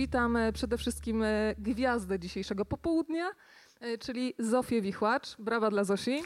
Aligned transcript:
witam 0.00 0.36
e, 0.36 0.52
przede 0.52 0.78
wszystkim 0.78 1.22
e, 1.22 1.54
gwiazdę 1.58 2.18
dzisiejszego 2.18 2.64
popołudnia, 2.64 3.30
e, 3.80 3.98
czyli 3.98 4.34
Zofię 4.38 4.82
Wichłacz. 4.82 5.36
Brawa 5.38 5.70
dla 5.70 5.84
Zosi. 5.84 6.22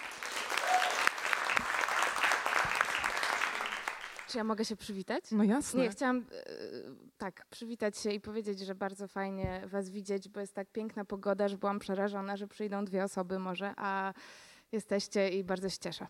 Czy 4.29 4.39
ja 4.39 4.45
mogę 4.45 4.65
się 4.65 4.77
przywitać? 4.77 5.25
No 5.31 5.45
jasne. 5.45 5.83
Nie, 5.83 5.91
chciałam 5.91 6.25
tak 7.19 7.47
przywitać 7.51 7.99
się 7.99 8.11
i 8.11 8.21
powiedzieć, 8.21 8.59
że 8.59 8.75
bardzo 8.75 9.09
fajnie 9.09 9.63
was 9.67 9.91
widzieć, 9.91 10.29
bo 10.29 10.41
jest 10.41 10.55
tak 10.55 10.71
piękna 10.71 11.05
pogoda, 11.05 11.49
że 11.49 11.59
byłam 11.59 11.79
przerażona, 11.79 12.37
że 12.37 12.49
przyjdą 12.49 12.85
dwie 12.85 13.05
osoby 13.05 13.39
może, 13.39 13.75
a 13.77 14.15
jesteście 14.73 15.29
i 15.29 15.45
bardzo 15.45 15.69
się 15.69 15.79
cieszę. 15.79 16.07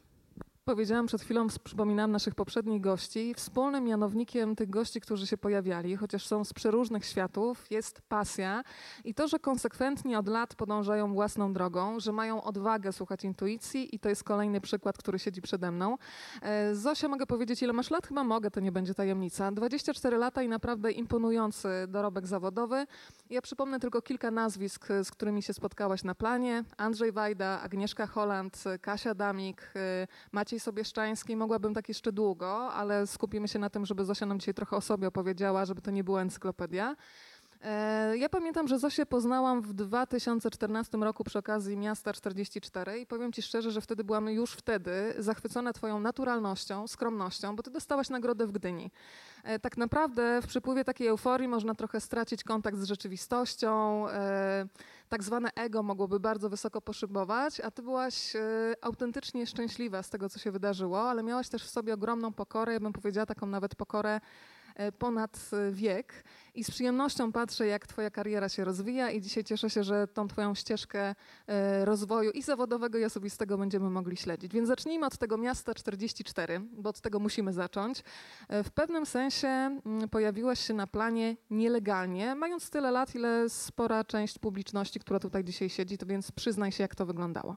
Powiedziałam 0.66 1.06
przed 1.06 1.22
chwilą, 1.22 1.46
przypominałam 1.64 2.12
naszych 2.12 2.34
poprzednich 2.34 2.80
gości. 2.80 3.34
Wspólnym 3.34 3.84
mianownikiem 3.84 4.56
tych 4.56 4.70
gości, 4.70 5.00
którzy 5.00 5.26
się 5.26 5.36
pojawiali, 5.36 5.96
chociaż 5.96 6.26
są 6.26 6.44
z 6.44 6.52
przeróżnych 6.52 7.04
światów, 7.04 7.70
jest 7.70 8.02
pasja 8.08 8.62
i 9.04 9.14
to, 9.14 9.28
że 9.28 9.38
konsekwentnie 9.38 10.18
od 10.18 10.28
lat 10.28 10.54
podążają 10.54 11.14
własną 11.14 11.52
drogą, 11.52 12.00
że 12.00 12.12
mają 12.12 12.42
odwagę 12.42 12.92
słuchać 12.92 13.24
intuicji 13.24 13.94
i 13.94 13.98
to 13.98 14.08
jest 14.08 14.24
kolejny 14.24 14.60
przykład, 14.60 14.98
który 14.98 15.18
siedzi 15.18 15.42
przede 15.42 15.70
mną. 15.70 15.96
E, 16.42 16.74
Zosia, 16.74 17.08
mogę 17.08 17.26
powiedzieć, 17.26 17.62
ile 17.62 17.72
masz 17.72 17.90
lat? 17.90 18.06
Chyba 18.06 18.24
mogę, 18.24 18.50
to 18.50 18.60
nie 18.60 18.72
będzie 18.72 18.94
tajemnica. 18.94 19.52
24 19.52 20.18
lata 20.18 20.42
i 20.42 20.48
naprawdę 20.48 20.92
imponujący 20.92 21.68
dorobek 21.88 22.26
zawodowy. 22.26 22.86
Ja 23.30 23.42
przypomnę 23.42 23.80
tylko 23.80 24.02
kilka 24.02 24.30
nazwisk, 24.30 24.88
z 25.02 25.10
którymi 25.10 25.42
się 25.42 25.52
spotkałaś 25.52 26.04
na 26.04 26.14
planie. 26.14 26.64
Andrzej 26.76 27.12
Wajda, 27.12 27.60
Agnieszka 27.60 28.06
Holland, 28.06 28.64
Kasia 28.80 29.14
Damik, 29.14 29.72
e, 29.76 30.06
Maciej 30.32 30.60
Sobieszczański. 30.60 31.36
Mogłabym 31.36 31.74
tak 31.74 31.88
jeszcze 31.88 32.12
długo, 32.12 32.72
ale 32.72 33.06
skupimy 33.06 33.48
się 33.48 33.58
na 33.58 33.70
tym, 33.70 33.86
żeby 33.86 34.04
Zosia 34.04 34.26
nam 34.26 34.38
dzisiaj 34.38 34.54
trochę 34.54 34.76
o 34.76 34.80
sobie 34.80 35.08
opowiedziała, 35.08 35.64
żeby 35.64 35.80
to 35.80 35.90
nie 35.90 36.04
była 36.04 36.22
encyklopedia. 36.22 36.96
E, 37.64 38.16
Ja 38.18 38.28
pamiętam, 38.28 38.68
że 38.68 38.78
Zosię 38.78 39.06
poznałam 39.06 39.62
w 39.62 39.72
2014 39.72 40.98
roku 40.98 41.24
przy 41.24 41.38
okazji 41.38 41.76
Miasta 41.76 42.12
44 42.12 42.98
i 42.98 43.06
powiem 43.06 43.32
Ci 43.32 43.42
szczerze, 43.42 43.70
że 43.70 43.80
wtedy 43.80 44.04
byłam 44.04 44.28
już 44.28 44.52
wtedy 44.52 45.14
zachwycona 45.18 45.72
Twoją 45.72 46.00
naturalnością, 46.00 46.86
skromnością, 46.88 47.56
bo 47.56 47.62
Ty 47.62 47.70
dostałaś 47.70 48.10
nagrodę 48.10 48.46
w 48.46 48.52
Gdyni. 48.52 48.90
E, 49.44 49.58
Tak 49.58 49.76
naprawdę 49.76 50.42
w 50.42 50.46
przypływie 50.46 50.84
takiej 50.84 51.06
euforii 51.08 51.48
można 51.48 51.74
trochę 51.74 52.00
stracić 52.00 52.44
kontakt 52.44 52.78
z 52.78 52.84
rzeczywistością, 52.84 54.08
e, 54.08 54.66
tak 55.08 55.22
zwane 55.22 55.50
ego 55.54 55.82
mogłoby 55.82 56.20
bardzo 56.20 56.48
wysoko 56.50 56.80
poszybować, 56.80 57.60
a 57.60 57.70
Ty 57.70 57.82
byłaś 57.82 58.32
autentycznie 58.82 59.46
szczęśliwa 59.46 60.02
z 60.02 60.10
tego, 60.10 60.28
co 60.28 60.38
się 60.38 60.50
wydarzyło, 60.50 61.10
ale 61.10 61.22
miałaś 61.22 61.48
też 61.48 61.64
w 61.64 61.70
sobie 61.70 61.94
ogromną 61.94 62.32
pokorę, 62.32 62.72
ja 62.72 62.80
bym 62.80 62.92
powiedziała 62.92 63.26
taką 63.26 63.46
nawet 63.46 63.74
pokorę 63.74 64.20
ponad 64.98 65.50
e, 65.52 65.72
wiek 65.72 66.24
i 66.54 66.64
z 66.64 66.70
przyjemnością 66.70 67.32
patrzę, 67.32 67.66
jak 67.66 67.86
Twoja 67.86 68.10
kariera 68.10 68.48
się 68.48 68.64
rozwija 68.64 69.10
i 69.10 69.20
dzisiaj 69.20 69.44
cieszę 69.44 69.70
się, 69.70 69.84
że 69.84 70.08
tą 70.08 70.28
Twoją 70.28 70.54
ścieżkę 70.54 71.14
e, 71.46 71.84
rozwoju 71.84 72.30
i 72.30 72.42
zawodowego, 72.42 72.98
i 72.98 73.04
osobistego 73.04 73.58
będziemy 73.58 73.90
mogli 73.90 74.16
śledzić. 74.16 74.52
Więc 74.52 74.68
zacznijmy 74.68 75.06
od 75.06 75.18
tego 75.18 75.38
miasta 75.38 75.74
44, 75.74 76.60
bo 76.72 76.90
od 76.90 77.00
tego 77.00 77.18
musimy 77.18 77.52
zacząć. 77.52 78.02
E, 78.48 78.64
W 78.64 78.70
pewnym 78.70 79.06
sensie 79.06 79.48
mm, 79.48 80.08
pojawiłaś 80.08 80.60
się 80.60 80.74
na 80.74 80.86
planie 80.86 81.36
nielegalnie, 81.50 82.34
mając 82.34 82.70
tyle 82.70 82.90
lat, 82.90 83.14
ile 83.14 83.48
spora 83.48 84.04
część 84.04 84.38
publiczności, 84.38 85.00
która 85.00 85.18
tutaj 85.20 85.44
dzisiaj 85.44 85.68
siedzi, 85.68 85.98
to 85.98 86.06
więc 86.06 86.32
przyznaj 86.32 86.72
się, 86.72 86.84
jak 86.84 86.94
to 86.94 87.06
wyglądało. 87.06 87.56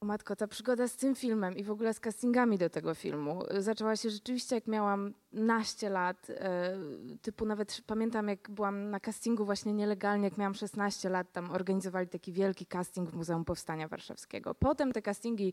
O 0.00 0.06
matko, 0.06 0.36
ta 0.36 0.46
przygoda 0.46 0.88
z 0.88 0.96
tym 0.96 1.14
filmem 1.14 1.56
i 1.56 1.64
w 1.64 1.70
ogóle 1.70 1.94
z 1.94 2.00
castingami 2.00 2.58
do 2.58 2.70
tego 2.70 2.94
filmu 2.94 3.42
y, 3.52 3.62
zaczęła 3.62 3.96
się 3.96 4.10
rzeczywiście 4.10 4.54
jak 4.54 4.66
miałam 4.66 5.14
naście 5.32 5.90
lat, 5.90 6.30
e, 6.30 6.78
typu 7.22 7.46
nawet 7.46 7.80
pamiętam 7.86 8.28
jak 8.28 8.50
byłam 8.50 8.90
na 8.90 9.00
castingu 9.00 9.44
właśnie 9.44 9.72
nielegalnie, 9.72 10.24
jak 10.24 10.38
miałam 10.38 10.54
16 10.54 11.08
lat, 11.08 11.32
tam 11.32 11.50
organizowali 11.50 12.08
taki 12.08 12.32
wielki 12.32 12.66
casting 12.66 13.10
w 13.10 13.14
Muzeum 13.14 13.44
Powstania 13.44 13.88
Warszawskiego. 13.88 14.54
Potem 14.54 14.92
te 14.92 15.02
castingi, 15.02 15.52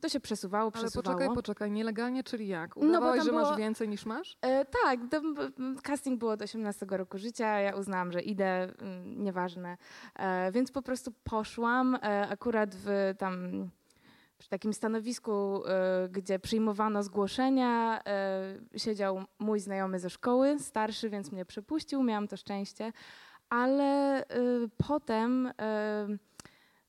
to 0.00 0.08
się 0.08 0.20
przesuwało, 0.20 0.64
Ale 0.74 0.82
przesuwało. 0.82 1.16
poczekaj, 1.16 1.34
poczekaj, 1.34 1.70
nielegalnie, 1.70 2.24
czyli 2.24 2.48
jak? 2.48 2.76
No, 2.76 2.82
bo 2.82 2.88
Udawałeś, 2.88 3.18
tam 3.18 3.26
że 3.26 3.32
masz 3.32 3.44
było- 3.44 3.56
więcej 3.56 3.88
niż 3.88 4.06
masz? 4.06 4.36
E, 4.42 4.64
tak, 4.64 5.00
casting 5.82 6.18
było 6.18 6.32
od 6.32 6.42
18 6.42 6.86
roku 6.90 7.18
życia, 7.18 7.46
ja 7.60 7.76
uznałam, 7.76 8.12
że 8.12 8.20
idę, 8.22 8.44
mm, 8.62 9.22
nieważne. 9.24 9.76
E, 10.18 10.52
więc 10.52 10.72
po 10.72 10.82
prostu 10.82 11.12
poszłam, 11.24 11.94
e, 11.94 12.28
akurat 12.28 12.74
w 12.74 13.14
tam 13.18 13.50
przy 14.38 14.48
takim 14.48 14.72
stanowisku, 14.72 15.62
e, 15.66 16.08
gdzie 16.08 16.38
przyjmowano 16.38 17.02
zgłoszenia, 17.02 18.00
e, 18.06 18.78
siedział 18.78 19.22
mój 19.38 19.60
znajomy 19.60 19.98
ze 19.98 20.10
szkoły, 20.10 20.58
starszy, 20.58 21.10
więc 21.10 21.32
mnie 21.32 21.44
przepuścił, 21.44 22.02
miałam 22.02 22.28
to 22.28 22.36
szczęście, 22.36 22.92
ale 23.48 24.18
e, 24.26 24.26
potem... 24.88 25.52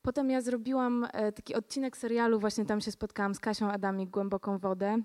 E, 0.05 0.11
Potem 0.15 0.29
ja 0.29 0.41
zrobiłam 0.41 1.07
e, 1.13 1.31
taki 1.31 1.55
odcinek 1.55 1.97
serialu, 1.97 2.39
właśnie 2.39 2.65
tam 2.65 2.81
się 2.81 2.91
spotkałam 2.91 3.35
z 3.35 3.39
Kasią 3.39 3.71
Adamik, 3.71 4.09
Głęboką 4.09 4.57
Wodę. 4.57 4.97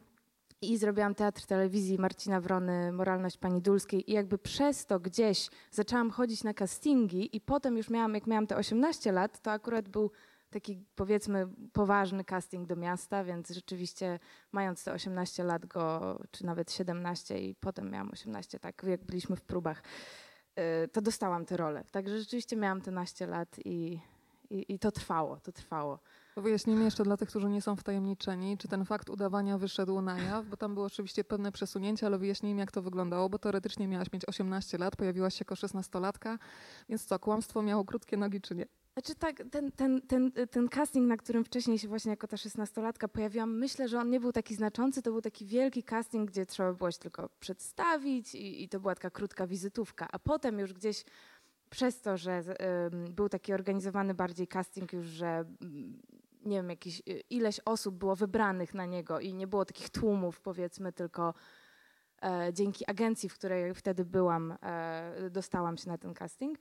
I 0.62 0.76
zrobiłam 0.76 1.14
teatr 1.14 1.46
telewizji 1.46 1.98
Marcina 1.98 2.40
Wrony, 2.40 2.92
Moralność 2.92 3.36
Pani 3.36 3.62
Dulskiej 3.62 4.10
i 4.10 4.14
jakby 4.14 4.38
przez 4.38 4.86
to 4.86 5.00
gdzieś 5.00 5.48
zaczęłam 5.70 6.10
chodzić 6.10 6.44
na 6.44 6.54
castingi 6.54 7.36
i 7.36 7.40
potem 7.40 7.76
już 7.76 7.90
miałam, 7.90 8.14
jak 8.14 8.26
miałam 8.26 8.46
te 8.46 8.56
18 8.56 9.12
lat, 9.12 9.40
to 9.42 9.50
akurat 9.50 9.88
był 9.88 10.10
taki 10.50 10.84
powiedzmy 10.94 11.48
poważny 11.72 12.24
casting 12.24 12.66
do 12.68 12.76
miasta, 12.76 13.24
więc 13.24 13.50
rzeczywiście 13.50 14.18
mając 14.52 14.84
te 14.84 14.92
18 14.92 15.44
lat 15.44 15.66
go, 15.66 16.18
czy 16.30 16.46
nawet 16.46 16.72
17 16.72 17.38
i 17.38 17.54
potem 17.54 17.90
miałam 17.90 18.10
18, 18.10 18.58
tak 18.58 18.82
jak 18.82 19.04
byliśmy 19.04 19.36
w 19.36 19.42
próbach, 19.42 19.82
y, 20.84 20.88
to 20.88 21.00
dostałam 21.00 21.46
tę 21.46 21.56
rolę. 21.56 21.84
Także 21.90 22.18
rzeczywiście 22.18 22.56
miałam 22.56 22.80
te 22.80 22.90
naście 22.90 23.26
lat 23.26 23.56
i, 23.64 24.00
i, 24.50 24.74
i 24.74 24.78
to 24.78 24.92
trwało, 24.92 25.40
to 25.40 25.52
trwało. 25.52 25.98
Wyjaśnijmy 26.36 26.84
jeszcze 26.84 27.04
dla 27.04 27.16
tych, 27.16 27.28
którzy 27.28 27.48
nie 27.48 27.62
są 27.62 27.76
wtajemniczeni, 27.76 28.58
czy 28.58 28.68
ten 28.68 28.84
fakt 28.84 29.10
udawania 29.10 29.58
wyszedł 29.58 30.00
na 30.00 30.18
jaw, 30.18 30.46
bo 30.46 30.56
tam 30.56 30.74
było 30.74 30.86
oczywiście 30.86 31.24
pewne 31.24 31.52
przesunięcie, 31.52 32.06
ale 32.06 32.18
wyjaśnijmy, 32.18 32.60
jak 32.60 32.72
to 32.72 32.82
wyglądało, 32.82 33.28
bo 33.28 33.38
teoretycznie 33.38 33.88
miałaś 33.88 34.12
mieć 34.12 34.28
18 34.28 34.78
lat, 34.78 34.96
pojawiłaś 34.96 35.34
się 35.34 35.42
jako 35.42 35.54
16-latka, 35.54 36.38
więc 36.88 37.04
co, 37.04 37.18
kłamstwo 37.18 37.62
miało 37.62 37.84
krótkie 37.84 38.16
nogi, 38.16 38.40
czy 38.40 38.54
nie? 38.54 38.66
Znaczy 38.92 39.14
tak, 39.14 39.42
ten, 39.50 39.72
ten, 39.72 40.02
ten, 40.02 40.32
ten 40.50 40.68
casting, 40.68 41.08
na 41.08 41.16
którym 41.16 41.44
wcześniej 41.44 41.78
się 41.78 41.88
właśnie 41.88 42.10
jako 42.10 42.26
ta 42.26 42.36
szesnastolatka 42.36 43.08
pojawiłam, 43.08 43.58
myślę, 43.58 43.88
że 43.88 44.00
on 44.00 44.10
nie 44.10 44.20
był 44.20 44.32
taki 44.32 44.54
znaczący, 44.54 45.02
to 45.02 45.10
był 45.10 45.20
taki 45.20 45.46
wielki 45.46 45.82
casting, 45.82 46.30
gdzie 46.30 46.46
trzeba 46.46 46.72
było 46.72 46.90
się 46.90 46.98
tylko 46.98 47.28
przedstawić 47.40 48.34
i, 48.34 48.62
i 48.64 48.68
to 48.68 48.80
była 48.80 48.94
taka 48.94 49.10
krótka 49.10 49.46
wizytówka, 49.46 50.08
a 50.12 50.18
potem 50.18 50.58
już 50.58 50.72
gdzieś 50.72 51.04
przez 51.70 52.00
to, 52.00 52.16
że 52.16 52.42
był 53.10 53.28
taki 53.28 53.52
organizowany 53.52 54.14
bardziej 54.14 54.48
casting 54.48 54.92
już, 54.92 55.06
że 55.06 55.44
mm, 55.62 56.02
nie 56.44 56.56
wiem, 56.56 56.70
y, 56.70 57.20
ileś 57.30 57.60
osób 57.64 57.94
było 57.94 58.16
wybranych 58.16 58.74
na 58.74 58.86
niego 58.86 59.20
i 59.20 59.34
nie 59.34 59.46
było 59.46 59.64
takich 59.64 59.90
tłumów 59.90 60.40
powiedzmy, 60.40 60.92
tylko 60.92 61.34
e, 62.22 62.52
dzięki 62.52 62.90
agencji, 62.90 63.28
w 63.28 63.34
której 63.34 63.74
wtedy 63.74 64.04
byłam, 64.04 64.56
e, 64.62 65.30
dostałam 65.30 65.76
się 65.76 65.88
na 65.88 65.98
ten 65.98 66.14
casting. 66.14 66.58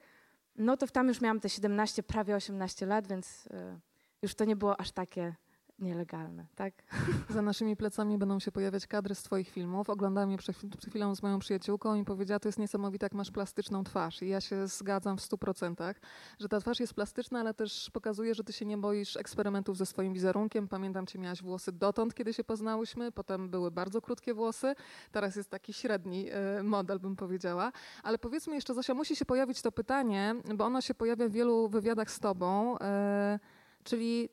No 0.56 0.78
to 0.78 0.88
tam 0.88 1.08
już 1.08 1.22
miałam 1.22 1.40
te 1.40 1.50
17, 1.50 2.04
prawie 2.04 2.36
18 2.36 2.86
lat, 2.86 3.08
więc 3.08 3.48
e, 3.52 3.80
już 4.22 4.36
to 4.36 4.46
nie 4.46 4.56
było 4.56 4.80
aż 4.80 4.92
takie 4.92 5.36
nielegalne, 5.82 6.46
tak? 6.56 6.74
Za 7.30 7.42
naszymi 7.42 7.76
plecami 7.76 8.18
będą 8.18 8.40
się 8.40 8.52
pojawiać 8.52 8.88
kadry 8.88 9.16
z 9.16 9.24
twoich 9.24 9.50
filmów. 9.50 9.90
Oglądałam 9.90 10.32
je 10.32 10.38
przed, 10.38 10.58
chwil- 10.58 10.78
przed 10.78 10.90
chwilą 10.90 11.16
z 11.16 11.24
moją 11.24 11.40
przyjaciółką 11.40 11.96
i 11.96 12.06
powiedziała, 12.06 12.40
to 12.40 12.48
jest 12.48 12.60
niesamowite, 12.60 13.06
jak 13.06 13.14
masz 13.14 13.32
plastyczną 13.32 13.84
twarz. 13.84 14.22
I 14.22 14.28
ja 14.28 14.42
się 14.42 14.68
zgadzam 14.68 15.18
w 15.18 15.22
stu 15.22 15.38
procentach, 15.38 16.02
że 16.40 16.50
ta 16.50 16.60
twarz 16.60 16.80
jest 16.80 16.94
plastyczna, 16.94 17.40
ale 17.40 17.54
też 17.54 17.92
pokazuje, 17.92 18.36
że 18.36 18.44
ty 18.44 18.54
się 18.54 18.66
nie 18.66 18.78
boisz 18.78 19.18
eksperymentów 19.18 19.78
ze 19.78 19.86
swoim 19.86 20.14
wizerunkiem. 20.14 20.68
Pamiętam 20.68 21.06
cię, 21.06 21.20
miałaś 21.20 21.42
włosy 21.42 21.72
dotąd, 21.72 22.14
kiedy 22.14 22.34
się 22.34 22.44
poznałyśmy, 22.44 23.12
potem 23.12 23.50
były 23.50 23.72
bardzo 23.72 24.02
krótkie 24.02 24.34
włosy, 24.34 24.76
teraz 25.12 25.36
jest 25.36 25.50
taki 25.50 25.74
średni 25.74 26.30
e, 26.32 26.64
model, 26.64 27.00
bym 27.00 27.16
powiedziała. 27.16 27.72
Ale 28.04 28.18
powiedzmy 28.18 28.56
jeszcze, 28.56 28.74
Zosia, 28.74 28.94
musi 28.94 29.16
się 29.16 29.26
pojawić 29.26 29.62
to 29.62 29.72
pytanie, 29.72 30.36
bo 30.56 30.66
ono 30.66 30.82
się 30.82 30.94
pojawia 30.94 31.28
w 31.30 31.32
wielu 31.32 31.70
wywiadach 31.70 32.12
z 32.12 32.20
tobą, 32.20 32.80
e, 32.80 33.40
czyli 33.84 34.30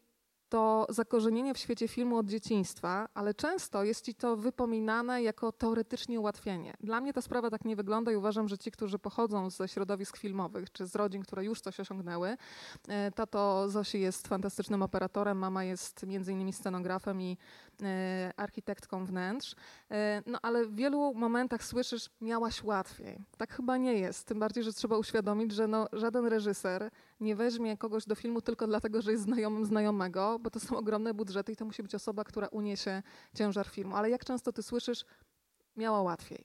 to 0.48 0.86
zakorzenienie 0.88 1.54
w 1.54 1.58
świecie 1.58 1.88
filmu 1.88 2.18
od 2.18 2.26
dzieciństwa, 2.26 3.08
ale 3.14 3.34
często 3.34 3.84
jest 3.84 4.04
ci 4.04 4.14
to 4.14 4.36
wypominane 4.36 5.22
jako 5.22 5.52
teoretycznie 5.52 6.20
ułatwienie. 6.20 6.74
Dla 6.80 7.00
mnie 7.00 7.12
ta 7.12 7.22
sprawa 7.22 7.50
tak 7.50 7.64
nie 7.64 7.76
wygląda 7.76 8.12
i 8.12 8.16
uważam, 8.16 8.48
że 8.48 8.58
ci, 8.58 8.70
którzy 8.70 8.98
pochodzą 8.98 9.50
ze 9.50 9.68
środowisk 9.68 10.16
filmowych, 10.16 10.72
czy 10.72 10.86
z 10.86 10.94
rodzin, 10.94 11.22
które 11.22 11.44
już 11.44 11.60
coś 11.60 11.80
osiągnęły, 11.80 12.36
e, 12.88 13.10
tato 13.10 13.68
Zosi 13.68 14.00
jest 14.00 14.28
fantastycznym 14.28 14.82
operatorem, 14.82 15.38
mama 15.38 15.64
jest 15.64 16.06
między 16.06 16.32
innymi 16.32 16.52
scenografem 16.52 17.22
i 17.22 17.38
architektką 18.36 19.06
wnętrz, 19.06 19.54
e, 19.90 20.22
no 20.26 20.38
ale 20.42 20.66
w 20.66 20.74
wielu 20.74 21.14
momentach 21.14 21.64
słyszysz, 21.64 22.10
miałaś 22.20 22.64
łatwiej. 22.64 23.24
Tak 23.36 23.52
chyba 23.52 23.76
nie 23.76 23.94
jest, 23.94 24.26
tym 24.26 24.38
bardziej, 24.38 24.64
że 24.64 24.72
trzeba 24.72 24.98
uświadomić, 24.98 25.52
że 25.52 25.68
no, 25.68 25.86
żaden 25.92 26.26
reżyser 26.26 26.90
nie 27.20 27.36
weźmie 27.36 27.76
kogoś 27.76 28.04
do 28.06 28.14
filmu 28.14 28.40
tylko 28.40 28.66
dlatego, 28.66 29.02
że 29.02 29.12
jest 29.12 29.24
znajomym 29.24 29.64
znajomego, 29.64 30.38
bo 30.38 30.50
to 30.50 30.60
są 30.60 30.76
ogromne 30.76 31.14
budżety 31.14 31.52
i 31.52 31.56
to 31.56 31.64
musi 31.64 31.82
być 31.82 31.94
osoba, 31.94 32.24
która 32.24 32.48
uniesie 32.48 33.02
ciężar 33.34 33.66
filmu. 33.66 33.96
Ale 33.96 34.10
jak 34.10 34.24
często 34.24 34.52
ty 34.52 34.62
słyszysz, 34.62 35.04
miała 35.76 36.02
łatwiej? 36.02 36.44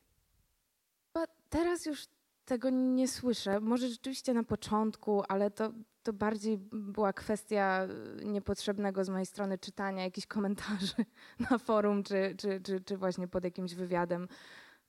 Teraz 1.49 1.85
już 1.85 2.07
tego 2.45 2.69
nie 2.69 3.07
słyszę. 3.07 3.59
Może 3.59 3.89
rzeczywiście 3.89 4.33
na 4.33 4.43
początku, 4.43 5.23
ale 5.27 5.51
to, 5.51 5.71
to 6.03 6.13
bardziej 6.13 6.57
była 6.71 7.13
kwestia 7.13 7.87
niepotrzebnego 8.23 9.03
z 9.03 9.09
mojej 9.09 9.25
strony 9.25 9.57
czytania 9.57 10.03
jakichś 10.03 10.27
komentarzy 10.27 11.05
na 11.51 11.57
forum, 11.57 12.03
czy, 12.03 12.35
czy, 12.37 12.61
czy, 12.61 12.81
czy 12.81 12.97
właśnie 12.97 13.27
pod 13.27 13.43
jakimś 13.43 13.73
wywiadem. 13.75 14.27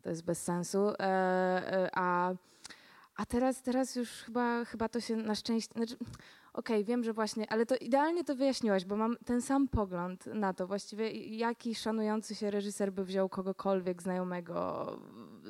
To 0.03 0.11
jest 0.11 0.25
bez 0.25 0.43
sensu. 0.43 0.89
E, 0.89 0.95
e, 1.01 1.91
a, 1.95 2.35
a 3.17 3.27
teraz, 3.27 3.63
teraz 3.63 3.97
już 3.97 4.11
chyba, 4.11 4.65
chyba 4.65 4.89
to 4.89 5.01
się 5.01 5.17
na 5.17 5.35
szczęście. 5.35 5.75
Znaczy, 5.75 5.97
Okej, 6.55 6.77
okay, 6.77 6.85
wiem, 6.85 7.05
że 7.05 7.13
właśnie, 7.13 7.53
ale 7.53 7.67
to 7.67 7.77
idealnie 7.77 8.25
to 8.25 8.35
wyjaśniłaś, 8.35 8.85
bo 8.85 8.97
mam 8.97 9.17
ten 9.25 9.43
sam 9.43 9.69
pogląd 9.69 10.27
na 10.27 10.55
to. 10.55 10.67
Właściwie 10.67 11.11
jaki 11.37 11.75
szanujący 11.75 12.35
się 12.35 12.51
reżyser 12.51 12.93
by 12.93 13.05
wziął 13.05 13.29
kogokolwiek 13.29 14.03
znajomego, 14.03 14.87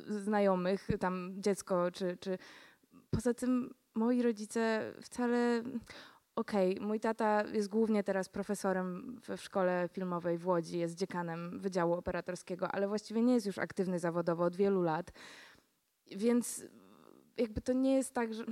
znajomych, 0.09 0.89
tam 1.01 1.33
dziecko, 1.39 1.91
czy, 1.91 2.17
czy... 2.21 2.39
Poza 3.11 3.35
tym 3.35 3.75
moi 3.95 4.23
rodzice 4.23 4.93
wcale... 5.03 5.63
Okej, 6.37 6.75
okay, 6.75 6.87
mój 6.87 7.01
tata 7.01 7.45
jest 7.53 7.69
głównie 7.69 8.05
teraz 8.05 8.29
profesorem 8.29 9.21
w, 9.29 9.41
szkole 9.41 9.89
filmowej 9.93 10.39
w 10.39 10.47
Łodzi, 10.47 10.79
jest 10.79 10.95
dziekanem 10.95 11.59
Wydziału 11.59 11.93
Operatorskiego, 11.93 12.69
ale 12.69 12.89
właściwie 12.89 13.23
nie 13.23 13.35
jest 13.35 13.47
już 13.47 13.59
aktywny 13.59 13.99
zawodowo 13.99 14.45
od 14.45 14.57
wielu 14.57 14.83
lat. 14.83 15.13
Więc 16.17 16.65
jakby 17.37 17.61
to 17.61 17.73
nie 17.73 17.95
jest 17.95 18.15
tak, 18.15 18.35
że 18.35 18.45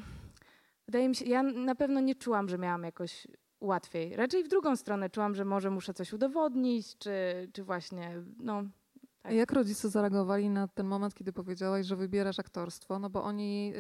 wydaje 0.86 1.08
mi 1.08 1.14
się, 1.14 1.24
ja 1.24 1.42
na 1.42 1.74
pewno 1.74 2.00
nie 2.00 2.14
czułam, 2.14 2.48
że 2.48 2.58
miałam 2.58 2.82
jakoś 2.82 3.26
łatwiej. 3.60 4.16
Raczej 4.16 4.44
w 4.44 4.48
drugą 4.48 4.76
stronę 4.76 5.10
czułam, 5.10 5.34
że 5.34 5.44
może 5.44 5.70
muszę 5.70 5.94
coś 5.94 6.12
udowodnić, 6.12 6.98
czy, 6.98 7.10
czy 7.52 7.64
właśnie, 7.64 8.22
no, 8.38 8.62
tak. 9.22 9.32
Jak 9.32 9.52
rodzice 9.52 9.88
zareagowali 9.88 10.50
na 10.50 10.68
ten 10.68 10.86
moment, 10.86 11.14
kiedy 11.14 11.32
powiedziałaś, 11.32 11.86
że 11.86 11.96
wybierasz 11.96 12.38
aktorstwo? 12.38 12.98
No 12.98 13.10
bo 13.10 13.22
oni 13.22 13.72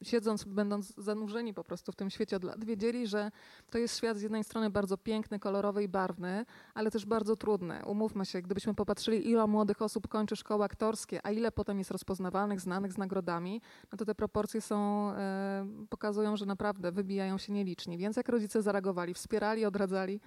y, 0.00 0.04
siedząc, 0.04 0.44
będąc 0.44 0.94
zanurzeni 0.96 1.54
po 1.54 1.64
prostu 1.64 1.92
w 1.92 1.96
tym 1.96 2.10
świecie 2.10 2.36
od 2.36 2.44
lat, 2.44 2.64
wiedzieli, 2.64 3.06
że 3.06 3.30
to 3.70 3.78
jest 3.78 3.96
świat 3.96 4.16
z 4.16 4.22
jednej 4.22 4.44
strony 4.44 4.70
bardzo 4.70 4.96
piękny, 4.96 5.38
kolorowy 5.38 5.82
i 5.82 5.88
barwny, 5.88 6.44
ale 6.74 6.90
też 6.90 7.06
bardzo 7.06 7.36
trudny. 7.36 7.84
Umówmy 7.86 8.26
się, 8.26 8.42
gdybyśmy 8.42 8.74
popatrzyli, 8.74 9.30
ile 9.30 9.46
młodych 9.46 9.82
osób 9.82 10.08
kończy 10.08 10.36
szkoły 10.36 10.64
aktorskie, 10.64 11.20
a 11.26 11.30
ile 11.30 11.52
potem 11.52 11.78
jest 11.78 11.90
rozpoznawalnych, 11.90 12.60
znanych 12.60 12.92
z 12.92 12.98
nagrodami, 12.98 13.60
no 13.92 13.98
to 13.98 14.04
te 14.04 14.14
proporcje 14.14 14.60
są, 14.60 15.10
y, 15.12 15.86
pokazują, 15.88 16.36
że 16.36 16.46
naprawdę 16.46 16.92
wybijają 16.92 17.38
się 17.38 17.52
nieliczni. 17.52 17.98
Więc 17.98 18.16
jak 18.16 18.28
rodzice 18.28 18.62
zareagowali? 18.62 19.14
Wspierali, 19.14 19.64
odradzali? 19.64 20.20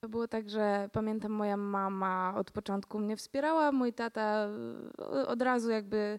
To 0.00 0.08
było 0.08 0.28
tak, 0.28 0.50
że 0.50 0.90
pamiętam, 0.92 1.32
moja 1.32 1.56
mama 1.56 2.34
od 2.36 2.50
początku 2.50 2.98
mnie 2.98 3.16
wspierała, 3.16 3.72
mój 3.72 3.92
tata 3.92 4.48
e, 4.98 5.26
od 5.26 5.42
razu 5.42 5.70
jakby 5.70 6.18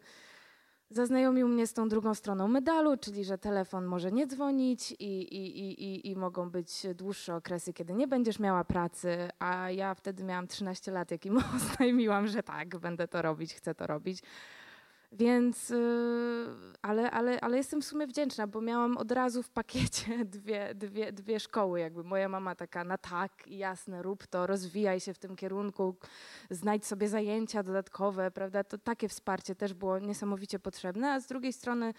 zaznajomił 0.89 1.47
mnie 1.47 1.67
z 1.67 1.73
tą 1.73 1.89
drugą 1.89 2.13
stroną 2.13 2.47
medalu, 2.47 2.97
czyli 2.97 3.25
że 3.25 3.37
telefon 3.37 3.85
może 3.85 4.11
nie 4.11 4.27
dzwonić 4.27 4.91
i, 4.91 5.21
i, 5.21 5.59
i, 5.83 6.11
i, 6.11 6.15
mogą 6.15 6.49
być 6.49 6.87
dłuższe 6.95 7.35
okresy, 7.35 7.73
kiedy 7.73 7.93
nie 7.93 8.07
będziesz 8.07 8.39
miała 8.39 8.63
pracy, 8.63 9.29
a 9.39 9.71
ja 9.71 9.95
wtedy 9.95 10.23
miałam 10.23 10.47
13 10.47 10.91
lat, 10.91 11.11
jak 11.11 11.25
im 11.25 11.37
oznajmiłam, 11.55 12.27
że 12.27 12.43
tak, 12.43 12.77
będę 12.77 13.07
to 13.07 13.21
robić, 13.21 13.53
chcę 13.53 13.75
to 13.75 13.87
robić. 13.87 14.21
Więc, 15.11 15.71
y, 15.71 16.45
ale, 16.81 17.11
ale, 17.11 17.41
ale 17.41 17.57
jestem 17.57 17.81
w 17.81 17.85
sumie 17.85 18.07
wdzięczna, 18.07 18.47
bo 18.47 18.61
miałam 18.61 18.97
od 18.97 19.11
razu 19.11 19.43
w 19.43 19.49
pakiecie 19.49 20.25
dwie, 20.35 20.75
dwie, 20.75 21.11
dwie 21.11 21.39
szkoły. 21.39 21.79
Jakby 21.79 22.03
moja 22.03 22.29
mama 22.29 22.55
taka 22.55 22.83
na 22.83 22.97
tak, 22.97 23.47
jasne, 23.47 24.01
rób 24.01 24.27
to, 24.27 24.47
rozwijaj 24.47 24.99
się 24.99 25.13
w 25.13 25.19
tym 25.19 25.35
kierunku, 25.35 25.95
znajdź 26.49 26.85
sobie 26.85 27.07
zajęcia 27.07 27.63
dodatkowe, 27.63 28.31
prawda? 28.31 28.63
To 28.63 28.77
takie 28.77 29.09
wsparcie 29.09 29.55
też 29.55 29.73
było 29.73 29.99
niesamowicie 29.99 30.59
potrzebne, 30.59 31.11
a 31.11 31.19
z 31.19 31.27
drugiej 31.27 31.53
strony 31.53 31.93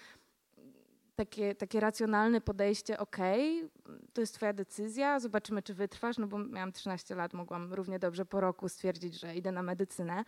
takie, 1.16 1.54
takie 1.54 1.80
racjonalne 1.80 2.40
podejście, 2.40 2.98
okay, 2.98 3.68
to 4.12 4.20
jest 4.20 4.34
twoja 4.34 4.52
decyzja, 4.52 5.20
zobaczymy, 5.20 5.62
czy 5.62 5.74
wytrwasz, 5.74 6.18
no 6.18 6.26
bo 6.26 6.38
miałam 6.38 6.72
13 6.72 7.14
lat, 7.14 7.34
mogłam 7.34 7.72
równie 7.72 7.98
dobrze 7.98 8.26
po 8.26 8.40
roku 8.40 8.68
stwierdzić, 8.68 9.20
że 9.20 9.34
idę 9.36 9.52
na 9.52 9.62
medycynę, 9.62 10.24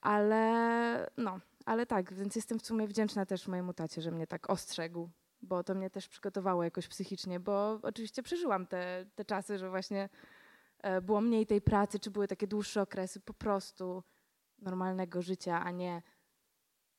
ale 0.00 1.10
no, 1.16 1.40
ale 1.64 1.86
tak, 1.86 2.14
więc 2.14 2.36
jestem 2.36 2.58
w 2.58 2.66
sumie 2.66 2.86
wdzięczna 2.86 3.26
też 3.26 3.48
mojemu 3.48 3.72
tacie, 3.72 4.02
że 4.02 4.10
mnie 4.10 4.26
tak 4.26 4.50
ostrzegł, 4.50 5.10
bo 5.42 5.64
to 5.64 5.74
mnie 5.74 5.90
też 5.90 6.08
przygotowało 6.08 6.64
jakoś 6.64 6.88
psychicznie, 6.88 7.40
bo 7.40 7.78
oczywiście 7.82 8.22
przeżyłam 8.22 8.66
te, 8.66 9.06
te 9.14 9.24
czasy, 9.24 9.58
że 9.58 9.70
właśnie 9.70 10.08
e, 10.78 11.00
było 11.00 11.20
mniej 11.20 11.46
tej 11.46 11.60
pracy, 11.60 11.98
czy 11.98 12.10
były 12.10 12.28
takie 12.28 12.46
dłuższe 12.46 12.82
okresy 12.82 13.20
po 13.20 13.34
prostu 13.34 14.02
normalnego 14.58 15.22
życia, 15.22 15.64
a 15.64 15.70
nie 15.70 16.02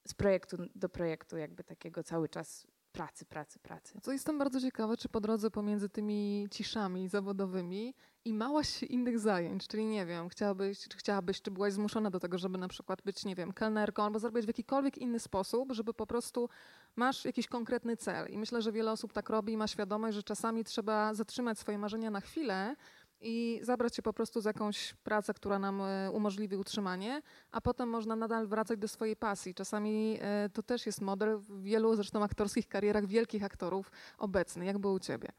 z 0.07 0.13
projektu 0.13 0.57
do 0.75 0.89
projektu, 0.89 1.37
jakby 1.37 1.63
takiego 1.63 2.03
cały 2.03 2.29
czas 2.29 2.67
pracy, 2.95 3.25
pracy, 3.25 3.59
pracy. 3.59 3.99
Co 4.01 4.11
jestem 4.11 4.37
bardzo 4.37 4.61
ciekawa, 4.61 4.97
czy 4.97 5.09
po 5.09 5.21
drodze 5.21 5.51
pomiędzy 5.51 5.89
tymi 5.89 6.47
ciszami 6.51 7.07
zawodowymi 7.07 7.93
i 8.25 8.33
małaś 8.33 8.83
innych 8.83 9.19
zajęć, 9.19 9.67
czyli 9.67 9.85
nie 9.85 10.05
wiem, 10.05 10.29
chciałabyś, 10.29 10.87
czy 10.87 10.97
chciałabyś, 10.97 11.41
czy 11.41 11.51
byłaś 11.51 11.73
zmuszona 11.73 12.09
do 12.09 12.19
tego, 12.19 12.37
żeby 12.37 12.57
na 12.57 12.67
przykład 12.67 13.01
być, 13.01 13.25
nie 13.25 13.35
wiem, 13.35 13.53
kelnerką 13.53 14.03
albo 14.03 14.19
zrobić 14.19 14.45
w 14.45 14.47
jakikolwiek 14.47 14.97
inny 14.97 15.19
sposób, 15.19 15.71
żeby 15.71 15.93
po 15.93 16.07
prostu 16.07 16.49
masz 16.95 17.25
jakiś 17.25 17.47
konkretny 17.47 17.97
cel. 17.97 18.29
I 18.29 18.37
myślę, 18.37 18.61
że 18.61 18.71
wiele 18.71 18.91
osób 18.91 19.13
tak 19.13 19.29
robi 19.29 19.53
i 19.53 19.57
ma 19.57 19.67
świadomość, 19.67 20.15
że 20.15 20.23
czasami 20.23 20.63
trzeba 20.63 21.13
zatrzymać 21.13 21.59
swoje 21.59 21.77
marzenia 21.77 22.11
na 22.11 22.21
chwilę, 22.21 22.75
i 23.21 23.59
zabrać 23.63 23.95
się 23.95 24.01
po 24.01 24.13
prostu 24.13 24.41
z 24.41 24.45
jakąś 24.45 24.93
pracę, 24.93 25.33
która 25.33 25.59
nam 25.59 25.81
e, 25.81 26.11
umożliwi 26.11 26.57
utrzymanie, 26.57 27.21
a 27.51 27.61
potem 27.61 27.89
można 27.89 28.15
nadal 28.15 28.47
wracać 28.47 28.79
do 28.79 28.87
swojej 28.87 29.15
pasji. 29.15 29.53
Czasami 29.53 30.17
e, 30.21 30.49
to 30.53 30.63
też 30.63 30.85
jest 30.85 31.01
model 31.01 31.37
w 31.37 31.61
wielu 31.61 31.95
zresztą 31.95 32.23
aktorskich 32.23 32.67
karierach 32.67 33.05
wielkich 33.05 33.43
aktorów 33.43 33.91
obecny. 34.17 34.65
Jak 34.65 34.77
było 34.77 34.93
u 34.93 34.99
ciebie? 34.99 35.29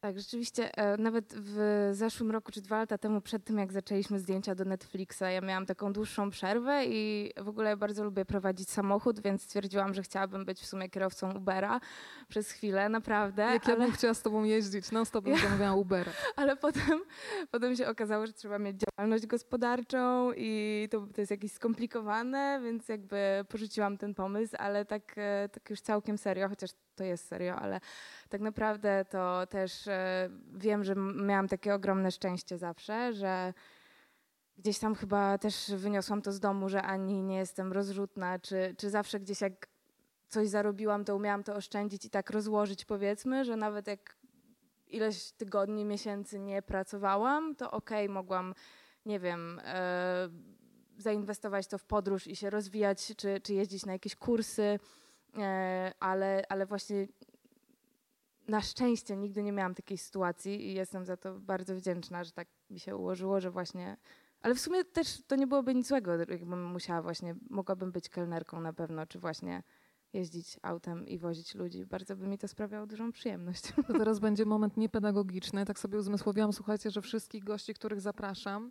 Tak, 0.00 0.18
rzeczywiście 0.18 0.78
e, 0.78 0.96
nawet 0.96 1.34
w 1.36 1.88
zeszłym 1.92 2.30
roku 2.30 2.52
czy 2.52 2.62
dwa 2.62 2.78
lata 2.78 2.98
temu, 2.98 3.20
przed 3.20 3.44
tym 3.44 3.58
jak 3.58 3.72
zaczęliśmy 3.72 4.18
zdjęcia 4.18 4.54
do 4.54 4.64
Netflixa, 4.64 5.22
ja 5.22 5.40
miałam 5.40 5.66
taką 5.66 5.92
dłuższą 5.92 6.30
przerwę 6.30 6.84
i 6.86 7.32
w 7.36 7.48
ogóle 7.48 7.76
bardzo 7.76 8.04
lubię 8.04 8.24
prowadzić 8.24 8.70
samochód, 8.70 9.20
więc 9.20 9.42
stwierdziłam, 9.42 9.94
że 9.94 10.02
chciałabym 10.02 10.44
być 10.44 10.60
w 10.60 10.66
sumie 10.66 10.88
kierowcą 10.88 11.36
Ubera 11.36 11.80
przez 12.28 12.50
chwilę, 12.50 12.88
naprawdę. 12.88 13.42
Jak 13.42 13.64
ale... 13.64 13.74
ja 13.74 13.80
bym 13.80 13.92
chciała 13.92 14.14
z 14.14 14.22
tobą 14.22 14.44
jeździć, 14.44 14.90
non 14.92 15.06
stop 15.06 15.24
bym 15.24 15.32
ja... 15.36 15.42
zamawiała 15.42 15.76
Ubera. 15.76 16.12
Ale 16.36 16.56
potem, 16.56 17.00
potem 17.50 17.76
się 17.76 17.88
okazało, 17.88 18.26
że 18.26 18.32
trzeba 18.32 18.58
mieć 18.58 18.76
działalność 18.80 19.26
gospodarczą 19.26 20.32
i 20.36 20.88
to, 20.90 21.06
to 21.14 21.20
jest 21.20 21.30
jakieś 21.30 21.52
skomplikowane, 21.52 22.60
więc 22.64 22.88
jakby 22.88 23.44
porzuciłam 23.48 23.98
ten 23.98 24.14
pomysł, 24.14 24.56
ale 24.58 24.84
tak, 24.84 25.14
e, 25.16 25.48
tak 25.52 25.70
już 25.70 25.80
całkiem 25.80 26.18
serio, 26.18 26.48
chociaż 26.48 26.70
to 26.96 27.04
jest 27.04 27.28
serio, 27.28 27.56
ale 27.56 27.80
tak 28.28 28.40
naprawdę 28.40 29.04
to 29.10 29.46
też 29.46 29.88
e, 29.88 30.30
wiem, 30.52 30.84
że 30.84 30.94
miałam 31.14 31.48
takie 31.48 31.74
ogromne 31.74 32.10
szczęście 32.10 32.58
zawsze, 32.58 33.12
że 33.12 33.54
gdzieś 34.58 34.78
tam 34.78 34.94
chyba 34.94 35.38
też 35.38 35.70
wyniosłam 35.76 36.22
to 36.22 36.32
z 36.32 36.40
domu, 36.40 36.68
że 36.68 36.82
ani 36.82 37.22
nie 37.22 37.36
jestem 37.36 37.72
rozrzutna, 37.72 38.38
czy, 38.38 38.74
czy 38.78 38.90
zawsze 38.90 39.20
gdzieś 39.20 39.40
jak 39.40 39.66
coś 40.28 40.48
zarobiłam, 40.48 41.04
to 41.04 41.16
umiałam 41.16 41.44
to 41.44 41.54
oszczędzić 41.54 42.04
i 42.04 42.10
tak 42.10 42.30
rozłożyć 42.30 42.84
powiedzmy, 42.84 43.44
że 43.44 43.56
nawet 43.56 43.86
jak 43.86 44.16
ileś 44.86 45.32
tygodni, 45.32 45.84
miesięcy 45.84 46.38
nie 46.38 46.62
pracowałam, 46.62 47.56
to 47.56 47.70
okej, 47.70 48.04
okay, 48.04 48.14
mogłam, 48.14 48.54
nie 49.06 49.20
wiem, 49.20 49.60
e, 49.64 50.28
zainwestować 50.98 51.66
to 51.66 51.78
w 51.78 51.84
podróż 51.84 52.26
i 52.26 52.36
się 52.36 52.50
rozwijać, 52.50 53.12
czy, 53.16 53.40
czy 53.40 53.54
jeździć 53.54 53.86
na 53.86 53.92
jakieś 53.92 54.16
kursy, 54.16 54.78
ale, 56.00 56.42
ale 56.48 56.66
właśnie 56.66 57.08
na 58.48 58.60
szczęście 58.60 59.16
nigdy 59.16 59.42
nie 59.42 59.52
miałam 59.52 59.74
takiej 59.74 59.98
sytuacji 59.98 60.66
i 60.66 60.74
jestem 60.74 61.04
za 61.04 61.16
to 61.16 61.40
bardzo 61.40 61.74
wdzięczna, 61.74 62.24
że 62.24 62.32
tak 62.32 62.48
mi 62.70 62.80
się 62.80 62.96
ułożyło, 62.96 63.40
że 63.40 63.50
właśnie. 63.50 63.96
Ale 64.40 64.54
w 64.54 64.60
sumie 64.60 64.84
też 64.84 65.22
to 65.26 65.36
nie 65.36 65.46
byłoby 65.46 65.74
nic 65.74 65.88
złego, 65.88 66.16
jakbym 66.16 66.64
musiała 66.64 67.02
właśnie, 67.02 67.34
mogłabym 67.50 67.92
być 67.92 68.08
kelnerką 68.08 68.60
na 68.60 68.72
pewno, 68.72 69.06
czy 69.06 69.18
właśnie 69.18 69.62
jeździć 70.12 70.58
autem 70.62 71.06
i 71.06 71.18
wozić 71.18 71.54
ludzi. 71.54 71.86
Bardzo 71.86 72.16
by 72.16 72.26
mi 72.26 72.38
to 72.38 72.48
sprawiało 72.48 72.86
dużą 72.86 73.12
przyjemność. 73.12 73.72
To 73.86 73.92
teraz 73.98 74.18
będzie 74.18 74.44
moment 74.44 74.76
niepedagogiczny. 74.76 75.64
Tak 75.64 75.78
sobie 75.78 75.98
uzmysłowiłam, 75.98 76.52
słuchajcie, 76.52 76.90
że 76.90 77.02
wszystkich 77.02 77.44
gości, 77.44 77.74
których 77.74 78.00
zapraszam, 78.00 78.70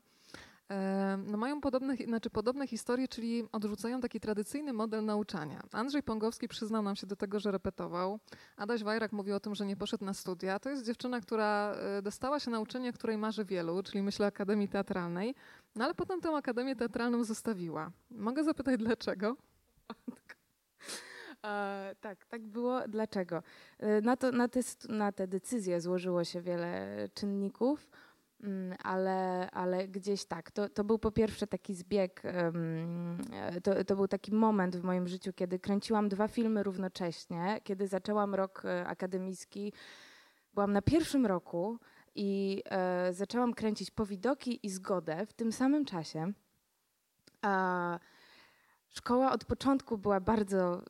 no 1.18 1.38
mają 1.38 1.62
podobne, 1.62 1.96
znaczy 1.96 2.30
podobne 2.30 2.68
historie, 2.68 3.08
czyli 3.08 3.44
odrzucają 3.52 4.02
taki 4.02 4.20
tradycyjny 4.20 4.74
model 4.74 5.06
nauczania. 5.06 5.62
Andrzej 5.72 6.04
Pongowski 6.04 6.48
przyznał 6.48 6.84
nam 6.84 6.96
się 6.96 7.08
do 7.08 7.16
tego, 7.16 7.40
że 7.40 7.52
repetował. 7.52 8.20
Adaś 8.58 8.84
Wajrak 8.84 9.12
mówi 9.12 9.32
o 9.32 9.40
tym, 9.40 9.56
że 9.56 9.66
nie 9.66 9.76
poszedł 9.76 10.06
na 10.06 10.14
studia. 10.14 10.60
To 10.60 10.70
jest 10.70 10.86
dziewczyna, 10.86 11.22
która 11.22 11.72
e, 11.72 12.02
dostała 12.02 12.40
się 12.40 12.52
na 12.52 12.60
uczenie, 12.60 12.94
której 12.94 13.18
marzy 13.18 13.46
wielu, 13.46 13.84
czyli 13.84 14.04
myślę 14.04 14.26
Akademii 14.26 14.68
Teatralnej, 14.68 15.36
no 15.76 15.86
ale 15.86 15.94
potem 15.94 16.22
tę 16.22 16.30
Akademię 16.30 16.76
Teatralną 16.76 17.24
zostawiła. 17.24 17.92
Mogę 18.12 18.44
zapytać 18.44 18.78
dlaczego? 18.78 19.36
E, 21.46 21.96
tak, 22.02 22.26
tak 22.26 22.42
było. 22.42 22.88
Dlaczego? 22.88 23.44
E, 23.80 24.02
na, 24.02 24.18
to, 24.18 24.32
na, 24.32 24.48
te, 24.48 24.60
na 24.90 25.12
te 25.12 25.28
decyzje 25.28 25.82
złożyło 25.82 26.24
się 26.24 26.42
wiele 26.42 26.88
czynników. 27.14 27.90
Mm, 28.44 28.78
ale, 28.84 29.52
ale 29.52 29.88
gdzieś 29.88 30.26
tak. 30.26 30.52
To, 30.52 30.70
to 30.70 30.84
był 30.84 31.00
po 31.00 31.12
pierwsze 31.12 31.48
taki 31.48 31.76
zbieg, 31.76 32.24
to, 33.64 33.84
to 33.84 33.96
był 33.96 34.08
taki 34.08 34.34
moment 34.34 34.76
w 34.76 34.84
moim 34.84 35.08
życiu, 35.08 35.34
kiedy 35.34 35.60
kręciłam 35.60 36.10
dwa 36.10 36.28
filmy 36.28 36.64
równocześnie, 36.64 37.62
kiedy 37.64 37.88
zaczęłam 37.88 38.36
rok 38.36 38.66
e, 38.66 38.88
akademicki. 38.88 39.74
Byłam 40.54 40.72
na 40.72 40.82
pierwszym 40.82 41.26
roku 41.26 41.80
i 42.16 42.62
e, 42.66 43.14
zaczęłam 43.14 43.54
kręcić 43.54 43.92
powidoki 43.92 44.60
i 44.64 44.70
zgodę 44.70 45.26
w 45.26 45.34
tym 45.34 45.52
samym 45.52 45.86
czasie. 45.86 46.32
A 47.42 48.00
szkoła 48.90 49.32
od 49.32 49.46
początku 49.46 49.98
była 49.98 50.20
bardzo 50.20 50.82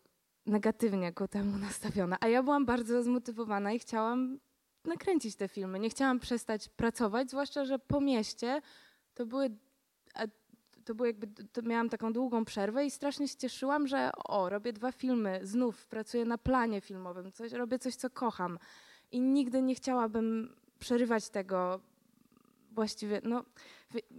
negatywnie 0.46 1.14
ku 1.14 1.28
temu 1.28 1.58
nastawiona, 1.58 2.18
a 2.22 2.28
ja 2.28 2.44
byłam 2.44 2.66
bardzo 2.66 3.04
zmotywowana 3.04 3.74
i 3.74 3.80
chciałam 3.80 4.40
nakręcić 4.88 5.36
te 5.36 5.48
filmy. 5.48 5.80
Nie 5.80 5.90
chciałam 5.90 6.20
przestać 6.20 6.70
pracować, 6.70 7.30
zwłaszcza, 7.30 7.66
że 7.66 7.80
po 7.80 8.02
mieście 8.02 8.62
to 9.14 9.26
były 9.26 9.50
to 10.86 10.96
było 10.96 11.06
jakby, 11.06 11.28
to 11.46 11.62
miałam 11.62 11.90
taką 11.90 12.14
długą 12.14 12.46
przerwę 12.46 12.86
i 12.86 12.92
strasznie 12.92 13.28
się 13.28 13.38
cieszyłam, 13.38 13.88
że 13.88 14.12
o, 14.28 14.50
robię 14.50 14.74
dwa 14.74 14.92
filmy, 14.92 15.40
znów 15.44 15.88
pracuję 15.88 16.26
na 16.26 16.38
planie 16.38 16.82
filmowym, 16.82 17.32
coś, 17.32 17.52
robię 17.52 17.80
coś, 17.80 17.96
co 17.96 18.10
kocham. 18.10 18.60
I 19.12 19.22
nigdy 19.22 19.62
nie 19.62 19.76
chciałabym 19.76 20.56
przerywać 20.80 21.30
tego 21.30 21.80
właściwie, 22.72 23.22
no, 23.24 23.46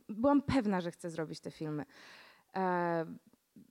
byłam 0.09 0.43
pewna, 0.43 0.81
że 0.81 0.91
chcę 0.91 1.11
zrobić 1.11 1.41
te 1.41 1.51
filmy. 1.51 1.85
E, 2.57 3.07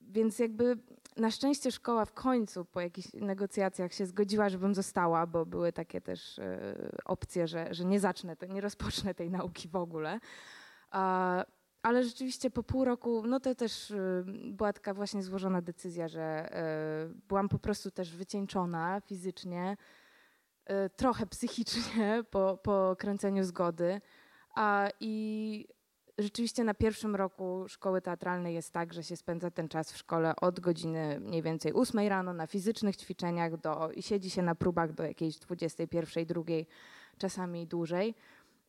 więc 0.01 0.39
jakby 0.39 0.77
na 1.17 1.31
szczęście 1.31 1.71
szkoła 1.71 2.05
w 2.05 2.13
końcu 2.13 2.65
po 2.65 2.81
jakichś 2.81 3.13
negocjacjach 3.13 3.93
się 3.93 4.05
zgodziła, 4.05 4.49
żebym 4.49 4.75
została, 4.75 5.27
bo 5.27 5.45
były 5.45 5.73
takie 5.73 6.01
też 6.01 6.39
e, 6.39 6.75
opcje, 7.05 7.47
że, 7.47 7.73
że 7.73 7.85
nie 7.85 7.99
zacznę, 7.99 8.35
nie 8.49 8.61
rozpocznę 8.61 9.13
tej 9.15 9.29
nauki 9.29 9.67
w 9.67 9.75
ogóle. 9.75 10.19
Ale 11.81 12.03
rzeczywiście 12.03 12.51
po 12.51 12.63
pół 12.63 12.85
roku, 12.85 13.23
no 13.27 13.39
to 13.39 13.55
też 13.55 13.91
e, 13.91 14.23
była 14.51 14.73
taka 14.73 14.93
właśnie 14.93 15.23
złożona 15.23 15.61
decyzja, 15.61 16.07
że 16.07 16.21
e, 16.21 17.09
byłam 17.27 17.49
po 17.49 17.59
prostu 17.59 17.91
też 17.91 18.15
wycieńczona 18.15 19.01
fizycznie, 19.01 19.77
trochę 20.95 21.25
psychicznie 21.25 22.23
po, 22.31 22.57
po 22.63 22.95
kręceniu 22.99 23.43
zgody. 23.43 24.01
A, 24.55 24.89
I 24.99 25.67
rzeczywiście 26.17 26.63
na 26.63 26.73
pierwszym 26.73 27.15
roku 27.15 27.65
szkoły 27.67 28.01
teatralnej 28.01 28.55
jest 28.55 28.73
tak, 28.73 28.93
że 28.93 29.03
się 29.03 29.15
spędza 29.15 29.51
ten 29.51 29.67
czas 29.67 29.91
w 29.91 29.97
szkole 29.97 30.35
od 30.35 30.59
godziny 30.59 31.19
mniej 31.19 31.41
więcej 31.41 31.73
8 31.73 32.07
rano 32.07 32.33
na 32.33 32.47
fizycznych 32.47 32.95
ćwiczeniach 32.95 33.57
do, 33.57 33.91
i 33.91 34.01
siedzi 34.01 34.29
się 34.29 34.41
na 34.41 34.55
próbach 34.55 34.93
do 34.93 35.03
jakiejś 35.03 35.39
21, 35.39 36.25
drugiej, 36.25 36.67
czasami 37.17 37.67
dłużej. 37.67 38.15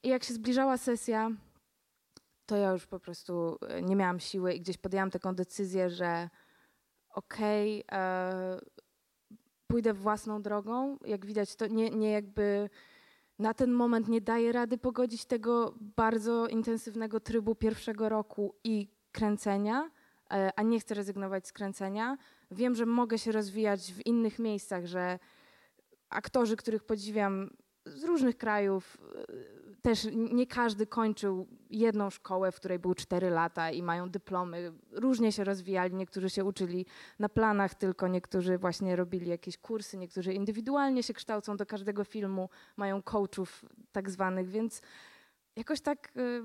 I 0.02 0.08
jak 0.08 0.24
się 0.24 0.34
zbliżała 0.34 0.76
sesja, 0.76 1.30
to 2.46 2.56
ja 2.56 2.70
już 2.70 2.86
po 2.86 3.00
prostu 3.00 3.58
e, 3.68 3.82
nie 3.82 3.96
miałam 3.96 4.20
siły 4.20 4.54
i 4.54 4.60
gdzieś 4.60 4.76
podjęłam 4.76 5.10
taką 5.10 5.34
decyzję, 5.34 5.90
że 5.90 6.30
okej, 7.10 7.84
okay, 7.86 7.98
e, 7.98 8.60
pójdę 9.66 9.92
własną 9.92 10.42
drogą. 10.42 10.98
Jak 11.04 11.26
widać, 11.26 11.56
to 11.56 11.66
nie, 11.66 11.90
nie 11.90 12.10
jakby 12.10 12.70
na 13.38 13.54
ten 13.54 13.72
moment 13.72 14.08
nie 14.08 14.20
daję 14.20 14.52
rady 14.52 14.78
pogodzić 14.78 15.24
tego 15.24 15.74
bardzo 15.80 16.46
intensywnego 16.46 17.20
trybu 17.20 17.54
pierwszego 17.54 18.08
roku 18.08 18.54
i 18.64 18.88
kręcenia, 19.12 19.90
e, 20.30 20.50
a 20.56 20.62
nie 20.62 20.80
chcę 20.80 20.94
rezygnować 20.94 21.46
z 21.48 21.52
kręcenia. 21.52 22.18
Wiem, 22.50 22.74
że 22.74 22.86
mogę 22.86 23.18
się 23.18 23.32
rozwijać 23.32 23.92
w 23.92 24.06
innych 24.06 24.38
miejscach, 24.38 24.86
że 24.86 25.18
aktorzy, 26.10 26.56
których 26.56 26.84
podziwiam 26.84 27.50
z 27.86 28.04
różnych 28.04 28.36
krajów, 28.36 28.98
też 29.82 30.08
nie 30.12 30.46
każdy 30.46 30.86
kończył 30.86 31.46
jedną 31.70 32.10
szkołę, 32.10 32.52
w 32.52 32.56
której 32.56 32.78
był 32.78 32.94
4 32.94 33.30
lata 33.30 33.70
i 33.70 33.82
mają 33.82 34.10
dyplomy. 34.10 34.72
Różnie 34.92 35.32
się 35.32 35.44
rozwijali, 35.44 35.94
niektórzy 35.94 36.30
się 36.30 36.44
uczyli 36.44 36.86
na 37.18 37.28
planach 37.28 37.74
tylko, 37.74 38.08
niektórzy 38.08 38.58
właśnie 38.58 38.96
robili 38.96 39.30
jakieś 39.30 39.58
kursy, 39.58 39.96
niektórzy 39.96 40.32
indywidualnie 40.32 41.02
się 41.02 41.14
kształcą 41.14 41.56
do 41.56 41.66
każdego 41.66 42.04
filmu, 42.04 42.48
mają 42.76 43.02
coachów 43.02 43.64
tak 43.92 44.10
zwanych, 44.10 44.48
więc 44.48 44.82
jakoś 45.56 45.80
tak 45.80 46.12
y, 46.16 46.42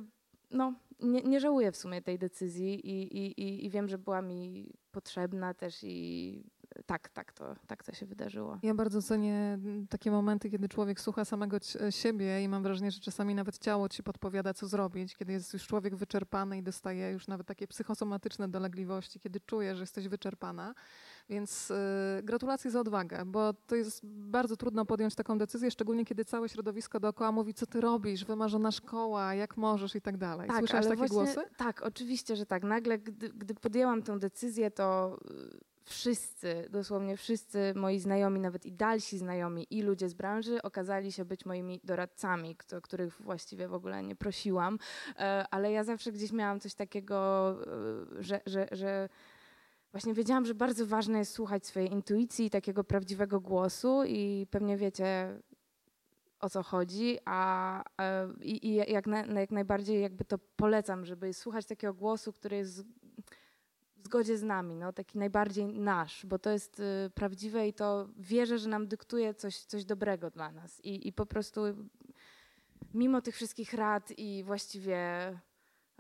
no, 0.52 0.74
nie, 1.00 1.22
nie 1.22 1.40
żałuję 1.40 1.72
w 1.72 1.78
sumie 1.78 2.02
tej 2.02 2.20
decyzji 2.20 2.90
i, 2.90 3.18
i, 3.18 3.66
i 3.66 3.70
wiem, 3.70 3.90
że 3.90 3.98
była 3.98 4.22
mi 4.22 4.72
potrzebna 4.92 5.54
też 5.54 5.84
i 5.84 6.44
tak, 6.86 7.10
tak 7.10 7.34
to, 7.34 7.56
tak 7.68 7.84
to 7.84 7.94
się 7.94 8.06
wydarzyło. 8.06 8.60
Ja 8.64 8.74
bardzo 8.74 9.02
cenię 9.02 9.60
takie 9.90 10.12
momenty, 10.12 10.50
kiedy 10.50 10.70
człowiek 10.70 11.00
słucha 11.02 11.26
samego 11.26 11.58
siebie 11.90 12.44
i 12.44 12.48
mam 12.48 12.64
wrażenie, 12.64 12.92
że 12.92 13.00
czasami 13.00 13.36
nawet 13.36 13.58
ciało 13.58 13.90
ci 13.90 14.04
podpowiada, 14.04 14.54
co 14.54 14.68
zrobić, 14.68 15.16
kiedy 15.16 15.34
jest 15.34 15.54
już 15.54 15.68
człowiek 15.68 15.96
wyczerpany 15.96 16.58
i 16.58 16.64
dostaje 16.64 17.12
już 17.12 17.28
nawet 17.28 17.48
takie 17.48 17.68
psychosomatyczne 17.68 18.48
dolegliwości, 18.48 19.20
kiedy 19.20 19.40
czuje, 19.40 19.76
że 19.76 19.84
jesteś 19.84 20.08
wyczerpana. 20.08 20.74
Więc 21.30 21.72
y, 21.72 21.76
gratulacje 22.24 22.72
za 22.72 22.80
odwagę, 22.80 23.26
bo 23.26 23.54
to 23.54 23.76
jest 23.76 24.06
bardzo 24.06 24.58
trudno 24.58 24.86
podjąć 24.86 25.16
taką 25.16 25.38
decyzję, 25.38 25.72
szczególnie 25.72 26.06
kiedy 26.06 26.26
całe 26.26 26.50
środowisko 26.50 27.00
dookoła 27.00 27.32
mówi, 27.32 27.54
co 27.54 27.66
ty 27.66 27.82
robisz, 27.82 28.26
wymarzona 28.26 28.72
szkoła, 28.72 29.34
jak 29.34 29.58
możesz 29.58 29.96
i 29.96 30.02
tak 30.02 30.18
dalej. 30.18 30.48
Tak, 30.48 30.58
Słyszałaś 30.58 30.86
takie 30.86 30.98
właśnie, 30.98 31.16
głosy? 31.16 31.42
Tak, 31.58 31.82
oczywiście, 31.82 32.36
że 32.36 32.46
tak. 32.46 32.64
Nagle, 32.64 33.00
gdy, 33.00 33.30
gdy 33.30 33.54
podjęłam 33.54 34.02
tę 34.04 34.20
decyzję, 34.20 34.72
to 34.72 35.18
wszyscy, 35.84 36.68
dosłownie 36.70 37.18
wszyscy 37.18 37.74
moi 37.76 38.00
znajomi, 38.00 38.40
nawet 38.40 38.66
i 38.66 38.72
dalsi 38.72 39.18
znajomi 39.18 39.68
i 39.70 39.82
ludzie 39.82 40.10
z 40.10 40.14
branży 40.14 40.62
okazali 40.62 41.12
się 41.12 41.26
być 41.26 41.46
moimi 41.46 41.80
doradcami, 41.84 42.56
których 42.84 43.22
właściwie 43.22 43.68
w 43.68 43.74
ogóle 43.74 44.04
nie 44.04 44.16
prosiłam, 44.16 44.80
e, 45.18 45.46
ale 45.52 45.72
ja 45.72 45.84
zawsze 45.84 46.12
gdzieś 46.12 46.32
miałam 46.32 46.60
coś 46.60 46.74
takiego, 46.74 47.50
e, 48.20 48.24
że, 48.24 48.42
że, 48.46 48.68
że 48.72 49.10
właśnie 49.92 50.14
wiedziałam, 50.14 50.46
że 50.46 50.56
bardzo 50.56 50.86
ważne 50.86 51.20
jest 51.20 51.34
słuchać 51.34 51.66
swojej 51.66 51.92
intuicji, 51.92 52.50
takiego 52.50 52.84
prawdziwego 52.84 53.40
głosu 53.40 54.04
i 54.08 54.48
pewnie 54.52 54.78
wiecie 54.78 55.40
o 56.40 56.50
co 56.50 56.64
chodzi, 56.64 57.18
a, 57.26 57.84
i, 58.42 58.68
i 58.68 58.76
jak, 58.76 59.08
na, 59.08 59.26
jak 59.26 59.52
najbardziej 59.52 60.02
jakby 60.02 60.26
to 60.26 60.38
polecam, 60.56 61.06
żeby 61.06 61.34
słuchać 61.34 61.66
takiego 61.66 61.94
głosu, 61.94 62.34
który 62.34 62.58
jest 62.58 62.84
w 64.02 64.06
zgodzie 64.06 64.38
z 64.38 64.44
nami, 64.44 64.76
no, 64.76 64.94
taki 64.94 65.18
najbardziej 65.18 65.66
nasz, 65.66 66.26
bo 66.26 66.40
to 66.40 66.50
jest 66.50 66.80
y, 66.80 67.10
prawdziwe 67.16 67.68
i 67.68 67.74
to 67.74 68.08
wierzę, 68.18 68.58
że 68.58 68.70
nam 68.70 68.88
dyktuje 68.88 69.34
coś, 69.34 69.58
coś 69.58 69.86
dobrego 69.86 70.30
dla 70.30 70.52
nas. 70.52 70.82
I, 70.86 71.08
I 71.08 71.14
po 71.14 71.26
prostu 71.26 71.62
mimo 72.94 73.22
tych 73.22 73.36
wszystkich 73.36 73.74
rad 73.74 74.14
i 74.18 74.44
właściwie 74.44 74.98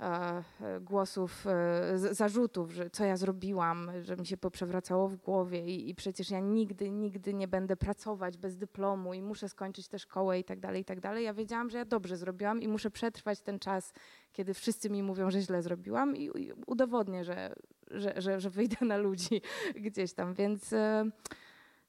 E, 0.01 0.43
głosów, 0.81 1.47
e, 1.47 1.97
zarzutów, 1.97 2.71
że 2.71 2.89
co 2.89 3.05
ja 3.05 3.17
zrobiłam, 3.17 3.91
że 4.01 4.17
mi 4.17 4.25
się 4.25 4.37
poprzewracało 4.37 5.07
w 5.07 5.15
głowie 5.15 5.65
i, 5.65 5.89
i, 5.89 5.95
przecież 5.95 6.31
ja 6.31 6.39
nigdy, 6.39 6.91
nigdy 6.91 7.33
nie 7.33 7.47
będę 7.47 7.75
pracować 7.75 8.37
bez 8.37 8.57
dyplomu 8.57 9.13
i 9.13 9.21
muszę 9.21 9.49
skończyć 9.49 9.87
tę 9.87 9.99
szkołę 9.99 10.39
i 10.39 10.43
tak 10.43 10.59
dalej, 10.59 10.81
i 10.81 10.85
tak 10.85 10.99
dalej. 10.99 11.25
Ja 11.25 11.33
wiedziałam, 11.33 11.69
że 11.69 11.77
ja 11.77 11.85
dobrze 11.85 12.17
zrobiłam 12.17 12.61
i 12.61 12.67
muszę 12.67 12.91
przetrwać 12.91 13.41
ten 13.41 13.59
czas, 13.59 13.93
kiedy 14.31 14.53
wszyscy 14.53 14.89
mi 14.89 15.03
mówią, 15.03 15.31
że 15.31 15.41
źle 15.41 15.61
zrobiłam 15.61 16.15
i, 16.15 16.23
i 16.23 16.53
udowodnię, 16.67 17.23
że, 17.23 17.55
że, 17.93 18.13
że, 18.21 18.39
że, 18.39 18.49
wyjdę 18.49 18.85
na 18.85 18.97
ludzi 18.97 19.41
gdzieś 19.85 20.13
tam, 20.13 20.33
więc... 20.33 20.73
E, 20.73 21.05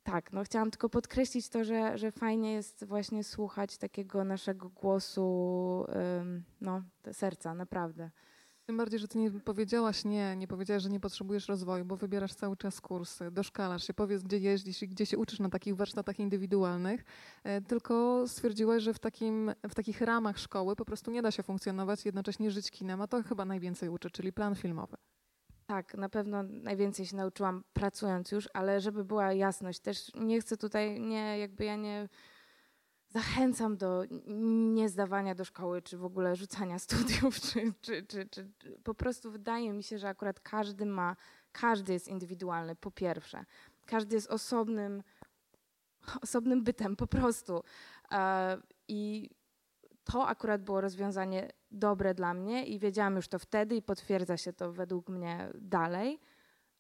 tak, 0.03 0.33
no 0.33 0.45
chciałam 0.45 0.71
tylko 0.71 0.89
podkreślić 0.89 1.49
to, 1.49 1.65
że, 1.65 1.99
że 1.99 2.11
fajnie 2.11 2.53
jest 2.53 2.85
właśnie 2.85 3.25
słuchać 3.25 3.79
takiego 3.79 4.25
naszego 4.25 4.69
głosu, 4.69 5.87
no, 6.61 6.83
serca, 7.13 7.55
naprawdę. 7.55 8.11
Tym 8.67 8.77
bardziej, 8.77 8.99
że 8.99 9.09
ty 9.09 9.19
nie 9.19 9.31
powiedziałaś 9.31 10.05
nie, 10.05 10.37
nie 10.37 10.49
powiedziałaś, 10.49 10.83
że 10.83 10.91
nie 10.91 11.01
potrzebujesz 11.01 11.49
rozwoju, 11.49 11.85
bo 11.85 11.97
wybierasz 11.97 12.35
cały 12.35 12.57
czas 12.57 12.81
kursy, 12.81 13.31
doszkalasz 13.31 13.87
się, 13.87 13.95
powiedz, 13.95 14.23
gdzie 14.23 14.39
jeździsz 14.39 14.83
i 14.83 14.89
gdzie 14.89 15.07
się 15.07 15.19
uczysz 15.19 15.41
na 15.41 15.49
takich 15.49 15.77
warsztatach 15.77 16.19
indywidualnych, 16.19 17.05
e, 17.45 17.61
tylko 17.61 18.25
stwierdziłaś, 18.29 18.83
że 18.83 18.95
w, 18.95 18.99
takim, 18.99 19.53
w 19.69 19.75
takich 19.75 20.01
ramach 20.01 20.39
szkoły 20.39 20.77
po 20.77 20.85
prostu 20.85 21.11
nie 21.11 21.23
da 21.23 21.31
się 21.31 21.43
funkcjonować, 21.43 22.05
jednocześnie 22.05 22.51
żyć 22.51 22.71
kinem, 22.71 23.01
a 23.01 23.07
to 23.07 23.23
chyba 23.23 23.45
najwięcej 23.45 23.89
uczy, 23.89 24.11
czyli 24.11 24.33
plan 24.33 24.55
filmowy. 24.55 24.97
Tak, 25.67 25.95
na 25.95 26.09
pewno 26.09 26.43
najwięcej 26.43 27.07
się 27.07 27.17
nauczyłam 27.17 27.65
pracując 27.73 28.33
już, 28.33 28.49
ale 28.53 28.81
żeby 28.81 29.05
była 29.05 29.33
jasność, 29.33 29.81
też 29.81 30.15
nie 30.15 30.41
chcę 30.41 30.57
tutaj, 30.57 31.01
nie, 31.01 31.39
jakby 31.39 31.65
ja 31.65 31.77
nie 31.77 32.09
zachęcam 33.09 33.77
do 33.77 34.05
niezdawania 34.75 35.35
do 35.35 35.45
szkoły, 35.45 35.83
czy 35.83 35.99
w 35.99 36.05
ogóle 36.05 36.37
rzucania 36.37 36.79
studiów, 36.89 37.41
czy, 37.41 37.73
czy, 37.81 38.07
czy, 38.07 38.29
czy, 38.29 38.51
po 38.85 38.95
prostu 38.95 39.31
wydaje 39.31 39.73
mi 39.73 39.83
się, 39.83 39.99
że 39.99 40.09
akurat 40.09 40.41
każdy 40.41 40.87
ma, 40.87 41.17
każdy 41.53 41.93
jest 41.93 42.09
indywidualny, 42.09 42.77
po 42.77 42.91
pierwsze. 42.91 43.45
Każdy 43.87 44.15
jest 44.15 44.31
osobnym, 44.31 45.03
osobnym 46.23 46.65
bytem, 46.65 46.97
po 46.97 47.07
prostu. 47.07 47.63
I 48.89 49.31
to 50.05 50.27
akurat 50.27 50.63
było 50.63 50.81
rozwiązanie 50.81 51.51
dobre 51.73 52.15
dla 52.15 52.35
mnie 52.35 52.67
i 52.67 52.79
wiedziałam 52.79 53.17
już 53.17 53.29
to 53.29 53.39
wtedy 53.39 53.77
i 53.77 53.83
potwierdza 53.83 54.37
się 54.37 54.53
to 54.53 54.73
według 54.73 55.09
mnie 55.09 55.49
dalej, 55.55 56.19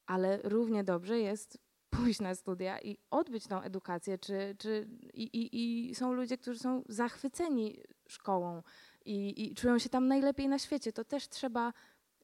ale 0.07 0.39
równie 0.43 0.85
dobrze 0.85 1.19
jest 1.19 1.59
pójść 1.97 2.21
na 2.21 2.35
studia 2.35 2.81
i 2.81 2.99
odbyć 3.11 3.47
tą 3.47 3.61
edukację, 3.61 4.19
czy, 4.19 4.57
czy, 4.59 4.89
i, 5.15 5.23
i, 5.23 5.91
i 5.91 5.95
są 5.95 6.13
ludzie, 6.13 6.39
którzy 6.39 6.59
są 6.59 6.83
zachwyceni 6.89 7.83
szkołą 8.09 8.63
i, 9.05 9.45
i 9.45 9.55
czują 9.55 9.79
się 9.79 9.89
tam 9.89 10.09
najlepiej 10.09 10.49
na 10.49 10.59
świecie. 10.59 10.93
To 10.93 11.05
też 11.05 11.29
trzeba 11.29 11.73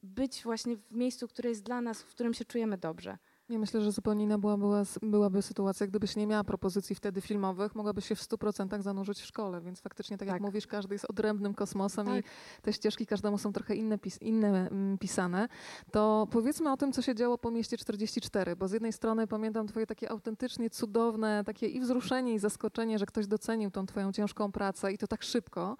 być 0.03 0.43
właśnie 0.43 0.77
w 0.77 0.91
miejscu, 0.91 1.27
które 1.27 1.49
jest 1.49 1.63
dla 1.63 1.81
nas, 1.81 2.01
w 2.01 2.09
którym 2.09 2.33
się 2.33 2.45
czujemy 2.45 2.77
dobrze. 2.77 3.17
Ja 3.49 3.59
myślę, 3.59 3.81
że 3.81 3.91
zupełnie 3.91 4.23
inna 4.23 4.37
była, 4.37 4.57
była, 4.57 4.83
byłaby 5.01 5.41
sytuacja, 5.41 5.87
gdybyś 5.87 6.15
nie 6.15 6.27
miała 6.27 6.43
propozycji 6.43 6.95
wtedy 6.95 7.21
filmowych, 7.21 7.75
mogłabyś 7.75 8.07
się 8.07 8.15
w 8.15 8.21
100% 8.21 8.81
zanurzyć 8.81 9.19
w 9.21 9.25
szkole, 9.25 9.61
więc 9.61 9.81
faktycznie, 9.81 10.17
tak, 10.17 10.27
tak. 10.27 10.35
jak 10.35 10.41
mówisz, 10.41 10.67
każdy 10.67 10.95
jest 10.95 11.05
odrębnym 11.09 11.53
kosmosem 11.53 12.05
tak. 12.05 12.17
i 12.17 12.23
te 12.61 12.73
ścieżki 12.73 13.05
każdemu 13.05 13.37
są 13.37 13.53
trochę 13.53 13.75
inne, 13.75 13.97
pis 13.97 14.21
inne 14.21 14.69
mm, 14.69 14.97
pisane. 14.97 15.47
To 15.91 16.27
powiedzmy 16.31 16.71
o 16.71 16.77
tym, 16.77 16.91
co 16.91 17.01
się 17.01 17.15
działo 17.15 17.37
po 17.37 17.51
mieście 17.51 17.77
44, 17.77 18.55
bo 18.55 18.67
z 18.67 18.71
jednej 18.71 18.93
strony 18.93 19.27
pamiętam 19.27 19.67
twoje 19.67 19.85
takie 19.87 20.09
autentycznie 20.11 20.69
cudowne, 20.69 21.43
takie 21.45 21.67
i 21.67 21.79
wzruszenie 21.79 22.33
i 22.33 22.39
zaskoczenie, 22.39 22.99
że 22.99 23.05
ktoś 23.05 23.27
docenił 23.27 23.71
tą 23.71 23.85
twoją 23.85 24.11
ciężką 24.11 24.51
pracę 24.51 24.93
i 24.93 24.97
to 24.97 25.07
tak 25.07 25.23
szybko. 25.23 25.77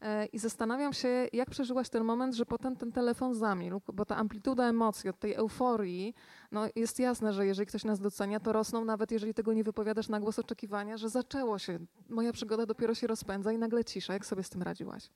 E, 0.00 0.26
I 0.26 0.38
zastanawiam 0.38 0.92
się, 0.92 1.28
jak 1.32 1.50
przeżyłaś 1.50 1.88
ten 1.88 2.04
moment, 2.04 2.34
że 2.34 2.46
potem 2.46 2.76
ten 2.76 2.92
telefon 2.92 3.34
zamilkł, 3.34 3.92
bo 3.92 4.04
ta 4.04 4.16
amplituda 4.16 4.68
emocji 4.68 5.10
od 5.10 5.18
tej 5.18 5.34
euforii, 5.34 6.14
no 6.52 6.64
jest 6.76 6.98
jasne, 6.98 7.32
że 7.32 7.46
jeżeli 7.46 7.66
ktoś 7.66 7.84
nas 7.84 8.00
docenia, 8.00 8.40
to 8.40 8.52
rosną 8.52 8.84
nawet 8.84 9.10
jeżeli 9.10 9.34
tego 9.34 9.52
nie 9.52 9.64
wypowiadasz 9.64 10.08
na 10.08 10.20
głos 10.20 10.38
oczekiwania, 10.38 10.96
że 10.96 11.08
zaczęło 11.08 11.58
się, 11.58 11.78
moja 12.08 12.32
przygoda 12.32 12.66
dopiero 12.66 12.94
się 12.94 13.06
rozpędza 13.06 13.52
i 13.52 13.58
nagle 13.58 13.84
cisza. 13.84 14.12
Jak 14.12 14.26
sobie 14.26 14.42
z 14.42 14.50
tym 14.50 14.62
radziłaś? 14.62 15.10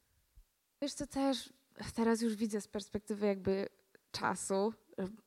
Wiesz 0.83 0.95
co, 0.95 1.07
też 1.07 1.53
teraz 1.95 2.23
już 2.23 2.35
widzę 2.35 2.61
z 2.61 2.69
perspektywy 2.69 3.27
jakby 3.27 3.69
czasu, 4.11 4.73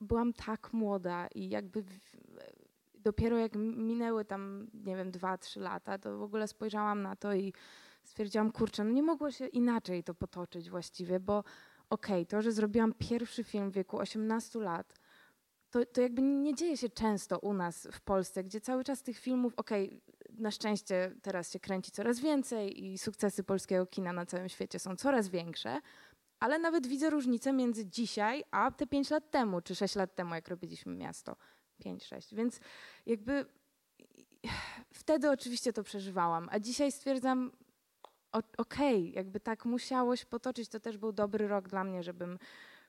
byłam 0.02 0.34
tak 0.34 0.74
młoda 0.74 1.28
i 1.36 1.50
jakby 1.50 1.84
dopiero 2.96 3.38
jak 3.38 3.56
minęły 3.56 4.26
tam, 4.26 4.68
nie 4.74 4.96
wiem, 4.96 5.12
dwa, 5.12 5.38
trzy 5.38 5.60
lata, 5.60 5.98
to 5.98 6.18
w 6.18 6.22
ogóle 6.22 6.48
spojrzałam 6.48 7.02
na 7.02 7.16
to 7.16 7.34
i 7.34 7.54
stwierdziłam, 8.08 8.52
kurczę, 8.52 8.84
no 8.84 8.92
nie 8.92 9.04
mogło 9.04 9.32
się 9.32 9.48
inaczej 9.48 10.04
to 10.04 10.14
potoczyć 10.14 10.70
właściwie, 10.70 11.20
bo 11.20 11.40
okej, 11.90 12.22
okay, 12.22 12.26
to, 12.26 12.42
że 12.42 12.52
zrobiłam 12.52 12.94
pierwszy 12.94 13.44
film 13.44 13.72
w 13.72 13.74
wieku 13.74 13.98
18 13.98 14.60
lat, 14.60 14.94
to, 15.70 15.86
to 15.86 16.02
jakby 16.02 16.22
nie 16.22 16.56
dzieje 16.56 16.78
się 16.78 16.90
często 16.90 17.40
u 17.40 17.54
nas 17.54 17.88
w 17.92 18.02
Polsce, 18.02 18.44
gdzie 18.44 18.62
cały 18.62 18.84
czas 18.84 19.04
tych 19.04 19.20
filmów, 19.20 19.54
okej, 19.58 19.88
okay, 19.88 20.02
na 20.40 20.52
szczęście 20.52 21.16
teraz 21.22 21.52
się 21.52 21.60
kręci 21.60 21.92
coraz 21.92 22.20
więcej 22.20 22.86
i 22.86 22.98
sukcesy 22.98 23.44
polskiego 23.44 23.86
kina 23.86 24.14
na 24.14 24.26
całym 24.26 24.50
świecie 24.50 24.80
są 24.80 24.96
coraz 24.96 25.28
większe, 25.28 25.82
ale 26.40 26.60
nawet 26.60 26.88
widzę 26.88 27.10
różnicę 27.10 27.54
między 27.54 27.86
dzisiaj 27.86 28.44
a 28.52 28.72
te 28.72 28.88
5 28.88 29.10
lat 29.10 29.32
temu, 29.32 29.62
czy 29.62 29.76
6 29.76 29.96
lat 29.96 30.16
temu, 30.16 30.36
jak 30.36 30.48
robiliśmy 30.48 30.96
miasto. 30.96 31.36
5-6. 31.86 32.36
Więc 32.36 32.60
jakby 33.06 33.46
wtedy 34.94 35.32
oczywiście 35.32 35.74
to 35.74 35.84
przeżywałam, 35.84 36.48
a 36.52 36.60
dzisiaj 36.60 36.92
stwierdzam, 36.92 37.52
okej, 38.32 38.56
okay, 38.58 39.10
jakby 39.16 39.40
tak 39.40 39.66
musiało 39.66 40.16
się 40.16 40.26
potoczyć, 40.26 40.70
to 40.70 40.80
też 40.80 40.98
był 40.98 41.12
dobry 41.12 41.48
rok 41.48 41.68
dla 41.68 41.84
mnie, 41.84 42.04
żebym 42.04 42.40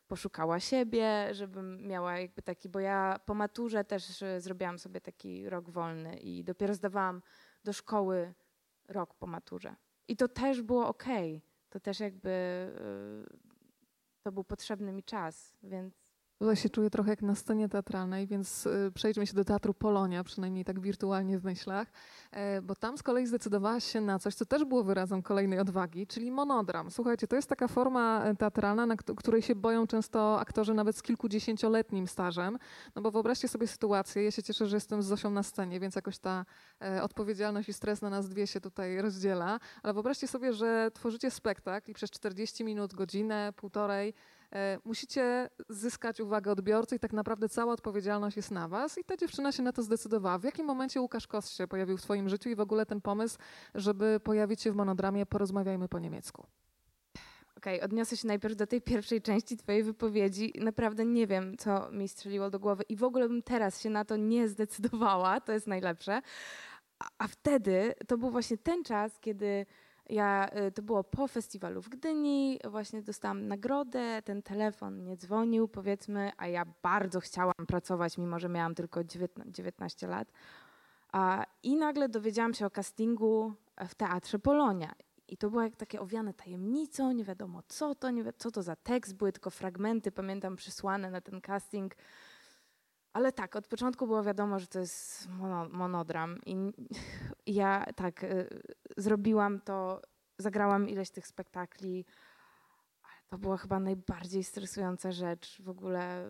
poszukała 0.08 0.60
siebie, 0.60 1.28
żebym 1.34 1.86
miała 1.86 2.18
jakby 2.18 2.42
taki, 2.42 2.68
bo 2.68 2.80
ja 2.80 3.20
po 3.26 3.34
maturze 3.34 3.84
też 3.84 4.22
e, 4.22 4.40
zrobiłam 4.40 4.78
sobie 4.78 5.00
taki 5.00 5.48
rok 5.48 5.70
wolny 5.70 6.16
i 6.16 6.44
dopiero 6.44 6.74
zdawałam 6.74 7.22
do 7.64 7.72
szkoły 7.72 8.34
rok 8.88 9.14
po 9.14 9.26
maturze. 9.26 9.76
I 10.08 10.16
to 10.16 10.28
też 10.28 10.62
było 10.62 10.88
okej. 10.88 11.36
Okay. 11.36 11.48
To 11.70 11.80
też 11.80 12.00
jakby 12.00 12.30
e, 12.30 13.48
to 14.22 14.32
był 14.32 14.44
potrzebny 14.44 14.92
mi 14.92 15.02
czas, 15.02 15.56
więc 15.62 16.07
Tutaj 16.38 16.56
się 16.56 16.68
czuję 16.68 16.90
trochę 16.90 17.10
jak 17.10 17.22
na 17.22 17.34
scenie 17.34 17.68
teatralnej, 17.68 18.26
więc 18.26 18.66
y, 18.66 18.92
przejdźmy 18.94 19.26
się 19.26 19.34
do 19.34 19.44
Teatru 19.44 19.74
Polonia, 19.74 20.24
przynajmniej 20.24 20.64
tak 20.64 20.80
wirtualnie 20.80 21.38
w 21.38 21.44
myślach, 21.44 21.88
e, 22.30 22.62
bo 22.62 22.74
tam 22.74 22.98
z 22.98 23.02
kolei 23.02 23.26
zdecydowałaś 23.26 23.84
się 23.84 24.00
na 24.00 24.18
coś, 24.18 24.34
co 24.34 24.46
też 24.46 24.64
było 24.64 24.84
wyrazem 24.84 25.22
kolejnej 25.22 25.58
odwagi, 25.58 26.06
czyli 26.06 26.30
monodram. 26.30 26.90
Słuchajcie, 26.90 27.26
to 27.26 27.36
jest 27.36 27.48
taka 27.48 27.68
forma 27.68 28.24
e, 28.24 28.36
teatralna, 28.36 28.86
na 28.86 28.96
której 28.96 29.42
się 29.42 29.54
boją 29.54 29.86
często 29.86 30.40
aktorzy 30.40 30.74
nawet 30.74 30.96
z 30.96 31.02
kilkudziesięcioletnim 31.02 32.06
stażem, 32.06 32.58
no 32.94 33.02
bo 33.02 33.10
wyobraźcie 33.10 33.48
sobie 33.48 33.66
sytuację, 33.66 34.22
ja 34.24 34.30
się 34.30 34.42
cieszę, 34.42 34.66
że 34.66 34.76
jestem 34.76 35.02
z 35.02 35.06
Zosią 35.06 35.30
na 35.30 35.42
scenie, 35.42 35.80
więc 35.80 35.96
jakoś 35.96 36.18
ta 36.18 36.44
e, 36.82 37.02
odpowiedzialność 37.02 37.68
i 37.68 37.72
stres 37.72 38.02
na 38.02 38.10
nas 38.10 38.28
dwie 38.28 38.46
się 38.46 38.60
tutaj 38.60 39.02
rozdziela, 39.02 39.60
ale 39.82 39.94
wyobraźcie 39.94 40.28
sobie, 40.28 40.52
że 40.52 40.90
tworzycie 40.94 41.30
spektakl 41.30 41.90
i 41.90 41.94
przez 41.94 42.10
40 42.10 42.64
minut, 42.64 42.94
godzinę, 42.94 43.52
półtorej 43.56 44.14
musicie 44.84 45.50
zyskać 45.68 46.20
uwagę 46.20 46.52
odbiorcy 46.52 46.96
i 46.96 46.98
tak 46.98 47.12
naprawdę 47.12 47.48
cała 47.48 47.72
odpowiedzialność 47.72 48.36
jest 48.36 48.50
na 48.50 48.68
was. 48.68 48.98
I 48.98 49.04
ta 49.04 49.16
dziewczyna 49.16 49.52
się 49.52 49.62
na 49.62 49.72
to 49.72 49.82
zdecydowała. 49.82 50.38
W 50.38 50.44
jakim 50.44 50.66
momencie 50.66 51.00
Łukasz 51.00 51.26
Kost 51.26 51.56
się 51.56 51.66
pojawił 51.66 51.96
w 51.96 52.02
twoim 52.02 52.28
życiu 52.28 52.48
i 52.48 52.56
w 52.56 52.60
ogóle 52.60 52.86
ten 52.86 53.00
pomysł, 53.00 53.38
żeby 53.74 54.20
pojawić 54.24 54.62
się 54.62 54.72
w 54.72 54.76
monodramie 54.76 55.26
Porozmawiajmy 55.26 55.88
po 55.88 55.98
niemiecku? 55.98 56.46
Okej, 57.56 57.76
okay, 57.76 57.84
odniosę 57.84 58.16
się 58.16 58.28
najpierw 58.28 58.56
do 58.56 58.66
tej 58.66 58.82
pierwszej 58.82 59.22
części 59.22 59.56
Twojej 59.56 59.82
wypowiedzi. 59.82 60.52
Naprawdę 60.60 61.04
nie 61.04 61.26
wiem, 61.26 61.56
co 61.56 61.90
mi 61.90 62.08
strzeliło 62.08 62.50
do 62.50 62.58
głowy 62.58 62.82
i 62.88 62.96
w 62.96 63.04
ogóle 63.04 63.28
bym 63.28 63.42
teraz 63.42 63.82
się 63.82 63.90
na 63.90 64.04
to 64.04 64.16
nie 64.16 64.48
zdecydowała, 64.48 65.40
to 65.40 65.52
jest 65.52 65.66
najlepsze. 65.66 66.22
A, 66.98 67.08
a 67.18 67.28
wtedy 67.28 67.94
to 68.06 68.18
był 68.18 68.30
właśnie 68.30 68.58
ten 68.58 68.84
czas, 68.84 69.18
kiedy 69.20 69.66
ja, 70.08 70.50
y, 70.68 70.72
to 70.72 70.82
było 70.82 71.04
po 71.04 71.28
festiwalu 71.28 71.82
w 71.82 71.88
Gdyni, 71.88 72.58
właśnie 72.70 73.02
dostałam 73.02 73.48
nagrodę, 73.48 74.22
ten 74.24 74.42
telefon 74.42 75.04
nie 75.04 75.16
dzwonił, 75.16 75.68
powiedzmy, 75.68 76.32
a 76.36 76.46
ja 76.46 76.64
bardzo 76.82 77.20
chciałam 77.20 77.66
pracować, 77.66 78.18
mimo 78.18 78.38
że 78.38 78.48
miałam 78.48 78.74
tylko 78.74 79.00
19 79.46 80.06
lat. 80.06 80.32
I 81.62 81.76
nagle 81.76 82.08
dowiedziałam 82.08 82.54
się 82.54 82.66
o 82.66 82.70
castingu 82.70 83.52
w 83.88 83.94
Teatrze 83.94 84.38
Polonia. 84.38 84.94
I 85.28 85.36
to 85.36 85.50
było 85.50 85.62
jak 85.62 85.76
takie 85.76 86.00
owiane 86.00 86.34
tajemnicą, 86.34 87.12
nie 87.12 87.24
wiadomo 87.24 87.62
co 87.68 87.94
to, 87.94 88.10
nie 88.10 88.24
wi 88.24 88.30
co 88.38 88.50
to 88.50 88.62
za 88.62 88.76
tekst, 88.76 89.16
były 89.16 89.32
tylko 89.32 89.50
fragmenty, 89.50 90.12
pamiętam, 90.12 90.56
przysłane 90.56 91.10
na 91.10 91.20
ten 91.20 91.40
casting. 91.40 91.94
Ale 93.18 93.32
tak, 93.32 93.56
od 93.56 93.66
początku 93.66 94.06
było 94.06 94.22
wiadomo, 94.22 94.58
że 94.58 94.66
to 94.66 94.78
jest 94.78 95.28
mono, 95.28 95.68
monodram. 95.68 96.38
I 96.46 96.56
ja 97.60 97.86
tak 97.96 98.24
y, 98.24 98.62
zrobiłam 98.96 99.60
to, 99.60 100.02
zagrałam 100.38 100.88
ileś 100.88 101.10
tych 101.10 101.26
spektakli. 101.26 102.04
To 103.28 103.38
była 103.38 103.56
chyba 103.56 103.80
najbardziej 103.80 104.44
stresująca 104.44 105.12
rzecz 105.12 105.62
w 105.62 105.68
ogóle, 105.68 106.24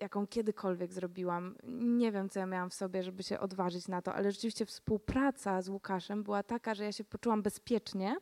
jaką 0.00 0.26
kiedykolwiek 0.26 0.92
zrobiłam. 0.92 1.56
Nie 1.98 2.12
wiem, 2.12 2.28
co 2.28 2.40
ja 2.40 2.46
miałam 2.46 2.70
w 2.70 2.74
sobie, 2.74 3.02
żeby 3.02 3.22
się 3.22 3.40
odważyć 3.40 3.88
na 3.88 4.02
to, 4.02 4.14
ale 4.14 4.32
rzeczywiście 4.32 4.66
współpraca 4.66 5.62
z 5.62 5.68
Łukaszem 5.68 6.22
była 6.22 6.42
taka, 6.42 6.74
że 6.74 6.84
ja 6.84 6.92
się 6.92 7.04
poczułam 7.04 7.42
bezpiecznie 7.42 8.16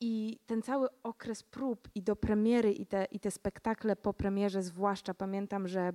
i 0.00 0.38
ten 0.46 0.62
cały 0.62 0.88
okres 1.02 1.42
prób 1.42 1.88
i 1.94 2.02
do 2.02 2.16
premiery 2.16 2.72
i 2.72 2.86
te, 2.86 3.04
i 3.04 3.20
te 3.20 3.30
spektakle 3.30 3.96
po 3.96 4.14
premierze 4.14 4.62
zwłaszcza, 4.62 5.14
pamiętam, 5.14 5.68
że 5.68 5.92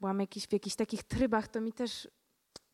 byłam 0.00 0.20
jakiś, 0.20 0.46
w 0.46 0.52
jakichś 0.52 0.76
takich 0.76 1.02
trybach, 1.02 1.48
to 1.48 1.60
mi 1.60 1.72
też, 1.72 2.08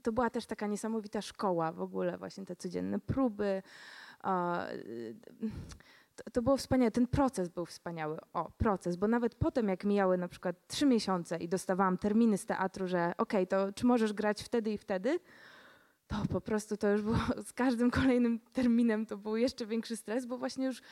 to 0.02 0.12
była 0.12 0.30
też 0.30 0.46
taka 0.46 0.66
niesamowita 0.66 1.22
szkoła 1.22 1.72
w 1.72 1.82
ogóle, 1.82 2.18
właśnie 2.18 2.44
te 2.44 2.56
codzienne 2.56 2.98
próby. 2.98 3.62
To, 6.16 6.30
to 6.32 6.42
było 6.42 6.56
wspaniałe, 6.56 6.90
ten 6.90 7.06
proces 7.06 7.48
był 7.48 7.66
wspaniały. 7.66 8.18
O, 8.32 8.50
proces, 8.50 8.96
bo 8.96 9.08
nawet 9.08 9.34
potem 9.34 9.68
jak 9.68 9.84
mijały 9.84 10.18
na 10.18 10.28
przykład 10.28 10.66
trzy 10.66 10.86
miesiące 10.86 11.36
i 11.36 11.48
dostawałam 11.48 11.98
terminy 11.98 12.38
z 12.38 12.46
teatru, 12.46 12.86
że 12.86 13.12
okej, 13.18 13.42
okay, 13.42 13.46
to 13.46 13.72
czy 13.72 13.86
możesz 13.86 14.12
grać 14.12 14.42
wtedy 14.42 14.72
i 14.72 14.78
wtedy, 14.78 15.20
to 16.10 16.16
po 16.32 16.40
prostu 16.40 16.76
to 16.76 16.88
już 16.88 17.02
było 17.02 17.18
z 17.48 17.52
każdym 17.52 17.90
kolejnym 17.90 18.40
terminem 18.52 19.06
to 19.06 19.16
był 19.16 19.36
jeszcze 19.36 19.66
większy 19.66 19.96
stres, 19.96 20.26
bo 20.26 20.38
właśnie 20.38 20.66
już 20.66 20.82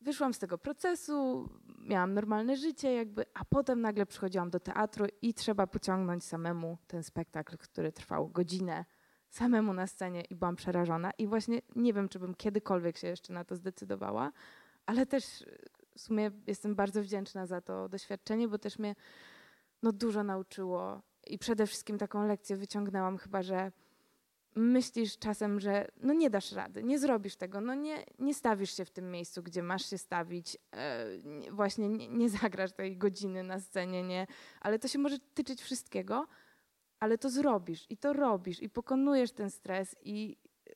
wyszłam 0.00 0.34
z 0.34 0.38
tego 0.38 0.58
procesu, 0.58 1.48
miałam 1.78 2.14
normalne 2.14 2.56
życie 2.56 2.92
jakby, 2.92 3.24
a 3.34 3.44
potem 3.44 3.80
nagle 3.80 4.06
przychodziłam 4.06 4.50
do 4.50 4.60
teatru 4.60 5.06
i 5.22 5.34
trzeba 5.34 5.66
pociągnąć 5.66 6.24
samemu 6.24 6.78
ten 6.86 7.02
spektakl, 7.02 7.56
który 7.58 7.92
trwał 7.92 8.28
godzinę, 8.28 8.84
samemu 9.28 9.72
na 9.72 9.86
scenie 9.86 10.20
i 10.20 10.34
byłam 10.34 10.56
przerażona. 10.56 11.10
I 11.18 11.26
właśnie 11.26 11.62
nie 11.76 11.92
wiem, 11.92 12.08
czy 12.08 12.18
bym 12.18 12.34
kiedykolwiek 12.34 12.98
się 12.98 13.06
jeszcze 13.06 13.32
na 13.32 13.44
to 13.44 13.56
zdecydowała, 13.56 14.32
ale 14.86 15.06
też 15.06 15.44
w 15.96 16.00
sumie 16.00 16.30
jestem 16.46 16.74
bardzo 16.74 17.02
wdzięczna 17.02 17.46
za 17.46 17.60
to 17.60 17.88
doświadczenie, 17.88 18.48
bo 18.48 18.58
też 18.58 18.78
mnie 18.78 18.94
no, 19.82 19.92
dużo 19.92 20.24
nauczyło 20.24 21.02
i 21.26 21.38
przede 21.38 21.66
wszystkim 21.66 21.98
taką 21.98 22.26
lekcję 22.26 22.56
wyciągnęłam 22.56 23.18
chyba, 23.18 23.42
że 23.42 23.72
myślisz 24.54 25.18
czasem, 25.18 25.60
że 25.60 25.88
no 26.02 26.12
nie 26.12 26.30
dasz 26.30 26.52
rady, 26.52 26.82
nie 26.82 26.98
zrobisz 26.98 27.36
tego, 27.36 27.60
no 27.60 27.74
nie, 27.74 28.04
nie 28.18 28.34
stawisz 28.34 28.76
się 28.76 28.84
w 28.84 28.90
tym 28.90 29.10
miejscu, 29.10 29.42
gdzie 29.42 29.62
masz 29.62 29.90
się 29.90 29.98
stawić, 29.98 30.58
e, 30.72 31.06
właśnie 31.50 31.88
nie, 31.88 32.08
nie, 32.08 32.28
zagrasz 32.40 32.72
tej 32.72 32.96
godziny 32.96 33.42
na 33.42 33.60
scenie, 33.60 34.02
nie, 34.02 34.26
ale 34.60 34.78
to 34.78 34.88
się 34.88 34.98
może 34.98 35.18
tyczyć 35.18 35.62
wszystkiego, 35.62 36.26
ale 37.00 37.18
to 37.18 37.30
zrobisz 37.30 37.86
i 37.90 37.96
to 37.96 38.12
robisz 38.12 38.62
i 38.62 38.70
pokonujesz 38.70 39.32
ten 39.32 39.50
stres 39.50 39.96
i 40.02 40.36
e, 40.66 40.72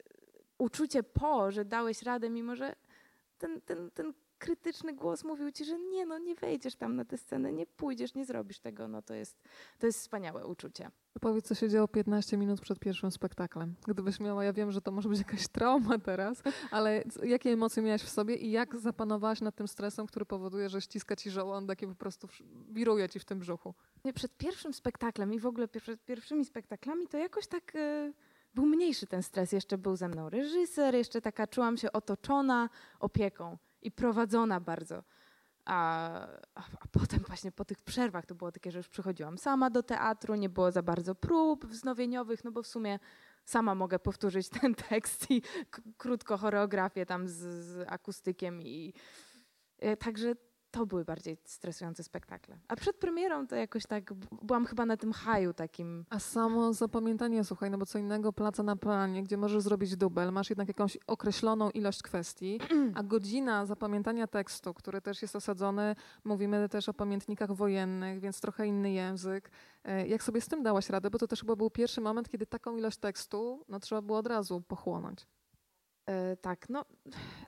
uczucie 0.58 1.02
po, 1.02 1.50
że 1.50 1.64
dałeś 1.64 2.02
radę, 2.02 2.30
mimo 2.30 2.56
że 2.56 2.76
ten, 3.38 3.60
ten, 3.60 3.90
ten 3.90 4.14
krytyczny 4.38 4.94
głos 4.94 5.24
mówił 5.24 5.52
ci, 5.52 5.64
że 5.64 5.78
nie, 5.78 6.06
no 6.06 6.18
nie 6.18 6.34
wejdziesz 6.34 6.76
tam 6.76 6.96
na 6.96 7.04
tę 7.04 7.18
scenę, 7.18 7.52
nie 7.52 7.66
pójdziesz, 7.66 8.14
nie 8.14 8.24
zrobisz 8.24 8.58
tego, 8.58 8.88
no 8.88 9.02
to 9.02 9.14
jest, 9.14 9.42
to 9.78 9.86
jest 9.86 9.98
wspaniałe 9.98 10.46
uczucie. 10.46 10.90
Powiedz, 11.20 11.46
co 11.46 11.54
się 11.54 11.68
działo 11.68 11.88
15 11.88 12.36
minut 12.36 12.60
przed 12.60 12.78
pierwszym 12.78 13.10
spektaklem. 13.10 13.74
Gdybyś 13.86 14.20
miała, 14.20 14.44
ja 14.44 14.52
wiem, 14.52 14.72
że 14.72 14.80
to 14.80 14.90
może 14.90 15.08
być 15.08 15.18
jakaś 15.18 15.48
trauma 15.48 15.98
teraz, 15.98 16.42
ale 16.70 17.04
jakie 17.22 17.50
emocje 17.50 17.82
miałaś 17.82 18.02
w 18.02 18.08
sobie 18.08 18.36
i 18.36 18.50
jak 18.50 18.76
zapanowałaś 18.76 19.40
nad 19.40 19.56
tym 19.56 19.68
stresem, 19.68 20.06
który 20.06 20.24
powoduje, 20.24 20.68
że 20.68 20.80
ściska 20.80 21.16
ci 21.16 21.30
żołądek 21.30 21.82
i 21.82 21.86
po 21.86 21.94
prostu 21.94 22.28
wiruje 22.70 23.08
ci 23.08 23.18
w 23.18 23.24
tym 23.24 23.38
brzuchu? 23.38 23.74
Nie, 24.04 24.12
przed 24.12 24.36
pierwszym 24.36 24.72
spektaklem 24.72 25.34
i 25.34 25.38
w 25.38 25.46
ogóle 25.46 25.68
przed 25.68 26.04
pierwszymi 26.04 26.44
spektaklami 26.44 27.06
to 27.06 27.18
jakoś 27.18 27.46
tak... 27.46 27.74
Yy 27.74 28.12
był 28.54 28.66
mniejszy 28.66 29.06
ten 29.06 29.22
stres. 29.22 29.52
Jeszcze 29.52 29.78
był 29.78 29.96
ze 29.96 30.08
mną 30.08 30.30
reżyser, 30.30 30.94
jeszcze 30.94 31.20
taka 31.20 31.46
czułam 31.46 31.76
się 31.76 31.92
otoczona 31.92 32.68
opieką 33.00 33.58
i 33.82 33.90
prowadzona 33.90 34.60
bardzo. 34.60 35.04
A, 35.64 36.10
a, 36.54 36.60
a, 36.80 36.88
potem 36.92 37.20
właśnie 37.26 37.52
po 37.52 37.64
tych 37.64 37.82
przerwach 37.82 38.26
to 38.26 38.34
było 38.34 38.52
takie, 38.52 38.70
że 38.70 38.78
już 38.78 38.88
przychodziłam 38.88 39.38
sama 39.38 39.70
do 39.70 39.82
teatru, 39.82 40.34
nie 40.34 40.48
było 40.48 40.72
za 40.72 40.82
bardzo 40.82 41.14
prób 41.14 41.66
wznowieniowych, 41.66 42.44
no 42.44 42.52
bo 42.52 42.62
w 42.62 42.66
sumie 42.66 42.98
sama 43.44 43.74
mogę 43.74 43.98
powtórzyć 43.98 44.48
ten 44.60 44.74
tekst 44.74 45.30
i 45.30 45.42
krótko 45.96 46.36
choreografię 46.36 47.06
tam 47.06 47.28
z, 47.28 47.34
z 47.64 47.88
akustykiem 47.88 48.62
i 48.62 48.94
e, 49.78 49.96
także 49.96 50.34
to 50.78 50.86
były 50.86 51.04
bardziej 51.04 51.36
stresujące 51.44 52.02
spektakle. 52.02 52.58
A 52.68 52.76
przed 52.76 52.96
premierą 52.96 53.46
to 53.46 53.56
jakoś 53.56 53.86
tak 53.86 54.12
byłam 54.42 54.66
chyba 54.66 54.86
na 54.86 54.96
tym 54.96 55.12
haju 55.12 55.52
takim. 55.52 56.04
A 56.10 56.18
samo 56.18 56.72
zapamiętanie, 56.72 57.44
słuchaj, 57.44 57.70
no 57.70 57.78
bo 57.78 57.86
co 57.86 57.98
innego 57.98 58.32
placa 58.32 58.62
na 58.62 58.76
planie, 58.76 59.22
gdzie 59.22 59.36
możesz 59.36 59.62
zrobić 59.62 59.96
dubel, 59.96 60.32
masz 60.32 60.50
jednak 60.50 60.68
jakąś 60.68 60.98
określoną 61.06 61.70
ilość 61.70 62.02
kwestii, 62.02 62.60
a 62.94 63.02
godzina 63.02 63.66
zapamiętania 63.66 64.26
tekstu, 64.26 64.74
który 64.74 65.00
też 65.00 65.22
jest 65.22 65.36
osadzony, 65.36 65.96
mówimy 66.24 66.68
też 66.68 66.88
o 66.88 66.94
pamiętnikach 66.94 67.52
wojennych, 67.52 68.20
więc 68.20 68.40
trochę 68.40 68.66
inny 68.66 68.92
język. 68.92 69.50
E, 69.84 70.06
jak 70.06 70.22
sobie 70.22 70.40
z 70.40 70.48
tym 70.48 70.62
dałaś 70.62 70.90
radę? 70.90 71.10
Bo 71.10 71.18
to 71.18 71.26
też 71.26 71.40
chyba 71.40 71.56
był 71.56 71.70
pierwszy 71.70 72.00
moment, 72.00 72.28
kiedy 72.28 72.46
taką 72.46 72.76
ilość 72.76 72.98
tekstu 72.98 73.64
no, 73.68 73.80
trzeba 73.80 74.02
było 74.02 74.18
od 74.18 74.26
razu 74.26 74.60
pochłonąć. 74.60 75.26
E, 76.08 76.36
tak, 76.36 76.68
no 76.68 76.84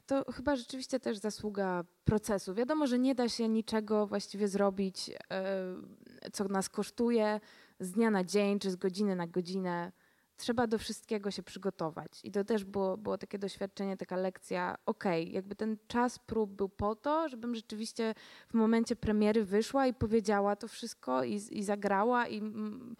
to 0.06 0.32
chyba 0.32 0.56
rzeczywiście 0.56 1.00
też 1.00 1.18
zasługa 1.18 1.84
procesu. 2.04 2.54
Wiadomo, 2.54 2.86
że 2.86 2.98
nie 2.98 3.14
da 3.14 3.28
się 3.28 3.48
niczego 3.48 4.06
właściwie 4.06 4.48
zrobić, 4.48 5.10
e, 5.30 6.30
co 6.32 6.44
nas 6.44 6.68
kosztuje 6.68 7.40
z 7.80 7.90
dnia 7.92 8.10
na 8.10 8.24
dzień 8.24 8.58
czy 8.58 8.70
z 8.70 8.76
godziny 8.76 9.16
na 9.16 9.26
godzinę. 9.26 9.92
Trzeba 10.36 10.66
do 10.66 10.78
wszystkiego 10.78 11.30
się 11.30 11.42
przygotować. 11.42 12.20
I 12.24 12.30
to 12.30 12.44
też 12.44 12.64
było, 12.64 12.96
było 12.96 13.18
takie 13.18 13.38
doświadczenie, 13.38 13.96
taka 13.96 14.16
lekcja, 14.16 14.76
okej, 14.86 15.22
okay, 15.22 15.34
jakby 15.34 15.56
ten 15.56 15.76
czas 15.86 16.18
prób 16.18 16.50
był 16.50 16.68
po 16.68 16.96
to, 16.96 17.28
żebym 17.28 17.54
rzeczywiście 17.54 18.14
w 18.48 18.54
momencie 18.54 18.96
premiery 18.96 19.44
wyszła 19.44 19.86
i 19.86 19.94
powiedziała 19.94 20.56
to 20.56 20.68
wszystko 20.68 21.24
i, 21.24 21.40
i 21.50 21.64
zagrała 21.64 22.26
i 22.26 22.38
mm, 22.38 22.96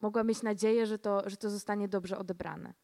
mogła 0.00 0.24
mieć 0.24 0.42
nadzieję, 0.42 0.86
że 0.86 0.98
to, 0.98 1.30
że 1.30 1.36
to 1.36 1.50
zostanie 1.50 1.88
dobrze 1.88 2.18
odebrane. 2.18 2.74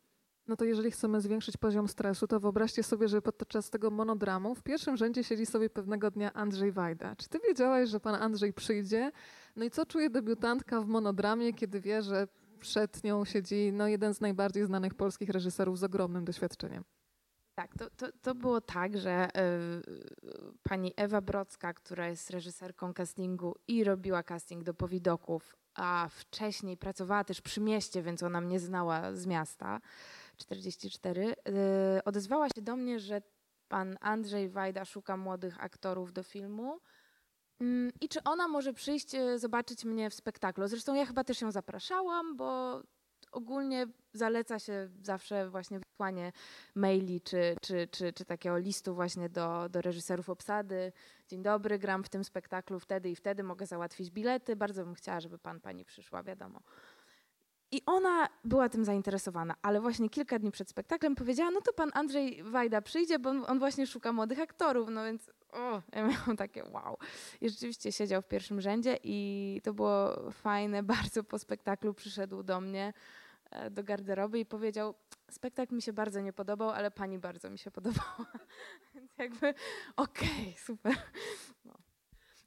No 0.49 0.57
to 0.57 0.65
jeżeli 0.65 0.91
chcemy 0.91 1.21
zwiększyć 1.21 1.57
poziom 1.57 1.89
stresu, 1.89 2.27
to 2.27 2.41
wyobraźcie 2.41 2.83
sobie, 2.83 3.09
że 3.09 3.23
podczas 3.23 3.71
tego 3.71 3.91
monodramu 3.91 4.55
w 4.55 4.63
pierwszym 4.63 4.97
rzędzie 4.97 5.25
siedzi 5.25 5.47
sobie 5.47 5.71
pewnego 5.71 6.11
dnia 6.11 6.33
Andrzej 6.33 6.73
Wajda. 6.73 7.17
Czy 7.17 7.29
ty 7.29 7.39
wiedziałaś, 7.49 7.89
że 7.89 8.01
pan 8.01 8.15
Andrzej 8.15 8.53
przyjdzie? 8.53 9.13
No 9.57 9.65
i 9.65 9.71
co 9.71 9.87
czuje 9.87 10.11
debiutantka 10.11 10.81
w 10.81 10.87
monodramie, 10.87 11.53
kiedy 11.53 11.81
wie, 11.81 12.03
że 12.03 12.29
przed 12.61 13.05
nią 13.05 13.25
siedzi 13.25 13.71
no, 13.73 13.89
jeden 13.89 14.15
z 14.15 14.21
najbardziej 14.21 14.67
znanych 14.67 14.95
polskich 14.95 15.29
reżyserów 15.29 15.79
z 15.79 15.85
ogromnym 15.85 16.25
doświadczeniem? 16.25 16.85
Tak, 17.55 17.75
to, 17.79 17.91
to, 17.91 18.07
to 18.23 18.35
było 18.35 18.61
tak, 18.61 18.99
że 18.99 19.29
y, 19.29 20.61
pani 20.63 20.93
Ewa 20.97 21.21
Brocka, 21.21 21.75
która 21.75 22.09
jest 22.09 22.31
reżyserką 22.31 22.95
castingu 22.95 23.55
i 23.69 23.85
robiła 23.85 24.23
casting 24.23 24.63
do 24.65 24.75
powidoków, 24.75 25.57
a 25.75 26.09
wcześniej 26.11 26.77
pracowała 26.77 27.25
też 27.25 27.41
przy 27.41 27.61
mieście, 27.61 28.03
więc 28.03 28.23
ona 28.23 28.41
mnie 28.41 28.61
znała 28.61 29.15
z 29.15 29.27
miasta 29.27 29.81
44, 30.37 31.35
y, 31.99 32.05
odezwała 32.05 32.49
się 32.49 32.63
do 32.63 32.77
mnie, 32.77 33.01
że 33.01 33.23
pan 33.69 33.99
Andrzej 34.01 34.49
Wajda 34.49 34.85
szuka 34.85 35.17
młodych 35.17 35.65
aktorów 35.65 36.13
do 36.13 36.23
filmu. 36.23 36.81
Mm, 37.61 37.93
I 38.01 38.09
czy 38.09 38.23
ona 38.23 38.49
może 38.49 38.73
przyjść 38.73 39.15
y, 39.15 39.39
zobaczyć 39.39 39.85
mnie 39.85 40.11
w 40.11 40.15
spektaklu? 40.15 40.69
Zresztą 40.69 40.95
ja 40.95 41.07
chyba 41.07 41.25
też 41.25 41.41
ją 41.41 41.51
zapraszałam, 41.51 42.37
bo 42.37 42.83
ogólnie 43.33 43.87
zaleca 44.13 44.59
się 44.59 44.89
zawsze 45.03 45.51
właśnie 45.51 45.81
wysłanie 45.81 46.33
maili 46.75 47.21
czy, 47.21 47.57
czy, 47.63 47.89
czy, 47.91 48.13
czy 48.13 48.25
takiego 48.25 48.59
listu 48.59 48.95
właśnie 48.95 49.29
do, 49.29 49.69
do 49.69 49.81
reżyserów 49.81 50.31
obsady. 50.31 50.93
Dzień 51.29 51.43
dobry, 51.43 51.79
gram 51.79 52.05
w 52.05 52.09
tym 52.09 52.25
spektaklu 52.25 52.81
wtedy 52.81 53.11
i 53.11 53.17
wtedy, 53.17 53.43
mogę 53.43 53.67
załatwić 53.67 54.11
bilety. 54.11 54.57
Bardzo 54.57 54.85
bym 54.85 54.95
chciała, 54.95 55.21
żeby 55.21 55.39
pan, 55.39 55.61
pani 55.61 55.85
przyszła, 55.85 56.23
wiadomo. 56.23 56.61
I 57.77 57.83
ona 57.87 58.29
była 58.45 58.69
tym 58.69 58.85
zainteresowana, 58.85 59.55
ale 59.63 59.81
właśnie 59.81 60.11
kilka 60.11 60.39
dni 60.39 60.51
przed 60.51 60.69
spektaklem 60.69 61.15
powiedziała, 61.15 61.51
no 61.51 61.61
to 61.61 61.73
pan 61.73 61.91
Andrzej 61.95 62.43
Wajda 62.43 62.83
przyjdzie, 62.83 63.19
bo 63.19 63.31
on, 63.31 63.59
właśnie 63.59 63.87
szuka 63.87 64.13
młodych 64.13 64.41
aktorów, 64.41 64.89
no 64.91 65.05
więc 65.05 65.31
o, 65.53 65.83
ja 65.93 66.07
miałam 66.07 66.37
takie 66.37 66.65
wow. 66.65 66.99
I 67.41 67.51
rzeczywiście 67.51 67.93
siedział 67.93 68.23
w 68.23 68.29
pierwszym 68.29 68.61
rzędzie 68.61 68.99
i 69.03 69.61
to 69.65 69.75
było 69.75 70.31
fajne, 70.31 70.83
bardzo 70.95 71.25
po 71.25 71.39
spektaklu 71.39 71.95
przyszedł 71.95 72.43
do 72.43 72.61
mnie 72.61 72.93
e, 73.51 73.71
do 73.71 73.85
garderoby 73.85 74.39
i 74.39 74.47
powiedział, 74.47 74.95
spektakl 75.31 75.75
mi 75.75 75.83
się 75.83 75.93
bardzo 75.93 76.21
nie 76.21 76.33
podobał, 76.33 76.71
ale 76.71 76.91
pani 76.91 77.19
bardzo 77.19 77.51
mi 77.51 77.59
się 77.59 77.71
podobała. 77.71 78.27
Więc 78.95 79.11
jakby 79.19 79.55
okej, 79.97 80.29
okay, 80.29 80.55
super. 80.59 80.97
No. 81.65 81.86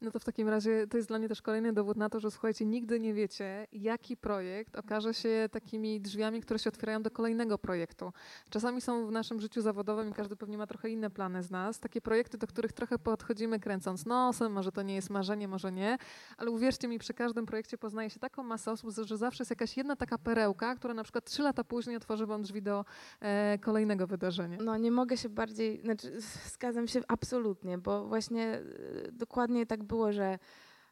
No 0.02 0.12
to 0.12 0.20
w 0.20 0.24
takim 0.24 0.50
razie 0.50 0.88
to 0.88 0.98
jest 0.98 1.10
dla 1.10 1.20
mnie 1.20 1.28
też 1.28 1.42
kolejny 1.42 1.74
dowód 1.74 1.98
na 1.98 2.10
to, 2.10 2.20
że 2.20 2.32
słuchajcie, 2.32 2.66
nigdy 2.66 3.00
nie 3.00 3.14
wiecie, 3.14 3.68
jaki 3.72 4.18
projekt 4.18 4.76
okaże 4.76 5.14
się 5.14 5.50
takimi 5.52 6.02
drzwiami, 6.02 6.42
które 6.42 6.60
się 6.60 6.70
otwierają 6.70 7.02
do 7.04 7.12
kolejnego 7.12 7.58
projektu. 7.58 8.14
Czasami 8.50 8.82
są 8.82 9.08
w 9.08 9.12
naszym 9.12 9.40
życiu 9.40 9.62
zawodowym 9.62 10.10
i 10.10 10.14
każdy 10.14 10.36
pewnie 10.36 10.58
ma 10.58 10.68
trochę 10.68 10.90
inne 10.90 11.10
plany 11.10 11.44
z 11.44 11.52
nas. 11.52 11.80
Takie 11.80 12.02
projekty, 12.02 12.38
do 12.38 12.48
których 12.48 12.74
trochę 12.74 13.00
podchodzimy 13.00 13.60
kręcąc 13.60 14.06
nosem, 14.06 14.52
może 14.52 14.72
to 14.72 14.82
nie 14.82 14.96
jest 14.96 15.10
marzenie, 15.10 15.48
może 15.48 15.72
nie, 15.72 15.98
ale 16.38 16.52
uwierzcie 16.52 16.88
mi, 16.88 17.00
przy 17.00 17.14
każdym 17.14 17.46
projekcie 17.46 17.78
poznaje 17.78 18.10
się 18.10 18.20
taką 18.20 18.44
masę 18.44 18.72
osób, 18.72 18.92
że 19.06 19.18
zawsze 19.18 19.42
jest 19.42 19.50
jakaś 19.50 19.78
jedna 19.78 19.96
taka 19.96 20.18
perełka, 20.18 20.76
która 20.76 20.94
na 20.94 21.04
przykład 21.04 21.26
trzy 21.26 21.42
lata 21.42 21.64
później 21.64 21.96
otworzy 21.96 22.26
wam 22.26 22.42
drzwi 22.42 22.62
do 22.62 22.86
e, 23.20 23.58
kolejnego 23.58 24.08
wydarzenia. 24.08 24.58
No 24.62 24.78
nie 24.78 24.92
mogę 24.92 25.18
się 25.18 25.30
bardziej, 25.30 25.82
znaczy 25.82 26.22
zgadzam 26.54 26.88
się 26.88 27.02
absolutnie, 27.08 27.78
bo 27.78 28.06
właśnie 28.06 28.46
e, 28.46 29.12
dokładnie 29.12 29.66
tak 29.66 29.84
było, 29.90 30.12
że 30.12 30.40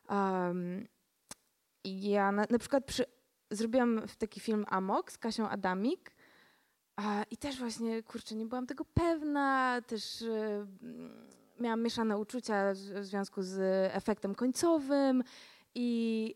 um, 0.10 0.88
ja 1.83 2.31
na, 2.31 2.45
na 2.49 2.60
przykład 2.60 2.86
przy, 2.86 3.05
zrobiłam 3.51 4.01
taki 4.17 4.39
film 4.39 4.65
Amok 4.67 5.12
z 5.12 5.17
Kasią 5.17 5.49
Adamik 5.49 6.12
a, 6.95 7.23
i 7.31 7.38
też 7.38 7.60
właśnie, 7.60 8.03
kurczę, 8.03 8.36
nie 8.36 8.45
byłam 8.45 8.67
tego 8.67 8.86
pewna, 8.86 9.81
też 9.88 10.21
y, 10.21 10.67
miałam 11.60 11.81
mieszane 11.81 12.17
uczucia 12.17 12.73
w 12.73 13.05
związku 13.05 13.41
z 13.41 13.60
efektem 13.93 14.36
końcowym 14.36 15.23
i 15.75 16.36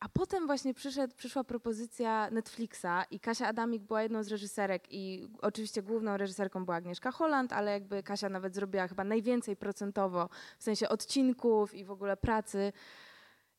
a 0.00 0.08
potem 0.08 0.46
właśnie 0.46 0.74
przyszła 1.16 1.44
propozycja 1.44 2.30
Netflixa 2.30 3.04
i 3.10 3.20
Kasia 3.20 3.46
Adamik 3.46 3.82
była 3.82 4.02
jedną 4.02 4.22
z 4.22 4.28
reżyserek 4.28 4.82
i 4.90 5.28
oczywiście 5.42 5.82
główną 5.82 6.16
reżyserką 6.16 6.64
była 6.64 6.76
Agnieszka 6.76 7.10
Holland, 7.10 7.52
ale 7.52 7.72
jakby 7.72 8.02
Kasia 8.02 8.28
nawet 8.28 8.54
zrobiła 8.54 8.88
chyba 8.88 9.04
najwięcej 9.04 9.56
procentowo 9.56 10.28
w 10.58 10.64
sensie 10.64 10.88
odcinków 10.88 11.74
i 11.74 11.84
w 11.84 11.90
ogóle 11.90 12.16
pracy. 12.16 12.72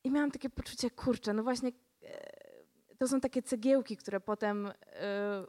I 0.03 0.11
miałam 0.11 0.31
takie 0.31 0.49
poczucie, 0.49 0.89
kurczę, 0.89 1.33
no 1.33 1.43
właśnie 1.43 1.71
e, 2.03 2.47
to 2.97 3.07
są 3.07 3.19
takie 3.19 3.41
cegiełki, 3.41 3.97
które 3.97 4.19
potem 4.19 4.65
y, 4.65 4.71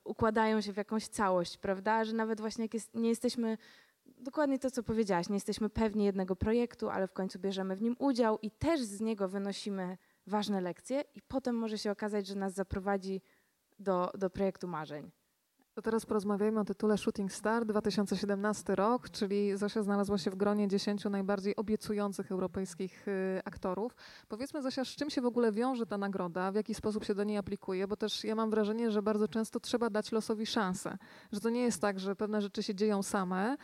układają 0.04 0.60
się 0.60 0.72
w 0.72 0.76
jakąś 0.76 1.06
całość, 1.06 1.58
prawda? 1.58 2.04
Że 2.04 2.12
nawet 2.12 2.40
właśnie 2.40 2.64
jak 2.64 2.74
jest, 2.74 2.94
nie 2.94 3.08
jesteśmy 3.08 3.58
dokładnie 4.06 4.58
to, 4.58 4.70
co 4.70 4.82
powiedziałaś, 4.82 5.28
nie 5.28 5.36
jesteśmy 5.36 5.70
pewni 5.70 6.04
jednego 6.04 6.36
projektu, 6.36 6.90
ale 6.90 7.06
w 7.06 7.12
końcu 7.12 7.38
bierzemy 7.38 7.76
w 7.76 7.82
nim 7.82 7.96
udział 7.98 8.38
i 8.42 8.50
też 8.50 8.80
z 8.80 9.00
niego 9.00 9.28
wynosimy 9.28 9.98
ważne 10.28 10.60
lekcje 10.60 11.04
i 11.14 11.22
potem 11.22 11.54
może 11.54 11.78
się 11.78 11.90
okazać, 11.90 12.26
że 12.26 12.34
nas 12.34 12.54
zaprowadzi 12.54 13.22
do, 13.78 14.10
do 14.18 14.30
projektu 14.30 14.68
marzeń. 14.68 15.10
To 15.78 15.82
teraz 15.82 16.06
porozmawiajmy 16.06 16.60
o 16.60 16.64
tytule 16.64 16.98
Shooting 16.98 17.32
Star 17.32 17.66
2017 17.66 18.74
rok, 18.74 19.10
czyli 19.10 19.56
Zosia 19.56 19.82
znalazła 19.82 20.18
się 20.18 20.30
w 20.30 20.36
gronie 20.36 20.68
10 20.68 21.04
najbardziej 21.04 21.56
obiecujących 21.56 22.32
europejskich 22.32 23.08
y, 23.08 23.40
aktorów. 23.44 23.96
Powiedzmy 24.28 24.62
Zosia, 24.62 24.84
z 24.84 24.88
czym 24.88 25.10
się 25.10 25.20
w 25.20 25.26
ogóle 25.26 25.52
wiąże 25.52 25.86
ta 25.86 25.98
nagroda, 25.98 26.52
w 26.52 26.54
jaki 26.54 26.74
sposób 26.74 27.04
się 27.04 27.14
do 27.14 27.24
niej 27.24 27.36
aplikuje, 27.36 27.88
bo 27.88 27.96
też 27.96 28.24
ja 28.24 28.34
mam 28.34 28.50
wrażenie, 28.50 28.90
że 28.90 29.02
bardzo 29.02 29.28
często 29.28 29.60
trzeba 29.60 29.90
dać 29.90 30.12
losowi 30.12 30.46
szansę, 30.46 30.98
że 31.32 31.40
to 31.40 31.50
nie 31.50 31.62
jest 31.62 31.80
tak, 31.80 32.00
że 32.00 32.16
pewne 32.16 32.42
rzeczy 32.42 32.62
się 32.62 32.74
dzieją 32.74 33.02
same, 33.02 33.56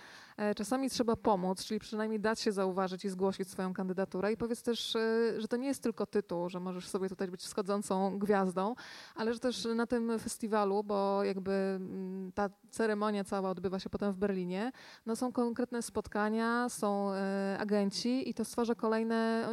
czasami 0.57 0.90
trzeba 0.90 1.16
pomóc, 1.16 1.64
czyli 1.64 1.81
przynajmniej 1.81 2.20
dać 2.20 2.40
się 2.40 2.53
zauważyć 2.53 3.05
i 3.05 3.09
zgłosić 3.09 3.51
swoją 3.51 3.75
kandydaturę. 3.75 4.33
I 4.33 4.37
powiedz 4.37 4.62
też, 4.62 4.97
e, 4.97 5.40
że 5.40 5.49
to 5.49 5.57
nie 5.57 5.66
jest 5.66 5.83
tylko 5.83 6.07
tytuł, 6.07 6.49
że 6.49 6.61
możesz 6.61 6.88
sobie 6.88 7.09
tutaj 7.09 7.29
być 7.29 7.40
wschodzącą 7.40 8.18
gwiazdą, 8.18 8.75
ale 9.14 9.35
że 9.35 9.40
też 9.40 9.68
na 9.75 9.87
tym 9.87 10.18
festiwalu, 10.18 10.85
bo 10.85 11.25
jakby 11.25 11.53
mm, 11.53 12.33
ta 12.33 12.51
ceremonia 12.70 13.25
cała 13.25 13.51
odbywa 13.51 13.79
się 13.79 13.90
potem 13.90 14.12
w 14.12 14.16
Berlinie, 14.16 14.73
no 15.07 15.16
są 15.16 15.33
konkretne 15.33 15.83
spotkania, 15.83 16.68
są 16.68 17.12
e, 17.12 17.57
agenci 17.61 18.31
i 18.31 18.35
to 18.35 18.44
stwarza 18.44 18.75
kolejne 18.75 19.49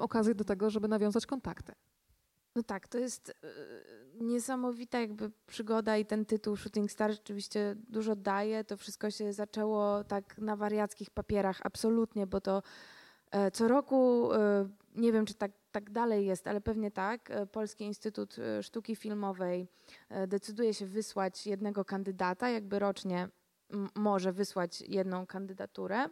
okazje 0.00 0.34
do 0.34 0.44
tego, 0.44 0.70
żeby 0.70 0.88
nawiązać 0.88 1.26
kontakty. 1.26 1.72
No 2.56 2.62
tak, 2.62 2.88
to 2.88 2.98
jest 2.98 3.32
niesamowita 4.20 5.00
jakby 5.00 5.30
przygoda 5.46 5.96
i 5.96 6.06
ten 6.06 6.24
tytuł 6.24 6.56
Shooting 6.56 6.92
Star 6.92 7.10
rzeczywiście 7.10 7.76
dużo 7.88 8.16
daje. 8.16 8.64
To 8.64 8.76
wszystko 8.76 9.10
się 9.10 9.32
zaczęło 9.32 10.04
tak 10.04 10.38
na 10.38 10.56
wariackich 10.56 11.10
papierach, 11.10 11.60
absolutnie, 11.64 12.26
bo 12.26 12.40
to 12.40 12.62
e, 13.30 13.50
co 13.50 13.68
roku, 13.68 14.32
e, 14.32 14.68
nie 14.94 15.12
wiem 15.12 15.26
czy 15.26 15.34
tak, 15.34 15.52
tak 15.72 15.90
dalej 15.90 16.26
jest, 16.26 16.46
ale 16.46 16.60
pewnie 16.60 16.90
tak, 16.90 17.30
e, 17.30 17.46
Polski 17.46 17.84
Instytut 17.84 18.36
Sztuki 18.62 18.96
Filmowej 18.96 19.68
decyduje 20.28 20.74
się 20.74 20.86
wysłać 20.86 21.46
jednego 21.46 21.84
kandydata, 21.84 22.48
jakby 22.50 22.78
rocznie 22.78 23.28
może 23.94 24.32
wysłać 24.32 24.80
jedną 24.80 25.26
kandydaturę, 25.26 26.06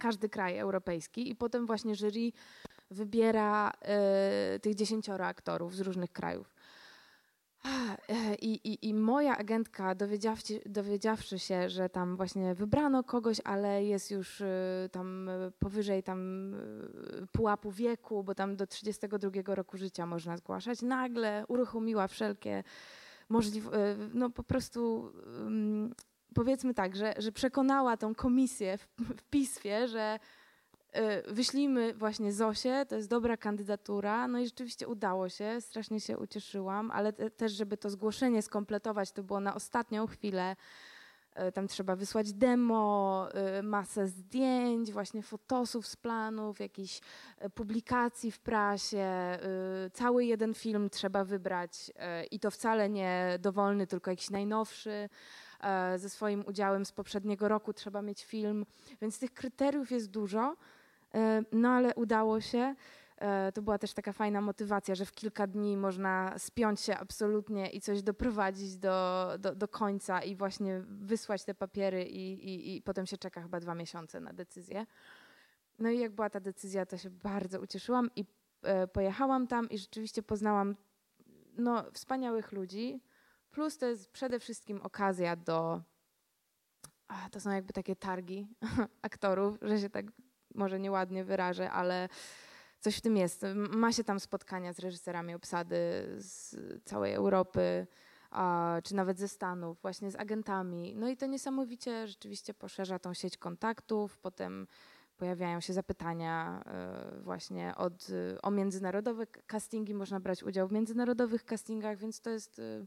każdy 0.00 0.28
kraj 0.28 0.58
europejski 0.58 1.30
i 1.30 1.36
potem 1.36 1.66
właśnie 1.66 1.94
jury 1.94 2.32
wybiera 2.90 3.72
tych 4.62 4.74
dziesięcioro 4.74 5.26
aktorów 5.26 5.74
z 5.74 5.80
różnych 5.80 6.12
krajów. 6.12 6.53
I, 8.40 8.52
i, 8.64 8.88
I 8.88 8.94
moja 8.94 9.36
agentka, 9.36 9.94
dowiedziawszy, 9.94 10.60
dowiedziawszy 10.66 11.38
się, 11.38 11.70
że 11.70 11.88
tam 11.88 12.16
właśnie 12.16 12.54
wybrano 12.54 13.04
kogoś, 13.04 13.40
ale 13.44 13.84
jest 13.84 14.10
już 14.10 14.40
y, 14.40 14.46
tam 14.92 15.30
powyżej 15.58 16.02
tam 16.02 16.52
pułapu 17.32 17.70
wieku, 17.70 18.24
bo 18.24 18.34
tam 18.34 18.56
do 18.56 18.66
32 18.66 19.54
roku 19.54 19.76
życia 19.76 20.06
można 20.06 20.36
zgłaszać, 20.36 20.82
nagle 20.82 21.44
uruchomiła 21.48 22.08
wszelkie 22.08 22.64
możliwości, 23.28 23.78
no 24.14 24.30
po 24.30 24.42
prostu 24.42 25.12
powiedzmy 26.34 26.74
tak, 26.74 26.96
że, 26.96 27.14
że 27.18 27.32
przekonała 27.32 27.96
tą 27.96 28.14
komisję 28.14 28.78
w, 28.78 28.86
w 28.98 29.22
PISFie, 29.22 29.88
że 29.88 30.18
wyślijmy 31.28 31.94
właśnie 31.94 32.32
Zosię, 32.32 32.86
to 32.88 32.96
jest 32.96 33.08
dobra 33.08 33.36
kandydatura. 33.36 34.28
No 34.28 34.38
i 34.38 34.44
rzeczywiście 34.44 34.88
udało 34.88 35.28
się, 35.28 35.60
strasznie 35.60 36.00
się 36.00 36.18
ucieszyłam, 36.18 36.90
ale 36.90 37.12
te, 37.12 37.30
też, 37.30 37.52
żeby 37.52 37.76
to 37.76 37.90
zgłoszenie 37.90 38.42
skompletować, 38.42 39.12
to 39.12 39.22
było 39.22 39.40
na 39.40 39.54
ostatnią 39.54 40.06
chwilę. 40.06 40.56
Y, 41.48 41.52
tam 41.52 41.68
trzeba 41.68 41.96
wysłać 41.96 42.32
demo, 42.32 43.28
y, 43.58 43.62
masę 43.62 44.06
zdjęć, 44.06 44.92
właśnie 44.92 45.22
fotosów 45.22 45.86
z 45.86 45.96
planów, 45.96 46.60
jakichś 46.60 47.00
publikacji 47.54 48.30
w 48.30 48.38
prasie. 48.38 49.08
Cały 49.92 50.24
jeden 50.24 50.54
film 50.54 50.90
trzeba 50.90 51.24
wybrać 51.24 51.92
i 52.30 52.40
to 52.40 52.50
wcale 52.50 52.90
nie 52.90 53.38
dowolny, 53.40 53.86
tylko 53.86 54.10
jakiś 54.10 54.30
najnowszy 54.30 55.08
ze 55.96 56.10
swoim 56.10 56.44
udziałem 56.46 56.84
z 56.84 56.92
poprzedniego 56.92 57.48
roku 57.48 57.72
trzeba 57.72 58.02
mieć 58.02 58.24
film, 58.24 58.66
więc 59.00 59.18
tych 59.18 59.34
kryteriów 59.34 59.90
jest 59.90 60.10
dużo. 60.10 60.56
E, 61.14 61.42
no 61.52 61.68
ale 61.68 61.94
udało 61.94 62.40
się. 62.40 62.74
E, 63.16 63.52
to 63.52 63.62
była 63.62 63.78
też 63.78 63.94
taka 63.94 64.12
fajna 64.12 64.40
motywacja, 64.40 64.94
że 64.94 65.04
w 65.04 65.12
kilka 65.12 65.46
dni 65.46 65.76
można 65.76 66.38
spiąć 66.38 66.80
się 66.80 66.96
absolutnie 66.96 67.70
i 67.70 67.80
coś 67.80 68.02
doprowadzić 68.02 68.76
do, 68.76 69.28
do, 69.38 69.54
do 69.54 69.68
końca 69.68 70.22
i 70.22 70.36
właśnie 70.36 70.82
wysłać 70.86 71.44
te 71.44 71.54
papiery 71.54 72.04
i, 72.04 72.32
i, 72.32 72.76
i 72.76 72.82
potem 72.82 73.06
się 73.06 73.18
czeka 73.18 73.42
chyba 73.42 73.60
dwa 73.60 73.74
miesiące 73.74 74.20
na 74.20 74.32
decyzję. 74.32 74.86
No 75.78 75.90
i 75.90 75.98
jak 75.98 76.12
była 76.12 76.30
ta 76.30 76.40
decyzja, 76.40 76.86
to 76.86 76.98
się 76.98 77.10
bardzo 77.10 77.60
ucieszyłam 77.60 78.10
i 78.16 78.24
e, 78.62 78.86
pojechałam 78.86 79.46
tam 79.46 79.70
i 79.70 79.78
rzeczywiście 79.78 80.22
poznałam 80.22 80.76
no, 81.56 81.84
wspaniałych 81.92 82.52
ludzi. 82.52 83.00
Plus 83.50 83.78
to 83.78 83.86
jest 83.86 84.10
przede 84.10 84.38
wszystkim 84.40 84.82
okazja 84.82 85.36
do. 85.36 85.82
To 87.30 87.40
są 87.40 87.50
jakby 87.50 87.72
takie 87.72 87.96
targi 87.96 88.48
aktorów, 89.02 89.58
że 89.62 89.78
się 89.78 89.90
tak 89.90 90.06
może 90.54 90.80
nieładnie 90.80 91.24
wyrażę, 91.24 91.70
ale 91.70 92.08
coś 92.80 92.96
w 92.96 93.00
tym 93.00 93.16
jest. 93.16 93.46
Ma 93.54 93.92
się 93.92 94.04
tam 94.04 94.20
spotkania 94.20 94.72
z 94.72 94.78
reżyserami 94.78 95.34
obsady 95.34 95.76
z 96.18 96.56
całej 96.84 97.14
Europy, 97.14 97.86
a, 98.30 98.80
czy 98.84 98.94
nawet 98.94 99.18
ze 99.18 99.28
Stanów, 99.28 99.82
właśnie 99.82 100.10
z 100.10 100.16
agentami. 100.16 100.94
No 100.96 101.08
i 101.08 101.16
to 101.16 101.26
niesamowicie 101.26 102.06
rzeczywiście 102.06 102.54
poszerza 102.54 102.98
tą 102.98 103.14
sieć 103.14 103.36
kontaktów. 103.36 104.18
Potem 104.18 104.66
pojawiają 105.16 105.60
się 105.60 105.72
zapytania 105.72 106.64
y, 107.18 107.22
właśnie 107.22 107.74
od, 107.76 108.06
o 108.42 108.50
międzynarodowe 108.50 109.26
castingi. 109.26 109.94
Można 109.94 110.20
brać 110.20 110.42
udział 110.42 110.68
w 110.68 110.72
międzynarodowych 110.72 111.44
castingach, 111.44 111.98
więc 111.98 112.20
to 112.20 112.30
jest, 112.30 112.58
y, 112.58 112.86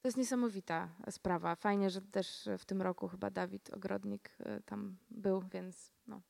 to 0.00 0.08
jest 0.08 0.18
niesamowita 0.18 0.88
sprawa. 1.10 1.56
Fajnie, 1.56 1.90
że 1.90 2.02
też 2.02 2.48
w 2.58 2.64
tym 2.64 2.82
roku 2.82 3.08
chyba 3.08 3.30
Dawid 3.30 3.74
Ogrodnik 3.74 4.38
tam 4.64 4.96
był, 5.10 5.42
więc 5.52 5.92
no. 6.06 6.20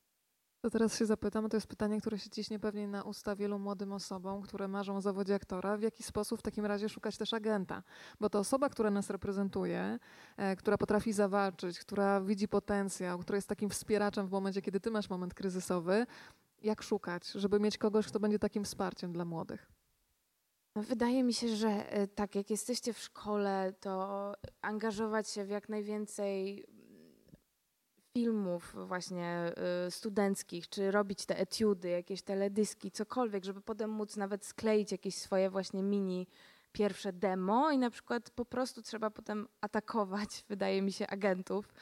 To 0.61 0.69
teraz 0.69 0.97
się 0.97 1.05
zapytam, 1.05 1.49
to 1.49 1.57
jest 1.57 1.67
pytanie, 1.67 2.01
które 2.01 2.19
się 2.19 2.29
ciśnie 2.29 2.59
pewnie 2.59 2.87
na 2.87 3.03
usta 3.03 3.35
wielu 3.35 3.59
młodym 3.59 3.93
osobom, 3.93 4.41
które 4.41 4.67
marzą 4.67 4.97
o 4.97 5.01
zawodzie 5.01 5.35
aktora. 5.35 5.77
W 5.77 5.81
jaki 5.81 6.03
sposób 6.03 6.39
w 6.39 6.41
takim 6.41 6.65
razie 6.65 6.89
szukać 6.89 7.17
też 7.17 7.33
agenta? 7.33 7.83
Bo 8.19 8.29
to 8.29 8.39
osoba, 8.39 8.69
która 8.69 8.91
nas 8.91 9.09
reprezentuje, 9.09 9.99
e, 10.37 10.55
która 10.55 10.77
potrafi 10.77 11.13
zawalczyć, 11.13 11.79
która 11.79 12.21
widzi 12.21 12.47
potencjał, 12.47 13.19
która 13.19 13.35
jest 13.35 13.47
takim 13.47 13.69
wspieraczem 13.69 14.27
w 14.27 14.31
momencie, 14.31 14.61
kiedy 14.61 14.79
ty 14.79 14.91
masz 14.91 15.09
moment 15.09 15.33
kryzysowy. 15.33 16.05
Jak 16.61 16.81
szukać, 16.81 17.27
żeby 17.27 17.59
mieć 17.59 17.77
kogoś, 17.77 18.07
kto 18.07 18.19
będzie 18.19 18.39
takim 18.39 18.63
wsparciem 18.63 19.13
dla 19.13 19.25
młodych? 19.25 19.71
Wydaje 20.75 21.23
mi 21.23 21.33
się, 21.33 21.55
że 21.55 21.91
e, 21.91 22.07
tak, 22.07 22.35
jak 22.35 22.49
jesteście 22.49 22.93
w 22.93 22.99
szkole, 22.99 23.73
to 23.79 24.33
angażować 24.61 25.29
się 25.29 25.45
w 25.45 25.49
jak 25.49 25.69
najwięcej 25.69 26.65
filmów 28.19 28.75
właśnie 28.87 29.51
y, 29.87 29.91
studenckich, 29.91 30.69
czy 30.69 30.91
robić 30.91 31.25
te 31.25 31.39
etiudy, 31.39 31.89
jakieś 31.89 32.21
teledyski, 32.21 32.91
cokolwiek, 32.91 33.45
żeby 33.45 33.61
potem 33.61 33.89
móc 33.89 34.17
nawet 34.17 34.45
skleić 34.45 34.91
jakieś 34.91 35.15
swoje 35.15 35.49
właśnie 35.49 35.83
mini 35.83 36.27
pierwsze 36.71 37.13
demo 37.13 37.71
i 37.71 37.77
na 37.77 37.89
przykład 37.89 38.29
po 38.29 38.45
prostu 38.45 38.81
trzeba 38.81 39.09
potem 39.09 39.47
atakować, 39.61 40.29
wydaje 40.49 40.81
mi 40.81 40.91
się, 40.91 41.07
agentów, 41.07 41.73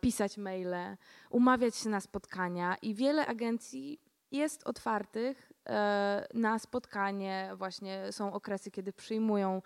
pisać 0.00 0.38
maile, 0.38 0.96
umawiać 1.30 1.76
się 1.76 1.88
na 1.88 2.00
spotkania 2.00 2.76
i 2.82 2.94
wiele 2.94 3.26
agencji 3.26 4.00
jest 4.30 4.66
otwartych 4.66 5.52
e, 5.68 6.26
na 6.34 6.58
spotkanie. 6.58 7.50
Właśnie 7.56 8.12
są 8.12 8.32
okresy, 8.32 8.70
kiedy 8.70 8.92
przyjmują 8.92 9.62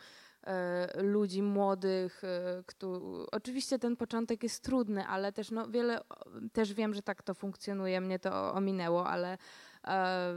ludzi 0.96 1.42
młodych. 1.42 2.24
E, 2.24 2.62
Który, 2.66 3.00
oczywiście 3.32 3.78
ten 3.78 3.96
początek 3.96 4.42
jest 4.42 4.64
trudny, 4.64 5.06
ale 5.06 5.32
też 5.32 5.50
no, 5.50 5.68
wiele, 5.68 6.00
też 6.52 6.74
wiem, 6.74 6.94
że 6.94 7.02
tak 7.02 7.22
to 7.22 7.34
funkcjonuje, 7.34 8.00
mnie 8.00 8.18
to 8.18 8.54
ominęło, 8.54 9.06
ale 9.06 9.38
e, 9.84 10.34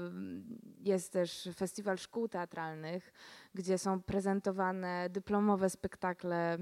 jest 0.80 1.14
też 1.14 1.50
festiwal 1.56 1.98
szkół 1.98 2.28
teatralnych, 2.28 3.14
gdzie 3.54 3.78
są 3.78 4.02
prezentowane 4.02 5.10
dyplomowe 5.10 5.70
spektakle 5.70 6.58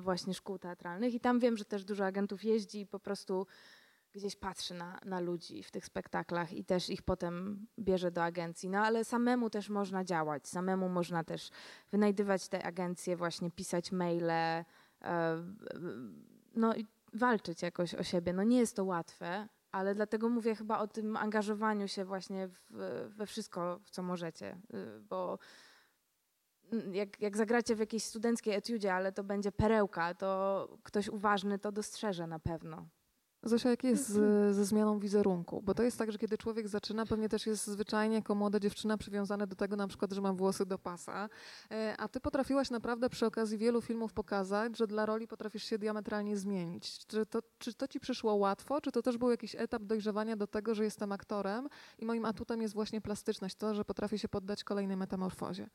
właśnie 0.00 0.34
szkół 0.34 0.58
teatralnych 0.58 1.14
i 1.14 1.20
tam 1.20 1.38
wiem, 1.38 1.56
że 1.56 1.64
też 1.64 1.84
dużo 1.84 2.06
agentów 2.06 2.44
jeździ 2.44 2.80
i 2.80 2.86
po 2.86 3.00
prostu 3.00 3.46
gdzieś 4.18 4.36
patrzy 4.36 4.74
na, 4.74 5.00
na 5.04 5.20
ludzi 5.20 5.62
w 5.62 5.70
tych 5.70 5.84
spektaklach 5.84 6.52
i 6.52 6.64
też 6.64 6.90
ich 6.90 7.02
potem 7.02 7.66
bierze 7.78 8.10
do 8.10 8.24
agencji. 8.24 8.68
No 8.68 8.78
ale 8.78 9.04
samemu 9.04 9.50
też 9.50 9.68
można 9.68 10.04
działać, 10.04 10.48
samemu 10.48 10.88
można 10.88 11.24
też 11.24 11.50
wynajdywać 11.92 12.48
te 12.48 12.66
agencje, 12.66 13.16
właśnie 13.16 13.50
pisać 13.50 13.92
maile, 13.92 14.30
e, 14.30 14.64
no 16.54 16.76
i 16.76 16.86
walczyć 17.14 17.62
jakoś 17.62 17.94
o 17.94 18.02
siebie. 18.02 18.32
No 18.32 18.42
nie 18.42 18.58
jest 18.58 18.76
to 18.76 18.84
łatwe, 18.84 19.48
ale 19.72 19.94
dlatego 19.94 20.28
mówię 20.28 20.54
chyba 20.54 20.78
o 20.78 20.86
tym 20.86 21.16
angażowaniu 21.16 21.88
się 21.88 22.04
właśnie 22.04 22.48
w, 22.48 23.08
we 23.08 23.26
wszystko, 23.26 23.80
w 23.84 23.90
co 23.90 24.02
możecie, 24.02 24.60
y, 24.74 25.00
bo 25.00 25.38
jak, 26.92 27.20
jak 27.20 27.36
zagracie 27.36 27.76
w 27.76 27.78
jakiejś 27.78 28.04
studenckiej 28.04 28.54
etiudzie, 28.54 28.94
ale 28.94 29.12
to 29.12 29.24
będzie 29.24 29.52
perełka, 29.52 30.14
to 30.14 30.68
ktoś 30.82 31.08
uważny 31.08 31.58
to 31.58 31.72
dostrzeże 31.72 32.26
na 32.26 32.38
pewno. 32.38 32.86
Zosia, 33.42 33.70
jak 33.70 33.84
jest 33.84 34.08
z, 34.08 34.16
mhm. 34.16 34.54
ze 34.54 34.64
zmianą 34.64 34.98
wizerunku? 34.98 35.62
Bo 35.62 35.74
to 35.74 35.82
jest 35.82 35.98
tak, 35.98 36.12
że 36.12 36.18
kiedy 36.18 36.38
człowiek 36.38 36.68
zaczyna, 36.68 37.06
pewnie 37.06 37.28
też 37.28 37.46
jest 37.46 37.66
zwyczajnie 37.66 38.16
jako 38.16 38.34
młoda 38.34 38.60
dziewczyna 38.60 38.98
przywiązane 38.98 39.46
do 39.46 39.56
tego 39.56 39.76
na 39.76 39.88
przykład, 39.88 40.12
że 40.12 40.20
mam 40.20 40.36
włosy 40.36 40.66
do 40.66 40.78
pasa. 40.78 41.28
E, 41.70 41.94
a 41.98 42.08
ty 42.08 42.20
potrafiłaś 42.20 42.70
naprawdę 42.70 43.10
przy 43.10 43.26
okazji 43.26 43.58
wielu 43.58 43.80
filmów 43.80 44.12
pokazać, 44.12 44.78
że 44.78 44.86
dla 44.86 45.06
roli 45.06 45.28
potrafisz 45.28 45.64
się 45.64 45.78
diametralnie 45.78 46.36
zmienić. 46.36 47.06
Czy 47.06 47.26
to, 47.26 47.38
czy 47.58 47.74
to 47.74 47.88
ci 47.88 48.00
przyszło 48.00 48.34
łatwo? 48.34 48.80
Czy 48.80 48.92
to 48.92 49.02
też 49.02 49.18
był 49.18 49.30
jakiś 49.30 49.54
etap 49.54 49.82
dojrzewania 49.82 50.36
do 50.36 50.46
tego, 50.46 50.74
że 50.74 50.84
jestem 50.84 51.12
aktorem 51.12 51.68
i 51.98 52.04
moim 52.04 52.24
atutem 52.24 52.62
jest 52.62 52.74
właśnie 52.74 53.00
plastyczność, 53.00 53.54
to, 53.54 53.74
że 53.74 53.84
potrafię 53.84 54.18
się 54.18 54.28
poddać 54.28 54.64
kolejnej 54.64 54.96
metamorfozie? 54.96 55.68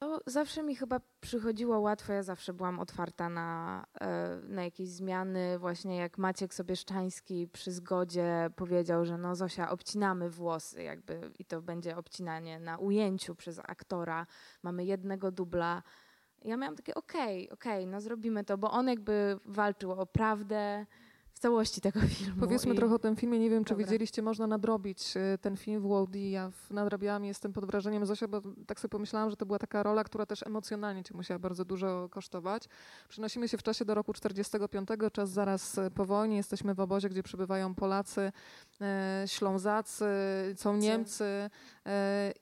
To 0.00 0.20
zawsze 0.26 0.62
mi 0.62 0.76
chyba 0.76 1.00
przychodziło 1.20 1.80
łatwo, 1.80 2.12
ja 2.12 2.22
zawsze 2.22 2.52
byłam 2.52 2.80
otwarta 2.80 3.28
na, 3.28 3.84
e, 4.00 4.40
na 4.48 4.64
jakieś 4.64 4.88
zmiany. 4.88 5.58
Właśnie 5.58 5.96
jak 5.96 6.18
Maciek 6.18 6.54
Sobieszczański 6.54 7.48
przy 7.48 7.72
zgodzie 7.72 8.50
powiedział, 8.56 9.04
że 9.04 9.18
no 9.18 9.34
Zosia, 9.34 9.70
obcinamy 9.70 10.30
włosy 10.30 10.82
jakby 10.82 11.30
i 11.38 11.44
to 11.44 11.62
będzie 11.62 11.96
obcinanie 11.96 12.60
na 12.60 12.78
ujęciu 12.78 13.34
przez 13.34 13.58
aktora. 13.58 14.26
Mamy 14.62 14.84
jednego 14.84 15.30
dubla. 15.30 15.82
Ja 16.42 16.56
miałam 16.56 16.76
takie 16.76 16.94
okej, 16.94 17.44
okay, 17.44 17.54
okej, 17.54 17.82
okay, 17.82 17.92
no 17.92 18.00
zrobimy 18.00 18.44
to, 18.44 18.58
bo 18.58 18.70
on 18.70 18.88
jakby 18.88 19.38
walczył 19.44 19.92
o 19.92 20.06
prawdę, 20.06 20.86
całości 21.40 21.80
tego 21.80 22.00
filmu. 22.16 22.40
Powiedzmy 22.40 22.74
i... 22.74 22.76
trochę 22.76 22.94
o 22.94 22.98
tym 22.98 23.16
filmie. 23.16 23.38
Nie 23.38 23.50
wiem, 23.50 23.64
czy 23.64 23.74
Dobra. 23.74 23.86
widzieliście, 23.86 24.22
można 24.22 24.46
nadrobić 24.46 25.16
y, 25.16 25.38
ten 25.38 25.56
film 25.56 25.80
w 25.80 25.86
WOD. 25.86 26.14
Ja 26.14 26.50
nadrabiałam, 26.70 27.24
jestem 27.24 27.52
pod 27.52 27.64
wrażeniem 27.64 28.06
Zosia, 28.06 28.28
bo 28.28 28.42
tak 28.66 28.80
sobie 28.80 28.90
pomyślałam, 28.90 29.30
że 29.30 29.36
to 29.36 29.46
była 29.46 29.58
taka 29.58 29.82
rola, 29.82 30.04
która 30.04 30.26
też 30.26 30.46
emocjonalnie 30.46 31.04
cię 31.04 31.14
musiała 31.14 31.38
bardzo 31.38 31.64
dużo 31.64 32.08
kosztować. 32.10 32.64
Przenosimy 33.08 33.48
się 33.48 33.58
w 33.58 33.62
czasie 33.62 33.84
do 33.84 33.94
roku 33.94 34.12
45, 34.12 34.88
czas 35.12 35.30
zaraz 35.30 35.78
y, 35.78 35.90
po 35.94 36.04
wojnie. 36.04 36.36
Jesteśmy 36.36 36.74
w 36.74 36.80
obozie, 36.80 37.08
gdzie 37.08 37.22
przebywają 37.22 37.74
Polacy, 37.74 38.32
e, 38.80 39.24
Ślązacy, 39.26 40.04
są 40.56 40.76
Niemcy 40.76 41.50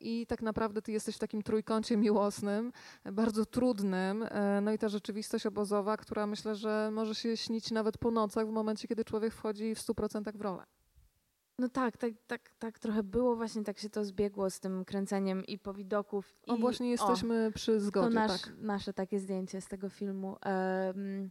i 0.00 0.26
tak 0.26 0.42
naprawdę 0.42 0.82
ty 0.82 0.92
jesteś 0.92 1.16
w 1.16 1.18
takim 1.18 1.42
trójkącie 1.42 1.96
miłosnym, 1.96 2.72
bardzo 3.12 3.46
trudnym. 3.46 4.24
No 4.62 4.72
i 4.72 4.78
ta 4.78 4.88
rzeczywistość 4.88 5.46
obozowa, 5.46 5.96
która 5.96 6.26
myślę, 6.26 6.54
że 6.54 6.90
może 6.92 7.14
się 7.14 7.37
śnić 7.37 7.70
nawet 7.70 7.98
po 7.98 8.11
nocach 8.11 8.46
w 8.46 8.50
momencie, 8.50 8.88
kiedy 8.88 9.05
człowiek 9.05 9.35
wchodzi 9.35 9.74
w 9.74 9.79
100% 9.79 10.37
w 10.37 10.40
rolę. 10.40 10.64
No 11.59 11.68
tak, 11.68 11.96
tak, 11.96 12.12
tak, 12.27 12.55
tak 12.59 12.79
trochę 12.79 13.03
było, 13.03 13.37
właśnie 13.37 13.64
tak 13.64 13.79
się 13.79 13.90
to 13.90 14.05
zbiegło 14.05 14.51
z 14.51 14.61
tym 14.61 14.85
kręceniem 14.85 15.46
i 15.46 15.59
powidoków. 15.59 16.37
O, 16.46 16.57
i, 16.57 16.61
właśnie 16.61 16.90
jesteśmy 16.90 17.46
o, 17.46 17.53
przy 17.53 17.81
zgodzie, 17.81 18.09
to 18.09 18.14
nasz, 18.14 18.42
tak. 18.42 18.53
nasze 18.59 18.92
takie 18.92 19.18
zdjęcie 19.20 19.61
z 19.61 19.66
tego 19.66 19.88
filmu. 19.88 20.37
Um, 20.46 21.31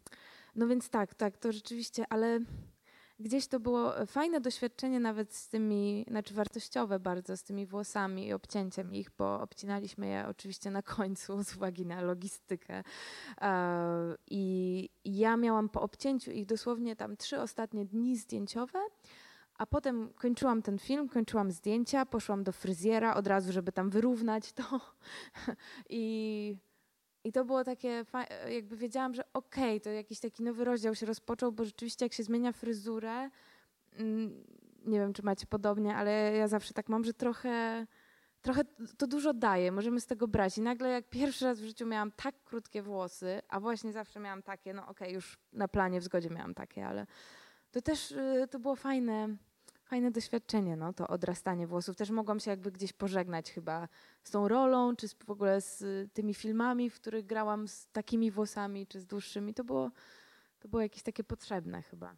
no 0.55 0.67
więc 0.67 0.89
tak, 0.89 1.13
tak, 1.13 1.37
to 1.37 1.51
rzeczywiście, 1.51 2.05
ale 2.09 2.39
gdzieś 3.19 3.47
to 3.47 3.59
było 3.59 4.05
fajne 4.05 4.41
doświadczenie 4.41 4.99
nawet 4.99 5.33
z 5.33 5.49
tymi, 5.49 6.05
znaczy 6.07 6.33
wartościowe 6.33 6.99
bardzo, 6.99 7.37
z 7.37 7.43
tymi 7.43 7.65
włosami 7.65 8.27
i 8.27 8.33
obcięciem 8.33 8.93
ich, 8.93 9.09
bo 9.17 9.41
obcinaliśmy 9.41 10.07
je 10.07 10.25
oczywiście 10.27 10.71
na 10.71 10.81
końcu 10.81 11.43
z 11.43 11.55
uwagi 11.55 11.85
na 11.85 12.01
logistykę. 12.01 12.83
E, 13.41 14.15
I 14.27 14.89
ja 15.05 15.37
miałam 15.37 15.69
po 15.69 15.81
obcięciu 15.81 16.31
ich 16.31 16.45
dosłownie 16.45 16.95
tam 16.95 17.17
trzy 17.17 17.41
ostatnie 17.41 17.85
dni 17.85 18.17
zdjęciowe, 18.17 18.79
a 19.57 19.65
potem 19.65 20.13
kończyłam 20.13 20.61
ten 20.61 20.79
film, 20.79 21.09
kończyłam 21.09 21.51
zdjęcia, 21.51 22.05
poszłam 22.05 22.43
do 22.43 22.51
fryzjera 22.51 23.15
od 23.15 23.27
razu, 23.27 23.51
żeby 23.53 23.71
tam 23.71 23.89
wyrównać 23.89 24.53
to. 24.53 24.63
I 25.89 26.55
i 27.27 27.31
to 27.31 27.45
było 27.45 27.63
takie, 27.63 28.05
jakby 28.49 28.77
wiedziałam, 28.77 29.13
że 29.13 29.23
okej, 29.33 29.63
okay, 29.63 29.79
to 29.79 29.89
jakiś 29.89 30.19
taki 30.19 30.43
nowy 30.43 30.65
rozdział 30.65 30.95
się 30.95 31.05
rozpoczął, 31.05 31.51
bo 31.51 31.65
rzeczywiście 31.65 32.05
jak 32.05 32.13
się 32.13 32.23
zmienia 32.23 32.51
fryzurę, 32.51 33.29
mm, 33.93 34.43
nie 34.85 34.99
wiem, 34.99 35.13
czy 35.13 35.23
macie 35.23 35.45
podobnie, 35.47 35.95
ale 35.95 36.33
ja 36.37 36.47
zawsze 36.47 36.73
tak 36.73 36.89
mam, 36.89 37.03
że 37.03 37.13
trochę, 37.13 37.87
trochę 38.41 38.61
to 38.97 39.07
dużo 39.07 39.33
daje, 39.33 39.71
możemy 39.71 40.01
z 40.01 40.07
tego 40.07 40.27
brać. 40.27 40.57
I 40.57 40.61
nagle 40.61 40.89
jak 40.89 41.09
pierwszy 41.09 41.45
raz 41.45 41.61
w 41.61 41.65
życiu 41.65 41.85
miałam 41.85 42.11
tak 42.11 42.35
krótkie 42.45 42.81
włosy, 42.81 43.41
a 43.49 43.59
właśnie 43.59 43.91
zawsze 43.91 44.19
miałam 44.19 44.43
takie, 44.43 44.73
no 44.73 44.81
okej, 44.81 45.07
okay, 45.07 45.11
już 45.11 45.37
na 45.53 45.67
planie 45.67 45.99
w 45.99 46.03
zgodzie 46.03 46.29
miałam 46.29 46.53
takie, 46.53 46.87
ale 46.87 47.07
to 47.71 47.81
też 47.81 48.11
y, 48.11 48.47
to 48.51 48.59
było 48.59 48.75
fajne 48.75 49.37
fajne 49.87 50.11
doświadczenie, 50.11 50.75
no, 50.75 50.93
to 50.93 51.07
odrastanie 51.07 51.67
włosów. 51.67 51.95
Też 51.95 52.09
mogłam 52.09 52.39
się 52.39 52.51
jakby 52.51 52.71
gdzieś 52.71 52.93
pożegnać 52.93 53.51
chyba 53.51 53.87
z 54.23 54.31
tą 54.31 54.47
rolą, 54.47 54.95
czy 54.95 55.07
z, 55.07 55.13
w 55.13 55.29
ogóle 55.29 55.61
z 55.61 55.83
tymi 56.13 56.33
filmami, 56.33 56.89
w 56.89 56.95
których 56.95 57.25
grałam 57.25 57.67
z 57.67 57.87
takimi 57.87 58.31
włosami, 58.31 58.87
czy 58.87 58.99
z 58.99 59.05
dłuższymi. 59.05 59.53
To 59.53 59.63
było, 59.63 59.91
to 60.59 60.67
było 60.67 60.81
jakieś 60.81 61.03
takie 61.03 61.23
potrzebne 61.23 61.81
chyba. 61.81 62.15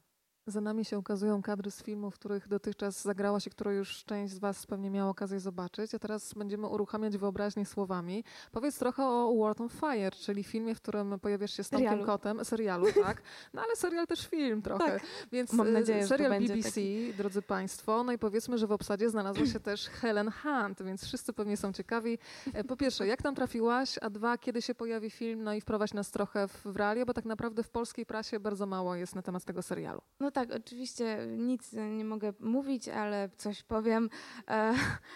Za 0.47 0.61
nami 0.61 0.85
się 0.85 0.99
ukazują 0.99 1.41
kadry 1.41 1.71
z 1.71 1.83
filmów, 1.83 2.15
których 2.15 2.47
dotychczas 2.47 3.01
zagrałaś 3.01 3.47
i 3.47 3.49
które 3.49 3.75
już 3.75 4.03
część 4.03 4.33
z 4.33 4.39
Was 4.39 4.65
pewnie 4.65 4.89
miała 4.89 5.09
okazję 5.09 5.39
zobaczyć, 5.39 5.95
a 5.95 5.99
teraz 5.99 6.33
będziemy 6.33 6.67
uruchamiać 6.67 7.17
wyobraźnię 7.17 7.65
słowami. 7.65 8.23
Powiedz 8.51 8.79
trochę 8.79 9.03
o 9.05 9.33
World 9.37 9.61
on 9.61 9.69
Fire, 9.69 10.11
czyli 10.11 10.43
filmie, 10.43 10.75
w 10.75 10.81
którym 10.81 11.19
pojawiasz 11.19 11.53
się 11.53 11.63
z 11.63 11.69
Tomkiem. 11.69 12.05
Kotem, 12.05 12.45
serialu, 12.45 12.85
tak? 13.05 13.21
No 13.53 13.61
ale 13.61 13.75
serial 13.75 14.07
też 14.07 14.27
film 14.27 14.61
trochę. 14.61 14.85
Tak. 14.85 15.01
Więc 15.31 15.53
Mam 15.53 15.73
nadzieję, 15.73 16.07
serial 16.07 16.39
BBC, 16.39 16.63
taki... 16.63 17.13
drodzy 17.13 17.41
Państwo. 17.41 18.03
No 18.03 18.11
i 18.11 18.17
powiedzmy, 18.17 18.57
że 18.57 18.67
w 18.67 18.71
obsadzie 18.71 19.09
znalazła 19.09 19.45
się 19.45 19.59
też 19.59 19.89
Helen 20.01 20.31
Hunt, 20.31 20.83
więc 20.83 21.05
wszyscy 21.05 21.33
pewnie 21.33 21.57
są 21.57 21.73
ciekawi. 21.73 22.17
E, 22.53 22.63
po 22.63 22.77
pierwsze, 22.77 23.07
jak 23.07 23.21
tam 23.21 23.35
trafiłaś, 23.35 23.97
a 24.01 24.09
dwa, 24.09 24.37
kiedy 24.37 24.61
się 24.61 24.75
pojawi 24.75 25.09
film, 25.09 25.43
no 25.43 25.53
i 25.53 25.61
wprowadź 25.61 25.93
nas 25.93 26.11
trochę 26.11 26.47
w, 26.47 26.75
realia, 26.75 27.05
bo 27.05 27.13
tak 27.13 27.25
naprawdę 27.25 27.63
w 27.63 27.69
polskiej 27.69 28.05
prasie 28.05 28.39
bardzo 28.39 28.65
mało 28.65 28.95
jest 28.95 29.15
na 29.15 29.21
temat 29.21 29.45
tego 29.45 29.61
serialu. 29.61 30.01
No 30.19 30.28
tak, 30.31 30.49
tak, 30.49 30.57
oczywiście 30.57 31.17
nic 31.37 31.73
nie 31.73 32.05
mogę 32.05 32.33
mówić, 32.39 32.89
ale 32.89 33.29
coś 33.37 33.63
powiem. 33.63 34.09
E, 34.47 34.73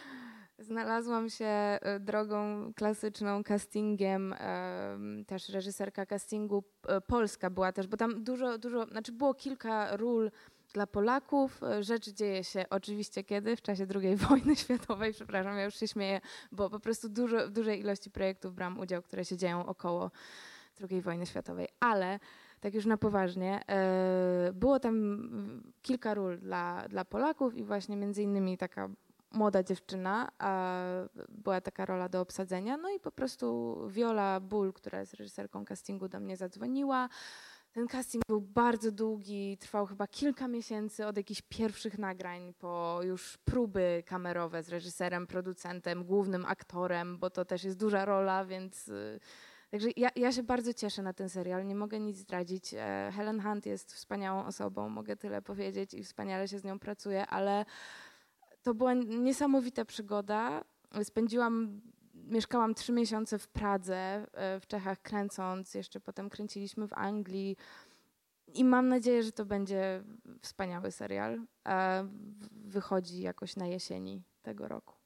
znalazłam 0.60 1.30
się 1.30 1.45
e, 1.45 1.99
drogą 1.99 2.71
klasyczną, 2.76 3.43
castingiem, 3.43 4.34
e, 4.34 4.97
też 5.28 5.49
reżyserka 5.49 6.06
castingu 6.06 6.63
polska 7.08 7.49
była 7.49 7.71
też, 7.71 7.88
bo 7.88 7.97
tam 7.97 8.23
dużo, 8.23 8.58
dużo, 8.58 8.86
znaczy 8.86 9.12
było 9.12 9.34
kilka 9.34 9.97
ról 9.97 10.32
dla 10.73 10.88
Polaków. 10.88 11.62
Rzecz 11.80 12.10
dzieje 12.10 12.43
się 12.43 12.65
oczywiście 12.69 13.23
kiedy? 13.23 13.56
W 13.56 13.62
czasie 13.62 13.88
II 13.95 14.15
wojny 14.30 14.56
światowej, 14.56 15.13
przepraszam, 15.13 15.58
ja 15.58 15.63
już 15.63 15.76
się 15.76 15.88
śmieję, 15.88 16.21
bo 16.52 16.69
po 16.69 16.80
prostu 16.80 17.10
dużo, 17.10 17.47
w 17.47 17.52
dużej 17.52 17.80
ilości 17.80 18.12
projektów 18.12 18.56
brałam 18.56 18.80
udział, 18.80 19.02
które 19.02 19.26
się 19.26 19.38
dzieją 19.38 19.65
około 19.65 20.12
II 20.89 21.02
wojny 21.02 21.26
światowej, 21.26 21.67
ale 21.80 22.19
tak 22.63 22.73
już 22.73 22.86
na 22.86 22.97
poważnie. 22.97 23.62
E, 23.69 24.52
było 24.54 24.80
tam 24.80 25.73
kilka 25.82 26.13
ról 26.13 26.39
dla, 26.39 26.88
dla 26.89 27.06
Polaków 27.06 27.56
i 27.56 27.63
właśnie 27.63 27.97
między 27.97 28.23
innymi 28.23 28.58
taka 28.58 28.89
młoda 29.32 29.63
dziewczyna, 29.63 30.32
była 31.30 31.62
taka 31.62 31.86
rola 31.86 32.10
do 32.10 32.21
obsadzenia. 32.21 32.78
No 32.78 32.89
i 32.89 32.99
po 32.99 33.12
prostu 33.12 33.78
Viola 33.89 34.39
Bull, 34.39 34.73
która 34.73 34.99
jest 34.99 35.13
reżyserką 35.13 35.65
castingu, 35.65 36.08
do 36.08 36.19
mnie 36.19 36.38
zadzwoniła. 36.38 37.10
Ten 37.71 37.88
casting 37.88 38.23
był 38.28 38.41
bardzo 38.41 38.91
długi, 38.91 39.58
trwał 39.58 39.86
chyba 39.86 40.08
kilka 40.08 40.47
miesięcy 40.47 41.08
od 41.08 41.17
jakichś 41.17 41.41
pierwszych 41.41 41.97
nagrań 41.97 42.54
po 42.54 42.99
już 43.04 43.38
próby 43.38 44.04
kamerowe 44.06 44.63
z 44.63 44.69
reżyserem, 44.69 45.28
producentem, 45.28 46.04
głównym 46.04 46.45
aktorem, 46.45 47.17
bo 47.17 47.30
to 47.30 47.45
też 47.45 47.63
jest 47.63 47.80
duża 47.80 48.06
rola, 48.06 48.45
więc 48.45 48.88
y, 48.88 49.19
Także 49.74 49.90
ja, 49.98 50.10
ja 50.16 50.32
się 50.32 50.44
bardzo 50.44 50.74
cieszę 50.74 51.02
na 51.02 51.14
ten 51.14 51.30
serial, 51.30 51.66
nie 51.66 51.76
mogę 51.76 52.00
nic 52.00 52.18
zdradzić. 52.18 52.74
E, 52.74 53.12
Helen 53.16 53.42
Hunt 53.42 53.66
jest 53.66 53.94
wspaniałą 53.94 54.46
osobą, 54.46 54.90
mogę 54.90 55.16
tyle 55.16 55.42
powiedzieć 55.42 55.94
i 55.94 56.04
wspaniale 56.04 56.48
się 56.48 56.60
z 56.60 56.64
nią 56.64 56.80
pracuje, 56.80 57.28
ale 57.28 57.66
to 58.64 58.74
była 58.74 58.94
niesamowita 58.94 59.86
przygoda. 59.86 60.64
Spędziłam, 61.04 61.82
mieszkałam 62.14 62.74
trzy 62.74 62.92
miesiące 62.92 63.40
w 63.40 63.48
Pradze, 63.48 64.28
e, 64.34 64.60
w 64.60 64.68
Czechach 64.68 65.02
kręcąc, 65.02 65.74
jeszcze 65.74 66.00
potem 66.00 66.30
kręciliśmy 66.30 66.88
w 66.88 66.94
Anglii. 66.94 67.58
I 68.48 68.66
mam 68.66 68.88
nadzieję, 68.88 69.24
że 69.24 69.32
to 69.32 69.46
będzie 69.46 70.04
wspaniały 70.42 70.92
serial. 70.92 71.42
E, 71.68 72.08
wychodzi 72.52 73.22
jakoś 73.22 73.56
na 73.56 73.68
jesieni 73.68 74.24
tego 74.42 74.68
roku. 74.68 75.03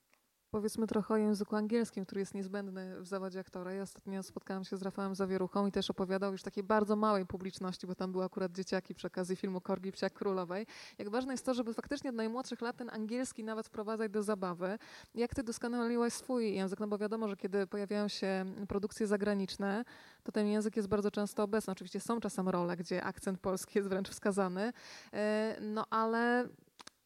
Powiedzmy 0.51 0.87
trochę 0.87 1.13
o 1.13 1.17
języku 1.17 1.55
angielskim, 1.55 2.05
który 2.05 2.21
jest 2.21 2.33
niezbędny 2.33 3.01
w 3.01 3.07
zawodzie 3.07 3.39
aktora. 3.39 3.73
Ja 3.73 3.81
ostatnio 3.81 4.23
spotkałam 4.23 4.63
się 4.63 4.77
z 4.77 4.81
Rafałem 4.81 5.15
Zawieruchą 5.15 5.67
i 5.67 5.71
też 5.71 5.89
opowiadał 5.89 6.31
już 6.31 6.43
takiej 6.43 6.63
bardzo 6.63 6.95
małej 6.95 7.25
publiczności, 7.25 7.87
bo 7.87 7.95
tam 7.95 8.11
były 8.11 8.23
akurat 8.23 8.51
dzieciaki 8.51 8.95
przy 8.95 9.07
okazji 9.07 9.35
filmu 9.35 9.61
Korgi 9.61 9.91
Psiak 9.91 10.13
Królowej. 10.13 10.65
Jak 10.97 11.09
ważne 11.09 11.33
jest 11.33 11.45
to, 11.45 11.53
żeby 11.53 11.73
faktycznie 11.73 12.09
od 12.09 12.15
najmłodszych 12.15 12.61
lat 12.61 12.77
ten 12.77 12.89
angielski 12.89 13.43
nawet 13.43 13.67
wprowadzać 13.67 14.11
do 14.11 14.23
zabawy. 14.23 14.79
Jak 15.15 15.35
ty 15.35 15.43
doskonaliłaś 15.43 16.13
swój 16.13 16.53
język? 16.53 16.79
No 16.79 16.87
bo 16.87 16.97
wiadomo, 16.97 17.27
że 17.27 17.37
kiedy 17.37 17.67
pojawiają 17.67 18.07
się 18.07 18.45
produkcje 18.67 19.07
zagraniczne, 19.07 19.85
to 20.23 20.31
ten 20.31 20.47
język 20.47 20.75
jest 20.75 20.87
bardzo 20.87 21.11
często 21.11 21.43
obecny. 21.43 21.71
Oczywiście 21.71 21.99
są 21.99 22.19
czasem 22.19 22.49
role, 22.49 22.77
gdzie 22.77 23.03
akcent 23.03 23.39
polski 23.39 23.79
jest 23.79 23.89
wręcz 23.89 24.09
wskazany, 24.09 24.73
e, 25.13 25.57
no 25.61 25.85
ale 25.89 26.47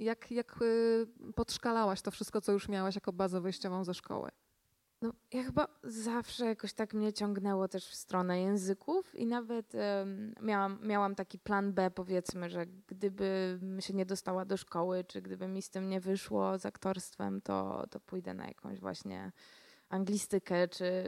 jak, 0.01 0.31
jak 0.31 0.61
y, 0.61 1.07
podszkalałaś 1.35 2.01
to 2.01 2.11
wszystko, 2.11 2.41
co 2.41 2.51
już 2.51 2.69
miałaś 2.69 2.95
jako 2.95 3.13
bazę 3.13 3.41
wyjściową 3.41 3.83
ze 3.83 3.93
szkoły? 3.93 4.31
No, 5.01 5.13
ja 5.33 5.43
chyba 5.43 5.67
zawsze 5.83 6.45
jakoś 6.45 6.73
tak 6.73 6.93
mnie 6.93 7.13
ciągnęło 7.13 7.67
też 7.67 7.87
w 7.87 7.95
stronę 7.95 8.41
języków 8.41 9.15
i 9.15 9.25
nawet 9.25 9.73
um, 9.75 10.35
miałam, 10.41 10.79
miałam 10.83 11.15
taki 11.15 11.39
plan 11.39 11.73
B, 11.73 11.91
powiedzmy, 11.91 12.49
że 12.49 12.65
gdybym 12.87 13.81
się 13.81 13.93
nie 13.93 14.05
dostała 14.05 14.45
do 14.45 14.57
szkoły, 14.57 15.03
czy 15.03 15.21
gdyby 15.21 15.47
mi 15.47 15.61
z 15.61 15.69
tym 15.69 15.89
nie 15.89 15.99
wyszło 15.99 16.57
z 16.57 16.65
aktorstwem, 16.65 17.41
to, 17.41 17.87
to 17.89 17.99
pójdę 17.99 18.33
na 18.33 18.47
jakąś 18.47 18.79
właśnie 18.79 19.31
anglistykę 19.91 20.67
czy 20.67 21.03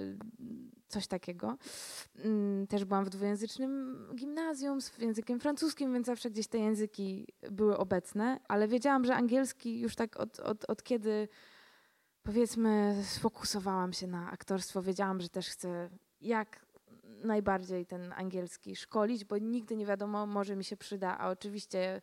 coś 0.88 1.08
takiego. 1.08 1.58
Mm, 2.16 2.68
też 2.68 2.86
byłam 2.86 3.06
w 3.06 3.10
dwujęzycznym 3.10 3.98
gimnazjum 4.16 4.82
z 4.82 4.98
językiem 4.98 5.40
francuskim, 5.40 5.94
więc 5.94 6.06
zawsze 6.06 6.30
gdzieś 6.30 6.48
te 6.48 6.58
języki 6.58 7.28
były 7.52 7.78
obecne, 7.78 8.40
ale 8.48 8.68
wiedziałam, 8.68 9.06
że 9.06 9.16
angielski 9.16 9.80
już 9.80 9.96
tak 9.96 10.18
od, 10.18 10.40
od, 10.40 10.70
od 10.70 10.84
kiedy 10.84 11.28
powiedzmy, 12.24 13.02
sfokusowałam 13.04 13.94
się 13.94 14.08
na 14.08 14.32
aktorstwo. 14.32 14.82
Wiedziałam, 14.82 15.22
że 15.22 15.30
też 15.30 15.50
chcę 15.50 15.90
jak 16.22 16.66
najbardziej 17.24 17.86
ten 17.86 18.14
angielski 18.14 18.76
szkolić, 18.76 19.26
bo 19.26 19.38
nigdy 19.38 19.76
nie 19.78 19.86
wiadomo, 19.86 20.26
może 20.26 20.56
mi 20.56 20.64
się 20.64 20.78
przyda, 20.78 21.18
a 21.18 21.30
oczywiście 21.30 22.02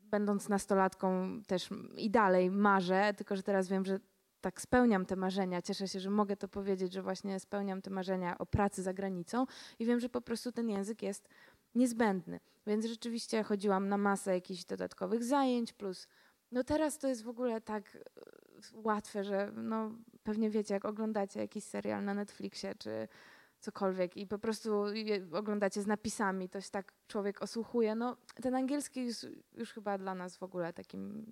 będąc 0.00 0.48
nastolatką 0.48 1.40
też 1.46 1.68
i 1.96 2.10
dalej 2.10 2.50
marzę, 2.50 3.14
tylko 3.16 3.36
że 3.36 3.42
teraz 3.42 3.68
wiem, 3.68 3.84
że 3.84 4.00
tak 4.44 4.60
spełniam 4.60 5.06
te 5.06 5.16
marzenia. 5.16 5.62
Cieszę 5.62 5.88
się, 5.88 6.00
że 6.00 6.10
mogę 6.10 6.36
to 6.36 6.48
powiedzieć, 6.48 6.92
że 6.92 7.02
właśnie 7.02 7.40
spełniam 7.40 7.82
te 7.82 7.90
marzenia 7.90 8.38
o 8.38 8.46
pracy 8.46 8.82
za 8.82 8.94
granicą 8.94 9.46
i 9.78 9.86
wiem, 9.86 10.00
że 10.00 10.08
po 10.08 10.20
prostu 10.20 10.52
ten 10.52 10.68
język 10.68 11.02
jest 11.02 11.28
niezbędny. 11.74 12.40
Więc 12.66 12.86
rzeczywiście 12.86 13.42
chodziłam 13.42 13.88
na 13.88 13.98
masę 13.98 14.34
jakichś 14.34 14.64
dodatkowych 14.64 15.24
zajęć, 15.24 15.72
plus 15.72 16.08
no 16.52 16.64
teraz 16.64 16.98
to 16.98 17.08
jest 17.08 17.22
w 17.22 17.28
ogóle 17.28 17.60
tak 17.60 17.96
e, 17.96 18.00
łatwe, 18.74 19.24
że 19.24 19.52
no 19.54 19.90
pewnie 20.22 20.50
wiecie, 20.50 20.74
jak 20.74 20.84
oglądacie 20.84 21.40
jakiś 21.40 21.64
serial 21.64 22.04
na 22.04 22.14
Netflixie 22.14 22.74
czy 22.74 23.08
cokolwiek 23.60 24.16
i 24.16 24.26
po 24.26 24.38
prostu 24.38 24.84
oglądacie 25.32 25.82
z 25.82 25.86
napisami, 25.86 26.48
to 26.48 26.60
się 26.60 26.70
tak 26.70 26.92
człowiek 27.06 27.42
osłuchuje. 27.42 27.94
No 27.94 28.16
ten 28.42 28.54
angielski 28.54 29.06
jest 29.06 29.26
już 29.54 29.72
chyba 29.72 29.98
dla 29.98 30.14
nas 30.14 30.36
w 30.36 30.42
ogóle 30.42 30.72
takim 30.72 31.26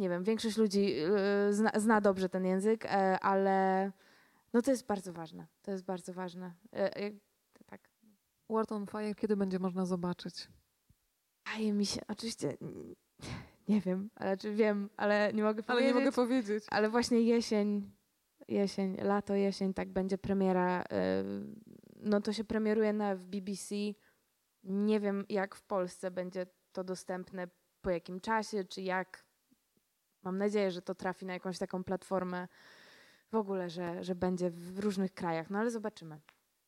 nie 0.00 0.08
wiem, 0.08 0.24
większość 0.24 0.56
ludzi 0.56 0.94
e, 0.98 1.52
zna, 1.52 1.70
zna, 1.76 2.00
dobrze 2.00 2.28
ten 2.28 2.44
język, 2.44 2.84
e, 2.86 3.20
ale 3.20 3.92
no 4.52 4.62
to 4.62 4.70
jest 4.70 4.86
bardzo 4.86 5.12
ważne. 5.12 5.46
To 5.62 5.70
jest 5.70 5.84
bardzo 5.84 6.12
ważne. 6.12 6.54
Tak. 7.66 7.90
Word 8.48 8.72
on 8.72 8.86
Fire 8.86 9.14
kiedy 9.14 9.36
będzie 9.36 9.58
można 9.58 9.86
zobaczyć? 9.86 10.48
Wydaje 11.46 11.72
mi 11.72 11.86
się, 11.86 12.00
oczywiście 12.08 12.56
nie 13.68 13.80
wiem, 13.80 14.10
ale 14.14 14.36
czy 14.36 14.54
wiem, 14.54 14.90
ale 14.96 15.32
nie 15.32 15.42
mogę 15.42 15.62
powiedzieć. 15.62 15.70
Ale 15.70 15.94
nie 15.94 16.04
mogę 16.04 16.12
powiedzieć. 16.12 16.64
Ale 16.70 16.90
właśnie 16.90 17.20
jesień, 17.22 17.90
jesień, 18.48 18.96
lato, 18.96 19.34
jesień, 19.34 19.74
tak 19.74 19.92
będzie 19.92 20.18
premiera. 20.18 20.82
E, 20.82 21.24
no 21.96 22.20
to 22.20 22.32
się 22.32 22.44
premieruje 22.44 22.92
na, 22.92 23.16
w 23.16 23.24
BBC. 23.24 23.74
Nie 24.64 25.00
wiem, 25.00 25.24
jak 25.28 25.54
w 25.54 25.62
Polsce 25.62 26.10
będzie 26.10 26.46
to 26.72 26.84
dostępne, 26.84 27.48
po 27.80 27.90
jakim 27.90 28.20
czasie, 28.20 28.64
czy 28.64 28.82
jak. 28.82 29.29
Mam 30.22 30.38
nadzieję, 30.38 30.70
że 30.70 30.82
to 30.82 30.94
trafi 30.94 31.26
na 31.26 31.32
jakąś 31.32 31.58
taką 31.58 31.84
platformę 31.84 32.48
w 33.32 33.34
ogóle, 33.34 33.70
że, 33.70 34.04
że 34.04 34.14
będzie 34.14 34.50
w 34.50 34.78
różnych 34.78 35.14
krajach, 35.14 35.50
no 35.50 35.58
ale 35.58 35.70
zobaczymy. 35.70 36.20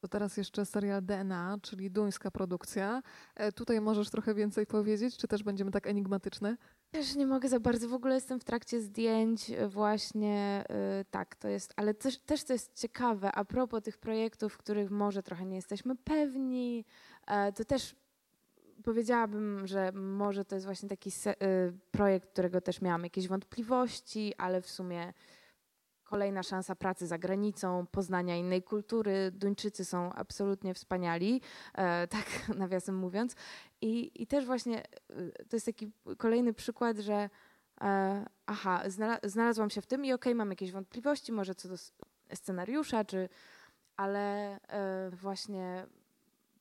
To 0.02 0.08
teraz 0.08 0.36
jeszcze 0.36 0.66
serial 0.66 1.02
DNA, 1.02 1.58
czyli 1.62 1.90
duńska 1.90 2.30
produkcja. 2.30 3.02
E, 3.34 3.52
tutaj 3.52 3.80
możesz 3.80 4.10
trochę 4.10 4.34
więcej 4.34 4.66
powiedzieć, 4.66 5.16
czy 5.16 5.28
też 5.28 5.42
będziemy 5.42 5.70
tak 5.70 5.86
enigmatyczne? 5.86 6.56
Też 6.90 7.16
nie 7.16 7.26
mogę 7.26 7.48
za 7.48 7.60
bardzo, 7.60 7.88
w 7.88 7.94
ogóle 7.94 8.14
jestem 8.14 8.40
w 8.40 8.44
trakcie 8.44 8.80
zdjęć 8.80 9.50
e, 9.50 9.68
właśnie, 9.68 10.64
yy, 10.68 11.04
tak, 11.10 11.36
to 11.36 11.48
jest, 11.48 11.72
ale 11.76 11.94
też, 11.94 12.18
też 12.18 12.44
to 12.44 12.52
jest 12.52 12.74
ciekawe, 12.74 13.32
a 13.32 13.44
propos 13.44 13.82
tych 13.82 13.98
projektów, 13.98 14.56
których 14.56 14.90
może 14.90 15.22
trochę 15.22 15.46
nie 15.46 15.56
jesteśmy 15.56 15.96
pewni, 15.96 16.76
yy, 17.28 17.52
to 17.52 17.64
też 17.64 17.94
powiedziałabym, 18.82 19.66
że 19.66 19.92
może 19.92 20.44
to 20.44 20.54
jest 20.54 20.66
właśnie 20.66 20.88
taki 20.88 21.10
yy, 21.26 21.34
projekt, 21.90 22.28
którego 22.30 22.60
też 22.60 22.80
miałam 22.80 23.04
jakieś 23.04 23.28
wątpliwości, 23.28 24.34
ale 24.38 24.62
w 24.62 24.70
sumie 24.70 25.12
kolejna 26.12 26.42
szansa 26.42 26.74
pracy 26.74 27.06
za 27.06 27.18
granicą, 27.18 27.86
poznania 27.86 28.36
innej 28.36 28.62
kultury. 28.62 29.30
Duńczycy 29.30 29.84
są 29.84 30.12
absolutnie 30.12 30.74
wspaniali, 30.74 31.40
e, 31.74 32.06
tak 32.16 32.48
nawiasem 32.56 32.96
mówiąc. 32.96 33.34
I, 33.80 34.22
I 34.22 34.26
też 34.26 34.46
właśnie 34.46 34.82
e, 34.84 35.44
to 35.48 35.56
jest 35.56 35.66
taki 35.66 35.90
kolejny 36.18 36.54
przykład, 36.54 36.98
że 36.98 37.30
e, 37.80 38.26
aha, 38.46 38.82
znalazłam 39.22 39.70
się 39.70 39.80
w 39.80 39.86
tym 39.86 40.04
i 40.04 40.12
okej, 40.12 40.32
okay, 40.32 40.34
mam 40.34 40.50
jakieś 40.50 40.72
wątpliwości, 40.72 41.32
może 41.32 41.54
co 41.54 41.68
do 41.68 41.76
scenariusza, 42.34 43.04
czy, 43.04 43.28
ale 43.96 44.56
e, 44.60 45.10
właśnie 45.10 45.86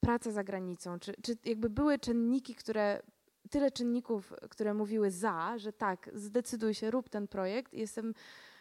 praca 0.02 0.32
za 0.32 0.44
granicą, 0.44 1.00
czy, 1.00 1.14
czy 1.22 1.38
jakby 1.46 1.70
były 1.70 2.00
czynniki, 2.00 2.56
które 2.56 3.02
tyle 3.50 3.72
czynników, 3.72 4.34
które 4.50 4.74
mówiły 4.74 5.12
za, 5.12 5.58
że 5.58 5.74
tak, 5.74 6.10
zdecyduj 6.14 6.74
się, 6.74 6.92
rób 6.92 7.10
ten 7.10 7.28
projekt. 7.28 7.74
Jestem 7.74 8.14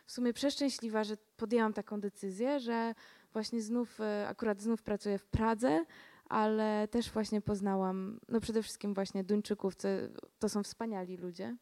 w 0.06 0.12
sumie 0.12 0.32
przeszczęśliwa, 0.32 1.04
że 1.04 1.16
podjęłam 1.36 1.72
taką 1.72 2.00
decyzję, 2.00 2.60
że 2.60 2.94
właśnie 3.32 3.62
znów, 3.62 4.00
e, 4.00 4.28
akurat 4.28 4.60
znów 4.60 4.82
pracuję 4.82 5.18
w 5.18 5.26
Pradze, 5.26 5.84
ale 6.28 6.88
też 6.88 7.10
właśnie 7.10 7.40
poznałam, 7.40 8.20
no 8.28 8.40
przede 8.40 8.62
wszystkim 8.62 8.94
właśnie 8.94 9.24
Duńczyków, 9.24 9.76
to, 9.76 9.88
to 10.38 10.48
są 10.48 10.62
wspaniali 10.62 11.16
ludzie. 11.16 11.56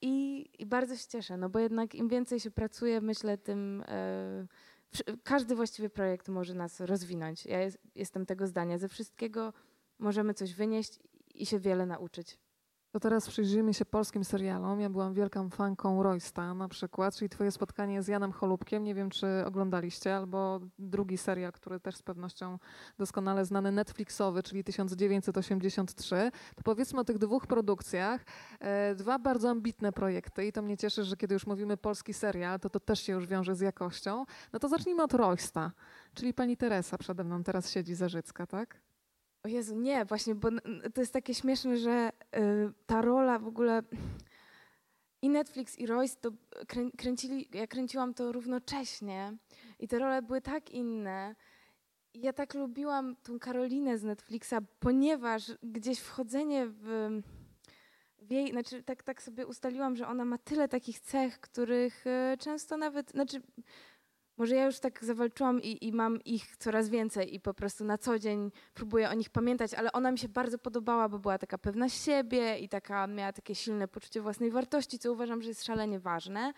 I, 0.00 0.46
I, 0.58 0.66
bardzo 0.66 0.96
się 0.96 1.08
cieszę, 1.08 1.36
no 1.36 1.48
bo 1.48 1.58
jednak 1.58 1.94
im 1.94 2.08
więcej 2.08 2.40
się 2.40 2.50
pracuje, 2.50 3.00
myślę, 3.00 3.38
tym 3.38 3.84
e, 3.88 4.46
każdy 5.22 5.54
właściwy 5.54 5.90
projekt 5.90 6.28
może 6.28 6.54
nas 6.54 6.80
rozwinąć. 6.80 7.46
Ja 7.46 7.60
jest, 7.60 7.78
jestem 7.94 8.26
tego 8.26 8.46
zdania. 8.46 8.78
Ze 8.78 8.88
wszystkiego 8.88 9.52
możemy 9.98 10.34
coś 10.34 10.54
wynieść 10.54 10.98
i 11.34 11.46
się 11.46 11.58
wiele 11.58 11.86
nauczyć. 11.86 12.38
To 12.96 13.00
teraz 13.00 13.28
przyjrzyjmy 13.28 13.74
się 13.74 13.84
polskim 13.84 14.24
serialom. 14.24 14.80
Ja 14.80 14.90
byłam 14.90 15.14
wielką 15.14 15.50
fanką 15.50 16.02
Roysta 16.02 16.54
na 16.54 16.68
przykład, 16.68 17.16
czyli 17.16 17.28
twoje 17.28 17.50
spotkanie 17.50 18.02
z 18.02 18.08
Janem 18.08 18.32
Holubkiem. 18.32 18.84
Nie 18.84 18.94
wiem, 18.94 19.10
czy 19.10 19.26
oglądaliście, 19.46 20.16
albo 20.16 20.60
drugi 20.78 21.18
serial, 21.18 21.52
który 21.52 21.80
też 21.80 21.96
z 21.96 22.02
pewnością 22.02 22.58
doskonale 22.98 23.44
znany, 23.44 23.72
Netflixowy, 23.72 24.42
czyli 24.42 24.64
1983. 24.64 26.30
To 26.54 26.62
powiedzmy 26.62 27.00
o 27.00 27.04
tych 27.04 27.18
dwóch 27.18 27.46
produkcjach. 27.46 28.24
E, 28.60 28.94
dwa 28.94 29.18
bardzo 29.18 29.50
ambitne 29.50 29.92
projekty 29.92 30.46
i 30.46 30.52
to 30.52 30.62
mnie 30.62 30.76
cieszy, 30.76 31.04
że 31.04 31.16
kiedy 31.16 31.34
już 31.34 31.46
mówimy 31.46 31.76
polski 31.76 32.14
serial, 32.14 32.60
to 32.60 32.70
to 32.70 32.80
też 32.80 33.00
się 33.00 33.12
już 33.12 33.26
wiąże 33.26 33.54
z 33.54 33.60
jakością. 33.60 34.24
No 34.52 34.58
to 34.58 34.68
zacznijmy 34.68 35.02
od 35.02 35.14
Roysta, 35.14 35.72
czyli 36.14 36.34
pani 36.34 36.56
Teresa 36.56 36.98
przede 36.98 37.24
mną 37.24 37.44
teraz 37.44 37.70
siedzi 37.70 37.94
Zarzycka, 37.94 38.46
tak? 38.46 38.80
O 39.46 39.48
Jezu, 39.48 39.76
nie, 39.76 40.04
właśnie, 40.04 40.34
bo 40.34 40.48
to 40.94 41.00
jest 41.00 41.12
takie 41.12 41.34
śmieszne, 41.34 41.76
że 41.76 42.10
y, 42.36 42.72
ta 42.86 43.02
rola 43.02 43.38
w 43.38 43.46
ogóle 43.46 43.82
i 45.22 45.28
Netflix 45.28 45.78
i 45.78 45.86
Royce 45.86 46.16
to 46.20 46.30
krę, 46.68 46.90
kręcili, 46.98 47.48
ja 47.54 47.66
kręciłam 47.66 48.14
to 48.14 48.32
równocześnie 48.32 49.36
i 49.78 49.88
te 49.88 49.98
role 49.98 50.22
były 50.22 50.40
tak 50.40 50.70
inne. 50.70 51.34
Ja 52.14 52.32
tak 52.32 52.54
lubiłam 52.54 53.16
tą 53.16 53.38
Karolinę 53.38 53.98
z 53.98 54.02
Netflixa, 54.04 54.54
ponieważ 54.80 55.52
gdzieś 55.62 55.98
wchodzenie 55.98 56.66
w, 56.66 57.10
w 58.18 58.30
jej, 58.30 58.50
znaczy 58.50 58.82
tak, 58.82 59.02
tak 59.02 59.22
sobie 59.22 59.46
ustaliłam, 59.46 59.96
że 59.96 60.06
ona 60.06 60.24
ma 60.24 60.38
tyle 60.38 60.68
takich 60.68 61.00
cech, 61.00 61.40
których 61.40 62.06
y, 62.06 62.36
często 62.38 62.76
nawet, 62.76 63.10
znaczy 63.10 63.42
może 64.36 64.54
ja 64.54 64.66
już 64.66 64.78
tak 64.78 65.04
zawalczyłam 65.04 65.62
i, 65.62 65.86
i, 65.86 65.92
mam 65.92 66.24
ich 66.24 66.56
coraz 66.56 66.88
więcej 66.88 67.34
i 67.34 67.40
po 67.40 67.54
prostu 67.54 67.84
na 67.84 67.98
co 67.98 68.18
dzień 68.18 68.50
próbuję 68.74 69.10
o 69.10 69.14
nich 69.14 69.30
pamiętać, 69.30 69.74
ale 69.74 69.92
ona 69.92 70.12
mi 70.12 70.18
się 70.18 70.28
bardzo 70.28 70.58
podobała, 70.58 71.08
bo 71.08 71.18
była 71.18 71.38
taka 71.38 71.58
pewna 71.58 71.88
siebie 71.88 72.58
i 72.58 72.68
taka 72.68 73.06
miała 73.06 73.32
takie 73.32 73.54
silne 73.54 73.88
poczucie 73.88 74.20
własnej 74.20 74.50
wartości, 74.50 74.98
co 74.98 75.12
uważam, 75.12 75.42
że 75.42 75.48
jest 75.48 75.64
szalenie 75.64 76.00
ważne. 76.00 76.52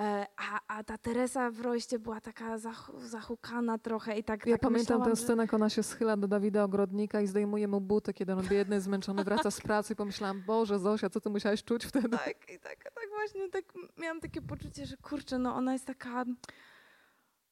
E, 0.00 0.26
a, 0.36 0.60
a 0.68 0.84
ta 0.84 0.98
Teresa 0.98 1.50
w 1.50 1.60
Roście 1.60 1.98
była 1.98 2.20
taka 2.20 2.58
zach, 2.58 2.90
zahukana 2.98 3.78
trochę 3.78 4.18
i 4.18 4.24
tak 4.24 4.46
Ja 4.46 4.54
tak 4.54 4.60
pamiętam 4.60 5.04
tę 5.04 5.16
scenę, 5.16 5.42
jak 5.42 5.54
ona 5.54 5.70
się 5.70 5.82
schyla 5.82 6.16
do 6.16 6.28
Dawida 6.28 6.64
Ogrodnika 6.64 7.20
i 7.20 7.26
zdejmuje 7.26 7.68
mu 7.68 7.80
buty, 7.80 8.14
kiedy 8.14 8.32
on 8.32 8.48
biedny, 8.48 8.80
zmęczony 8.80 9.24
wraca 9.24 9.50
z 9.50 9.60
pracy 9.60 9.92
i 9.92 9.96
pomyślałam, 9.96 10.42
Boże 10.46 10.78
Zosia, 10.78 11.10
co 11.10 11.20
ty 11.20 11.30
musiałaś 11.30 11.64
czuć 11.64 11.84
wtedy? 11.84 12.08
Tak, 12.08 12.50
i 12.54 12.58
tak, 12.58 12.84
tak 12.84 13.08
właśnie, 13.10 13.48
tak 13.48 13.64
miałam 13.98 14.20
takie 14.20 14.42
poczucie, 14.42 14.86
że 14.86 14.96
kurczę, 14.96 15.38
no 15.38 15.54
ona 15.54 15.72
jest 15.72 15.86
taka 15.86 16.24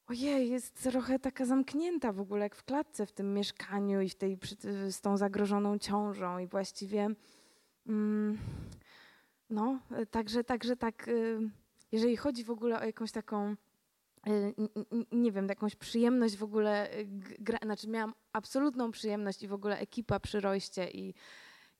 ojej, 0.07 0.51
jest 0.51 0.83
trochę 0.83 1.19
taka 1.19 1.45
zamknięta 1.45 2.13
w 2.13 2.21
ogóle, 2.21 2.41
jak 2.43 2.57
w 2.57 2.65
klatce 2.65 3.07
w 3.07 3.13
tym 3.13 3.35
mieszkaniu 3.35 4.01
i 4.01 4.09
w 4.09 4.15
tej, 4.15 4.39
z 4.89 5.01
tą 5.01 5.17
zagrożoną 5.17 5.79
ciążą 5.79 6.39
i 6.39 6.47
właściwie 6.47 7.11
mm, 7.87 8.39
no, 9.51 9.81
także, 10.11 10.45
także 10.45 10.77
tak, 10.77 11.09
y, 11.09 11.39
jeżeli 11.93 12.17
chodzi 12.17 12.45
w 12.45 12.51
ogóle 12.51 12.81
o 12.81 12.85
jakąś 12.85 13.13
taką 13.13 13.57
y, 14.27 14.55
nie 15.13 15.33
wiem, 15.33 15.49
jakąś 15.49 15.77
przyjemność 15.77 16.37
w 16.37 16.43
ogóle, 16.43 16.99
y, 16.99 17.07
gra, 17.39 17.59
znaczy 17.63 17.89
miałam 17.89 18.15
absolutną 18.33 18.91
przyjemność 18.91 19.43
i 19.43 19.49
w 19.49 19.53
ogóle 19.53 19.79
ekipa 19.79 20.21
przy 20.21 20.41
Roście 20.41 20.91
i 20.91 21.15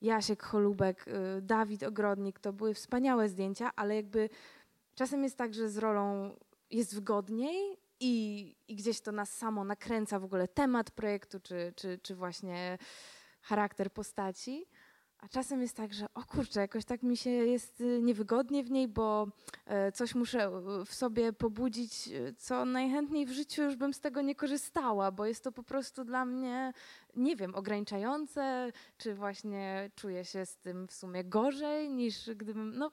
Jasiek 0.01 0.43
Holubek, 0.43 1.05
Dawid 1.41 1.83
Ogrodnik, 1.83 2.39
to 2.39 2.53
były 2.53 2.73
wspaniałe 2.73 3.29
zdjęcia, 3.29 3.71
ale 3.75 3.95
jakby 3.95 4.29
czasem 4.95 5.23
jest 5.23 5.37
tak, 5.37 5.53
że 5.53 5.69
z 5.69 5.77
rolą 5.77 6.35
jest 6.71 6.95
wygodniej, 6.95 7.77
i, 7.99 8.55
i 8.67 8.75
gdzieś 8.75 9.01
to 9.01 9.11
nas 9.11 9.33
samo 9.37 9.63
nakręca 9.63 10.19
w 10.19 10.23
ogóle 10.23 10.47
temat 10.47 10.91
projektu, 10.91 11.39
czy, 11.39 11.73
czy, 11.75 11.99
czy 12.03 12.15
właśnie 12.15 12.77
charakter 13.41 13.91
postaci. 13.91 14.65
A 15.23 15.27
czasem 15.27 15.61
jest 15.61 15.77
tak, 15.77 15.93
że 15.93 16.05
o 16.13 16.23
kurczę, 16.23 16.59
jakoś 16.59 16.85
tak 16.85 17.03
mi 17.03 17.17
się 17.17 17.29
jest 17.29 17.81
y, 17.81 18.01
niewygodnie 18.01 18.63
w 18.63 18.71
niej, 18.71 18.87
bo 18.87 19.27
e, 19.65 19.91
coś 19.91 20.15
muszę 20.15 20.51
w 20.85 20.93
sobie 20.93 21.33
pobudzić, 21.33 22.07
y, 22.07 22.35
co 22.37 22.65
najchętniej 22.65 23.25
w 23.25 23.31
życiu 23.31 23.63
już 23.63 23.75
bym 23.75 23.93
z 23.93 23.99
tego 23.99 24.21
nie 24.21 24.35
korzystała, 24.35 25.11
bo 25.11 25.25
jest 25.25 25.43
to 25.43 25.51
po 25.51 25.63
prostu 25.63 26.03
dla 26.03 26.25
mnie, 26.25 26.73
nie 27.15 27.35
wiem, 27.35 27.55
ograniczające, 27.55 28.71
czy 28.97 29.15
właśnie 29.15 29.91
czuję 29.95 30.25
się 30.25 30.45
z 30.45 30.57
tym 30.57 30.87
w 30.87 30.93
sumie 30.93 31.23
gorzej 31.23 31.89
niż 31.89 32.29
gdybym, 32.35 32.77
no 32.77 32.91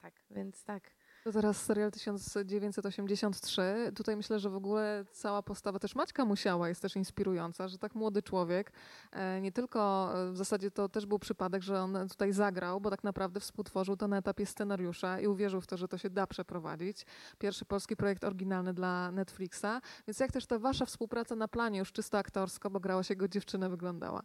tak, 0.00 0.24
więc 0.30 0.64
tak. 0.64 0.95
To 1.26 1.32
teraz 1.32 1.62
serial 1.62 1.90
1983. 1.90 3.92
Tutaj 3.94 4.16
myślę, 4.16 4.38
że 4.38 4.50
w 4.50 4.56
ogóle 4.56 5.04
cała 5.12 5.42
postawa 5.42 5.78
też 5.78 5.94
Maćka 5.94 6.24
Musiała 6.24 6.68
jest 6.68 6.82
też 6.82 6.96
inspirująca, 6.96 7.68
że 7.68 7.78
tak 7.78 7.94
młody 7.94 8.22
człowiek, 8.22 8.72
e, 9.12 9.40
nie 9.40 9.52
tylko 9.52 10.10
e, 10.14 10.32
w 10.32 10.36
zasadzie 10.36 10.70
to 10.70 10.88
też 10.88 11.06
był 11.06 11.18
przypadek, 11.18 11.62
że 11.62 11.80
on 11.80 12.08
tutaj 12.08 12.32
zagrał, 12.32 12.80
bo 12.80 12.90
tak 12.90 13.04
naprawdę 13.04 13.40
współtworzył 13.40 13.96
to 13.96 14.08
na 14.08 14.18
etapie 14.18 14.46
scenariusza 14.46 15.20
i 15.20 15.26
uwierzył 15.26 15.60
w 15.60 15.66
to, 15.66 15.76
że 15.76 15.88
to 15.88 15.98
się 15.98 16.10
da 16.10 16.26
przeprowadzić. 16.26 17.06
Pierwszy 17.38 17.64
polski 17.64 17.96
projekt 17.96 18.24
oryginalny 18.24 18.74
dla 18.74 19.10
Netflixa. 19.10 19.80
Więc 20.06 20.20
jak 20.20 20.32
też 20.32 20.46
ta 20.46 20.58
wasza 20.58 20.86
współpraca 20.86 21.36
na 21.36 21.48
planie 21.48 21.78
już 21.78 21.92
czysto 21.92 22.18
aktorsko, 22.18 22.70
bo 22.70 22.80
grała 22.80 23.02
się 23.02 23.16
go 23.16 23.28
dziewczynę, 23.28 23.68
wyglądała? 23.68 24.22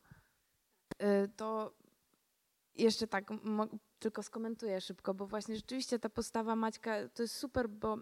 E, 0.99 1.27
to 1.27 1.73
jeszcze 2.75 3.07
tak 3.07 3.29
tylko 3.99 4.23
skomentuję 4.23 4.81
szybko, 4.81 5.13
bo 5.13 5.27
właśnie 5.27 5.55
rzeczywiście 5.55 5.99
ta 5.99 6.09
postawa 6.09 6.55
Maćka 6.55 7.09
to 7.13 7.21
jest 7.21 7.35
super, 7.35 7.69
bo 7.69 7.97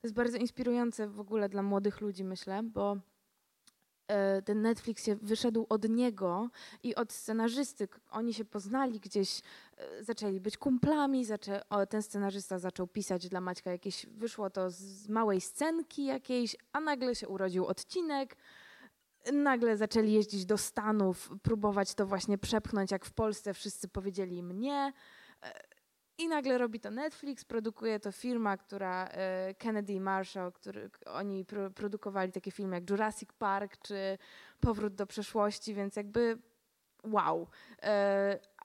to 0.00 0.06
jest 0.06 0.14
bardzo 0.14 0.38
inspirujące 0.38 1.08
w 1.08 1.20
ogóle 1.20 1.48
dla 1.48 1.62
młodych 1.62 2.00
ludzi, 2.00 2.24
myślę, 2.24 2.62
bo 2.62 2.96
e, 4.08 4.42
ten 4.42 4.62
Netflix 4.62 5.04
się 5.04 5.16
wyszedł 5.16 5.66
od 5.68 5.88
niego 5.88 6.50
i 6.82 6.94
od 6.94 7.12
scenarzysty. 7.12 7.88
Oni 8.10 8.34
się 8.34 8.44
poznali 8.44 9.00
gdzieś, 9.00 9.40
e, 9.76 10.04
zaczęli 10.04 10.40
być 10.40 10.56
kumplami, 10.56 11.24
zaczę, 11.24 11.68
o, 11.68 11.86
ten 11.86 12.02
scenarzysta 12.02 12.58
zaczął 12.58 12.86
pisać 12.86 13.28
dla 13.28 13.40
Maćka 13.40 13.70
jakieś, 13.70 14.06
wyszło 14.06 14.50
to 14.50 14.70
z 14.70 15.08
małej 15.08 15.40
scenki 15.40 16.04
jakiejś, 16.04 16.56
a 16.72 16.80
nagle 16.80 17.14
się 17.14 17.28
urodził 17.28 17.66
odcinek, 17.66 18.36
nagle 19.32 19.76
zaczęli 19.76 20.12
jeździć 20.12 20.44
do 20.44 20.58
Stanów, 20.58 21.30
próbować 21.42 21.94
to 21.94 22.06
właśnie 22.06 22.38
przepchnąć, 22.38 22.90
jak 22.90 23.04
w 23.04 23.12
Polsce 23.12 23.54
wszyscy 23.54 23.88
powiedzieli 23.88 24.42
mnie. 24.42 24.92
I 26.18 26.28
nagle 26.28 26.58
robi 26.58 26.80
to 26.80 26.90
Netflix, 26.90 27.44
produkuje 27.44 28.00
to 28.00 28.12
firma, 28.12 28.56
która 28.56 29.08
e, 29.08 29.54
Kennedy 29.54 29.92
i 29.92 30.00
Marshall, 30.00 30.52
który, 30.52 30.90
oni 31.06 31.44
produkowali 31.74 32.32
takie 32.32 32.50
filmy 32.50 32.76
jak 32.76 32.90
Jurassic 32.90 33.32
Park 33.32 33.76
czy 33.82 34.18
Powrót 34.60 34.94
do 34.94 35.06
przeszłości, 35.06 35.74
więc 35.74 35.96
jakby 35.96 36.38
wow. 37.04 37.48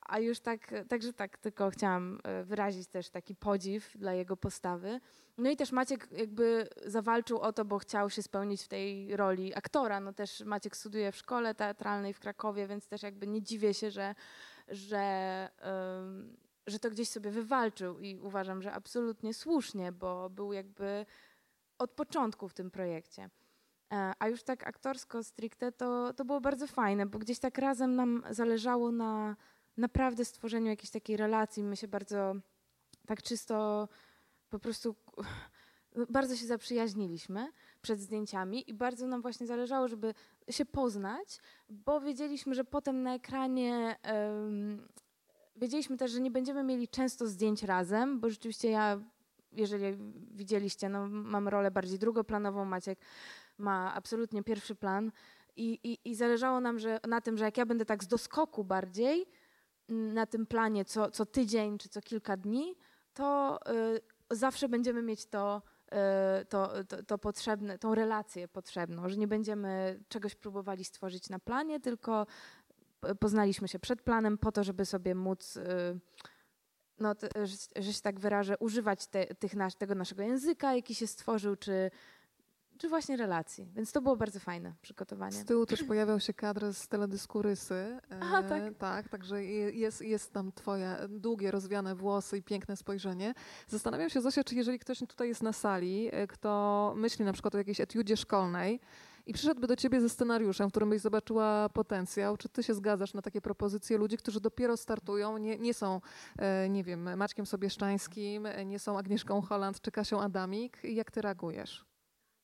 A 0.06 0.20
już 0.20 0.40
tak, 0.40 0.74
także 0.90 1.14
tak, 1.14 1.38
tylko 1.38 1.70
chciałam 1.70 2.20
e, 2.24 2.44
wyrazić 2.44 2.88
też 2.88 3.10
taki 3.10 3.36
podziw 3.36 3.98
dla 3.98 4.14
jego 4.14 4.38
postawy. 4.38 5.00
No 5.38 5.50
i 5.50 5.58
też 5.58 5.72
Maciek 5.72 6.08
jakby 6.12 6.68
zawalczył 6.86 7.40
o 7.40 7.54
to, 7.54 7.66
bo 7.66 7.80
chciał 7.80 8.10
się 8.10 8.22
spełnić 8.22 8.64
w 8.64 8.68
tej 8.68 9.18
roli 9.18 9.56
aktora. 9.56 10.00
No 10.00 10.14
też 10.14 10.42
Maciek 10.42 10.78
studiuje 10.78 11.12
w 11.12 11.18
szkole 11.18 11.56
teatralnej 11.56 12.14
w 12.14 12.20
Krakowie, 12.20 12.68
więc 12.68 12.88
też 12.88 13.04
jakby 13.04 13.28
nie 13.28 13.42
dziwię 13.42 13.74
się, 13.74 13.92
że, 13.92 14.16
że, 14.68 15.50
um, 15.66 16.38
że 16.68 16.80
to 16.80 16.90
gdzieś 16.90 17.10
sobie 17.10 17.32
wywalczył 17.32 18.00
i 18.00 18.20
uważam, 18.20 18.62
że 18.62 18.74
absolutnie 18.74 19.34
słusznie, 19.34 19.92
bo 19.92 20.30
był 20.30 20.54
jakby 20.54 21.06
od 21.78 21.92
początku 21.92 22.48
w 22.48 22.54
tym 22.54 22.72
projekcie. 22.72 23.30
E, 23.94 24.14
a 24.20 24.28
już 24.28 24.44
tak 24.44 24.68
aktorsko 24.68 25.24
stricte 25.24 25.72
to, 25.72 26.14
to 26.14 26.26
było 26.26 26.42
bardzo 26.42 26.68
fajne, 26.68 27.06
bo 27.06 27.20
gdzieś 27.20 27.40
tak 27.40 27.58
razem 27.58 27.96
nam 27.96 28.24
zależało 28.30 28.92
na 28.92 29.36
naprawdę 29.78 30.26
stworzeniu 30.26 30.68
jakiejś 30.68 30.90
takiej 30.90 31.18
relacji. 31.18 31.64
My 31.64 31.78
się 31.78 31.88
bardzo 31.88 32.36
tak 33.06 33.24
czysto 33.24 33.88
po 34.50 34.60
prostu 34.60 34.96
bardzo 36.10 36.36
się 36.36 36.46
zaprzyjaźniliśmy 36.46 37.48
przed 37.82 38.00
zdjęciami 38.00 38.70
i 38.70 38.74
bardzo 38.74 39.08
nam 39.08 39.22
właśnie 39.22 39.48
zależało, 39.48 39.88
żeby 39.88 40.14
się 40.50 40.66
poznać, 40.66 41.40
bo 41.70 42.02
wiedzieliśmy, 42.02 42.56
że 42.56 42.64
potem 42.64 43.04
na 43.04 43.16
ekranie 43.16 43.96
um, 44.06 44.88
wiedzieliśmy 45.56 45.98
też, 45.98 46.12
że 46.12 46.22
nie 46.22 46.32
będziemy 46.32 46.64
mieli 46.64 46.88
często 46.88 47.28
zdjęć 47.28 47.64
razem, 47.64 48.20
bo 48.20 48.30
rzeczywiście 48.30 48.70
ja, 48.70 49.02
jeżeli 49.52 49.98
widzieliście, 50.32 50.90
no, 50.90 51.08
mam 51.08 51.48
rolę 51.48 51.72
bardziej 51.72 52.00
drugoplanową, 52.00 52.66
Maciek 52.66 53.00
ma 53.58 53.94
absolutnie 53.94 54.44
pierwszy 54.44 54.76
plan 54.76 55.12
i, 55.56 55.80
i, 55.84 56.10
i 56.10 56.16
zależało 56.16 56.60
nam 56.60 56.80
że, 56.80 57.00
na 57.08 57.22
tym, 57.22 57.38
że 57.38 57.46
jak 57.46 57.58
ja 57.58 57.66
będę 57.66 57.86
tak 57.86 58.04
z 58.04 58.08
doskoku 58.08 58.64
bardziej 58.64 59.26
na 59.90 60.26
tym 60.26 60.46
planie 60.46 60.86
co, 60.86 61.12
co 61.12 61.26
tydzień 61.26 61.78
czy 61.78 61.90
co 61.90 62.02
kilka 62.02 62.38
dni, 62.38 62.76
to 63.14 63.60
y, 64.32 64.36
zawsze 64.36 64.70
będziemy 64.70 65.02
mieć 65.02 65.26
to, 65.26 65.62
e, 65.92 66.46
to, 66.50 66.84
to, 66.84 67.04
to, 67.04 67.18
potrzebne, 67.18 67.78
tą 67.80 67.96
relację 67.96 68.48
potrzebną, 68.48 69.10
że 69.10 69.18
nie 69.18 69.28
będziemy 69.28 70.00
czegoś 70.10 70.36
próbowali 70.36 70.86
stworzyć 70.86 71.30
na 71.30 71.40
planie, 71.40 71.80
tylko 71.80 72.26
poznaliśmy 73.20 73.68
się 73.68 73.80
przed 73.80 74.02
planem 74.02 74.38
po 74.38 74.52
to, 74.52 74.64
żeby 74.64 74.86
sobie 74.86 75.16
móc, 75.16 75.60
no, 77.00 77.16
że, 77.44 77.84
że 77.84 77.94
się 77.94 78.02
tak 78.02 78.20
wyrażę, 78.20 78.58
używać 78.58 79.08
te, 79.08 79.26
tych 79.26 79.56
nasz, 79.56 79.76
tego 79.76 79.96
naszego 79.96 80.24
języka, 80.24 80.76
jaki 80.76 80.96
się 80.96 81.08
stworzył, 81.08 81.56
czy, 81.56 81.92
czy 82.78 82.90
właśnie 82.90 83.18
relacji. 83.18 83.72
Więc 83.76 83.92
to 83.92 84.02
było 84.02 84.16
bardzo 84.16 84.40
fajne 84.40 84.74
przygotowanie. 84.82 85.32
Z 85.32 85.46
tyłu 85.46 85.66
też 85.66 85.84
pojawiał 85.84 86.20
się 86.20 86.34
kadr 86.34 86.74
z 86.74 86.88
teledysku 86.88 87.42
Rysy. 87.42 88.00
Aha, 88.22 88.44
tak. 88.44 88.64
E, 88.64 88.72
tak, 88.72 89.10
także 89.10 89.44
jest, 89.44 90.02
jest 90.02 90.34
tam 90.34 90.52
twoje 90.52 90.98
długie, 91.10 91.52
rozwiane 91.52 91.96
włosy 91.96 92.38
i 92.38 92.44
piękne 92.44 92.78
spojrzenie. 92.78 93.34
Zastanawiam 93.68 94.10
się, 94.10 94.22
Zosia, 94.22 94.44
czy 94.44 94.56
jeżeli 94.56 94.80
ktoś 94.80 95.00
tutaj 95.00 95.28
jest 95.28 95.44
na 95.44 95.54
sali, 95.54 96.10
e, 96.12 96.28
kto 96.28 96.94
myśli 96.98 97.26
na 97.26 97.34
przykład 97.34 97.56
o 97.56 97.58
jakiejś 97.58 97.82
etiudzie 97.82 98.18
szkolnej, 98.18 98.80
i 99.26 99.34
przyszedłby 99.34 99.68
do 99.68 99.76
ciebie 99.76 100.02
ze 100.02 100.10
scenariuszem, 100.10 100.70
w 100.70 100.72
którym 100.72 100.90
byś 100.90 101.02
zobaczyła 101.02 101.70
potencjał. 101.70 102.38
Czy 102.38 102.50
ty 102.50 102.64
się 102.64 102.74
zgadzasz 102.74 103.14
na 103.14 103.22
takie 103.22 103.42
propozycje 103.42 103.98
ludzi, 103.98 104.18
którzy 104.18 104.42
dopiero 104.42 104.78
startują, 104.78 105.38
nie, 105.38 105.58
nie 105.58 105.74
są, 105.74 106.02
e, 106.38 106.70
nie 106.70 106.84
wiem, 106.84 107.18
Maćkiem 107.18 107.46
Sobieszczańskim, 107.46 108.48
nie 108.66 108.80
są 108.80 108.98
Agnieszką 108.98 109.42
Holland 109.42 109.82
czy 109.82 109.92
Kasią 109.92 110.22
Adamik? 110.22 110.84
Jak 110.84 111.12
ty 111.12 111.22
reagujesz? 111.22 111.93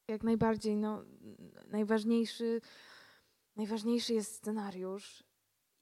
Jak 0.10 0.24
najbardziej, 0.24 0.78
no, 0.78 1.04
najważniejszy, 1.68 2.62
najważniejszy 3.56 4.14
jest 4.14 4.36
scenariusz. 4.36 5.24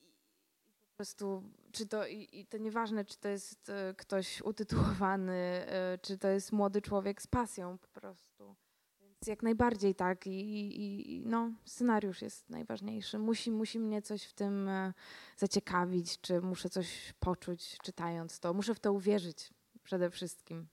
I 0.01 0.83
po 0.89 0.95
prostu, 0.97 1.43
czy 1.71 1.87
to, 1.87 2.07
i, 2.07 2.29
i 2.31 2.45
to 2.45 2.57
nieważne, 2.57 3.05
czy 3.05 3.17
to 3.17 3.29
jest 3.29 3.69
e, 3.69 3.93
ktoś 3.97 4.41
utytułowany, 4.41 5.33
e, 5.33 5.97
czy 6.01 6.17
to 6.17 6.27
jest 6.27 6.51
młody 6.51 6.81
człowiek 6.81 7.21
z 7.21 7.27
pasją 7.27 7.77
po 7.77 7.87
prostu. 7.87 8.55
Więc 8.99 9.27
jak 9.27 9.43
najbardziej 9.43 9.95
tak. 9.95 10.27
I, 10.27 10.31
i, 10.31 11.15
i 11.15 11.25
no, 11.25 11.51
scenariusz 11.65 12.21
jest 12.21 12.49
najważniejszy. 12.49 13.19
Musi, 13.19 13.51
musi 13.51 13.79
mnie 13.79 14.01
coś 14.01 14.23
w 14.23 14.33
tym 14.33 14.69
e, 14.69 14.93
zaciekawić, 15.37 16.21
czy 16.21 16.41
muszę 16.41 16.69
coś 16.69 17.13
poczuć 17.19 17.77
czytając 17.83 18.39
to. 18.39 18.53
Muszę 18.53 18.75
w 18.75 18.79
to 18.79 18.93
uwierzyć 18.93 19.53
przede 19.83 20.09
wszystkim. 20.09 20.67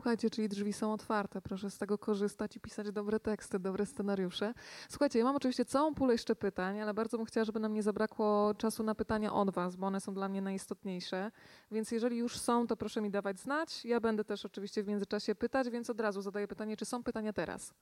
Słuchajcie, 0.00 0.30
czyli 0.30 0.48
drzwi 0.48 0.72
są 0.72 0.92
otwarte, 0.92 1.40
proszę 1.42 1.70
z 1.70 1.78
tego 1.78 1.98
korzystać 1.98 2.56
i 2.56 2.60
pisać 2.60 2.90
dobre 2.92 3.20
teksty, 3.20 3.58
dobre 3.58 3.86
scenariusze. 3.86 4.54
Słuchajcie, 4.88 5.18
ja 5.18 5.24
mam 5.24 5.36
oczywiście 5.36 5.64
całą 5.64 5.94
pulę 5.94 6.14
jeszcze 6.14 6.36
pytań, 6.36 6.80
ale 6.80 6.94
bardzo 6.94 7.16
bym 7.16 7.26
chciała, 7.26 7.44
żeby 7.44 7.60
nam 7.60 7.72
nie 7.72 7.82
zabrakło 7.82 8.54
czasu 8.54 8.82
na 8.82 8.94
pytania 8.94 9.32
od 9.32 9.50
Was, 9.50 9.76
bo 9.76 9.86
one 9.86 10.00
są 10.00 10.14
dla 10.14 10.28
mnie 10.28 10.42
najistotniejsze. 10.42 11.30
Więc 11.70 11.90
jeżeli 11.90 12.16
już 12.16 12.38
są, 12.38 12.66
to 12.66 12.76
proszę 12.76 13.00
mi 13.00 13.10
dawać 13.10 13.40
znać. 13.40 13.84
Ja 13.84 14.00
będę 14.00 14.24
też 14.24 14.44
oczywiście 14.44 14.82
w 14.82 14.88
międzyczasie 14.88 15.34
pytać, 15.34 15.70
więc 15.70 15.90
od 15.90 16.00
razu 16.00 16.22
zadaję 16.22 16.48
pytanie, 16.48 16.76
czy 16.76 16.84
są 16.84 17.02
pytania 17.02 17.32
teraz? 17.32 17.74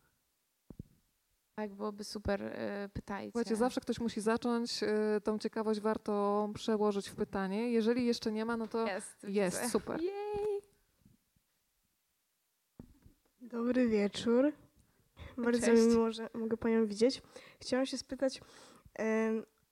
Tak, 1.54 1.74
byłoby 1.74 2.04
super, 2.04 2.40
yy, 2.40 2.88
pytajcie. 2.88 3.32
Słuchajcie, 3.32 3.56
zawsze 3.56 3.80
ktoś 3.80 4.00
musi 4.00 4.20
zacząć, 4.20 4.82
yy, 4.82 4.88
tą 5.24 5.38
ciekawość 5.38 5.80
warto 5.80 6.48
przełożyć 6.54 7.08
w 7.08 7.14
pytanie. 7.14 7.70
Jeżeli 7.72 8.06
jeszcze 8.06 8.32
nie 8.32 8.44
ma, 8.44 8.56
no 8.56 8.66
to 8.66 8.86
jest, 8.86 9.24
jest 9.24 9.70
super. 9.70 10.00
Jej. 10.00 10.47
Dobry 13.50 13.88
wieczór. 13.88 14.52
Bardzo 15.38 15.66
Cześć. 15.66 15.82
mi 15.82 15.88
miło, 15.88 16.12
że 16.12 16.28
mogę 16.34 16.56
Panią 16.56 16.86
widzieć. 16.86 17.22
Chciałam 17.60 17.86
się 17.86 17.98
spytać, 17.98 18.40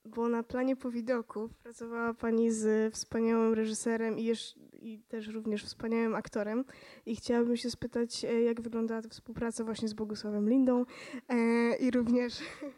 bo 0.05 0.29
na 0.29 0.43
planie 0.43 0.75
po 0.75 0.91
widoku 0.91 1.49
pracowała 1.63 2.13
Pani 2.13 2.51
z 2.51 2.93
wspaniałym 2.93 3.53
reżyserem 3.53 4.19
i, 4.19 4.23
jeszcze, 4.23 4.59
i 4.81 4.99
też 4.99 5.27
również 5.27 5.63
wspaniałym 5.63 6.15
aktorem 6.15 6.65
i 7.05 7.15
chciałabym 7.15 7.57
się 7.57 7.69
spytać, 7.69 8.25
e, 8.25 8.41
jak 8.41 8.61
wyglądała 8.61 9.01
ta 9.01 9.09
współpraca 9.09 9.63
właśnie 9.63 9.87
z 9.87 9.93
Bogusławem 9.93 10.49
Lindą 10.49 10.85
e, 11.29 11.75
i 11.75 11.91
również 11.91 12.33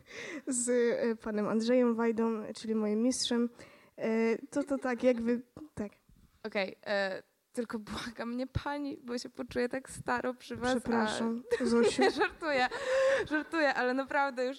z 0.47 0.69
e, 0.69 1.15
Panem 1.15 1.47
Andrzejem 1.47 1.95
Wajdą, 1.95 2.43
czyli 2.55 2.75
moim 2.75 3.01
mistrzem. 3.01 3.49
To 4.51 4.63
to 4.63 4.77
tak, 4.77 5.03
jakby, 5.03 5.41
tak. 5.75 5.91
Okej, 6.43 6.75
okay, 6.81 7.23
tylko 7.53 7.79
błagam 7.79 8.33
mnie 8.33 8.47
pani, 8.47 8.97
bo 8.97 9.17
się 9.17 9.29
poczuję 9.29 9.69
tak 9.69 9.89
staro 9.89 10.33
przy 10.33 10.55
was. 10.55 10.71
Przepraszam, 10.71 11.43
a... 11.61 11.65
Zosiu. 11.65 12.03
żartuję, 12.11 12.67
żartuję, 13.29 13.73
ale 13.73 13.93
naprawdę 13.93 14.45
już 14.45 14.57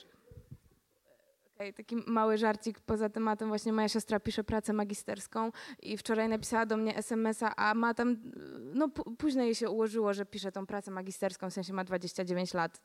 taki 1.77 1.97
mały 2.07 2.39
żarcik 2.39 2.81
poza 2.81 3.09
tematem. 3.09 3.49
Właśnie 3.49 3.73
moja 3.73 3.89
siostra 3.89 4.21
pisze 4.21 4.45
pracę 4.45 4.73
magisterską 4.73 5.53
i 5.83 5.97
wczoraj 5.97 6.29
napisała 6.29 6.67
do 6.67 6.77
mnie 6.77 6.97
SMS-a, 6.97 7.57
a 7.57 7.75
ma 7.75 7.95
tam, 7.95 8.17
no 8.75 8.89
późno 9.19 9.43
jej 9.43 9.55
się 9.55 9.71
ułożyło, 9.71 10.15
że 10.15 10.27
pisze 10.27 10.53
tą 10.53 10.67
pracę 10.67 10.91
magisterską, 10.91 11.51
w 11.51 11.53
sensie 11.53 11.73
ma 11.73 11.85
29 11.85 12.55
lat, 12.55 12.83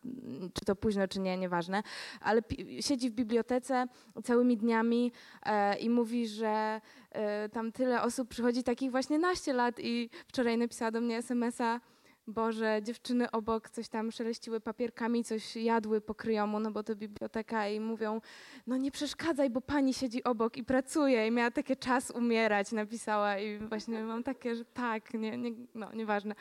czy 0.53 0.65
to 0.65 0.75
późno, 0.75 1.07
czy 1.07 1.19
nie, 1.19 1.37
nieważne, 1.37 1.83
ale 2.21 2.41
siedzi 2.79 3.09
w 3.09 3.13
bibliotece 3.13 3.87
całymi 4.23 4.57
dniami 4.57 5.11
e, 5.43 5.77
i 5.77 5.89
mówi, 5.89 6.27
że 6.27 6.81
e, 7.11 7.49
tam 7.49 7.71
tyle 7.71 8.01
osób 8.01 8.29
przychodzi 8.29 8.63
takich 8.63 8.91
właśnie 8.91 9.19
naście 9.19 9.53
lat 9.53 9.79
i 9.79 10.09
wczoraj 10.27 10.57
napisała 10.57 10.91
do 10.91 11.01
mnie 11.01 11.17
SMS-a, 11.17 11.79
bo 12.27 12.51
że 12.51 12.79
dziewczyny 12.83 13.31
obok 13.31 13.69
coś 13.69 13.89
tam 13.89 14.11
szeleściły 14.11 14.59
papierkami, 14.59 15.23
coś 15.23 15.55
jadły 15.55 16.01
po 16.01 16.15
kryjomu, 16.15 16.59
no 16.59 16.71
bo 16.71 16.83
to 16.83 16.95
biblioteka 16.95 17.67
i 17.67 17.79
mówią, 17.79 18.21
no 18.67 18.77
nie 18.77 18.91
przeszkadzaj, 18.91 19.49
bo 19.49 19.61
pani 19.61 19.93
siedzi 19.93 20.23
obok 20.23 20.57
i 20.57 20.63
pracuje 20.63 21.27
i 21.27 21.31
miała 21.31 21.51
taki 21.51 21.77
czas 21.77 22.11
umierać, 22.11 22.71
napisała 22.71 23.37
i 23.37 23.57
właśnie 23.57 24.03
mam 24.03 24.23
takie, 24.23 24.55
że 24.55 24.65
tak, 24.65 25.13
nie, 25.13 25.37
nie, 25.37 25.51
no 25.75 25.93
nieważne. 25.93 26.35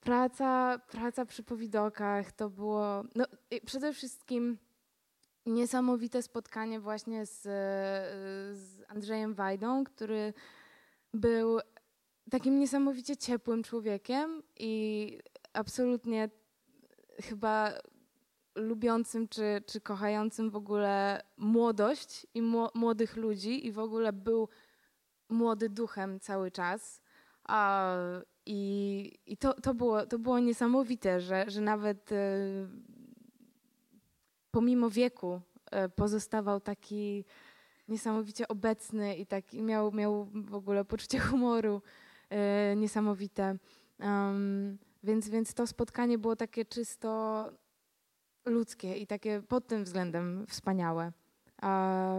praca, 0.00 0.78
praca 0.78 1.24
przy 1.24 1.42
powidokach 1.42 2.32
to 2.32 2.50
było, 2.50 3.04
no 3.14 3.24
przede 3.66 3.92
wszystkim 3.92 4.58
niesamowite 5.46 6.22
spotkanie 6.22 6.80
właśnie 6.80 7.26
z, 7.26 7.42
z 8.56 8.82
Andrzejem 8.88 9.34
Wajdą, 9.34 9.84
który 9.84 10.34
był 11.14 11.58
takim 12.32 12.58
niesamowicie 12.58 13.16
ciepłym 13.16 13.62
człowiekiem 13.62 14.42
i 14.58 15.18
absolutnie 15.52 16.30
chyba 17.20 17.72
lubiącym 18.54 19.28
czy, 19.28 19.62
czy 19.66 19.80
kochającym 19.80 20.50
w 20.50 20.56
ogóle 20.56 21.22
młodość 21.36 22.26
i 22.34 22.42
młodych 22.74 23.16
ludzi 23.16 23.66
i 23.66 23.72
w 23.72 23.78
ogóle 23.78 24.12
był 24.12 24.48
młody 25.28 25.68
duchem 25.68 26.20
cały 26.20 26.50
czas. 26.50 27.02
I 28.46 29.12
i 29.26 29.36
to, 29.36 29.54
to, 29.54 29.74
było, 29.74 30.06
to 30.06 30.18
było 30.18 30.38
niesamowite, 30.38 31.20
że, 31.20 31.44
że 31.48 31.60
nawet 31.60 32.12
e, 32.12 32.16
pomimo 34.50 34.90
wieku 34.90 35.40
e, 35.70 35.88
pozostawał 35.88 36.60
taki 36.60 37.24
niesamowicie 37.88 38.48
obecny 38.48 39.16
i 39.16 39.26
taki 39.26 39.62
miał, 39.62 39.92
miał 39.92 40.28
w 40.34 40.54
ogóle 40.54 40.84
poczucie 40.84 41.18
humoru 41.18 41.82
niesamowite. 42.76 43.56
Um, 44.00 44.78
więc, 45.02 45.28
więc 45.28 45.54
to 45.54 45.66
spotkanie 45.66 46.18
było 46.18 46.36
takie 46.36 46.64
czysto 46.64 47.44
ludzkie 48.44 48.96
i 48.96 49.06
takie 49.06 49.42
pod 49.42 49.66
tym 49.66 49.84
względem 49.84 50.46
wspaniałe. 50.48 51.12
A, 51.62 52.14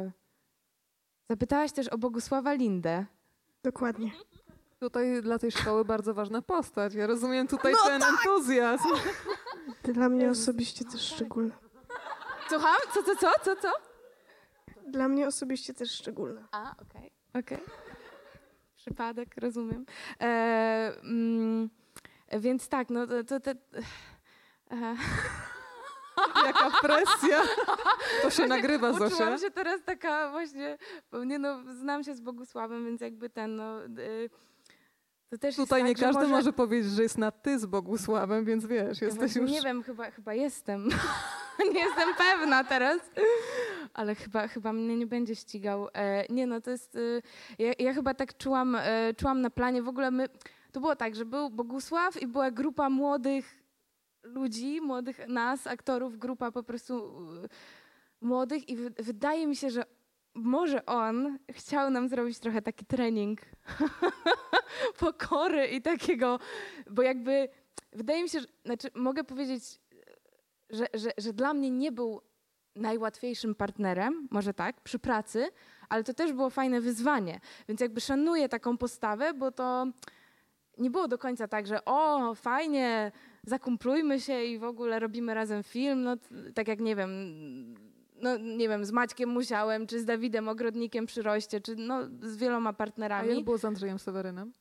zapytałaś 1.30 1.72
też 1.72 1.88
o 1.88 1.98
Bogusława 1.98 2.54
Lindę. 2.54 3.06
Dokładnie. 3.64 4.12
Tutaj 4.80 5.22
dla 5.22 5.40
tej 5.40 5.52
szkoły 5.52 5.86
bardzo 5.86 6.14
ważna 6.14 6.42
postać. 6.42 6.94
Ja 6.94 7.08
rozumiem 7.08 7.48
tutaj 7.48 7.74
no 7.74 7.90
ten 7.90 8.02
tak! 8.02 8.10
entuzjazm. 8.10 8.90
Dla 9.84 10.10
mnie 10.10 10.30
osobiście 10.30 10.86
też 10.86 11.02
szczególna. 11.02 11.56
Słucham? 12.50 12.76
Co, 12.94 13.04
co, 13.04 13.16
co, 13.16 13.32
co, 13.44 13.56
co? 13.56 13.72
Dla 14.88 15.08
mnie 15.08 15.28
osobiście 15.28 15.74
też 15.74 15.92
szczególna. 15.92 16.48
A, 16.52 16.72
okej, 16.72 17.12
okay. 17.34 17.42
okej. 17.42 17.58
Okay. 17.58 17.83
Przypadek, 18.86 19.36
rozumiem. 19.38 19.86
E, 20.20 20.92
mm, 21.04 21.70
więc 22.40 22.68
tak, 22.68 22.90
no 22.90 23.08
to... 23.08 23.24
to, 23.24 23.40
to 23.40 23.52
e. 23.52 23.56
Jaka 26.46 26.72
presja. 26.82 27.42
To 28.22 28.30
się 28.30 28.48
nagrywa, 28.48 28.94
Zosia. 28.94 29.06
Uczułam 29.16 29.38
się 29.40 29.52
teraz 29.52 29.84
taka 29.86 30.32
właśnie, 30.32 30.78
bo 31.12 31.24
nie 31.24 31.40
no, 31.40 31.64
znam 31.74 32.04
się 32.04 32.16
z 32.16 32.22
Bogusławem, 32.22 32.86
więc 32.86 33.02
jakby 33.02 33.30
ten, 33.30 33.56
no... 33.56 33.86
Y, 33.86 34.30
to 35.30 35.38
też 35.38 35.56
Tutaj 35.56 35.82
tak, 35.82 35.90
nie 35.90 35.96
każdy 35.96 36.22
może... 36.22 36.34
może... 36.34 36.54
powiedzieć, 36.54 36.92
że 36.92 37.04
jest 37.04 37.18
na 37.18 37.32
ty 37.32 37.60
z 37.60 37.66
Bogusławem, 37.66 38.46
więc 38.46 38.66
wiesz, 38.66 39.02
jesteś 39.02 39.36
już... 39.36 39.52
Nie 39.52 39.62
wiem, 39.62 39.84
chyba, 39.84 40.12
chyba 40.12 40.34
jestem. 40.34 40.90
nie 41.74 41.80
jestem 41.80 42.16
pewna 42.18 42.64
teraz. 42.64 43.00
Ale 43.94 44.16
chyba, 44.16 44.48
chyba 44.48 44.74
mnie 44.74 44.98
nie 44.98 45.08
będzie 45.08 45.36
ścigał. 45.36 45.88
E, 45.94 46.26
nie 46.30 46.48
no, 46.48 46.62
to 46.62 46.72
jest... 46.72 46.96
E, 46.96 47.00
ja, 47.64 47.74
ja, 47.80 47.94
chyba 47.94 48.14
tak 48.14 48.38
czułam, 48.38 48.76
e, 48.76 49.14
czułam 49.18 49.42
na 49.42 49.50
planie. 49.50 49.84
W 49.84 49.88
ogóle 49.88 50.12
my... 50.12 50.30
To 50.72 50.80
było 50.80 50.96
tak, 50.96 51.16
że 51.16 51.26
był 51.26 51.50
Bogusław 51.50 52.22
i 52.22 52.28
była 52.28 52.52
grupa 52.52 52.90
młodych 52.90 53.64
ludzi, 54.24 54.82
młodych 54.82 55.28
nas, 55.28 55.68
aktorów, 55.68 56.18
grupa 56.18 56.52
po 56.52 56.64
prostu 56.64 57.14
młodych 58.22 58.70
i 58.70 58.78
wydaje 59.00 59.48
mi 59.48 59.56
się, 59.56 59.70
że 59.70 59.84
może 60.34 60.86
on 60.86 61.40
chciał 61.52 61.90
nam 61.90 62.10
zrobić 62.10 62.40
trochę 62.40 62.62
taki 62.62 62.86
trening 62.86 63.42
pokory 65.00 65.68
i 65.68 65.82
takiego, 65.82 66.40
bo 66.90 67.02
jakby 67.02 67.50
wydaje 67.92 68.24
mi 68.24 68.30
się, 68.30 68.40
że, 68.40 68.48
znaczy 68.66 68.88
mogę 68.96 69.24
powiedzieć, 69.24 69.64
że, 70.70 70.88
że, 70.94 71.12
że 71.18 71.34
dla 71.34 71.54
mnie 71.54 71.72
nie 71.72 71.92
był 71.92 72.22
najłatwiejszym 72.76 73.56
partnerem, 73.56 74.28
może 74.32 74.54
tak, 74.54 74.82
przy 74.82 75.00
pracy, 75.00 75.50
ale 75.90 76.04
to 76.04 76.14
też 76.14 76.34
było 76.34 76.50
fajne 76.50 76.82
wyzwanie. 76.82 77.40
Więc 77.68 77.82
jakby 77.82 78.02
szanuję 78.02 78.50
taką 78.50 78.78
postawę, 78.78 79.34
bo 79.34 79.52
to 79.52 79.88
nie 80.78 80.90
było 80.90 81.08
do 81.08 81.18
końca 81.18 81.48
tak, 81.48 81.68
że 81.68 81.86
o, 81.86 82.36
fajnie, 82.36 83.12
zakumplujmy 83.44 84.20
się 84.20 84.44
i 84.44 84.60
w 84.60 84.64
ogóle 84.64 85.00
robimy 85.00 85.34
razem 85.34 85.64
film. 85.64 86.04
No, 86.04 86.18
tak 86.56 86.68
jak 86.68 86.80
nie 86.80 86.96
wiem, 86.96 87.10
no 88.16 88.38
nie 88.38 88.70
wiem, 88.70 88.86
z 88.86 88.92
Maćkiem 88.92 89.30
Musiałem, 89.30 89.88
czy 89.88 90.00
z 90.00 90.06
Dawidem 90.06 90.50
Ogrodnikiem 90.50 91.06
przy 91.06 91.22
Roście, 91.22 91.62
czy 91.62 91.76
no 91.76 92.00
z 92.22 92.38
wieloma 92.38 92.74
partnerami. 92.74 93.32
A 93.32 93.34
jak 93.34 93.44
było 93.44 93.58
z 93.58 93.66
Andrzejem 93.66 94.00
Sewerynem? 94.00 94.52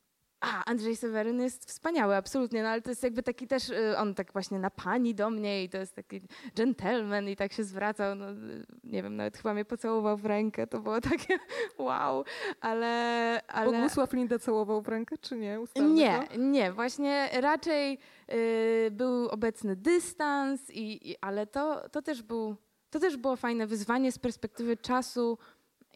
A, 0.43 0.64
Andrzej 0.64 0.97
Seweryn 0.97 1.40
jest 1.40 1.64
wspaniały, 1.68 2.16
absolutnie, 2.16 2.62
no 2.62 2.68
ale 2.68 2.82
to 2.82 2.90
jest 2.90 3.03
jakby 3.03 3.22
taki 3.22 3.47
też, 3.47 3.68
y, 3.68 3.99
on 3.99 4.14
tak 4.14 4.32
właśnie 4.32 4.59
na 4.59 4.70
pani 4.70 5.14
do 5.14 5.30
mnie 5.30 5.64
i 5.64 5.68
to 5.68 5.78
jest 5.78 5.95
taki 5.95 6.20
gentleman 6.57 7.28
i 7.28 7.36
tak 7.36 7.53
się 7.53 7.64
zwracał, 7.64 8.14
no 8.14 8.26
nie 8.84 9.03
wiem, 9.03 9.16
nawet 9.16 9.36
chyba 9.36 9.55
mnie 9.55 9.64
pocałował 9.64 10.16
w 10.16 10.26
rękę, 10.26 10.66
to 10.66 10.80
było 10.80 11.01
takie 11.11 11.38
wow, 11.78 12.24
ale... 12.61 13.40
ale... 13.49 13.72
Bogusław 13.72 14.12
Lindę 14.12 14.38
całował 14.38 14.82
w 14.82 14.88
rękę, 14.88 15.18
czy 15.18 15.36
nie? 15.36 15.59
nie, 15.76 16.26
to? 16.30 16.36
nie, 16.36 16.72
właśnie 16.72 17.28
raczej 17.32 17.99
y, 18.32 18.90
był 18.90 19.28
obecny 19.28 19.76
dystans, 19.76 20.70
i, 20.70 21.11
i, 21.11 21.16
ale 21.20 21.47
to, 21.47 21.88
to, 21.88 22.03
też 22.03 22.22
był, 22.22 22.57
to 22.90 23.01
też 23.01 23.16
było 23.16 23.36
fajne 23.36 23.66
wyzwanie 23.66 24.12
z 24.12 24.18
perspektywy 24.18 24.76
czasu, 24.76 25.38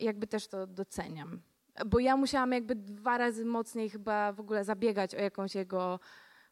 jakby 0.01 0.27
też 0.27 0.49
to 0.49 0.67
doceniam 0.67 1.41
bo 1.87 1.99
ja 1.99 2.17
musiałam 2.17 2.53
jakby 2.53 2.75
dwa 2.75 3.19
razy 3.19 3.45
mocniej 3.45 3.91
chyba 3.91 4.33
w 4.33 4.41
ogóle 4.41 4.65
zabiegać 4.65 5.15
o 5.15 5.21
jakąś 5.21 5.55
jego 5.55 6.01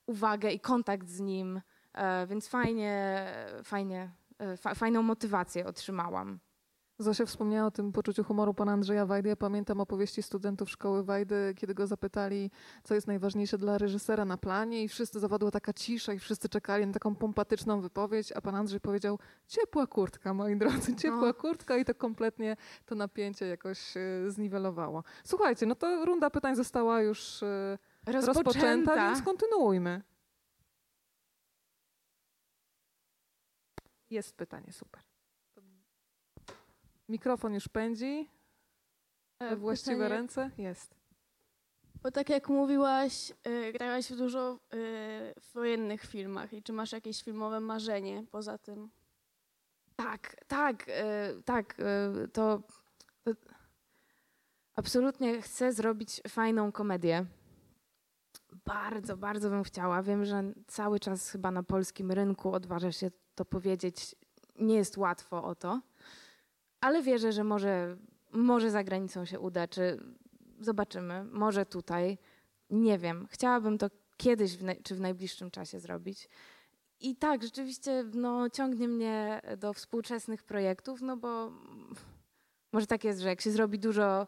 uwagę 0.07 0.51
i 0.51 0.61
kontakt 0.61 1.09
z 1.09 1.21
nim, 1.21 1.61
e, 1.95 2.27
więc 2.27 2.49
fajnie, 2.49 3.27
fajnie, 3.65 4.11
e, 4.39 4.75
fajną 4.75 5.03
motywację 5.03 5.67
otrzymałam. 5.67 6.39
Zosia 6.99 7.27
wspomniała 7.27 7.67
o 7.67 7.71
tym 7.71 7.93
poczuciu 7.93 8.25
humoru 8.25 8.55
pana 8.55 8.73
Andrzeja 8.73 9.07
Wajdy. 9.07 9.29
Ja 9.29 9.37
pamiętam 9.37 9.81
opowieści 9.81 10.23
studentów 10.23 10.71
szkoły 10.71 11.05
Wajdy, 11.05 11.55
kiedy 11.57 11.75
go 11.75 11.87
zapytali, 11.87 12.51
co 12.85 12.95
jest 12.95 13.07
najważniejsze 13.07 13.59
dla 13.59 13.79
reżysera 13.79 14.25
na 14.25 14.37
planie 14.37 14.83
i 14.85 14.89
wszyscy 14.89 15.21
zawadła 15.21 15.51
taka 15.51 15.73
cisza 15.73 16.13
i 16.13 16.19
wszyscy 16.19 16.49
czekali 16.49 16.87
na 16.87 16.93
taką 16.93 17.15
pompatyczną 17.15 17.81
wypowiedź, 17.81 18.33
a 18.33 18.41
pan 18.41 18.55
Andrzej 18.55 18.81
powiedział 18.81 19.19
ciepła 19.47 19.87
kurtka, 19.87 20.35
moi 20.35 20.57
drodzy, 20.57 20.97
ciepła 21.03 21.27
no. 21.27 21.35
kurtka 21.35 21.77
i 21.77 21.85
to 21.85 21.95
kompletnie 21.95 22.57
to 22.87 22.95
napięcie 22.95 23.47
jakoś 23.47 23.97
y, 23.97 24.31
zniwelowało. 24.31 25.05
Słuchajcie, 25.25 25.67
no 25.67 25.75
to 25.75 26.05
runda 26.05 26.31
pytań 26.31 26.57
została 26.57 27.03
już 27.03 27.43
y, 27.43 27.79
rozpoczęta, 28.07 28.33
rozpoczęta 28.33 28.97
więc 28.97 29.23
kontynuujmy. 29.23 30.03
Jest 34.11 34.37
pytanie, 34.37 34.73
super. 34.73 35.14
Mikrofon 37.15 37.55
już 37.55 37.69
pędzi. 37.69 38.29
We 39.41 39.49
e, 39.49 39.57
właściwe 39.57 39.97
Pytanie, 39.97 40.15
ręce? 40.15 40.51
Jest. 40.59 40.95
Bo 42.03 42.11
tak 42.11 42.29
jak 42.29 42.49
mówiłaś, 42.49 43.33
y, 43.47 43.73
grałaś 43.73 44.13
w 44.13 44.17
dużo 44.17 44.55
y, 44.55 44.59
w 45.41 45.53
wojennych 45.53 46.03
filmach 46.05 46.53
i 46.53 46.63
czy 46.63 46.73
masz 46.73 46.93
jakieś 46.93 47.23
filmowe 47.23 47.61
marzenie 47.61 48.25
poza 48.31 48.59
tym? 48.59 48.91
Tak, 49.97 50.37
tak, 50.49 50.89
y, 50.89 51.43
tak. 51.43 51.77
To, 52.33 52.63
to 53.25 53.33
absolutnie 54.75 55.43
chcę 55.43 55.73
zrobić 55.73 56.21
fajną 56.29 56.73
komedię. 56.73 57.27
Bardzo, 58.65 59.17
bardzo 59.17 59.51
bym 59.51 59.65
chciała. 59.65 60.03
Wiem, 60.03 60.25
że 60.25 60.43
cały 60.67 61.01
czas 61.01 61.31
chyba 61.31 61.51
na 61.51 61.63
polskim 61.63 62.13
rynku 62.13 62.53
odważę 62.53 62.93
się 62.93 63.11
to 63.35 63.45
powiedzieć. 63.45 64.17
Nie 64.59 64.75
jest 64.75 64.97
łatwo 64.97 65.45
o 65.45 65.55
to 65.55 65.81
ale 66.85 67.03
wierzę, 67.03 67.33
że 67.33 67.45
może, 67.45 67.97
może 68.33 68.71
za 68.71 68.85
granicą 68.85 69.25
się 69.25 69.41
uda, 69.41 69.69
czy 69.69 70.01
zobaczymy, 70.61 71.25
może 71.25 71.67
tutaj. 71.67 72.19
Nie 72.71 72.99
wiem. 72.99 73.27
Chciałabym 73.31 73.79
to 73.79 73.87
kiedyś 74.17 74.57
w 74.57 74.83
czy 74.83 74.95
w 74.95 75.01
najbliższym 75.01 75.51
czasie 75.51 75.81
zrobić. 75.81 76.29
I 77.01 77.17
tak, 77.17 77.43
rzeczywiście 77.43 78.05
no, 78.15 78.51
ciągnie 78.51 78.89
mnie 78.89 79.41
do 79.57 79.73
współczesnych 79.73 80.43
projektów, 80.43 81.03
no 81.03 81.17
bo 81.17 81.53
może 82.73 82.87
tak 82.87 83.05
jest, 83.05 83.21
że 83.21 83.29
jak 83.29 83.41
się 83.41 83.51
zrobi 83.51 83.79
dużo 83.79 84.27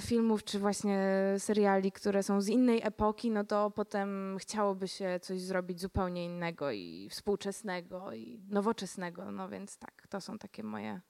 filmów 0.00 0.44
czy 0.44 0.58
właśnie 0.58 0.98
seriali, 1.38 1.92
które 1.92 2.22
są 2.22 2.40
z 2.40 2.48
innej 2.48 2.80
epoki, 2.82 3.30
no 3.30 3.44
to 3.44 3.70
potem 3.70 4.36
chciałoby 4.40 4.88
się 4.88 5.20
coś 5.22 5.40
zrobić 5.40 5.80
zupełnie 5.80 6.24
innego 6.24 6.70
i 6.70 7.08
współczesnego 7.10 8.12
i 8.12 8.40
nowoczesnego. 8.48 9.30
No 9.30 9.48
więc 9.48 9.78
tak, 9.78 10.06
to 10.08 10.20
są 10.20 10.38
takie 10.38 10.62
moje 10.62 11.00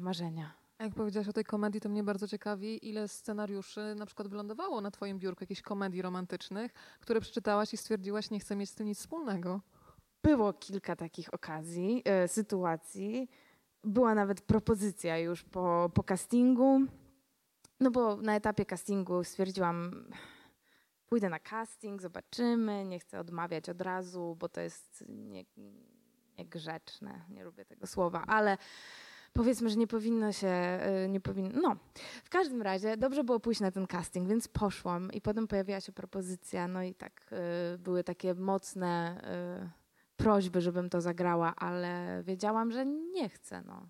marzenia. 0.00 0.64
A 0.78 0.84
jak 0.84 0.94
powiedziałaś 0.94 1.28
o 1.28 1.32
tej 1.32 1.44
komedii, 1.44 1.80
to 1.80 1.88
mnie 1.88 2.02
bardzo 2.02 2.28
ciekawi, 2.28 2.88
ile 2.88 3.08
scenariuszy 3.08 3.94
na 3.94 4.06
przykład 4.06 4.28
wylądowało 4.28 4.80
na 4.80 4.90
twoim 4.90 5.18
biurku, 5.18 5.42
jakichś 5.42 5.62
komedii 5.62 6.02
romantycznych, 6.02 6.72
które 7.00 7.20
przeczytałaś 7.20 7.74
i 7.74 7.76
stwierdziłaś, 7.76 8.30
nie 8.30 8.40
chcę 8.40 8.56
mieć 8.56 8.70
z 8.70 8.74
tym 8.74 8.86
nic 8.86 8.98
wspólnego. 8.98 9.60
Było 10.22 10.52
kilka 10.52 10.96
takich 10.96 11.34
okazji, 11.34 12.02
e, 12.04 12.28
sytuacji. 12.28 13.28
Była 13.84 14.14
nawet 14.14 14.40
propozycja 14.40 15.18
już 15.18 15.42
po, 15.42 15.90
po 15.94 16.02
castingu. 16.02 16.80
No 17.80 17.90
bo 17.90 18.16
na 18.16 18.36
etapie 18.36 18.66
castingu 18.66 19.24
stwierdziłam, 19.24 20.08
pójdę 21.06 21.28
na 21.28 21.38
casting, 21.38 22.02
zobaczymy, 22.02 22.84
nie 22.84 22.98
chcę 22.98 23.20
odmawiać 23.20 23.68
od 23.68 23.80
razu, 23.80 24.36
bo 24.38 24.48
to 24.48 24.60
jest 24.60 25.04
nie, 25.08 25.44
niegrzeczne, 26.38 27.24
nie 27.30 27.44
lubię 27.44 27.64
tego 27.64 27.86
słowa, 27.86 28.24
ale 28.26 28.58
powiedzmy, 29.34 29.70
że 29.70 29.76
nie 29.76 29.86
powinno 29.86 30.32
się, 30.32 30.80
y, 31.04 31.08
nie 31.08 31.20
powinno, 31.20 31.60
no. 31.60 31.76
W 32.24 32.30
każdym 32.30 32.62
razie 32.62 32.96
dobrze 32.96 33.24
było 33.24 33.40
pójść 33.40 33.60
na 33.60 33.70
ten 33.70 33.86
casting, 33.86 34.28
więc 34.28 34.48
poszłam 34.48 35.12
i 35.12 35.20
potem 35.20 35.48
pojawiła 35.48 35.80
się 35.80 35.92
propozycja, 35.92 36.68
no 36.68 36.82
i 36.82 36.94
tak 36.94 37.32
y, 37.74 37.78
były 37.78 38.04
takie 38.04 38.34
mocne 38.34 39.20
y, 39.64 40.16
prośby, 40.16 40.60
żebym 40.60 40.90
to 40.90 41.00
zagrała, 41.00 41.54
ale 41.56 42.22
wiedziałam, 42.26 42.72
że 42.72 42.86
nie 42.86 43.28
chcę, 43.28 43.62
no. 43.66 43.86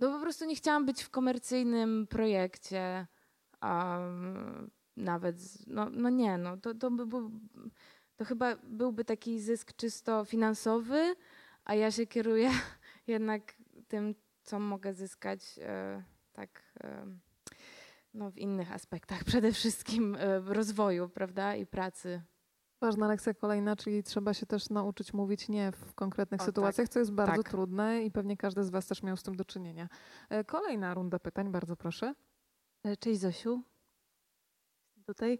No 0.00 0.12
po 0.12 0.20
prostu 0.20 0.44
nie 0.44 0.56
chciałam 0.56 0.86
być 0.86 1.02
w 1.02 1.10
komercyjnym 1.10 2.06
projekcie, 2.06 3.06
um, 3.62 4.70
nawet, 4.96 5.36
no, 5.66 5.90
no 5.90 6.10
nie, 6.10 6.38
no 6.38 6.56
to, 6.56 6.74
to, 6.74 6.90
by 6.90 7.06
był, 7.06 7.30
to 8.16 8.24
chyba 8.24 8.56
byłby 8.56 9.04
taki 9.04 9.40
zysk 9.40 9.76
czysto 9.76 10.24
finansowy, 10.24 11.14
a 11.64 11.74
ja 11.74 11.90
się 11.90 12.06
kieruję 12.06 12.50
jednak 13.06 13.54
tym, 13.88 14.14
co 14.46 14.60
mogę 14.60 14.94
zyskać 14.94 15.58
e, 15.62 16.02
tak 16.32 16.62
e, 16.84 17.06
no, 18.14 18.30
w 18.30 18.38
innych 18.38 18.72
aspektach, 18.72 19.24
przede 19.30 19.52
wszystkim 19.52 20.16
e, 20.18 20.40
rozwoju, 20.40 21.08
prawda, 21.08 21.54
i 21.54 21.66
pracy. 21.66 22.22
Ważna 22.80 23.08
lekcja 23.08 23.34
kolejna, 23.34 23.76
czyli 23.76 24.02
trzeba 24.02 24.34
się 24.34 24.46
też 24.46 24.70
nauczyć 24.70 25.12
mówić 25.12 25.48
nie 25.48 25.72
w 25.72 25.94
konkretnych 25.94 26.40
O, 26.40 26.44
sytuacjach, 26.44 26.88
co 26.88 26.98
jest 26.98 27.12
bardzo 27.12 27.42
tak. 27.42 27.50
trudne 27.50 28.04
i 28.04 28.10
pewnie 28.10 28.36
każdy 28.36 28.64
z 28.64 28.70
Was 28.70 28.86
też 28.86 29.02
miał 29.02 29.16
z 29.16 29.22
tym 29.22 29.36
do 29.36 29.44
czynienia. 29.44 29.88
Kolejna 30.46 30.94
runda 30.94 31.18
pytań, 31.18 31.52
bardzo 31.52 31.76
proszę. 31.76 32.14
Cześć 32.98 33.20
Zosiu. 33.20 33.62
Jestem 34.96 35.04
tutaj. 35.04 35.38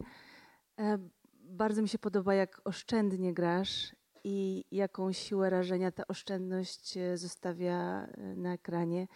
Bardzo 1.35 1.83
mi 1.83 1.89
się 1.89 1.99
podoba, 1.99 2.35
jak 2.35 2.61
oszczędnie 2.65 3.35
grasz 3.35 3.93
i 4.29 4.65
jaką 4.73 5.13
siłę 5.13 5.51
rażenia 5.51 5.93
ta 5.93 6.07
oszczędność 6.07 6.97
e, 6.97 7.19
zostawia 7.19 8.07
e, 8.07 8.37
na 8.37 8.53
ekranie. 8.53 9.09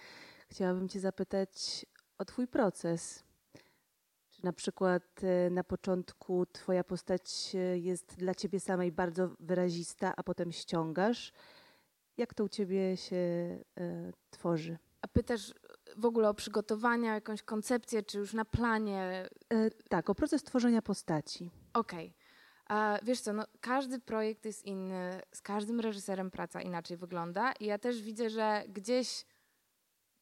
Chciałabym 0.48 0.88
Cię 0.88 1.00
zapytać 1.00 1.86
o 2.18 2.24
Twój 2.24 2.48
proces. 2.48 3.24
Czy 4.30 4.44
na 4.44 4.52
przykład 4.52 5.20
e, 5.22 5.50
na 5.50 5.64
początku 5.64 6.46
Twoja 6.46 6.84
postać 6.84 7.56
jest 7.74 8.16
dla 8.18 8.34
Ciebie 8.34 8.60
samej 8.60 8.92
bardzo 8.92 9.30
wyrazista, 9.40 10.12
a 10.16 10.22
potem 10.22 10.52
ściągasz? 10.52 11.32
Jak 12.16 12.34
to 12.34 12.44
u 12.44 12.48
Ciebie 12.48 12.96
się 12.96 13.24
tworzy? 14.30 14.78
A 15.02 15.08
pytasz 15.08 15.54
w 15.96 16.04
ogóle 16.04 16.28
o 16.28 16.34
przygotowania, 16.34 17.14
jakąś 17.14 17.42
koncepcję, 17.42 18.02
czy 18.02 18.18
już 18.18 18.34
na 18.34 18.44
planie? 18.44 19.28
E, 19.52 19.70
Tak, 19.88 20.10
o 20.10 20.14
proces 20.14 20.42
tworzenia 20.42 20.82
postaci. 20.82 21.50
Okej. 21.74 22.14
A 22.70 22.98
Wiesz 23.02 23.20
co, 23.20 23.32
no, 23.32 23.44
każdy 23.60 23.98
projekt 23.98 24.44
jest 24.44 24.64
inny, 24.64 25.22
z 25.34 25.42
każdym 25.42 25.80
reżyserem 25.80 26.30
praca 26.30 26.60
inaczej 26.60 26.96
wygląda 26.96 27.52
i 27.52 27.66
ja 27.66 27.78
też 27.78 28.02
widzę, 28.02 28.30
że 28.30 28.64
gdzieś 28.68 29.24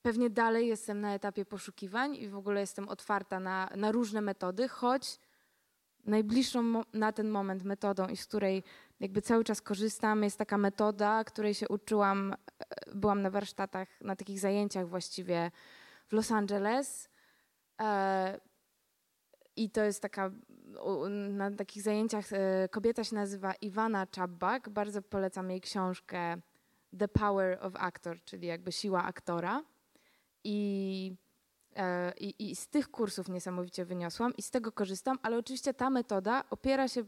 pewnie 0.02 0.30
dalej 0.30 0.68
jestem 0.68 1.00
na 1.00 1.14
etapie 1.14 1.44
poszukiwań 1.44 2.16
i 2.16 2.28
w 2.28 2.36
ogóle 2.36 2.60
jestem 2.60 2.88
otwarta 2.88 3.40
na, 3.40 3.70
na 3.76 3.92
różne 3.92 4.20
metody, 4.20 4.68
choć 4.68 5.18
najbliższą 6.04 6.82
na 6.92 7.12
ten 7.12 7.28
moment 7.30 7.64
metodą 7.64 8.08
i 8.08 8.16
z 8.16 8.26
której 8.26 8.64
jakby 9.00 9.22
cały 9.22 9.44
czas 9.44 9.62
korzystam 9.62 10.22
jest 10.22 10.38
taka 10.38 10.58
metoda, 10.58 11.24
której 11.24 11.54
się 11.54 11.68
uczyłam, 11.68 12.32
e, 12.32 12.36
byłam 12.94 13.22
na 13.22 13.30
warsztatach, 13.30 13.88
na 14.00 14.16
takich 14.16 14.40
zajęciach 14.40 14.88
właściwie 14.88 15.50
w 16.06 16.12
Los 16.12 16.32
Angeles. 16.32 17.08
I 19.58 19.70
to 19.70 19.82
jest 19.84 20.02
taka, 20.02 20.30
na 21.30 21.50
takich 21.50 21.82
zajęciach 21.82 22.32
e, 22.32 22.68
kobieta 22.68 23.04
się 23.04 23.14
nazywa 23.14 23.54
Iwana 23.54 24.06
Czabak. 24.06 24.68
Bardzo 24.68 25.02
polecam 25.02 25.50
jej 25.50 25.60
książkę 25.60 26.36
The 26.98 27.08
Power 27.08 27.58
of 27.62 27.76
Actor, 27.76 28.18
czyli 28.24 28.46
jakby 28.46 28.72
siła 28.72 29.04
aktora. 29.04 29.64
I, 30.44 31.14
e, 31.76 32.12
i, 32.20 32.50
I 32.50 32.56
z 32.56 32.68
tych 32.68 32.90
kursów 32.90 33.28
niesamowicie 33.28 33.84
wyniosłam 33.84 34.36
i 34.36 34.42
z 34.42 34.50
tego 34.50 34.72
korzystam, 34.72 35.18
ale 35.22 35.38
oczywiście 35.38 35.74
ta 35.74 35.90
metoda 35.90 36.44
opiera 36.50 36.88
się, 36.88 37.04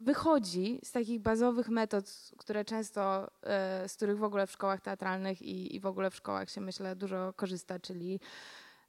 wychodzi 0.00 0.80
z 0.84 0.92
takich 0.92 1.20
bazowych 1.20 1.68
metod, 1.68 2.30
które 2.38 2.64
często, 2.64 3.30
e, 3.42 3.88
z 3.88 3.96
których 3.96 4.18
w 4.18 4.22
ogóle 4.22 4.46
w 4.46 4.50
szkołach 4.52 4.80
teatralnych 4.80 5.42
i, 5.42 5.76
i 5.76 5.80
w 5.80 5.86
ogóle 5.86 6.10
w 6.10 6.16
szkołach 6.16 6.50
się 6.50 6.60
myślę 6.60 6.96
dużo 6.96 7.32
korzysta, 7.36 7.78
czyli 7.78 8.20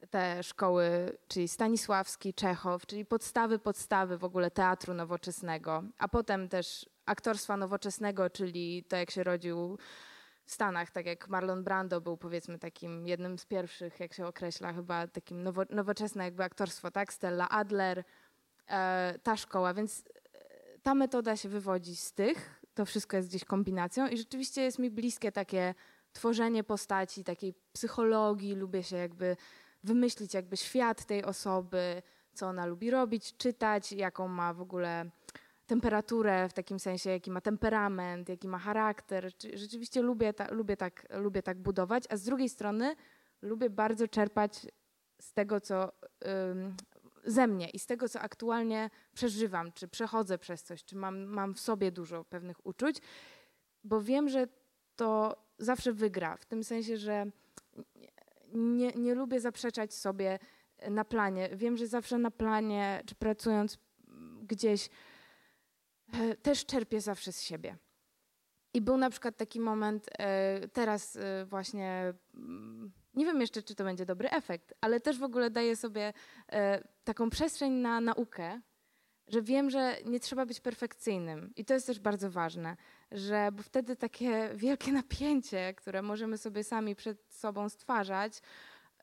te 0.09 0.43
szkoły, 0.43 1.17
czyli 1.27 1.47
Stanisławski, 1.47 2.33
Czechow, 2.33 2.85
czyli 2.85 3.05
podstawy, 3.05 3.59
podstawy 3.59 4.17
w 4.17 4.23
ogóle 4.23 4.51
teatru 4.51 4.93
nowoczesnego, 4.93 5.83
a 5.97 6.07
potem 6.07 6.49
też 6.49 6.89
aktorstwa 7.05 7.57
nowoczesnego, 7.57 8.29
czyli 8.29 8.83
to 8.83 8.95
jak 8.95 9.11
się 9.11 9.23
rodził 9.23 9.77
w 10.45 10.51
Stanach, 10.51 10.91
tak 10.91 11.05
jak 11.05 11.27
Marlon 11.27 11.63
Brando 11.63 12.01
był 12.01 12.17
powiedzmy 12.17 12.59
takim 12.59 13.07
jednym 13.07 13.37
z 13.37 13.45
pierwszych, 13.45 13.99
jak 13.99 14.13
się 14.13 14.27
określa, 14.27 14.73
chyba 14.73 15.07
takim 15.07 15.43
nowo, 15.43 15.63
nowoczesne 15.69 16.23
jakby 16.23 16.43
aktorstwo, 16.43 16.91
tak? 16.91 17.13
Stella 17.13 17.49
Adler, 17.49 18.03
e, 18.67 19.19
ta 19.23 19.37
szkoła, 19.37 19.73
więc 19.73 20.03
e, 20.33 20.79
ta 20.83 20.95
metoda 20.95 21.37
się 21.37 21.49
wywodzi 21.49 21.95
z 21.95 22.13
tych, 22.13 22.61
to 22.73 22.85
wszystko 22.85 23.17
jest 23.17 23.29
gdzieś 23.29 23.45
kombinacją 23.45 24.07
i 24.07 24.17
rzeczywiście 24.17 24.61
jest 24.61 24.79
mi 24.79 24.91
bliskie 24.91 25.31
takie 25.31 25.75
tworzenie 26.13 26.63
postaci, 26.63 27.23
takiej 27.23 27.53
psychologii, 27.73 28.55
lubię 28.55 28.83
się 28.83 28.97
jakby 28.97 29.37
wymyślić 29.87 30.33
jakby 30.33 30.57
świat 30.57 31.05
tej 31.05 31.23
osoby, 31.23 32.01
co 32.33 32.47
ona 32.47 32.65
lubi 32.65 32.91
robić, 32.91 33.37
czytać, 33.37 33.91
jaką 33.91 34.27
ma 34.27 34.53
w 34.53 34.61
ogóle 34.61 35.09
temperaturę, 35.67 36.49
w 36.49 36.53
takim 36.53 36.79
sensie, 36.79 37.09
jaki 37.09 37.31
ma 37.31 37.41
temperament, 37.41 38.29
jaki 38.29 38.47
ma 38.47 38.59
charakter. 38.59 39.33
Czy- 39.37 39.57
Rzeczywiście 39.57 40.01
lubię, 40.01 40.33
ta, 40.33 40.53
lubię, 40.53 40.77
tak, 40.77 41.07
lubię 41.09 41.43
tak 41.43 41.57
budować, 41.59 42.03
a 42.09 42.17
z 42.17 42.23
drugiej 42.23 42.49
strony 42.49 42.95
lubię 43.41 43.69
bardzo 43.69 44.07
czerpać 44.07 44.67
z 45.21 45.33
tego, 45.33 45.61
co 45.61 45.91
ym, 46.51 46.75
ze 47.25 47.47
mnie 47.47 47.69
i 47.69 47.79
z 47.79 47.85
tego, 47.85 48.09
co 48.09 48.19
aktualnie 48.19 48.89
przeżywam, 49.13 49.71
czy 49.71 49.87
przechodzę 49.87 50.37
przez 50.37 50.63
coś, 50.63 50.83
czy 50.83 50.95
mam, 50.95 51.23
mam 51.23 51.53
w 51.53 51.59
sobie 51.59 51.91
dużo 51.91 52.23
pewnych 52.23 52.65
uczuć, 52.65 52.97
bo 53.83 54.01
wiem, 54.01 54.29
że 54.29 54.47
to 54.95 55.35
zawsze 55.57 55.93
wygra, 55.93 56.37
w 56.37 56.45
tym 56.45 56.63
sensie, 56.63 56.97
że 56.97 57.25
nie, 58.57 58.91
nie 58.91 59.15
lubię 59.15 59.39
zaprzeczać 59.39 59.93
sobie 59.93 60.39
na 60.89 61.05
planie. 61.05 61.49
Wiem, 61.53 61.77
że 61.77 61.87
zawsze 61.87 62.17
na 62.17 62.31
planie, 62.31 63.01
czy 63.05 63.15
pracując 63.15 63.77
gdzieś, 64.41 64.89
e, 66.13 66.35
też 66.35 66.65
czerpię 66.65 67.01
zawsze 67.01 67.31
z 67.31 67.41
siebie. 67.41 67.77
I 68.73 68.81
był 68.81 68.97
na 68.97 69.09
przykład 69.09 69.37
taki 69.37 69.59
moment, 69.59 70.09
e, 70.19 70.67
teraz 70.67 71.15
e, 71.15 71.45
właśnie, 71.45 72.13
mm, 72.33 72.91
nie 73.13 73.25
wiem 73.25 73.41
jeszcze, 73.41 73.63
czy 73.63 73.75
to 73.75 73.83
będzie 73.83 74.05
dobry 74.05 74.29
efekt, 74.29 74.73
ale 74.81 74.99
też 74.99 75.19
w 75.19 75.23
ogóle 75.23 75.49
daję 75.49 75.75
sobie 75.75 76.13
e, 76.51 76.87
taką 77.03 77.29
przestrzeń 77.29 77.73
na 77.73 78.01
naukę, 78.01 78.61
że 79.27 79.41
wiem, 79.41 79.69
że 79.69 79.97
nie 80.05 80.19
trzeba 80.19 80.45
być 80.45 80.59
perfekcyjnym. 80.59 81.53
I 81.55 81.65
to 81.65 81.73
jest 81.73 81.87
też 81.87 81.99
bardzo 81.99 82.31
ważne, 82.31 82.77
że 83.11 83.49
bo 83.53 83.63
wtedy 83.63 83.95
takie 83.95 84.49
wielkie 84.55 84.91
napięcie, 84.91 85.73
które 85.73 86.01
możemy 86.01 86.37
sobie 86.37 86.63
sami 86.63 86.95
przed 86.95 87.33
sobą 87.33 87.69
stwarzać, 87.69 88.41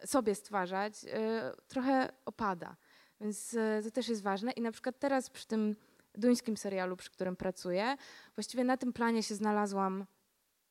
sobie 0.05 0.35
stwarzać, 0.35 0.95
e, 1.05 1.53
trochę 1.69 2.13
opada. 2.25 2.77
Więc 3.21 3.55
e, 3.55 3.83
to 3.85 3.91
też 3.91 4.09
jest 4.09 4.23
ważne. 4.23 4.53
I 4.53 4.61
na 4.61 4.73
przykład 4.73 4.99
teraz 4.99 5.31
przy 5.31 5.47
tym 5.47 5.77
duńskim 6.15 6.57
serialu, 6.57 6.97
przy 6.97 7.11
którym 7.11 7.37
pracuję, 7.37 7.97
właściwie 8.35 8.65
na 8.65 8.77
tym 8.77 8.93
planie 8.93 9.23
się 9.23 9.35
znalazłam 9.35 10.07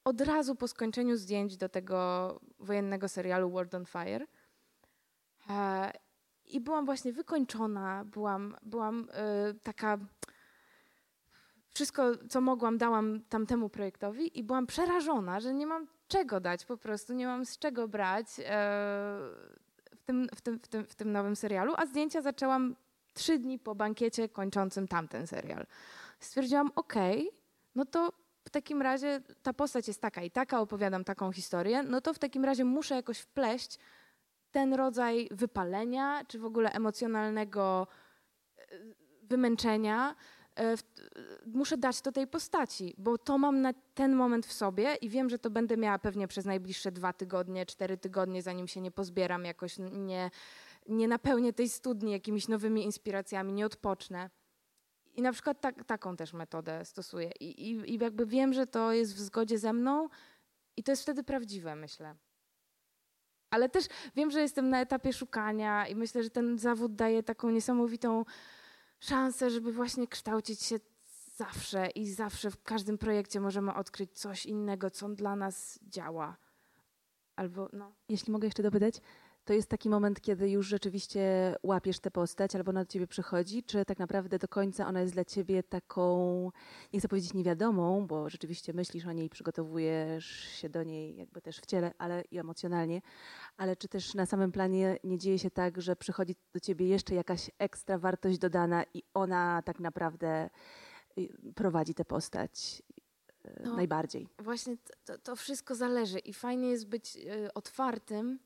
od 0.04 0.22
razu 0.22 0.56
po 0.56 0.68
skończeniu 0.68 1.18
zdjęć 1.18 1.58
do 1.58 1.70
tego 1.70 2.40
wojennego 2.60 3.10
serialu 3.10 3.50
World 3.52 3.76
on 3.76 3.86
Fire. 3.86 4.26
I 6.46 6.60
byłam 6.62 6.86
właśnie 6.86 7.14
wykończona, 7.14 8.06
byłam, 8.06 8.56
byłam 8.62 9.08
e, 9.12 9.54
taka. 9.54 9.98
Wszystko, 11.70 12.12
co 12.30 12.42
mogłam, 12.42 12.78
dałam 12.78 13.22
tamtemu 13.30 13.70
projektowi 13.70 14.40
i 14.40 14.44
byłam 14.44 14.68
przerażona, 14.68 15.40
że 15.40 15.54
nie 15.54 15.68
mam 15.68 15.88
czego 16.08 16.40
dać 16.40 16.66
po 16.66 16.78
prostu, 16.78 17.14
nie 17.14 17.28
mam 17.28 17.46
z 17.46 17.58
czego 17.58 17.88
brać 17.88 18.28
e, 18.40 18.44
w, 19.96 20.04
tym, 20.06 20.30
w, 20.36 20.42
tym, 20.42 20.60
w, 20.60 20.68
tym, 20.68 20.86
w 20.86 20.96
tym 20.96 21.12
nowym 21.12 21.36
serialu, 21.36 21.74
a 21.78 21.86
zdjęcia 21.86 22.22
zaczęłam 22.22 22.76
trzy 23.14 23.40
dni 23.40 23.60
po 23.60 23.76
bankiecie 23.76 24.30
kończącym 24.30 24.88
tamten 24.88 25.28
serial. 25.28 25.66
Stwierdziłam, 26.20 26.72
okej, 26.76 27.32
no 27.76 27.86
to 27.86 28.12
w 28.46 28.50
takim 28.50 28.82
razie 28.82 29.22
ta 29.44 29.54
postać 29.54 29.88
jest 29.88 30.02
taka 30.02 30.22
i 30.24 30.32
taka, 30.32 30.60
opowiadam 30.60 31.04
taką 31.04 31.32
historię, 31.32 31.84
no 31.84 32.02
to 32.02 32.14
w 32.14 32.20
takim 32.20 32.46
razie 32.46 32.66
muszę 32.66 32.96
jakoś 32.96 33.20
wpleść 33.20 33.80
ten 34.54 34.74
rodzaj 34.74 35.28
wypalenia, 35.32 36.26
czy 36.28 36.40
w 36.40 36.46
ogóle 36.46 36.72
emocjonalnego 36.72 37.88
e, 38.58 38.64
wymęczenia, 39.24 40.16
e, 40.60 40.76
muszę 41.46 41.78
dać 41.78 42.02
to 42.02 42.12
tej 42.12 42.28
postaci, 42.28 42.94
bo 42.98 43.18
to 43.18 43.38
mam 43.38 43.62
na 43.62 43.74
ten 43.94 44.16
moment 44.16 44.46
w 44.46 44.54
sobie 44.54 44.96
i 44.96 45.10
wiem, 45.10 45.30
że 45.30 45.40
to 45.40 45.50
będę 45.50 45.78
miała 45.78 46.00
pewnie 46.00 46.28
przez 46.28 46.46
najbliższe 46.46 46.92
dwa 46.92 47.14
tygodnie, 47.14 47.66
cztery 47.66 47.98
tygodnie, 47.98 48.42
zanim 48.42 48.68
się 48.68 48.82
nie 48.82 48.92
pozbieram, 48.92 49.46
jakoś 49.46 49.78
nie, 49.80 50.32
nie 50.90 51.08
napełnię 51.08 51.54
tej 51.54 51.70
studni 51.70 52.12
jakimiś 52.12 52.48
nowymi 52.48 52.84
inspiracjami, 52.84 53.54
nie 53.54 53.66
odpocznę. 53.66 54.30
I 55.16 55.22
na 55.22 55.32
przykład 55.32 55.62
tak, 55.62 55.84
taką 55.84 56.16
też 56.16 56.34
metodę 56.34 56.86
stosuję. 56.86 57.32
I, 57.40 57.70
i, 57.70 57.94
I 57.94 58.00
jakby 58.00 58.26
wiem, 58.26 58.54
że 58.54 58.68
to 58.68 58.92
jest 58.92 59.16
w 59.16 59.20
zgodzie 59.20 59.58
ze 59.60 59.74
mną 59.74 60.10
i 60.78 60.84
to 60.84 60.92
jest 60.92 61.02
wtedy 61.02 61.24
prawdziwe, 61.24 61.76
myślę. 61.76 62.16
Ale 63.54 63.70
też 63.70 63.86
wiem, 64.16 64.32
że 64.32 64.42
jestem 64.42 64.70
na 64.70 64.82
etapie 64.82 65.14
szukania 65.14 65.88
i 65.88 65.96
myślę, 65.96 66.24
że 66.24 66.30
ten 66.30 66.60
zawód 66.60 66.96
daje 66.96 67.24
taką 67.24 67.50
niesamowitą 67.50 68.26
szansę, 69.00 69.50
żeby 69.50 69.72
właśnie 69.72 70.08
kształcić 70.08 70.62
się 70.62 70.80
zawsze 71.36 71.88
i 71.88 72.12
zawsze 72.12 72.52
w 72.52 72.64
każdym 72.64 72.98
projekcie 72.98 73.40
możemy 73.40 73.74
odkryć 73.74 74.12
coś 74.12 74.46
innego, 74.46 74.90
co 74.90 75.10
dla 75.10 75.36
nas 75.36 75.80
działa. 75.84 76.38
Albo, 77.36 77.70
no. 77.74 77.92
Jeśli 78.10 78.32
mogę 78.34 78.48
jeszcze 78.48 78.64
dopytać, 78.64 78.96
to 79.46 79.54
jest 79.54 79.70
taki 79.70 79.90
moment, 79.90 80.22
kiedy 80.22 80.50
już 80.50 80.68
rzeczywiście 80.68 81.56
łapiesz 81.64 82.00
tę 82.00 82.12
postać 82.12 82.56
albo 82.56 82.72
na 82.72 82.86
ciebie 82.86 83.08
przychodzi, 83.08 83.64
czy 83.64 83.86
tak 83.86 84.00
naprawdę 84.00 84.40
do 84.40 84.48
końca 84.48 84.88
ona 84.88 85.02
jest 85.02 85.14
dla 85.14 85.26
ciebie 85.26 85.64
taką, 85.64 86.52
nie 86.94 87.00
chcę 87.00 87.08
powiedzieć 87.08 87.34
niewiadomą, 87.34 88.08
bo 88.08 88.30
rzeczywiście 88.30 88.74
myślisz 88.74 89.06
o 89.06 89.12
niej, 89.12 89.30
przygotowujesz 89.30 90.26
się 90.26 90.70
do 90.70 90.84
niej 90.84 91.16
jakby 91.16 91.42
też 91.42 91.60
w 91.60 91.66
ciele, 91.66 91.94
ale 91.98 92.24
i 92.32 92.38
emocjonalnie, 92.38 93.02
ale 93.58 93.76
czy 93.76 93.88
też 93.88 94.14
na 94.14 94.26
samym 94.26 94.52
planie 94.52 94.98
nie 95.04 95.18
dzieje 95.18 95.40
się 95.40 95.52
tak, 95.52 95.82
że 95.82 95.96
przychodzi 95.96 96.36
do 96.54 96.60
ciebie 96.60 96.88
jeszcze 96.88 97.16
jakaś 97.16 97.52
ekstra 97.60 97.98
wartość 97.98 98.38
dodana 98.38 98.84
i 98.94 99.04
ona 99.14 99.62
tak 99.66 99.80
naprawdę 99.80 100.50
y, 101.18 101.30
prowadzi 101.56 101.94
tę 101.94 102.06
postać 102.06 102.84
y, 103.46 103.62
no, 103.64 103.76
najbardziej? 103.76 104.28
Właśnie 104.40 104.78
to, 105.06 105.18
to, 105.18 105.36
wszystko 105.36 105.76
zależy 105.76 106.20
i 106.20 106.34
fajnie 106.34 106.70
jest 106.70 106.88
być 106.88 107.16
y, 107.16 107.54
otwartym 107.54 108.40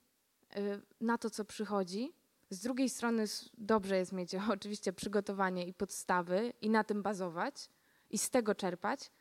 na 1.02 1.18
to, 1.18 1.30
co 1.30 1.46
przychodzi. 1.46 2.14
Z 2.50 2.60
drugiej 2.60 2.90
strony 2.90 3.26
dobrze 3.58 3.98
jest 3.98 4.12
mieć 4.12 4.36
oczywiście 4.54 4.94
przygotowanie 4.94 5.66
i 5.66 5.74
podstawy 5.74 6.54
i 6.62 6.70
na 6.70 6.84
tym 6.84 7.04
bazować 7.04 7.70
i 8.10 8.18
z 8.18 8.30
tego 8.30 8.56
czerpać, 8.56 9.12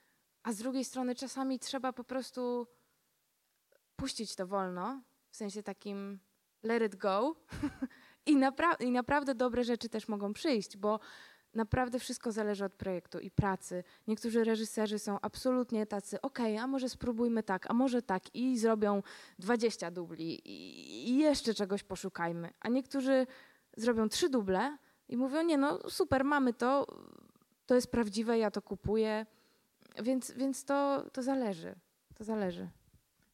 a 0.42 0.52
z 0.52 0.56
drugiej 0.56 0.84
strony 0.84 1.14
czasami 1.14 1.58
trzeba 1.58 1.92
po 1.92 2.04
prostu 2.04 2.66
puścić 3.96 4.34
to 4.34 4.46
wolno, 4.46 5.02
w 5.30 5.36
sensie 5.36 5.62
takim 5.62 6.18
let 6.62 6.82
it 6.82 6.96
go 6.96 7.36
i, 8.26 8.36
napra 8.36 8.74
i 8.74 8.90
naprawdę 8.90 9.34
dobre 9.34 9.64
rzeczy 9.64 9.88
też 9.88 10.08
mogą 10.08 10.32
przyjść, 10.32 10.76
bo 10.76 11.00
naprawdę 11.56 11.98
wszystko 11.98 12.32
zależy 12.32 12.64
od 12.64 12.72
projektu 12.72 13.18
i 13.18 13.30
pracy. 13.30 13.84
Niektórzy 14.06 14.44
reżyserzy 14.44 14.98
są 14.98 15.18
absolutnie 15.20 15.86
tacy, 15.86 16.20
okej, 16.20 16.54
okay, 16.54 16.64
a 16.64 16.66
może 16.66 16.88
spróbujmy 16.88 17.42
tak, 17.42 17.70
a 17.70 17.74
może 17.74 18.02
tak 18.02 18.34
i 18.34 18.58
zrobią 18.58 19.02
20 19.38 19.90
dubli 19.90 20.48
i 21.08 21.18
jeszcze 21.18 21.54
czegoś 21.54 21.82
poszukajmy. 21.82 22.50
A 22.60 22.68
niektórzy 22.68 23.26
zrobią 23.76 24.08
trzy 24.08 24.28
duble 24.28 24.76
i 25.08 25.16
mówią, 25.16 25.42
nie 25.42 25.58
no 25.58 25.90
super, 25.90 26.24
mamy 26.24 26.54
to, 26.54 26.86
to 27.66 27.74
jest 27.74 27.90
prawdziwe, 27.90 28.38
ja 28.38 28.50
to 28.50 28.62
kupuję. 28.62 29.26
Więc, 30.02 30.30
więc 30.30 30.64
to, 30.64 31.04
to 31.12 31.22
zależy, 31.22 31.74
to 32.14 32.24
zależy. 32.24 32.68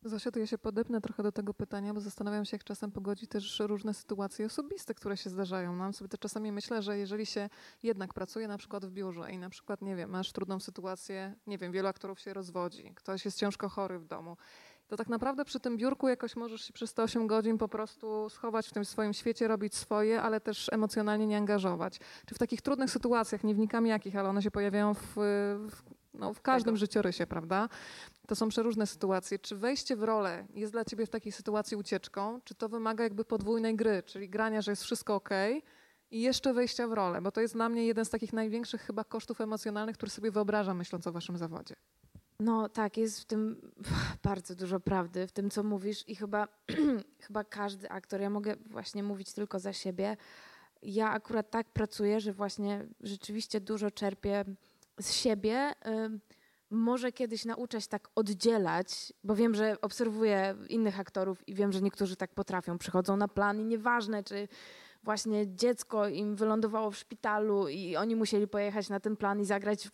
Zosia, 0.05 0.31
to 0.31 0.39
ja 0.39 0.47
się 0.47 0.59
podepnę 0.59 1.01
trochę 1.01 1.23
do 1.23 1.33
tego 1.33 1.55
pytania, 1.55 1.95
bo 1.95 2.01
zastanawiam 2.01 2.45
się, 2.45 2.55
jak 2.55 2.65
czasem 2.65 2.93
pogodzi 2.93 3.27
też 3.27 3.61
różne 3.61 3.95
sytuacje 3.95 4.47
osobiste, 4.47 4.95
które 4.95 5.17
się 5.17 5.31
zdarzają. 5.31 5.75
Mam 5.75 5.93
sobie 5.93 6.09
też 6.09 6.21
czasami 6.21 6.53
myślę, 6.53 6.83
że 6.83 6.99
jeżeli 6.99 7.27
się 7.27 7.49
jednak 7.83 8.15
pracuje 8.15 8.49
na 8.49 8.59
przykład 8.59 8.87
w 8.87 8.91
biurze 8.91 9.33
i 9.33 9.39
na 9.39 9.51
przykład, 9.51 9.83
nie 9.83 9.97
wiem, 9.97 10.11
masz 10.11 10.33
trudną 10.33 10.61
sytuację, 10.61 11.35
nie 11.47 11.59
wiem, 11.59 11.73
wielu 11.73 11.89
aktorów 11.89 12.21
się 12.21 12.33
rozwodzi, 12.35 12.93
ktoś 12.95 13.25
jest 13.25 13.39
ciężko 13.39 13.69
chory 13.69 13.99
w 13.99 14.05
domu, 14.05 14.37
to 14.89 14.97
tak 14.97 15.09
naprawdę 15.09 15.45
przy 15.45 15.61
tym 15.61 15.77
biurku 15.77 16.09
jakoś 16.09 16.37
możesz 16.37 16.61
się 16.65 16.73
przez 16.73 16.95
te 16.95 17.03
8 17.03 17.27
godzin 17.27 17.59
po 17.59 17.69
prostu 17.69 18.29
schować 18.31 18.69
w 18.69 18.73
tym 18.73 18.85
swoim 18.85 19.13
świecie, 19.13 19.49
robić 19.49 19.75
swoje, 19.75 20.23
ale 20.23 20.41
też 20.41 20.69
emocjonalnie 20.73 21.27
nie 21.27 21.37
angażować. 21.37 22.01
Czy 22.27 22.35
w 22.35 22.39
takich 22.39 22.63
trudnych 22.63 22.91
sytuacjach, 22.91 23.45
nie 23.45 23.55
wnikam 23.55 23.87
jakich, 23.87 24.17
ale 24.17 24.29
one 24.29 24.43
się 24.43 24.51
pojawiają 24.51 24.95
w, 24.95 25.15
w 25.71 25.83
no, 26.15 26.35
w 26.35 26.41
każdym 26.41 26.75
Tego. 26.75 26.77
życiorysie, 26.77 27.27
prawda? 27.27 27.69
To 28.27 28.35
są 28.35 28.49
przeróżne 28.49 28.87
sytuacje. 28.87 29.39
Czy 29.39 29.57
wejście 29.57 29.97
w 29.97 30.03
rolę 30.03 30.47
jest 30.55 30.73
dla 30.73 30.85
ciebie 30.85 31.07
w 31.07 31.11
takiej 31.11 31.33
sytuacji 31.33 31.77
ucieczką, 31.77 32.41
czy 32.45 32.55
to 32.55 32.69
wymaga 32.69 33.05
jakby 33.05 33.25
podwójnej 33.25 33.77
gry, 33.77 34.03
czyli 34.03 34.29
grania, 34.29 34.63
że 34.63 34.73
jest 34.73 34.83
wszystko 34.85 35.15
ok 35.15 35.31
i 36.11 36.23
jeszcze 36.23 36.55
wejścia 36.55 36.89
w 36.89 36.93
rolę? 36.93 37.23
Bo 37.23 37.33
to 37.33 37.41
jest 37.41 37.55
dla 37.55 37.69
mnie 37.69 37.87
jeden 37.87 38.05
z 38.05 38.11
takich 38.11 38.33
największych 38.33 38.83
chyba 38.83 39.05
kosztów 39.05 39.41
emocjonalnych, 39.41 39.97
który 39.97 40.11
sobie 40.11 40.31
wyobrażam, 40.31 40.77
myśląc 40.77 41.07
o 41.07 41.13
waszym 41.13 41.39
zawodzie. 41.39 41.75
No 42.41 42.69
tak, 42.69 42.97
jest 42.97 43.21
w 43.21 43.25
tym 43.25 43.73
bardzo 44.25 44.55
dużo 44.55 44.81
prawdy, 44.81 45.27
w 45.27 45.33
tym 45.33 45.51
co 45.51 45.63
mówisz 45.63 46.09
i 46.09 46.17
chyba, 46.17 46.49
chyba 47.27 47.45
każdy 47.45 47.91
aktor, 47.91 48.21
ja 48.21 48.31
mogę 48.31 48.57
właśnie 48.57 49.03
mówić 49.03 49.33
tylko 49.33 49.59
za 49.59 49.73
siebie, 49.73 50.17
ja 50.83 51.11
akurat 51.11 51.51
tak 51.51 51.71
pracuję, 51.71 52.21
że 52.21 52.33
właśnie 52.33 52.87
rzeczywiście 53.01 53.61
dużo 53.61 53.91
czerpię 53.91 54.45
z 55.01 55.13
siebie 55.13 55.75
może 56.73 57.13
kiedyś 57.13 57.45
nauczać 57.45 57.87
tak 57.87 58.09
oddzielać, 58.15 59.13
bo 59.25 59.35
wiem, 59.35 59.55
że 59.55 59.81
obserwuję 59.81 60.55
innych 60.69 61.01
aktorów 61.01 61.49
i 61.49 61.55
wiem, 61.55 61.73
że 61.73 61.83
niektórzy 61.83 62.17
tak 62.17 62.35
potrafią. 62.35 62.79
Przychodzą 62.79 63.17
na 63.17 63.29
plan 63.29 63.61
i 63.61 63.65
nieważne, 63.65 64.25
czy 64.25 64.49
właśnie 65.03 65.55
dziecko 65.57 66.09
im 66.09 66.37
wylądowało 66.37 66.91
w 66.91 66.97
szpitalu 66.97 67.69
i 67.69 67.97
oni 67.97 68.17
musieli 68.17 68.49
pojechać 68.49 68.89
na 68.89 69.01
ten 69.01 69.17
plan 69.17 69.41
i 69.41 69.45
zagrać 69.45 69.89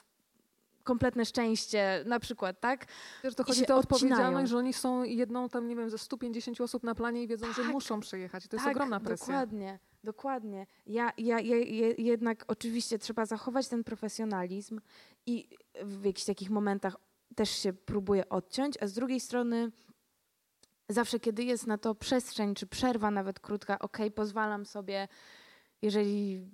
kompletne 0.85 1.24
szczęście, 1.24 2.05
na 2.07 2.20
przykład, 2.20 2.61
tak? 2.61 2.87
Wiesz, 3.24 3.35
to 3.35 3.45
chodzi 3.45 3.66
o 3.66 3.76
odpowiedzialność, 3.76 4.51
że 4.51 4.59
oni 4.59 4.72
są 4.72 5.05
jedną 5.05 5.49
tam, 5.49 5.68
nie 5.68 5.76
wiem, 5.76 5.91
ze 5.91 5.99
150 5.99 6.61
osób 6.61 6.83
na 6.83 6.95
planie 6.95 7.22
i 7.22 7.26
wiedzą, 7.26 7.47
tak, 7.47 7.57
że 7.57 7.64
muszą 7.64 8.01
przyjechać. 8.01 8.49
To 8.49 8.57
jest 8.57 8.64
tak, 8.64 8.76
ogromna 8.76 9.01
presja. 9.01 9.26
dokładnie. 9.26 9.79
Dokładnie. 10.05 10.66
Ja, 10.87 11.12
ja, 11.18 11.41
ja, 11.41 11.57
jednak 11.99 12.45
oczywiście 12.49 12.99
trzeba 12.99 13.26
zachować 13.26 13.68
ten 13.68 13.85
profesjonalizm 13.85 14.81
i 15.29 15.49
w 15.83 16.05
jakichś 16.05 16.26
takich 16.26 16.51
momentach 16.51 16.97
też 17.35 17.51
się 17.51 17.72
próbuję 17.72 18.29
odciąć, 18.29 18.74
a 18.81 18.87
z 18.87 18.93
drugiej 18.93 19.20
strony 19.20 19.72
zawsze, 20.89 21.20
kiedy 21.20 21.45
jest 21.45 21.66
na 21.66 21.79
to 21.79 21.95
przestrzeń 21.95 22.55
czy 22.55 22.66
przerwa 22.66 23.11
nawet 23.11 23.41
krótka, 23.41 23.79
ok, 23.79 23.99
pozwalam 24.14 24.66
sobie, 24.66 25.09
jeżeli 25.83 26.49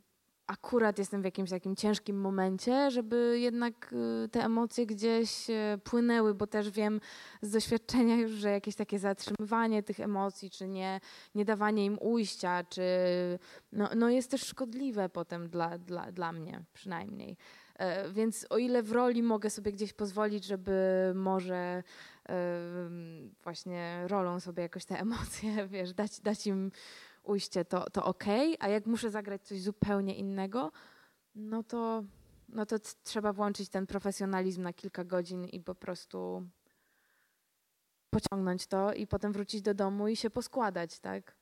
akurat 0.46 0.98
jestem 0.98 1.22
w 1.22 1.24
jakimś 1.24 1.50
takim 1.50 1.76
ciężkim 1.76 2.20
momencie, 2.20 2.90
żeby 2.90 3.38
jednak 3.40 3.92
y, 4.24 4.28
te 4.28 4.44
emocje 4.44 4.86
gdzieś 4.86 5.50
y, 5.50 5.78
płynęły, 5.84 6.34
bo 6.34 6.46
też 6.46 6.70
wiem 6.70 7.00
z 7.42 7.50
doświadczenia 7.50 8.16
już, 8.16 8.30
że 8.30 8.50
jakieś 8.50 8.76
takie 8.76 8.98
zatrzymywanie 8.98 9.82
tych 9.82 10.00
emocji, 10.00 10.50
czy 10.50 10.68
nie, 10.68 11.00
nie 11.34 11.44
dawanie 11.44 11.84
im 11.84 11.98
ujścia, 12.00 12.64
czy 12.64 12.82
no, 13.72 13.88
no 13.96 14.10
jest 14.10 14.30
też 14.30 14.46
szkodliwe 14.46 15.08
potem 15.08 15.48
dla, 15.48 15.78
dla, 15.78 16.12
dla 16.12 16.32
mnie 16.32 16.64
przynajmniej. 16.72 17.36
E, 17.74 18.10
więc 18.10 18.46
o 18.50 18.58
ile 18.58 18.82
w 18.82 18.92
roli 18.92 19.22
mogę 19.22 19.50
sobie 19.50 19.72
gdzieś 19.72 19.92
pozwolić, 19.92 20.44
żeby 20.44 21.12
może 21.14 21.82
właśnie 23.44 24.04
rolą 24.06 24.40
sobie 24.40 24.62
jakoś 24.62 24.84
te 24.84 25.00
emocje, 25.04 25.66
wiesz, 25.68 25.92
dać, 25.92 26.20
dać 26.20 26.46
im 26.46 26.72
ujście, 27.22 27.64
to, 27.64 27.90
to 27.90 28.04
ok, 28.04 28.24
a 28.58 28.68
jak 28.68 28.86
muszę 28.86 29.10
zagrać 29.10 29.42
coś 29.42 29.60
zupełnie 29.60 30.14
innego, 30.14 30.72
no 31.34 31.62
to, 31.62 32.04
no 32.48 32.66
to 32.66 32.76
trzeba 33.02 33.32
włączyć 33.32 33.68
ten 33.68 33.86
profesjonalizm 33.86 34.62
na 34.62 34.72
kilka 34.72 35.04
godzin 35.04 35.44
i 35.44 35.60
po 35.60 35.74
prostu 35.74 36.48
pociągnąć 38.10 38.66
to 38.66 38.92
i 38.92 39.06
potem 39.06 39.32
wrócić 39.32 39.62
do 39.62 39.74
domu 39.74 40.08
i 40.08 40.16
się 40.16 40.30
poskładać, 40.30 41.00
tak? 41.00 41.36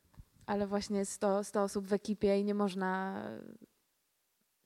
Ale 0.46 0.66
właśnie 0.66 1.04
100, 1.04 1.44
100 1.44 1.62
osób 1.62 1.86
w 1.86 1.92
ekipie 1.92 2.38
i 2.38 2.44
nie 2.44 2.54
można, 2.54 3.22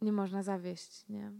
nie 0.00 0.12
można 0.12 0.42
zawieść, 0.42 1.08
nie? 1.08 1.32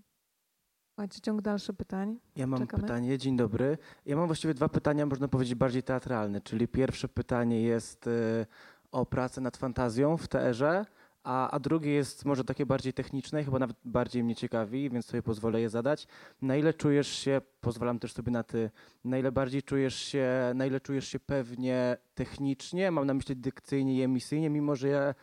Macie 0.97 1.21
ciąg 1.21 1.43
dalszy 1.43 1.75
pytań? 1.75 2.19
Ja 2.37 2.47
mam 2.47 2.61
Czekamy. 2.61 2.83
pytanie, 2.83 3.19
dzień 3.19 3.37
dobry. 3.37 3.79
Ja 4.07 4.17
mam 4.17 4.27
właściwie 4.27 4.55
dwa 4.55 4.69
pytania, 4.69 5.07
można 5.07 5.29
powiedzieć 5.29 5.55
bardziej 5.55 5.83
teatralne, 5.83 6.41
czyli 6.41 6.69
pierwsze 6.69 7.09
pytanie 7.09 7.63
jest 7.63 8.07
y, 8.07 8.47
o 8.93 9.07
pracę 9.07 9.41
nad 9.41 9.57
fantazją 9.57 10.17
w 10.17 10.29
TR-ze, 10.29 10.85
a, 11.25 11.51
a 11.51 11.61
drugie 11.61 11.93
jest 11.93 12.25
może 12.25 12.45
takie 12.45 12.67
bardziej 12.67 12.93
techniczne 12.93 13.43
i 13.43 13.45
chyba 13.45 13.59
nawet 13.59 13.77
bardziej 13.85 14.25
mnie 14.25 14.35
ciekawi, 14.35 14.91
więc 14.91 15.07
sobie 15.07 15.23
pozwolę 15.23 15.61
je 15.61 15.69
zadać. 15.69 16.07
Na 16.43 16.57
ile 16.57 16.75
czujesz 16.75 17.09
się, 17.09 17.41
pozwalam 17.61 17.99
też 17.99 18.13
sobie 18.13 18.33
na 18.33 18.43
ty, 18.43 18.71
na 19.05 19.19
ile 19.19 19.33
bardziej 19.33 19.63
czujesz 19.63 19.95
się, 19.95 20.53
na 20.55 20.67
ile 20.67 20.81
czujesz 20.81 21.09
się 21.09 21.21
pewnie 21.21 21.97
technicznie, 22.15 22.91
mam 22.91 23.07
na 23.07 23.15
myśli 23.15 23.37
dykcyjnie 23.37 23.95
i 23.97 24.03
emisyjnie, 24.03 24.51
mimo 24.51 24.77
że 24.77 24.89
ja, 24.89 25.15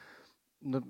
no, 0.61 0.82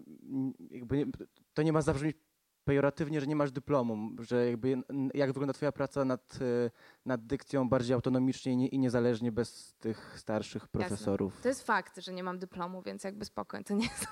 jakby 0.72 0.98
nie, 0.98 1.06
to 1.54 1.62
nie 1.64 1.74
ma 1.74 1.82
zabrzmieć 1.82 2.18
pejoratywnie, 2.64 3.22
że 3.22 3.28
nie 3.28 3.36
masz 3.36 3.52
dyplomu, 3.52 4.10
że 4.20 4.46
jakby 4.48 4.84
jak 5.14 5.30
wygląda 5.30 5.54
twoja 5.54 5.72
praca 5.72 6.06
nad, 6.06 6.40
e, 6.42 6.72
nad 7.06 7.26
dykcją 7.26 7.70
bardziej 7.70 7.94
autonomicznie 7.94 8.54
i, 8.54 8.58
nie, 8.58 8.68
i 8.68 8.80
niezależnie 8.80 9.32
bez 9.32 9.74
tych 9.74 10.20
starszych 10.20 10.68
profesorów? 10.68 11.32
Jasne. 11.32 11.44
To 11.44 11.50
jest 11.50 11.64
fakt, 11.64 11.98
że 11.98 12.14
nie 12.14 12.24
mam 12.24 12.40
dyplomu, 12.40 12.82
więc 12.82 13.04
jakby 13.04 13.26
spokojnie, 13.26 13.64
to 13.64 13.74
nie 13.74 13.88
jest 13.94 14.08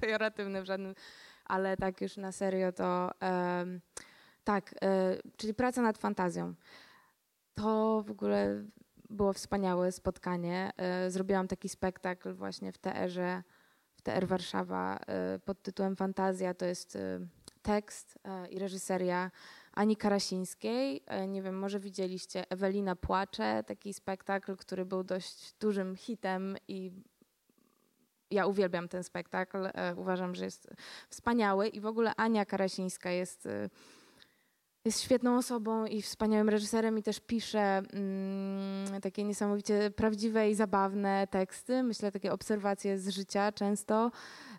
pejoratywne 0.00 0.62
w 0.62 0.64
żadnym, 0.64 0.94
ale 1.44 1.76
tak 1.76 2.00
już 2.00 2.16
na 2.16 2.32
serio 2.32 2.72
to 2.72 3.10
um, 3.20 3.80
tak, 4.44 4.74
e, 4.82 5.16
czyli 5.36 5.54
praca 5.54 5.82
nad 5.82 5.98
fantazją. 5.98 6.54
To 7.54 8.02
w 8.06 8.10
ogóle 8.10 8.64
było 9.10 9.32
wspaniałe 9.32 9.92
spotkanie. 9.92 10.70
E, 10.76 11.10
zrobiłam 11.10 11.48
taki 11.48 11.68
spektakl 11.68 12.34
właśnie 12.34 12.72
w 12.72 12.78
TR-ze, 12.78 13.42
w 13.94 14.02
TR 14.02 14.26
Warszawa 14.26 14.98
pod 15.44 15.62
tytułem 15.62 15.96
Fantazja. 15.96 16.54
To 16.54 16.66
jest 16.66 16.98
tekst 17.62 18.18
i 18.50 18.58
reżyseria 18.58 19.30
Ani 19.72 19.96
Karasińskiej. 19.96 21.02
Nie 21.28 21.42
wiem, 21.42 21.58
może 21.58 21.80
widzieliście 21.80 22.50
Ewelina 22.50 22.96
Płacze, 22.96 23.64
taki 23.66 23.94
spektakl, 23.94 24.56
który 24.56 24.84
był 24.84 25.04
dość 25.04 25.54
dużym 25.60 25.96
hitem 25.96 26.56
i 26.68 26.90
ja 28.30 28.46
uwielbiam 28.46 28.88
ten 28.88 29.04
spektakl. 29.04 29.68
Uważam, 29.96 30.34
że 30.34 30.44
jest 30.44 30.68
wspaniały 31.08 31.68
i 31.68 31.80
w 31.80 31.86
ogóle 31.86 32.12
Ania 32.16 32.46
Karasińska 32.46 33.10
jest 33.10 33.48
jest 34.84 35.00
świetną 35.00 35.36
osobą 35.36 35.86
i 35.86 36.02
wspaniałym 36.02 36.48
reżyserem 36.48 36.98
i 36.98 37.02
też 37.02 37.20
pisze 37.20 37.82
mm, 37.92 39.00
takie 39.00 39.24
niesamowicie 39.24 39.90
prawdziwe 39.90 40.50
i 40.50 40.54
zabawne 40.54 41.26
teksty. 41.30 41.82
Myślę, 41.82 42.12
takie 42.12 42.32
obserwacje 42.32 42.98
z 42.98 43.08
życia 43.08 43.52
często. 43.52 44.10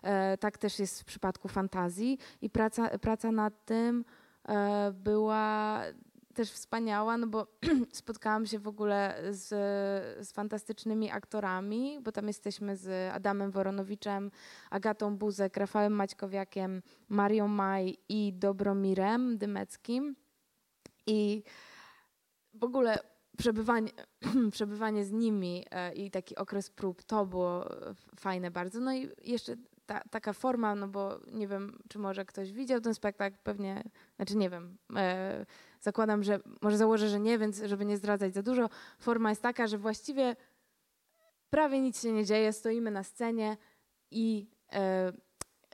E, 0.02 0.38
tak 0.38 0.58
też 0.58 0.78
jest 0.78 1.00
w 1.00 1.04
przypadku 1.04 1.48
fantazji 1.48 2.18
i 2.42 2.50
praca, 2.50 2.98
praca 2.98 3.32
nad 3.32 3.64
tym 3.64 4.04
e, 4.48 4.92
była 4.92 5.80
też 6.34 6.50
wspaniała, 6.50 7.16
no 7.18 7.26
bo 7.26 7.46
spotkałam 7.92 8.46
się 8.46 8.58
w 8.58 8.68
ogóle 8.68 9.22
z, 9.30 9.48
z 10.26 10.32
fantastycznymi 10.32 11.10
aktorami, 11.10 11.98
bo 12.02 12.12
tam 12.12 12.26
jesteśmy 12.26 12.76
z 12.76 13.14
Adamem 13.14 13.50
Woronowiczem, 13.50 14.30
Agatą 14.70 15.16
Buzek, 15.16 15.56
Rafałem 15.56 15.92
Maćkowiakiem, 15.92 16.82
Marią 17.08 17.48
Maj 17.48 17.98
i 18.08 18.32
Dobromirem 18.32 19.38
Dymeckim. 19.38 20.16
I 21.06 21.42
w 22.54 22.64
ogóle 22.64 22.98
przebywanie, 23.38 23.90
przebywanie 24.52 25.04
z 25.04 25.12
nimi 25.12 25.64
e, 25.70 25.94
i 25.94 26.10
taki 26.10 26.36
okres 26.36 26.70
prób, 26.70 27.02
to 27.02 27.26
było 27.26 27.68
fajne 28.16 28.50
bardzo. 28.50 28.80
No 28.80 28.94
i 28.94 29.08
jeszcze 29.24 29.56
ta, 29.86 30.00
taka 30.10 30.32
forma, 30.32 30.74
no 30.74 30.88
bo 30.88 31.20
nie 31.32 31.48
wiem, 31.48 31.78
czy 31.88 31.98
może 31.98 32.24
ktoś 32.24 32.52
widział 32.52 32.80
ten 32.80 32.94
spektakl, 32.94 33.36
pewnie, 33.42 33.82
znaczy 34.16 34.36
nie 34.36 34.50
wiem, 34.50 34.78
e, 34.96 35.46
zakładam, 35.84 36.22
że 36.22 36.40
może 36.62 36.76
założę, 36.76 37.08
że 37.08 37.20
nie, 37.20 37.38
więc 37.38 37.62
żeby 37.64 37.84
nie 37.84 37.96
zdradzać 37.96 38.34
za 38.34 38.42
dużo, 38.42 38.70
forma 38.98 39.30
jest 39.30 39.42
taka, 39.42 39.66
że 39.66 39.78
właściwie 39.78 40.36
prawie 41.50 41.80
nic 41.80 42.02
się 42.02 42.12
nie 42.12 42.24
dzieje, 42.24 42.52
stoimy 42.52 42.90
na 42.90 43.02
scenie 43.02 43.56
i 44.10 44.46
e, 44.72 45.12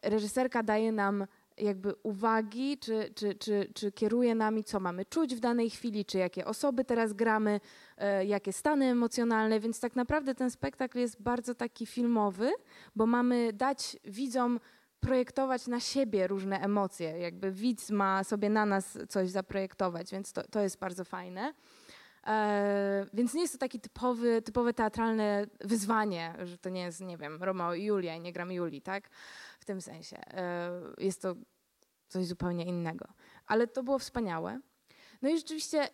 reżyserka 0.02 0.62
daje 0.62 0.92
nam 0.92 1.26
jakby 1.56 1.94
uwagi, 2.02 2.78
czy, 2.78 3.12
czy, 3.14 3.34
czy, 3.34 3.70
czy 3.74 3.92
kieruje 3.92 4.34
nami, 4.34 4.64
co 4.64 4.80
mamy 4.80 5.04
czuć 5.04 5.34
w 5.34 5.40
danej 5.40 5.70
chwili, 5.70 6.04
czy 6.04 6.18
jakie 6.18 6.44
osoby 6.44 6.84
teraz 6.84 7.12
gramy, 7.12 7.60
e, 7.96 8.24
jakie 8.26 8.52
stany 8.52 8.86
emocjonalne, 8.86 9.60
więc 9.60 9.80
tak 9.80 9.96
naprawdę 9.96 10.34
ten 10.34 10.50
spektakl 10.50 10.98
jest 10.98 11.22
bardzo 11.22 11.54
taki 11.54 11.86
filmowy, 11.86 12.50
bo 12.96 13.06
mamy 13.06 13.52
dać 13.52 13.96
widzom 14.04 14.60
projektować 15.00 15.66
na 15.66 15.80
siebie 15.80 16.26
różne 16.26 16.60
emocje, 16.60 17.18
jakby 17.18 17.52
widz 17.52 17.90
ma 17.90 18.24
sobie 18.24 18.50
na 18.50 18.66
nas 18.66 18.98
coś 19.08 19.30
zaprojektować, 19.30 20.12
więc 20.12 20.32
to, 20.32 20.42
to 20.42 20.60
jest 20.60 20.78
bardzo 20.78 21.04
fajne. 21.04 21.54
E, 22.26 23.06
więc 23.12 23.34
nie 23.34 23.40
jest 23.40 23.52
to 23.52 23.58
taki 23.58 23.80
typowy, 23.80 24.42
typowe 24.42 24.74
teatralne 24.74 25.46
wyzwanie, 25.60 26.34
że 26.44 26.58
to 26.58 26.68
nie 26.68 26.82
jest, 26.82 27.00
nie 27.00 27.16
wiem, 27.16 27.42
Romeo 27.42 27.74
i 27.74 27.84
Julia 27.84 28.14
i 28.14 28.20
nie 28.20 28.32
gram 28.32 28.52
Julii, 28.52 28.82
tak? 28.82 29.10
W 29.60 29.64
tym 29.64 29.80
sensie. 29.80 30.16
E, 30.26 30.70
jest 30.98 31.22
to 31.22 31.34
coś 32.08 32.26
zupełnie 32.26 32.64
innego. 32.64 33.06
Ale 33.46 33.66
to 33.66 33.82
było 33.82 33.98
wspaniałe. 33.98 34.60
No 35.22 35.28
i 35.28 35.36
rzeczywiście 35.36 35.88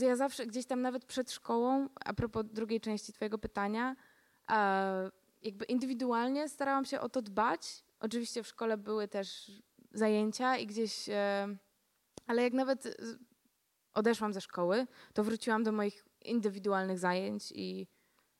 e, 0.00 0.06
ja 0.06 0.16
zawsze 0.16 0.46
gdzieś 0.46 0.66
tam 0.66 0.82
nawet 0.82 1.04
przed 1.04 1.32
szkołą, 1.32 1.88
a 2.04 2.14
propos 2.14 2.44
drugiej 2.46 2.80
części 2.80 3.12
twojego 3.12 3.38
pytania, 3.38 3.96
e, 4.50 5.10
jakby 5.42 5.64
indywidualnie 5.64 6.48
starałam 6.48 6.84
się 6.84 7.00
o 7.00 7.08
to 7.08 7.22
dbać. 7.22 7.84
Oczywiście 8.00 8.42
w 8.42 8.46
szkole 8.46 8.76
były 8.76 9.08
też 9.08 9.52
zajęcia 9.92 10.56
i 10.56 10.66
gdzieś, 10.66 11.08
e, 11.08 11.48
ale 12.26 12.42
jak 12.42 12.52
nawet 12.52 12.96
odeszłam 13.94 14.32
ze 14.32 14.40
szkoły, 14.40 14.86
to 15.12 15.24
wróciłam 15.24 15.64
do 15.64 15.72
moich 15.72 16.04
indywidualnych 16.24 16.98
zajęć 16.98 17.52
i, 17.52 17.86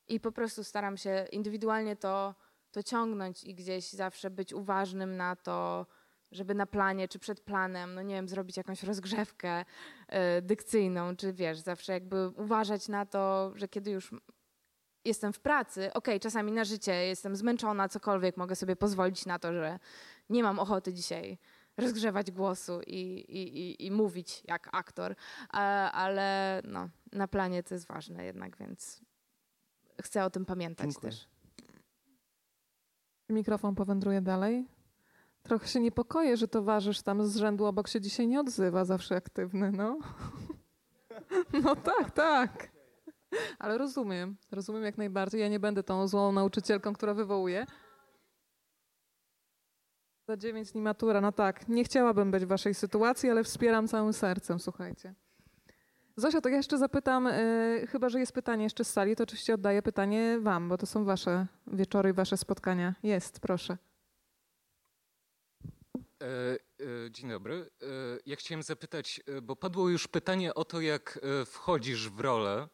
i 0.07 0.19
po 0.19 0.31
prostu 0.31 0.63
staram 0.63 0.97
się 0.97 1.27
indywidualnie 1.31 1.95
to, 1.95 2.35
to 2.71 2.83
ciągnąć 2.83 3.43
i 3.43 3.55
gdzieś 3.55 3.89
zawsze 3.89 4.29
być 4.29 4.53
uważnym 4.53 5.17
na 5.17 5.35
to, 5.35 5.85
żeby 6.31 6.55
na 6.55 6.65
planie 6.65 7.07
czy 7.07 7.19
przed 7.19 7.41
planem, 7.41 7.93
no 7.93 8.01
nie 8.01 8.15
wiem, 8.15 8.27
zrobić 8.27 8.57
jakąś 8.57 8.83
rozgrzewkę 8.83 9.61
y, 9.61 10.41
dykcyjną, 10.41 11.15
czy 11.15 11.33
wiesz, 11.33 11.59
zawsze 11.59 11.93
jakby 11.93 12.29
uważać 12.29 12.87
na 12.87 13.05
to, 13.05 13.51
że 13.55 13.67
kiedy 13.67 13.91
już 13.91 14.11
jestem 15.05 15.33
w 15.33 15.39
pracy, 15.39 15.79
okej, 15.81 15.93
okay, 15.93 16.19
czasami 16.19 16.51
na 16.51 16.63
życie 16.63 16.93
jestem 16.93 17.35
zmęczona, 17.35 17.89
cokolwiek, 17.89 18.37
mogę 18.37 18.55
sobie 18.55 18.75
pozwolić 18.75 19.25
na 19.25 19.39
to, 19.39 19.53
że 19.53 19.79
nie 20.29 20.43
mam 20.43 20.59
ochoty 20.59 20.93
dzisiaj 20.93 21.37
rozgrzewać 21.77 22.31
głosu 22.31 22.81
i, 22.87 23.25
i, 23.27 23.59
i, 23.59 23.85
i 23.85 23.91
mówić 23.91 24.43
jak 24.47 24.69
aktor, 24.71 25.15
ale 25.91 26.61
no, 26.65 26.89
na 27.13 27.27
planie 27.27 27.63
to 27.63 27.75
jest 27.75 27.87
ważne 27.87 28.25
jednak, 28.25 28.57
więc 28.57 29.01
chcę 30.01 30.25
o 30.25 30.29
tym 30.29 30.45
pamiętać 30.45 30.91
Dziękuję. 30.91 31.11
też. 31.11 31.27
Mikrofon 33.29 33.75
powędruje 33.75 34.21
dalej. 34.21 34.67
Trochę 35.43 35.67
się 35.67 35.79
niepokoję, 35.79 36.37
że 36.37 36.47
towarzysz 36.47 37.01
tam 37.01 37.27
z 37.27 37.37
rzędu 37.37 37.65
obok 37.65 37.87
się 37.87 38.01
dzisiaj 38.01 38.27
nie 38.27 38.39
odzywa, 38.39 38.85
zawsze 38.85 39.15
aktywny, 39.15 39.71
no. 39.71 39.99
No 41.63 41.75
tak, 41.75 42.11
tak. 42.11 42.76
Ale 43.59 43.77
rozumiem, 43.77 44.37
rozumiem 44.51 44.83
jak 44.83 44.97
najbardziej. 44.97 45.41
Ja 45.41 45.47
nie 45.47 45.59
będę 45.59 45.83
tą 45.83 46.07
złą 46.07 46.31
nauczycielką, 46.31 46.93
która 46.93 47.13
wywołuje. 47.13 47.65
Za 50.27 50.37
dziewięć 50.37 50.71
dni 50.71 50.81
matura, 50.81 51.21
no 51.21 51.31
tak. 51.31 51.67
Nie 51.67 51.83
chciałabym 51.83 52.31
być 52.31 52.45
w 52.45 52.47
waszej 52.47 52.73
sytuacji, 52.73 53.29
ale 53.29 53.43
wspieram 53.43 53.87
całym 53.87 54.13
sercem, 54.13 54.59
słuchajcie. 54.59 55.15
Zosia, 56.17 56.41
to 56.41 56.49
ja 56.49 56.57
jeszcze 56.57 56.77
zapytam, 56.77 57.25
yy, 57.25 57.87
chyba 57.87 58.09
że 58.09 58.19
jest 58.19 58.31
pytanie 58.31 58.63
jeszcze 58.63 58.83
z 58.83 58.93
sali, 58.93 59.15
to 59.15 59.23
oczywiście 59.23 59.53
oddaję 59.53 59.81
pytanie 59.81 60.39
wam, 60.39 60.69
bo 60.69 60.77
to 60.77 60.85
są 60.85 61.05
wasze 61.05 61.47
wieczory 61.67 62.09
i 62.09 62.13
wasze 62.13 62.37
spotkania. 62.37 62.95
Jest, 63.03 63.39
proszę. 63.39 63.77
E, 66.21 66.57
e, 67.05 67.11
dzień 67.11 67.29
dobry. 67.29 67.69
E, 67.81 67.85
ja 68.25 68.35
chciałem 68.35 68.63
zapytać, 68.63 69.21
bo 69.43 69.55
padło 69.55 69.89
już 69.89 70.07
pytanie 70.07 70.53
o 70.53 70.65
to, 70.65 70.81
jak 70.81 71.19
wchodzisz 71.45 72.09
w 72.09 72.19
rolę, 72.19 72.67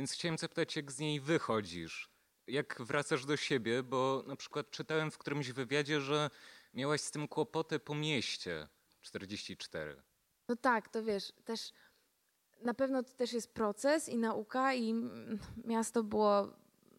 więc 0.00 0.12
chciałem 0.12 0.38
zapytać, 0.38 0.76
jak 0.76 0.92
z 0.92 0.98
niej 0.98 1.20
wychodzisz. 1.20 2.10
Jak 2.46 2.82
wracasz 2.82 3.26
do 3.26 3.36
siebie, 3.36 3.82
bo 3.82 4.24
na 4.26 4.36
przykład 4.36 4.70
czytałem 4.70 5.10
w 5.10 5.18
którymś 5.18 5.52
wywiadzie, 5.52 6.00
że 6.00 6.30
miałaś 6.74 7.00
z 7.00 7.10
tym 7.10 7.28
kłopoty 7.28 7.78
po 7.78 7.94
mieście 7.94 8.68
44. 9.00 10.02
No 10.48 10.56
tak, 10.56 10.88
to 10.88 11.02
wiesz, 11.02 11.32
też 11.44 11.72
na 12.62 12.74
pewno 12.74 13.02
to 13.02 13.12
też 13.12 13.32
jest 13.32 13.54
proces 13.54 14.08
i 14.08 14.16
nauka 14.16 14.74
i 14.74 14.94
miasto 15.64 16.02
było 16.02 16.48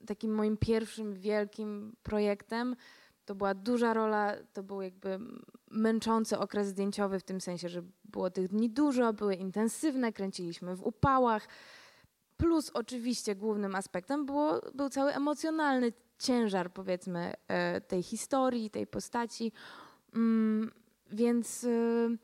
takim 0.08 0.36
moim 0.36 0.58
pierwszym 0.58 1.14
wielkim 1.14 1.96
projektem, 2.04 2.76
to 3.26 3.36
była 3.36 3.54
duża 3.54 3.94
rola, 3.94 4.36
to 4.54 4.64
był 4.64 4.82
jakby 4.82 5.20
męczący 5.72 6.40
okres 6.40 6.68
zdjęciowy 6.68 7.20
w 7.20 7.24
tym 7.24 7.42
sensie, 7.42 7.70
że 7.70 7.84
było 8.04 8.30
tych 8.30 8.48
dni 8.48 8.70
dużo, 8.70 9.14
były 9.14 9.36
intensywne, 9.36 10.14
kręciliśmy 10.14 10.76
w 10.76 10.84
upałach. 10.84 11.48
Plus 12.42 12.72
oczywiście 12.74 13.36
głównym 13.36 13.76
aspektem 13.76 14.26
było, 14.26 14.62
był 14.74 14.90
cały 14.90 15.14
emocjonalny 15.14 15.94
ciężar 16.20 16.74
powiedzmy 16.74 17.34
e, 17.48 17.82
tej 17.82 18.04
historii, 18.04 18.70
tej 18.70 18.88
postaci. 18.88 19.52
Mm, 20.16 20.72
więc 21.12 21.64
y, 21.64 22.18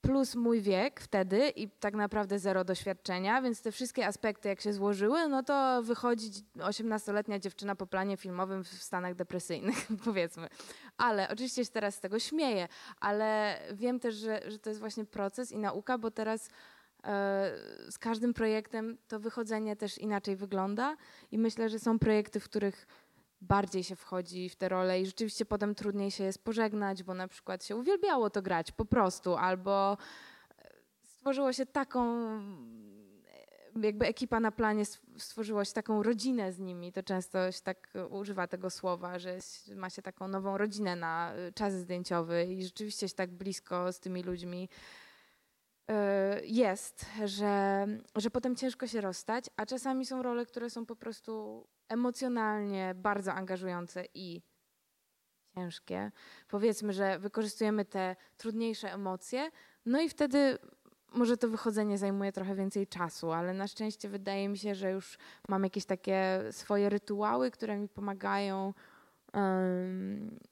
plus 0.00 0.34
mój 0.34 0.60
wiek 0.60 1.00
wtedy 1.00 1.48
i 1.48 1.68
tak 1.70 1.94
naprawdę 1.94 2.38
zero 2.38 2.64
doświadczenia, 2.64 3.42
więc 3.42 3.62
te 3.62 3.72
wszystkie 3.72 4.06
aspekty 4.06 4.48
jak 4.48 4.60
się 4.60 4.72
złożyły, 4.72 5.28
no 5.28 5.42
to 5.42 5.82
wychodzi 5.82 6.30
18-letnia 6.56 7.38
dziewczyna 7.38 7.74
po 7.74 7.86
planie 7.86 8.16
filmowym 8.16 8.64
w 8.64 8.68
stanach 8.68 9.14
depresyjnych, 9.14 9.76
powiedzmy. 10.04 10.48
Ale 10.96 11.28
oczywiście 11.28 11.64
się 11.64 11.70
teraz 11.70 11.94
z 11.94 12.00
tego 12.00 12.18
śmieję, 12.18 12.68
ale 13.00 13.58
wiem 13.72 14.00
też, 14.00 14.14
że, 14.14 14.50
że 14.50 14.58
to 14.58 14.70
jest 14.70 14.80
właśnie 14.80 15.04
proces 15.04 15.52
i 15.52 15.58
nauka, 15.58 15.98
bo 15.98 16.10
teraz 16.10 16.48
z 17.90 17.98
każdym 17.98 18.34
projektem 18.34 18.98
to 19.08 19.20
wychodzenie 19.20 19.76
też 19.76 19.98
inaczej 19.98 20.36
wygląda 20.36 20.96
i 21.32 21.38
myślę, 21.38 21.68
że 21.68 21.78
są 21.78 21.98
projekty, 21.98 22.40
w 22.40 22.44
których 22.44 22.86
bardziej 23.40 23.84
się 23.84 23.96
wchodzi 23.96 24.48
w 24.48 24.56
te 24.56 24.68
role 24.68 25.00
i 25.00 25.06
rzeczywiście 25.06 25.44
potem 25.44 25.74
trudniej 25.74 26.10
się 26.10 26.24
jest 26.24 26.44
pożegnać, 26.44 27.02
bo 27.02 27.14
na 27.14 27.28
przykład 27.28 27.64
się 27.64 27.76
uwielbiało 27.76 28.30
to 28.30 28.42
grać 28.42 28.72
po 28.72 28.84
prostu, 28.84 29.36
albo 29.36 29.96
e, 30.58 30.70
stworzyło 31.02 31.52
się 31.52 31.66
taką 31.66 32.40
jakby 33.82 34.06
ekipa 34.06 34.40
na 34.40 34.52
planie 34.52 34.84
stworzyła 35.18 35.64
się 35.64 35.72
taką 35.72 36.02
rodzinę 36.02 36.52
z 36.52 36.58
nimi. 36.58 36.92
To 36.92 37.02
często 37.02 37.52
się 37.52 37.60
tak 37.60 37.92
używa 38.10 38.46
tego 38.46 38.70
słowa, 38.70 39.18
że 39.18 39.38
ma 39.76 39.90
się 39.90 40.02
taką 40.02 40.28
nową 40.28 40.58
rodzinę 40.58 40.96
na 40.96 41.32
czas 41.54 41.74
zdjęciowy 41.74 42.44
i 42.44 42.64
rzeczywiście 42.64 43.08
się 43.08 43.14
tak 43.14 43.30
blisko 43.30 43.92
z 43.92 44.00
tymi 44.00 44.22
ludźmi 44.22 44.68
jest, 46.44 47.06
że, 47.24 47.86
że 48.16 48.30
potem 48.30 48.56
ciężko 48.56 48.86
się 48.86 49.00
rozstać, 49.00 49.44
a 49.56 49.66
czasami 49.66 50.06
są 50.06 50.22
role, 50.22 50.46
które 50.46 50.70
są 50.70 50.86
po 50.86 50.96
prostu 50.96 51.64
emocjonalnie 51.88 52.94
bardzo 52.96 53.32
angażujące 53.32 54.04
i 54.14 54.42
ciężkie. 55.54 56.12
Powiedzmy, 56.48 56.92
że 56.92 57.18
wykorzystujemy 57.18 57.84
te 57.84 58.16
trudniejsze 58.36 58.92
emocje, 58.92 59.50
no 59.86 60.00
i 60.00 60.08
wtedy 60.08 60.58
może 61.12 61.36
to 61.36 61.48
wychodzenie 61.48 61.98
zajmuje 61.98 62.32
trochę 62.32 62.54
więcej 62.54 62.86
czasu, 62.86 63.32
ale 63.32 63.54
na 63.54 63.68
szczęście 63.68 64.08
wydaje 64.08 64.48
mi 64.48 64.58
się, 64.58 64.74
że 64.74 64.90
już 64.90 65.18
mam 65.48 65.64
jakieś 65.64 65.84
takie 65.84 66.40
swoje 66.50 66.88
rytuały, 66.88 67.50
które 67.50 67.76
mi 67.76 67.88
pomagają 67.88 68.74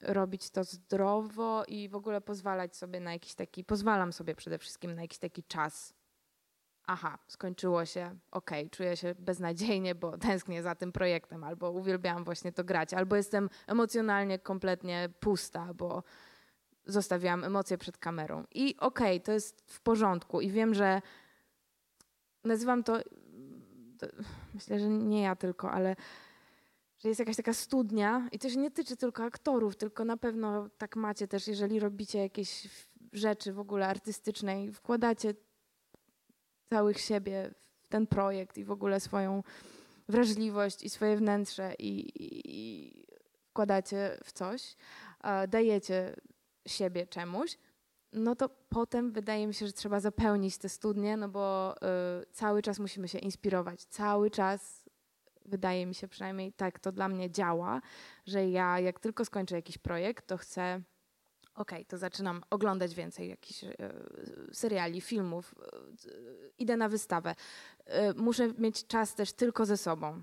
robić 0.00 0.50
to 0.50 0.64
zdrowo 0.64 1.64
i 1.68 1.88
w 1.88 1.94
ogóle 1.94 2.20
pozwalać 2.20 2.76
sobie 2.76 3.00
na 3.00 3.12
jakiś 3.12 3.34
taki, 3.34 3.64
pozwalam 3.64 4.12
sobie 4.12 4.34
przede 4.34 4.58
wszystkim 4.58 4.94
na 4.94 5.02
jakiś 5.02 5.18
taki 5.18 5.44
czas. 5.44 5.94
Aha, 6.86 7.18
skończyło 7.26 7.84
się, 7.84 8.18
okej, 8.30 8.60
okay, 8.60 8.70
czuję 8.70 8.96
się 8.96 9.14
beznadziejnie, 9.18 9.94
bo 9.94 10.18
tęsknię 10.28 10.62
za 10.62 10.74
tym 10.74 10.92
projektem, 10.92 11.44
albo 11.44 11.70
uwielbiałam 11.70 12.24
właśnie 12.24 12.52
to 12.52 12.64
grać, 12.64 12.94
albo 12.94 13.16
jestem 13.16 13.50
emocjonalnie 13.66 14.38
kompletnie 14.38 15.08
pusta, 15.20 15.74
bo 15.74 16.02
zostawiałam 16.86 17.44
emocje 17.44 17.78
przed 17.78 17.98
kamerą. 17.98 18.44
I 18.54 18.76
okej, 18.76 19.16
okay, 19.16 19.20
to 19.20 19.32
jest 19.32 19.62
w 19.66 19.80
porządku 19.80 20.40
i 20.40 20.50
wiem, 20.50 20.74
że 20.74 21.02
nazywam 22.44 22.84
to, 22.84 22.98
to, 23.98 24.06
myślę, 24.54 24.78
że 24.78 24.88
nie 24.88 25.22
ja 25.22 25.36
tylko, 25.36 25.70
ale 25.70 25.96
że 27.02 27.08
jest 27.08 27.18
jakaś 27.18 27.36
taka 27.36 27.54
studnia 27.54 28.28
i 28.32 28.38
to 28.38 28.50
się 28.50 28.56
nie 28.56 28.70
tyczy 28.70 28.96
tylko 28.96 29.24
aktorów, 29.24 29.76
tylko 29.76 30.04
na 30.04 30.16
pewno 30.16 30.68
tak 30.78 30.96
macie 30.96 31.28
też, 31.28 31.48
jeżeli 31.48 31.80
robicie 31.80 32.18
jakieś 32.18 32.68
rzeczy 33.12 33.52
w 33.52 33.58
ogóle 33.58 33.86
artystyczne 33.86 34.64
i 34.64 34.72
wkładacie 34.72 35.34
całych 36.70 37.00
siebie 37.00 37.54
w 37.82 37.88
ten 37.88 38.06
projekt 38.06 38.58
i 38.58 38.64
w 38.64 38.70
ogóle 38.70 39.00
swoją 39.00 39.42
wrażliwość 40.08 40.82
i 40.82 40.90
swoje 40.90 41.16
wnętrze 41.16 41.74
i, 41.78 42.00
i, 42.00 42.40
i 42.44 43.06
wkładacie 43.50 44.18
w 44.24 44.32
coś, 44.32 44.76
dajecie 45.48 46.16
siebie 46.66 47.06
czemuś, 47.06 47.58
no 48.12 48.36
to 48.36 48.48
potem 48.68 49.12
wydaje 49.12 49.46
mi 49.46 49.54
się, 49.54 49.66
że 49.66 49.72
trzeba 49.72 50.00
zapełnić 50.00 50.58
te 50.58 50.68
studnie, 50.68 51.16
no 51.16 51.28
bo 51.28 51.74
y, 51.76 52.26
cały 52.32 52.62
czas 52.62 52.78
musimy 52.78 53.08
się 53.08 53.18
inspirować. 53.18 53.84
Cały 53.84 54.30
czas 54.30 54.81
wydaje 55.44 55.86
mi 55.86 55.94
się 55.94 56.08
przynajmniej 56.08 56.52
tak 56.52 56.78
to 56.78 56.92
dla 56.92 57.08
mnie 57.08 57.30
działa, 57.30 57.80
że 58.26 58.48
ja 58.48 58.80
jak 58.80 59.00
tylko 59.00 59.24
skończę 59.24 59.56
jakiś 59.56 59.78
projekt, 59.78 60.26
to 60.26 60.36
chcę 60.36 60.82
okej, 61.54 61.78
okay, 61.78 61.84
to 61.84 61.98
zaczynam 61.98 62.42
oglądać 62.50 62.94
więcej 62.94 63.28
jakichś 63.28 63.64
y, 63.64 63.70
seriali, 64.52 65.00
filmów, 65.00 65.54
y, 66.06 66.52
idę 66.58 66.76
na 66.76 66.88
wystawę. 66.88 67.34
Y, 67.88 67.92
muszę 68.16 68.48
mieć 68.58 68.86
czas 68.86 69.14
też 69.14 69.32
tylko 69.32 69.66
ze 69.66 69.76
sobą. 69.76 70.22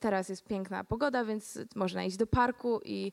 Teraz 0.00 0.28
jest 0.28 0.44
piękna 0.44 0.84
pogoda, 0.84 1.24
więc 1.24 1.58
można 1.74 2.04
iść 2.04 2.16
do 2.16 2.26
parku 2.26 2.80
i 2.84 3.12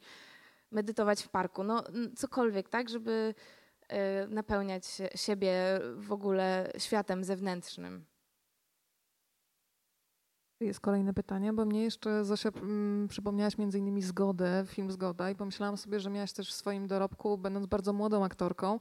medytować 0.71 1.23
w 1.23 1.29
parku, 1.29 1.63
no 1.63 1.83
cokolwiek, 2.15 2.69
tak, 2.69 2.89
żeby 2.89 3.35
e, 3.87 4.27
napełniać 4.27 4.85
siebie 5.15 5.53
w 5.95 6.11
ogóle 6.11 6.71
światem 6.77 7.23
zewnętrznym. 7.23 8.05
Jest 10.59 10.79
kolejne 10.79 11.13
pytanie, 11.13 11.53
bo 11.53 11.65
mnie 11.65 11.83
jeszcze, 11.83 12.25
Zosia, 12.25 12.49
mm, 12.49 13.07
przypomniałaś 13.07 13.57
między 13.57 13.79
innymi 13.79 14.01
Zgodę, 14.01 14.63
film 14.67 14.91
Zgoda 14.91 15.31
i 15.31 15.35
pomyślałam 15.35 15.77
sobie, 15.77 15.99
że 15.99 16.09
miałaś 16.09 16.33
też 16.33 16.49
w 16.49 16.53
swoim 16.53 16.87
dorobku, 16.87 17.37
będąc 17.37 17.65
bardzo 17.65 17.93
młodą 17.93 18.23
aktorką, 18.23 18.79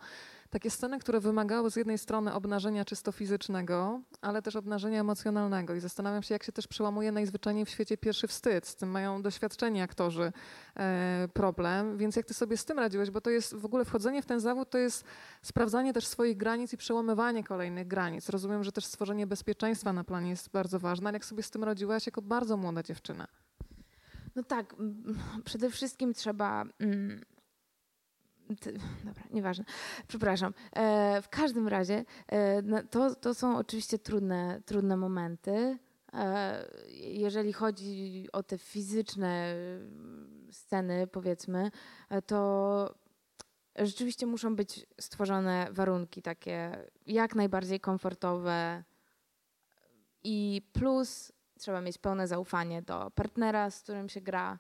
takie 0.50 0.70
sceny, 0.70 0.98
które 0.98 1.20
wymagały 1.20 1.70
z 1.70 1.76
jednej 1.76 1.98
strony 1.98 2.32
obnażenia 2.32 2.84
czysto 2.84 3.12
fizycznego, 3.12 4.00
ale 4.20 4.42
też 4.42 4.56
obnażenia 4.56 5.00
emocjonalnego. 5.00 5.74
I 5.74 5.80
zastanawiam 5.80 6.22
się, 6.22 6.34
jak 6.34 6.42
się 6.42 6.52
też 6.52 6.66
przełamuje 6.66 7.12
najzwyczajniej 7.12 7.64
w 7.64 7.70
świecie 7.70 7.96
pierwszy 7.96 8.28
wstyd. 8.28 8.66
Z 8.66 8.76
tym 8.76 8.90
mają 8.90 9.22
doświadczeni 9.22 9.80
aktorzy 9.80 10.32
e, 10.76 11.28
problem. 11.34 11.98
Więc 11.98 12.16
jak 12.16 12.26
ty 12.26 12.34
sobie 12.34 12.56
z 12.56 12.64
tym 12.64 12.78
radziłeś? 12.78 13.10
Bo 13.10 13.20
to 13.20 13.30
jest 13.30 13.54
w 13.54 13.64
ogóle 13.64 13.84
wchodzenie 13.84 14.22
w 14.22 14.26
ten 14.26 14.40
zawód, 14.40 14.70
to 14.70 14.78
jest 14.78 15.04
sprawdzanie 15.42 15.92
też 15.92 16.06
swoich 16.06 16.36
granic 16.36 16.72
i 16.72 16.76
przełamywanie 16.76 17.44
kolejnych 17.44 17.88
granic. 17.88 18.28
Rozumiem, 18.28 18.64
że 18.64 18.72
też 18.72 18.84
stworzenie 18.84 19.26
bezpieczeństwa 19.26 19.92
na 19.92 20.04
planie 20.04 20.30
jest 20.30 20.50
bardzo 20.50 20.78
ważne, 20.78 21.08
ale 21.08 21.16
jak 21.16 21.24
sobie 21.24 21.42
z 21.42 21.50
tym 21.50 21.64
radziłaś 21.64 22.06
jako 22.06 22.22
bardzo 22.22 22.56
młoda 22.56 22.82
dziewczyna? 22.82 23.26
No 24.36 24.42
tak, 24.42 24.76
przede 25.44 25.70
wszystkim 25.70 26.14
trzeba 26.14 26.64
mm, 26.78 27.20
Dobra, 29.04 29.22
nieważne. 29.30 29.64
Przepraszam. 30.08 30.54
E, 30.72 31.22
w 31.22 31.28
każdym 31.28 31.68
razie 31.68 32.04
e, 32.26 32.82
to, 32.82 33.14
to 33.14 33.34
są 33.34 33.58
oczywiście 33.58 33.98
trudne, 33.98 34.60
trudne 34.66 34.96
momenty. 34.96 35.78
E, 36.14 36.64
jeżeli 36.96 37.52
chodzi 37.52 38.26
o 38.32 38.42
te 38.42 38.58
fizyczne 38.58 39.54
sceny, 40.52 41.06
powiedzmy, 41.06 41.70
to 42.26 42.94
rzeczywiście 43.76 44.26
muszą 44.26 44.56
być 44.56 44.86
stworzone 45.00 45.68
warunki 45.70 46.22
takie 46.22 46.86
jak 47.06 47.34
najbardziej 47.34 47.80
komfortowe 47.80 48.84
i 50.24 50.62
plus 50.72 51.32
trzeba 51.58 51.80
mieć 51.80 51.98
pełne 51.98 52.28
zaufanie 52.28 52.82
do 52.82 53.10
partnera, 53.14 53.70
z 53.70 53.82
którym 53.82 54.08
się 54.08 54.20
gra, 54.20 54.58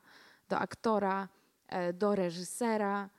do 0.48 0.58
aktora, 0.58 1.28
do 1.94 2.14
reżysera 2.14 3.08
Mm, 3.08 3.17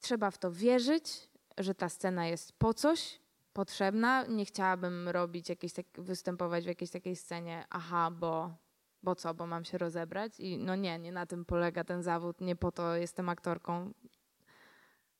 trzeba 0.00 0.30
w 0.30 0.38
to 0.38 0.52
wierzyć, 0.52 1.28
że 1.58 1.74
ta 1.74 1.88
scena 1.88 2.26
jest 2.26 2.52
po 2.52 2.74
coś 2.74 3.20
potrzebna. 3.52 4.24
Nie 4.26 4.44
chciałabym 4.44 5.08
robić 5.08 5.48
jakieś 5.48 5.72
tak, 5.72 5.86
występować 5.98 6.64
w 6.64 6.68
jakiejś 6.68 6.90
takiej 6.90 7.16
scenie, 7.16 7.64
aha, 7.70 8.10
bo, 8.10 8.54
bo 9.02 9.14
co, 9.14 9.34
bo 9.34 9.46
mam 9.46 9.64
się 9.64 9.78
rozebrać. 9.78 10.40
I 10.40 10.58
no 10.58 10.76
nie, 10.76 10.98
nie 10.98 11.12
na 11.12 11.26
tym 11.26 11.44
polega 11.44 11.84
ten 11.84 12.02
zawód, 12.02 12.40
nie 12.40 12.56
po 12.56 12.72
to 12.72 12.96
jestem 12.96 13.28
aktorką. 13.28 13.92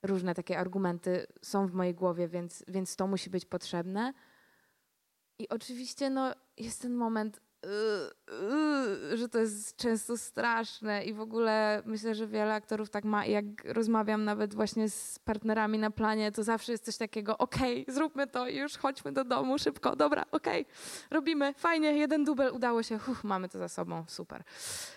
Różne 0.02 0.34
takie 0.34 0.58
argumenty 0.58 1.26
są 1.42 1.66
w 1.66 1.72
mojej 1.72 1.94
głowie, 1.94 2.28
więc, 2.28 2.64
więc 2.68 2.96
to 2.96 3.06
musi 3.06 3.30
być 3.30 3.44
potrzebne. 3.44 4.12
I 5.38 5.48
oczywiście 5.48 6.10
no, 6.10 6.34
jest 6.56 6.82
ten 6.82 6.94
moment 6.94 7.40
że 9.14 9.28
to 9.28 9.38
jest 9.38 9.76
często 9.76 10.16
straszne 10.16 11.04
i 11.04 11.14
w 11.14 11.20
ogóle 11.20 11.82
myślę, 11.86 12.14
że 12.14 12.26
wiele 12.26 12.54
aktorów 12.54 12.90
tak 12.90 13.04
ma. 13.04 13.26
Jak 13.26 13.44
rozmawiam 13.64 14.24
nawet 14.24 14.54
właśnie 14.54 14.90
z 14.90 15.18
partnerami 15.18 15.78
na 15.78 15.90
planie, 15.90 16.32
to 16.32 16.42
zawsze 16.42 16.72
jest 16.72 16.84
coś 16.84 16.96
takiego, 16.96 17.38
okej, 17.38 17.82
okay, 17.82 17.94
zróbmy 17.94 18.26
to 18.26 18.48
i 18.48 18.56
już 18.56 18.76
chodźmy 18.76 19.12
do 19.12 19.24
domu 19.24 19.58
szybko, 19.58 19.96
dobra, 19.96 20.24
okej, 20.30 20.62
okay, 20.62 20.74
robimy, 21.10 21.54
fajnie, 21.54 21.92
jeden 21.92 22.24
dubel, 22.24 22.54
udało 22.54 22.82
się, 22.82 22.98
mamy 23.22 23.48
to 23.48 23.58
za 23.58 23.68
sobą, 23.68 24.04
super. 24.08 24.42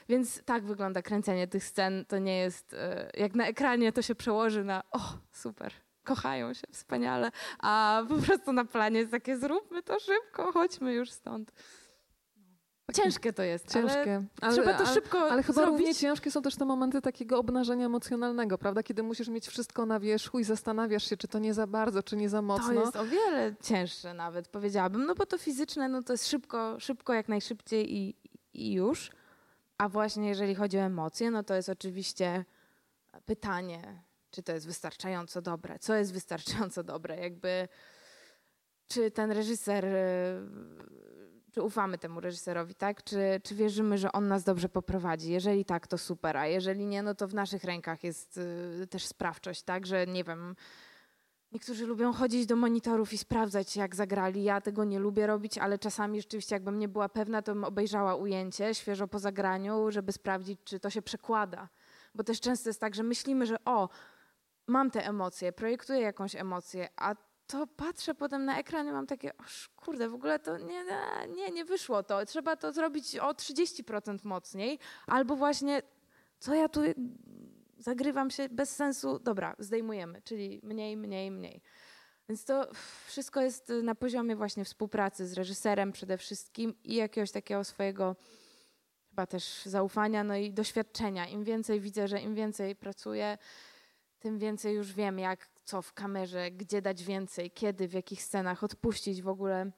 Więc 0.09 0.43
tak 0.43 0.63
wygląda 0.63 1.01
kręcenie 1.01 1.47
tych 1.47 1.63
scen, 1.63 2.05
to 2.05 2.17
nie 2.17 2.37
jest, 2.37 2.73
y, 2.73 2.77
jak 3.13 3.35
na 3.35 3.47
ekranie 3.47 3.91
to 3.91 4.01
się 4.01 4.15
przełoży 4.15 4.63
na, 4.63 4.83
o, 4.91 4.99
super, 5.31 5.73
kochają 6.03 6.53
się 6.53 6.67
wspaniale, 6.71 7.31
a 7.59 8.03
po 8.09 8.15
prostu 8.15 8.53
na 8.53 8.65
planie 8.65 8.99
jest 8.99 9.11
takie, 9.11 9.37
zróbmy 9.37 9.83
to 9.83 9.99
szybko, 9.99 10.51
chodźmy 10.51 10.93
już 10.93 11.11
stąd. 11.11 11.51
Ciężkie 12.93 13.33
to 13.33 13.43
jest. 13.43 13.73
Ciężkie. 13.73 14.23
Ale, 14.41 14.53
trzeba 14.53 14.73
to 14.73 14.85
szybko 14.85 15.19
Ale, 15.19 15.31
ale 15.31 15.43
chyba 15.43 15.53
zrobić. 15.53 15.71
równie 15.71 15.95
ciężkie 15.95 16.31
są 16.31 16.41
też 16.41 16.55
te 16.55 16.65
momenty 16.65 17.01
takiego 17.01 17.39
obnażenia 17.39 17.85
emocjonalnego, 17.85 18.57
prawda? 18.57 18.83
Kiedy 18.83 19.03
musisz 19.03 19.27
mieć 19.27 19.47
wszystko 19.47 19.85
na 19.85 19.99
wierzchu 19.99 20.39
i 20.39 20.43
zastanawiasz 20.43 21.09
się, 21.09 21.17
czy 21.17 21.27
to 21.27 21.39
nie 21.39 21.53
za 21.53 21.67
bardzo, 21.67 22.03
czy 22.03 22.15
nie 22.15 22.29
za 22.29 22.41
mocno. 22.41 22.73
To 22.73 22.81
jest 22.81 22.95
o 22.95 23.05
wiele 23.05 23.55
cięższe 23.63 24.13
nawet, 24.13 24.47
powiedziałabym. 24.47 25.05
No 25.05 25.15
bo 25.15 25.25
to 25.25 25.37
fizyczne, 25.37 25.89
no 25.89 26.03
to 26.03 26.13
jest 26.13 26.27
szybko, 26.27 26.79
szybko 26.79 27.13
jak 27.13 27.29
najszybciej 27.29 27.95
i, 27.95 28.15
i 28.53 28.73
już. 28.73 29.11
A 29.77 29.89
właśnie 29.89 30.27
jeżeli 30.29 30.55
chodzi 30.55 30.77
o 30.77 30.81
emocje, 30.81 31.31
no 31.31 31.43
to 31.43 31.55
jest 31.55 31.69
oczywiście 31.69 32.45
pytanie, 33.25 34.03
czy 34.31 34.43
to 34.43 34.51
jest 34.51 34.67
wystarczająco 34.67 35.41
dobre. 35.41 35.79
Co 35.79 35.95
jest 35.95 36.13
wystarczająco 36.13 36.83
dobre? 36.83 37.19
Jakby, 37.19 37.67
czy 38.87 39.11
ten 39.11 39.31
reżyser 39.31 39.85
czy 41.51 41.61
ufamy 41.61 41.97
temu 41.97 42.19
reżyserowi, 42.19 42.75
tak? 42.75 43.03
Czy, 43.03 43.41
czy 43.43 43.55
wierzymy, 43.55 43.97
że 43.97 44.11
on 44.11 44.27
nas 44.27 44.43
dobrze 44.43 44.69
poprowadzi? 44.69 45.31
Jeżeli 45.31 45.65
tak, 45.65 45.87
to 45.87 45.97
super, 45.97 46.37
a 46.37 46.47
jeżeli 46.47 46.85
nie, 46.85 47.03
no 47.03 47.15
to 47.15 47.27
w 47.27 47.33
naszych 47.33 47.63
rękach 47.63 48.03
jest 48.03 48.37
y, 48.81 48.87
też 48.89 49.05
sprawczość, 49.05 49.63
tak? 49.63 49.85
Że 49.85 50.07
nie 50.07 50.23
wiem, 50.23 50.55
Niektórzy 51.51 51.85
lubią 51.85 52.13
chodzić 52.13 52.45
do 52.45 52.55
monitorów 52.55 53.13
i 53.13 53.17
sprawdzać, 53.17 53.75
jak 53.75 53.95
zagrali. 53.95 54.43
Ja 54.43 54.61
tego 54.61 54.83
nie 54.83 54.99
lubię 54.99 55.27
robić, 55.27 55.57
ale 55.57 55.79
czasami 55.79 56.21
rzeczywiście, 56.21 56.55
jakbym 56.55 56.79
nie 56.79 56.87
była 56.87 57.09
pewna, 57.09 57.41
to 57.41 57.53
bym 57.53 57.63
obejrzała 57.63 58.15
ujęcie 58.15 58.75
świeżo 58.75 59.07
po 59.07 59.19
zagraniu, 59.19 59.91
żeby 59.91 60.11
sprawdzić, 60.11 60.59
czy 60.63 60.79
to 60.79 60.89
się 60.89 61.01
przekłada. 61.01 61.69
Bo 62.15 62.23
też 62.23 62.39
często 62.39 62.69
jest 62.69 62.81
tak, 62.81 62.95
że 62.95 63.03
myślimy, 63.03 63.45
że 63.45 63.63
o, 63.65 63.89
mam 64.67 64.91
te 64.91 65.07
emocje, 65.07 65.51
projektuję 65.51 65.99
jakąś 66.01 66.35
emocję, 66.35 66.89
a 66.95 67.15
to 67.49 67.67
patrzę 67.67 68.15
potem 68.15 68.45
na 68.45 68.59
ekran 68.59 68.87
i 68.87 68.91
mam 68.91 69.07
takie, 69.07 69.31
kurde, 69.75 70.09
w 70.09 70.13
ogóle 70.13 70.39
to 70.39 70.57
nie, 70.57 70.85
nie, 71.35 71.51
nie 71.51 71.65
wyszło 71.65 72.03
to. 72.03 72.25
Trzeba 72.25 72.55
to 72.55 72.73
zrobić 72.73 73.15
o 73.15 73.31
30% 73.31 74.17
mocniej, 74.23 74.79
albo 75.07 75.35
właśnie, 75.35 75.81
co 76.39 76.55
ja 76.55 76.69
tu 76.69 76.81
zagrywam 77.77 78.31
się 78.31 78.49
bez 78.49 78.75
sensu, 78.75 79.19
dobra, 79.19 79.55
zdejmujemy, 79.59 80.21
czyli 80.21 80.59
mniej, 80.63 80.97
mniej, 80.97 81.31
mniej. 81.31 81.61
Więc 82.29 82.45
to 82.45 82.71
wszystko 83.07 83.41
jest 83.41 83.73
na 83.83 83.95
poziomie 83.95 84.35
właśnie 84.35 84.65
współpracy 84.65 85.27
z 85.27 85.33
reżyserem 85.33 85.91
przede 85.91 86.17
wszystkim 86.17 86.75
i 86.83 86.95
jakiegoś 86.95 87.31
takiego 87.31 87.63
swojego 87.63 88.15
chyba 89.09 89.25
też 89.25 89.65
zaufania, 89.65 90.23
no 90.23 90.35
i 90.35 90.53
doświadczenia. 90.53 91.27
Im 91.27 91.43
więcej 91.43 91.79
widzę, 91.79 92.07
że 92.07 92.21
im 92.21 92.35
więcej 92.35 92.75
pracuję, 92.75 93.37
tym 94.19 94.39
więcej 94.39 94.75
już 94.75 94.93
wiem, 94.93 95.19
jak, 95.19 95.48
co 95.69 95.81
w 95.81 95.93
kamerze, 95.93 96.51
gdzie 96.51 96.81
dać 96.81 97.03
więcej, 97.03 97.51
kiedy, 97.51 97.87
w 97.87 97.93
jakich 97.93 98.23
scenach 98.23 98.63
odpuścić 98.63 99.21
w 99.21 99.27
ogóle. 99.27 99.71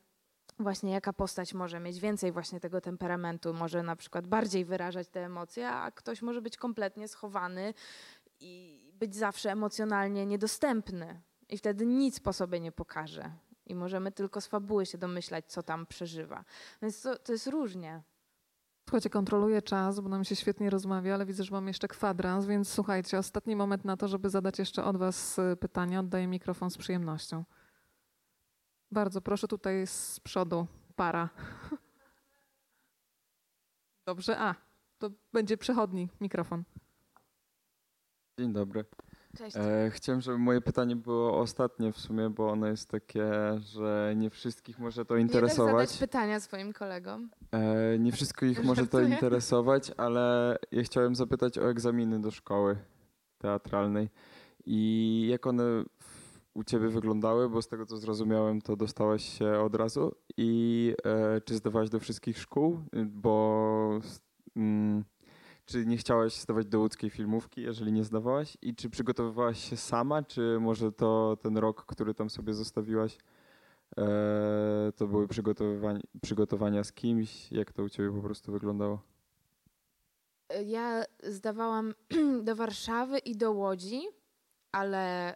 Właśnie 0.60 0.92
jaka 0.92 1.14
postać 1.14 1.54
może 1.54 1.80
mieć 1.80 2.00
więcej 2.00 2.32
właśnie 2.32 2.60
tego 2.60 2.82
temperamentu, 2.82 3.54
może 3.54 3.84
na 3.84 3.96
przykład 3.96 4.28
bardziej 4.28 4.66
wyrażać 4.66 5.08
te 5.08 5.26
emocje, 5.26 5.70
a 5.70 5.92
ktoś 5.92 6.22
może 6.22 6.42
być 6.42 6.58
kompletnie 6.58 7.08
schowany 7.08 7.74
i 8.40 8.84
być 8.94 9.16
zawsze 9.16 9.52
emocjonalnie 9.52 10.26
niedostępny. 10.26 11.22
I 11.50 11.58
wtedy 11.58 11.86
nic 11.86 12.20
po 12.20 12.34
sobie 12.34 12.60
nie 12.60 12.72
pokaże. 12.72 13.32
I 13.66 13.76
możemy 13.76 14.12
tylko 14.12 14.42
z 14.42 14.48
fabuły 14.48 14.86
się 14.86 14.98
domyślać, 14.98 15.46
co 15.48 15.64
tam 15.64 15.86
przeżywa. 15.86 16.46
Więc 16.82 17.02
to, 17.02 17.18
to 17.18 17.32
jest 17.32 17.48
różnie. 17.48 18.02
Słuchajcie, 18.92 19.10
kontroluję 19.10 19.62
czas, 19.62 20.00
bo 20.00 20.10
nam 20.10 20.24
się 20.24 20.36
świetnie 20.36 20.70
rozmawia, 20.70 21.14
ale 21.14 21.26
widzę, 21.26 21.44
że 21.44 21.52
mam 21.52 21.68
jeszcze 21.68 21.88
kwadrans, 21.88 22.46
więc 22.46 22.70
słuchajcie, 22.70 23.18
ostatni 23.18 23.56
moment 23.56 23.86
na 23.86 23.98
to, 23.98 24.08
żeby 24.08 24.30
zadać 24.30 24.60
jeszcze 24.60 24.84
od 24.84 24.98
Was 24.98 25.40
y, 25.40 25.58
pytania. 25.60 26.00
Oddaję 26.00 26.28
mikrofon 26.28 26.72
z 26.72 26.78
przyjemnością. 26.78 27.44
Bardzo 28.92 29.22
proszę 29.22 29.48
tutaj 29.48 29.88
z 29.88 30.20
przodu, 30.20 30.68
para. 30.96 31.30
Dobrze, 34.06 34.40
a, 34.40 34.56
to 34.98 35.12
będzie 35.34 35.58
przechodni 35.58 36.10
mikrofon. 36.22 36.64
Dzień 38.40 38.54
dobry. 38.54 38.86
Cześć. 39.38 39.58
E, 39.58 39.92
chciałem, 39.94 40.22
żeby 40.22 40.38
moje 40.38 40.62
pytanie 40.62 40.96
było 40.96 41.40
ostatnie 41.40 41.92
w 41.92 41.98
sumie, 41.98 42.30
bo 42.30 42.50
ono 42.50 42.68
jest 42.68 42.90
takie, 42.90 43.32
że 43.60 44.14
nie 44.18 44.30
wszystkich 44.30 44.80
może 44.80 45.06
to 45.06 45.18
interesować. 45.18 45.74
Nie 45.74 45.88
zadać 45.88 46.00
pytania 46.00 46.40
swoim 46.40 46.74
kolegom. 46.74 47.30
E, 47.52 48.00
nie 48.00 48.12
wszystkich 48.12 48.64
może 48.70 48.88
to 48.88 49.02
interesować, 49.02 49.92
ale 49.98 50.58
ja 50.72 50.84
chciałem 50.84 51.16
zapytać 51.16 51.58
o 51.58 51.70
egzaminy 51.70 52.22
do 52.22 52.32
szkoły 52.32 52.78
teatralnej 53.38 54.10
i 54.66 55.28
jak 55.30 55.48
one 55.48 55.64
u 56.54 56.64
ciebie 56.64 56.90
wyglądały, 56.90 57.50
bo 57.50 57.62
z 57.62 57.68
tego 57.68 57.86
co 57.86 57.98
zrozumiałem, 57.98 58.62
to 58.62 58.76
dostałaś 58.76 59.38
się 59.38 59.60
od 59.60 59.76
razu 59.76 60.16
i 60.38 60.94
e, 61.06 61.42
czy 61.42 61.56
zdawałaś 61.56 61.90
do 61.90 62.00
wszystkich 62.00 62.38
szkół, 62.38 62.80
bo 63.06 64.00
mm, 64.56 65.04
czy 65.66 65.86
nie 65.86 65.98
chciałaś 65.98 66.36
zdawać 66.36 66.66
do 66.66 66.80
łódzkiej 66.80 67.10
filmówki, 67.10 67.62
jeżeli 67.62 67.92
nie 67.92 68.04
zdawałaś? 68.04 68.58
I 68.62 68.76
czy 68.76 68.90
przygotowywałaś 68.90 69.70
się 69.70 69.78
sama, 69.78 70.24
czy 70.24 70.58
może 70.60 70.92
to 70.92 71.38
ten 71.42 71.58
rok, 71.58 71.86
który 71.86 72.14
tam 72.14 72.30
sobie 72.30 72.54
zostawiłaś, 72.54 73.18
e, 73.98 74.92
to 74.96 75.08
były 75.08 75.28
przygotowania 76.22 76.84
z 76.84 76.94
kimś? 76.94 77.52
Jak 77.52 77.74
to 77.74 77.84
u 77.84 77.90
ciebie 77.90 78.12
po 78.12 78.22
prostu 78.22 78.52
wyglądało? 78.52 79.02
Ja 80.66 81.04
zdawałam 81.24 81.94
do 82.44 82.56
Warszawy 82.56 83.18
i 83.18 83.36
do 83.36 83.52
Łodzi, 83.52 84.02
ale 84.72 85.36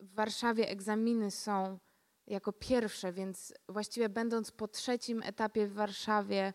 w 0.00 0.14
Warszawie 0.14 0.68
egzaminy 0.68 1.30
są 1.30 1.78
jako 2.26 2.52
pierwsze, 2.52 3.12
więc 3.12 3.54
właściwie 3.68 4.08
będąc 4.08 4.50
po 4.50 4.68
trzecim 4.68 5.22
etapie 5.22 5.66
w 5.66 5.72
Warszawie, 5.72 6.52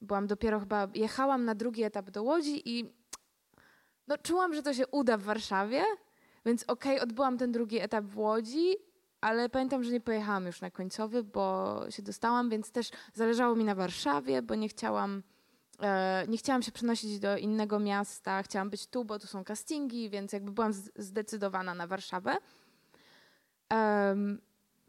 byłam 0.00 0.26
dopiero 0.26 0.60
chyba, 0.60 0.88
jechałam 0.94 1.44
na 1.44 1.54
drugi 1.54 1.82
etap 1.82 2.10
do 2.10 2.22
Łodzi 2.22 2.78
i 2.78 2.94
no, 4.08 4.18
czułam, 4.18 4.54
że 4.54 4.62
to 4.62 4.74
się 4.74 4.86
uda 4.86 5.16
w 5.16 5.22
Warszawie, 5.22 5.84
więc 6.46 6.62
okej, 6.62 6.94
okay, 6.94 7.02
odbyłam 7.02 7.38
ten 7.38 7.52
drugi 7.52 7.80
etap 7.80 8.04
w 8.04 8.18
Łodzi, 8.18 8.76
ale 9.20 9.48
pamiętam, 9.48 9.84
że 9.84 9.92
nie 9.92 10.00
pojechałam 10.00 10.46
już 10.46 10.60
na 10.60 10.70
końcowy, 10.70 11.22
bo 11.22 11.80
się 11.90 12.02
dostałam, 12.02 12.50
więc 12.50 12.72
też 12.72 12.90
zależało 13.14 13.56
mi 13.56 13.64
na 13.64 13.74
Warszawie, 13.74 14.42
bo 14.42 14.54
nie 14.54 14.68
chciałam, 14.68 15.22
e, 15.82 16.24
nie 16.28 16.38
chciałam 16.38 16.62
się 16.62 16.72
przenosić 16.72 17.18
do 17.18 17.36
innego 17.36 17.78
miasta, 17.78 18.42
chciałam 18.42 18.70
być 18.70 18.86
tu, 18.86 19.04
bo 19.04 19.18
tu 19.18 19.26
są 19.26 19.44
castingi, 19.44 20.10
więc 20.10 20.32
jakby 20.32 20.52
byłam 20.52 20.72
zdecydowana 20.96 21.74
na 21.74 21.86
Warszawę. 21.86 22.36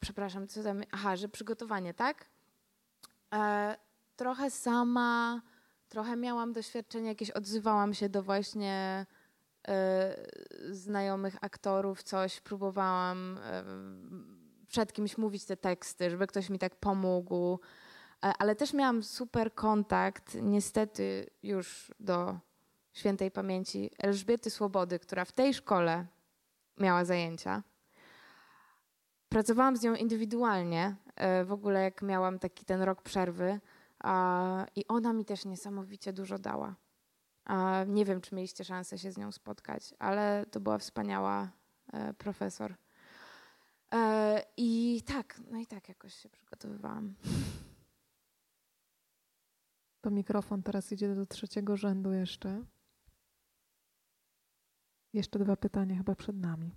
Przepraszam, 0.01 0.47
co 0.47 0.63
tam? 0.63 0.81
Aha, 0.91 1.15
że 1.15 1.29
przygotowanie, 1.29 1.93
tak? 1.93 2.25
Trochę 4.17 4.51
sama, 4.51 5.41
trochę 5.89 6.15
miałam 6.15 6.53
doświadczenie, 6.53 7.07
jakieś 7.07 7.31
odzywałam 7.31 7.93
się 7.93 8.09
do 8.09 8.23
właśnie 8.23 9.05
e, 9.67 10.15
znajomych 10.69 11.35
aktorów, 11.41 12.03
coś 12.03 12.41
próbowałam 12.41 13.39
e, 13.43 13.63
przed 14.67 14.93
kimś 14.93 15.17
mówić 15.17 15.45
te 15.45 15.57
teksty, 15.57 16.09
żeby 16.09 16.27
ktoś 16.27 16.49
mi 16.49 16.59
tak 16.59 16.75
pomógł. 16.75 17.59
E, 18.25 18.33
ale 18.39 18.55
też 18.55 18.73
miałam 18.73 19.03
super 19.03 19.53
kontakt, 19.53 20.37
niestety 20.41 21.29
już 21.43 21.91
do 21.99 22.39
świętej 22.93 23.31
pamięci 23.31 23.91
Elżbiety 23.99 24.49
Swobody, 24.49 24.99
która 24.99 25.25
w 25.25 25.31
tej 25.31 25.53
szkole 25.53 26.05
miała 26.77 27.05
zajęcia. 27.05 27.63
Pracowałam 29.29 29.77
z 29.77 29.83
nią 29.83 29.95
indywidualnie, 29.95 30.95
w 31.45 31.51
ogóle 31.51 31.83
jak 31.83 32.01
miałam 32.01 32.39
taki 32.39 32.65
ten 32.65 32.81
rok 32.81 33.01
przerwy 33.01 33.59
i 34.75 34.87
ona 34.87 35.13
mi 35.13 35.25
też 35.25 35.45
niesamowicie 35.45 36.13
dużo 36.13 36.39
dała. 36.39 36.75
Nie 37.87 38.05
wiem, 38.05 38.21
czy 38.21 38.35
mieliście 38.35 38.63
szansę 38.63 38.97
się 38.97 39.11
z 39.11 39.17
nią 39.17 39.31
spotkać, 39.31 39.93
ale 39.99 40.45
to 40.51 40.59
była 40.59 40.77
wspaniała 40.77 41.51
e, 41.93 42.13
profesor. 42.13 42.75
E, 43.93 44.43
I 44.57 45.01
tak, 45.05 45.41
no 45.51 45.59
i 45.59 45.67
tak 45.67 45.89
jakoś 45.89 46.13
się 46.13 46.29
przygotowywałam. 46.29 47.15
To 50.01 50.11
mikrofon 50.11 50.63
teraz 50.63 50.91
idzie 50.91 51.15
do 51.15 51.25
trzeciego 51.25 51.77
rzędu 51.77 52.11
jeszcze. 52.11 52.63
Jeszcze 55.13 55.39
dwa 55.39 55.55
pytania 55.55 55.97
chyba 55.97 56.15
przed 56.15 56.37
nami. 56.37 56.75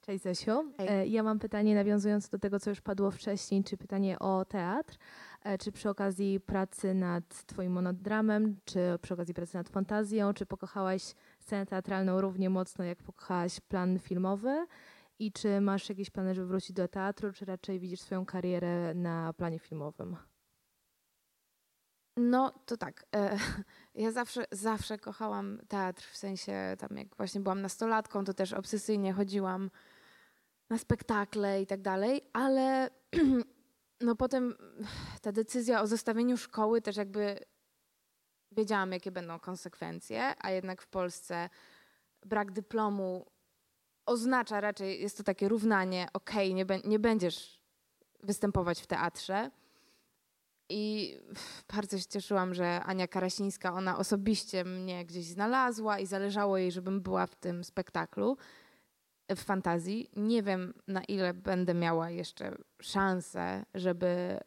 Cześć 0.00 0.22
Zesiu. 0.22 0.72
Hej. 0.76 1.12
Ja 1.12 1.22
mam 1.22 1.38
pytanie 1.38 1.74
nawiązujące 1.74 2.30
do 2.30 2.38
tego, 2.38 2.60
co 2.60 2.70
już 2.70 2.80
padło 2.80 3.10
wcześniej, 3.10 3.64
czy 3.64 3.76
pytanie 3.76 4.18
o 4.18 4.44
teatr. 4.44 4.98
E, 5.46 5.58
czy 5.58 5.72
przy 5.72 5.90
okazji 5.90 6.40
pracy 6.40 6.94
nad 6.94 7.46
Twoim 7.46 7.72
monodramem, 7.72 8.56
czy 8.64 8.80
przy 9.02 9.14
okazji 9.14 9.34
pracy 9.34 9.56
nad 9.56 9.68
fantazją, 9.68 10.34
czy 10.34 10.46
pokochałaś 10.46 11.14
scenę 11.40 11.66
teatralną 11.66 12.20
równie 12.20 12.50
mocno, 12.50 12.84
jak 12.84 13.02
pokochałaś 13.02 13.60
plan 13.60 13.98
filmowy? 13.98 14.66
I 15.18 15.32
czy 15.32 15.60
masz 15.60 15.88
jakieś 15.88 16.10
plany, 16.10 16.34
żeby 16.34 16.46
wrócić 16.46 16.72
do 16.72 16.88
teatru, 16.88 17.32
czy 17.32 17.44
raczej 17.44 17.80
widzisz 17.80 18.00
swoją 18.00 18.26
karierę 18.26 18.94
na 18.94 19.32
planie 19.32 19.58
filmowym? 19.58 20.16
No 22.16 22.52
to 22.66 22.76
tak. 22.76 23.06
E, 23.16 23.38
ja 24.04 24.12
zawsze, 24.12 24.44
zawsze 24.52 24.98
kochałam 24.98 25.58
teatr, 25.68 26.02
w 26.12 26.16
sensie 26.16 26.76
tam 26.78 26.98
jak 26.98 27.16
właśnie 27.16 27.40
byłam 27.40 27.62
nastolatką, 27.62 28.24
to 28.24 28.34
też 28.34 28.52
obsesyjnie 28.52 29.12
chodziłam 29.12 29.70
na 30.70 30.78
spektakle 30.78 31.62
i 31.62 31.66
tak 31.66 31.82
dalej, 31.82 32.22
ale 32.32 32.90
no 34.00 34.16
potem 34.16 34.54
ta 35.22 35.32
decyzja 35.32 35.82
o 35.82 35.86
zostawieniu 35.86 36.36
szkoły 36.36 36.82
też 36.82 36.96
jakby 36.96 37.38
wiedziałam, 38.52 38.92
jakie 38.92 39.12
będą 39.12 39.40
konsekwencje, 39.40 40.34
a 40.38 40.50
jednak 40.50 40.82
w 40.82 40.86
Polsce 40.86 41.48
brak 42.26 42.52
dyplomu 42.52 43.26
oznacza 44.06 44.60
raczej, 44.60 45.02
jest 45.02 45.16
to 45.16 45.22
takie 45.22 45.48
równanie, 45.48 46.08
okej, 46.12 46.52
okay, 46.52 46.64
nie, 46.64 46.80
nie 46.84 46.98
będziesz 46.98 47.60
występować 48.22 48.80
w 48.80 48.86
teatrze. 48.86 49.50
I 50.68 51.14
bardzo 51.74 51.98
się 51.98 52.04
cieszyłam, 52.04 52.54
że 52.54 52.82
Ania 52.82 53.08
Karasińska, 53.08 53.72
ona 53.72 53.98
osobiście 53.98 54.64
mnie 54.64 55.04
gdzieś 55.04 55.24
znalazła 55.24 55.98
i 55.98 56.06
zależało 56.06 56.58
jej, 56.58 56.72
żebym 56.72 57.00
była 57.00 57.26
w 57.26 57.34
tym 57.34 57.64
spektaklu 57.64 58.36
w 59.30 59.40
fantazji. 59.40 60.10
Nie 60.16 60.42
wiem, 60.42 60.74
na 60.88 61.04
ile 61.04 61.34
będę 61.34 61.74
miała 61.74 62.10
jeszcze 62.10 62.56
szansę, 62.82 63.64
żeby 63.74 64.06
e, 64.06 64.40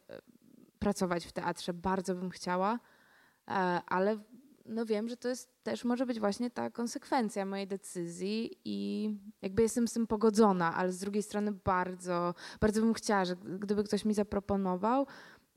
pracować 0.78 1.26
w 1.26 1.32
teatrze. 1.32 1.72
Bardzo 1.72 2.14
bym 2.14 2.30
chciała, 2.30 2.78
e, 3.48 3.52
ale 3.86 4.18
no 4.64 4.86
wiem, 4.86 5.08
że 5.08 5.16
to 5.16 5.28
jest 5.28 5.62
też 5.62 5.84
może 5.84 6.06
być 6.06 6.20
właśnie 6.20 6.50
ta 6.50 6.70
konsekwencja 6.70 7.44
mojej 7.44 7.66
decyzji 7.66 8.60
i 8.64 9.10
jakby 9.42 9.62
jestem 9.62 9.88
z 9.88 9.92
tym 9.92 10.06
pogodzona, 10.06 10.74
ale 10.76 10.92
z 10.92 10.98
drugiej 10.98 11.22
strony 11.22 11.52
bardzo, 11.52 12.34
bardzo 12.60 12.80
bym 12.80 12.94
chciała, 12.94 13.24
że 13.24 13.36
gdyby 13.36 13.84
ktoś 13.84 14.04
mi 14.04 14.14
zaproponował 14.14 15.06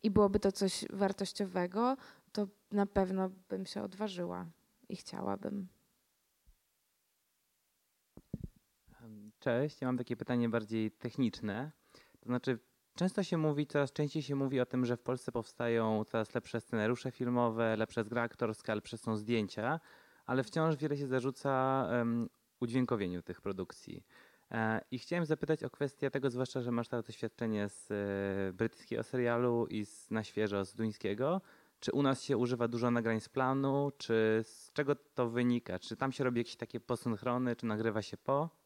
i 0.04 0.12
byłoby 0.12 0.40
to 0.40 0.52
coś 0.52 0.86
wartościowego, 0.94 1.98
to 2.32 2.48
na 2.72 2.86
pewno 2.86 3.30
bym 3.50 3.66
się 3.66 3.82
odważyła 3.82 4.46
i 4.90 4.96
chciałabym. 4.96 5.68
Cześć, 9.44 9.82
ja 9.82 9.88
mam 9.88 9.98
takie 9.98 10.18
pytanie 10.18 10.50
bardziej 10.50 10.92
techniczne. 10.92 11.72
To 12.20 12.26
znaczy, 12.26 12.60
często 12.96 13.24
się 13.24 13.38
mówi, 13.38 13.68
coraz 13.68 13.94
częściej 13.94 14.24
się 14.24 14.36
mówi 14.36 14.60
o 14.60 14.66
tym, 14.66 14.86
że 14.86 14.98
w 14.98 15.02
Polsce 15.02 15.32
powstają 15.32 16.04
coraz 16.04 16.36
lepsze 16.36 16.62
scenariusze 16.62 17.12
filmowe, 17.12 17.76
lepsze 17.78 18.06
gra 18.06 18.22
aktorskie, 18.22 18.76
lepsze 18.76 18.98
są 18.98 19.18
zdjęcia, 19.18 19.80
ale 20.26 20.44
wciąż 20.44 20.76
wiele 20.76 20.98
się 20.98 21.08
zarzuca 21.08 21.86
um, 21.92 22.30
udźwiękowieniu 22.60 23.22
tych 23.22 23.42
produkcji. 23.42 24.04
E, 24.52 24.82
I 24.92 25.00
chciałem 25.00 25.26
zapytać 25.26 25.64
o 25.64 25.70
kwestię 25.70 26.12
tego, 26.12 26.30
zwłaszcza, 26.30 26.62
że 26.62 26.72
masz 26.72 26.88
teraz 26.88 27.06
doświadczenie 27.06 27.70
z 27.70 27.92
e, 27.92 28.54
brytyjskiego 28.54 29.04
serialu 29.04 29.68
i 29.68 29.86
z, 29.86 30.12
na 30.12 30.24
świeżo 30.24 30.66
z 30.66 30.76
duńskiego. 30.76 31.42
Czy 31.80 31.92
u 31.92 32.04
nas 32.04 32.24
się 32.24 32.38
używa 32.38 32.68
dużo 32.68 32.92
nagrań 32.92 33.20
z 33.20 33.30
planu, 33.30 33.92
czy 33.98 34.42
z 34.44 34.72
czego 34.74 34.96
to 34.96 35.30
wynika? 35.30 35.80
Czy 35.80 35.96
tam 35.96 36.12
się 36.12 36.24
robi 36.24 36.40
jakieś 36.40 36.56
takie 36.56 36.80
posynchrony, 36.80 37.56
czy 37.56 37.66
nagrywa 37.66 38.02
się 38.02 38.18
po? 38.18 38.63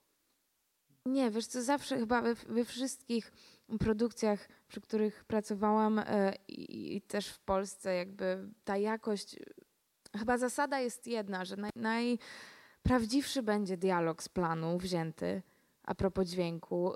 Nie, 1.07 1.31
wiesz 1.31 1.47
co, 1.47 1.63
zawsze 1.63 1.97
chyba 1.97 2.21
we, 2.21 2.35
we 2.35 2.65
wszystkich 2.65 3.31
produkcjach, 3.79 4.49
przy 4.67 4.81
których 4.81 5.25
pracowałam 5.25 5.99
e, 5.99 6.33
i, 6.47 6.95
i, 6.95 7.01
też 7.01 7.27
w 7.27 7.39
Polsce, 7.39 7.95
jakby 7.95 8.49
ta 8.63 8.77
jakość, 8.77 9.35
chyba 10.17 10.37
zasada 10.37 10.79
jest 10.79 11.07
jedna, 11.07 11.45
że 11.45 11.55
naj, 11.57 11.71
najprawdziwszy 11.75 13.43
będzie 13.43 13.77
dialog 13.77 14.23
z 14.23 14.29
planu 14.29 14.77
wzięty 14.77 15.41
a 15.87 15.95
propos 15.95 16.27
dźwięku. 16.27 16.93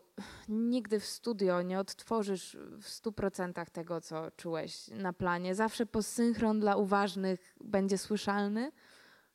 Nigdy 0.50 1.00
w 1.00 1.06
studio 1.06 1.62
nie 1.62 1.80
odtworzysz 1.80 2.58
w 2.82 2.90
stu 2.90 3.12
procentach 3.12 3.70
tego, 3.70 4.02
co 4.02 4.32
czułeś 4.32 4.88
na 4.88 5.14
planie. 5.14 5.56
Zawsze 5.56 5.86
posynchron 5.86 6.60
dla 6.60 6.76
uważnych 6.76 7.56
będzie 7.64 7.98
słyszalny 7.98 8.72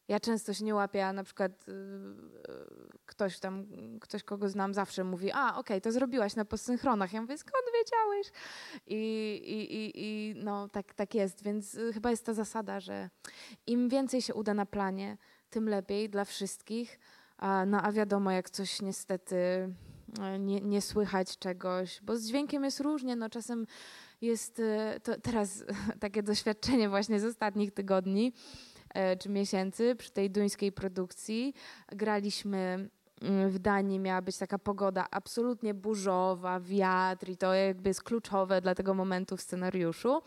ja 0.09 0.21
często 0.21 0.55
się 0.55 0.65
nie 0.65 0.75
łapię, 0.75 1.07
a 1.07 1.13
na 1.13 1.25
przykład 1.25 1.69
y, 1.69 1.73
ktoś 3.07 3.39
tam, 3.39 3.67
ktoś 4.01 4.23
kogo 4.23 4.49
znam 4.49 4.75
zawsze 4.75 5.05
mówi, 5.05 5.33
a 5.33 5.49
okej, 5.49 5.61
okay, 5.61 5.81
to 5.81 5.93
zrobiłaś 5.93 6.37
na 6.37 6.45
posynchronach. 6.45 7.13
Ja 7.13 7.21
mówię, 7.21 7.39
skąd 7.39 7.65
wiedziałeś? 7.75 8.33
I, 8.87 8.97
i, 9.45 9.75
i, 9.75 9.93
i 9.95 10.35
no 10.45 10.69
tak, 10.69 10.95
tak 10.95 11.15
jest, 11.15 11.43
więc 11.43 11.75
y, 11.75 11.93
chyba 11.93 12.11
jest 12.11 12.27
ta 12.27 12.35
zasada, 12.35 12.81
że 12.81 13.11
im 13.67 13.89
więcej 13.89 14.23
się 14.23 14.35
uda 14.35 14.55
na 14.55 14.67
planie, 14.67 15.17
tym 15.51 15.69
lepiej 15.69 16.11
dla 16.11 16.25
wszystkich. 16.25 16.99
No 17.67 17.83
a 17.83 17.93
wiadomo, 17.93 18.31
jak 18.31 18.51
coś 18.51 18.83
niestety 18.83 19.37
y, 19.37 20.39
nie, 20.39 20.61
nie 20.61 20.83
słychać 20.83 21.39
czegoś, 21.39 22.01
bo 22.03 22.17
z 22.17 22.27
dźwiękiem 22.27 22.65
jest 22.65 22.81
różnie, 22.81 23.17
no 23.17 23.31
czasem 23.31 23.67
jest, 24.21 24.63
to 25.03 25.21
teraz 25.21 25.65
takie 26.01 26.23
doświadczenie 26.23 26.89
właśnie 26.89 27.21
z 27.21 27.25
ostatnich 27.25 27.73
tygodni, 27.73 28.33
czy 29.19 29.29
miesięcy 29.29 29.97
przy 29.97 30.11
tej 30.11 30.31
duńskiej 30.31 30.73
produkcji. 30.73 31.55
Graliśmy 31.89 32.89
mm, 33.23 33.51
w 33.51 33.59
Danii 33.59 33.99
miała 33.99 34.23
być 34.23 34.39
taka 34.39 34.59
pogoda 34.59 35.07
absolutnie 35.11 35.75
burzowa, 35.75 36.61
wiatr 36.61 37.29
i 37.29 37.37
to 37.37 37.55
jakby 37.55 37.91
jest 37.91 38.03
kluczowe 38.03 38.61
dla 38.61 38.75
tego 38.75 38.95
momentu 38.95 39.37
w 39.37 39.41
scenariuszu. 39.41 40.23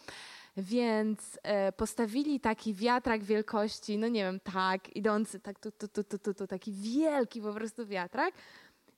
Więc 0.57 1.39
e, 1.43 1.71
postawili 1.71 2.39
taki 2.39 2.73
wiatrak 2.73 3.23
wielkości, 3.23 3.97
no 3.97 4.07
nie 4.07 4.23
wiem, 4.23 4.39
tak, 4.39 4.95
idący, 4.95 5.39
tak, 5.39 5.59
tu, 5.59 5.71
tu, 5.71 5.87
tu, 5.87 6.03
tu, 6.03 6.19
tu, 6.19 6.33
tu 6.33 6.47
taki 6.47 6.71
wielki 6.73 7.41
po 7.41 7.53
prostu 7.53 7.87
wiatrak. 7.87 8.33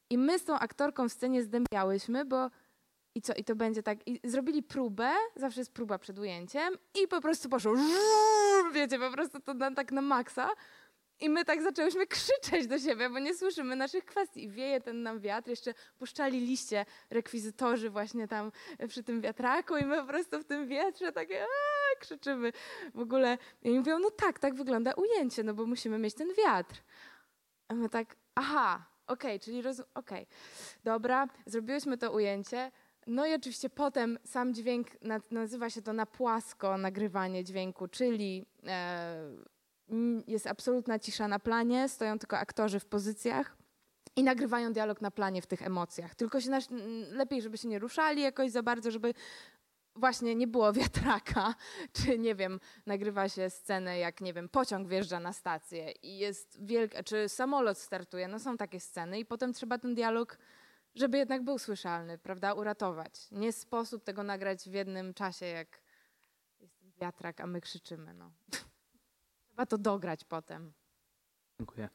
I 0.10 0.18
my 0.18 0.40
z 0.40 0.46
tą 0.46 0.54
aktorką 0.60 1.10
w 1.10 1.12
scenie 1.12 1.44
zdębiałyśmy, 1.44 2.26
bo 2.26 2.50
i 3.16 3.22
co, 3.22 3.34
i 3.34 3.44
to 3.44 3.56
będzie 3.56 3.84
tak, 3.84 4.08
i 4.08 4.20
zrobili 4.24 4.64
próbę, 4.64 5.12
zawsze 5.36 5.62
jest 5.62 5.74
próba 5.74 5.98
przed 5.98 6.20
ujęciem 6.20 6.74
i 7.04 7.08
po 7.08 7.22
prostu 7.22 7.50
poszło, 7.50 7.74
wiecie, 8.74 9.00
po 9.00 9.12
prostu 9.12 9.40
to 9.40 9.54
na, 9.54 9.72
tak 9.72 9.92
na 9.92 10.02
maksa. 10.02 10.50
I 11.22 11.30
my 11.30 11.46
tak 11.46 11.62
zaczęłyśmy 11.62 12.08
krzyczeć 12.08 12.68
do 12.68 12.80
siebie, 12.80 13.10
bo 13.10 13.20
nie 13.20 13.34
słyszymy 13.34 13.76
naszych 13.76 14.06
kwestii. 14.06 14.50
Wieje 14.50 14.82
ten 14.82 15.04
nam 15.04 15.20
wiatr, 15.20 15.50
jeszcze 15.50 15.74
puszczali 15.98 16.40
liście 16.40 16.86
rekwizytorzy 17.10 17.90
właśnie 17.90 18.28
tam 18.28 18.52
przy 18.88 19.04
tym 19.04 19.22
wiatraku 19.22 19.78
i 19.78 19.86
my 19.86 19.98
po 19.98 20.08
prostu 20.08 20.40
w 20.40 20.46
tym 20.46 20.68
wietrze 20.68 21.12
takie 21.12 21.42
aaa, 21.42 22.00
krzyczymy. 22.00 22.52
W 22.94 23.00
ogóle 23.00 23.38
i 23.64 23.70
oni 23.70 23.80
mówią, 23.80 24.00
no 24.00 24.12
tak, 24.12 24.40
tak 24.40 24.56
wygląda 24.56 24.94
ujęcie, 24.94 25.44
no 25.44 25.54
bo 25.54 25.66
musimy 25.66 25.98
mieć 25.98 26.14
ten 26.14 26.34
wiatr. 26.34 26.76
A 27.68 27.74
my 27.74 27.90
tak, 27.90 28.16
aha, 28.36 28.86
okej, 29.08 29.32
okay, 29.36 29.40
czyli 29.40 29.62
rozum, 29.62 29.86
okej, 29.94 30.24
okay. 30.24 30.36
dobra, 30.84 31.28
zrobiłyśmy 31.46 31.98
to 31.98 32.12
ujęcie, 32.12 32.72
no 33.08 33.26
i 33.26 33.34
oczywiście 33.34 33.70
potem 33.70 34.20
sam 34.26 34.54
dźwięk, 34.54 34.88
nazywa 35.32 35.70
się 35.70 35.82
to 35.82 35.94
na 35.94 36.06
płasko 36.06 36.78
nagrywanie 36.78 37.44
dźwięku, 37.44 37.88
czyli 37.88 38.46
e, 38.68 39.32
jest 40.28 40.48
absolutna 40.48 41.00
cisza 41.00 41.28
na 41.28 41.40
planie, 41.40 41.90
stoją 41.90 42.20
tylko 42.20 42.38
aktorzy 42.38 42.80
w 42.80 42.86
pozycjach 42.86 43.58
i 44.16 44.24
nagrywają 44.24 44.74
dialog 44.74 45.02
na 45.02 45.12
planie 45.12 45.42
w 45.42 45.48
tych 45.48 45.62
emocjach. 45.62 46.16
Tylko 46.16 46.42
się 46.42 46.60
lepiej, 47.12 47.42
żeby 47.42 47.58
się 47.58 47.68
nie 47.68 47.80
ruszali 47.80 48.22
jakoś 48.22 48.52
za 48.52 48.64
bardzo, 48.64 48.92
żeby 48.92 49.14
właśnie 49.96 50.36
nie 50.36 50.48
było 50.48 50.74
wiatraka, 50.82 51.56
czy 51.94 52.20
nie 52.20 52.36
wiem, 52.36 52.60
nagrywa 52.86 53.30
się 53.30 53.50
scenę, 53.50 53.98
jak 53.98 54.22
nie 54.22 54.34
wiem, 54.34 54.50
pociąg 54.50 54.88
wjeżdża 54.88 55.20
na 55.20 55.34
stację 55.34 55.92
i 55.92 56.18
jest 56.18 56.66
wielka, 56.66 57.04
czy 57.04 57.30
samolot 57.30 57.78
startuje, 57.78 58.28
no 58.28 58.40
są 58.40 58.58
takie 58.58 58.80
sceny 58.80 59.20
i 59.20 59.26
potem 59.26 59.54
trzeba 59.54 59.78
ten 59.78 59.96
dialog 59.96 60.38
żeby 60.96 61.18
jednak 61.18 61.44
był 61.44 61.60
słyszalny, 61.60 62.18
prawda, 62.18 62.54
uratować. 62.54 63.32
Nie 63.32 63.52
sposób 63.54 64.04
tego 64.04 64.24
nagrać 64.24 64.70
w 64.70 64.74
jednym 64.74 65.14
czasie, 65.14 65.46
jak 65.46 65.82
jest 66.60 66.80
ten 66.80 66.92
wiatrak, 66.92 67.42
a 67.42 67.48
my 67.48 67.62
krzyczymy. 67.62 68.14
No. 68.14 68.32
Trzeba 69.48 69.66
to 69.66 69.78
dograć 69.78 70.24
potem. 70.24 70.74
Dziękuję. 71.60 71.90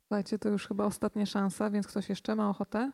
Słuchajcie, 0.00 0.38
to 0.38 0.48
już 0.48 0.68
chyba 0.68 0.84
ostatnia 0.84 1.26
szansa, 1.26 1.70
więc 1.70 1.86
ktoś 1.86 2.08
jeszcze 2.08 2.34
ma 2.34 2.50
ochotę? 2.50 2.92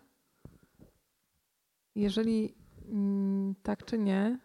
Jeżeli 1.94 2.54
mm, 2.88 3.54
tak 3.62 3.84
czy 3.84 3.98
nie, 3.98 4.38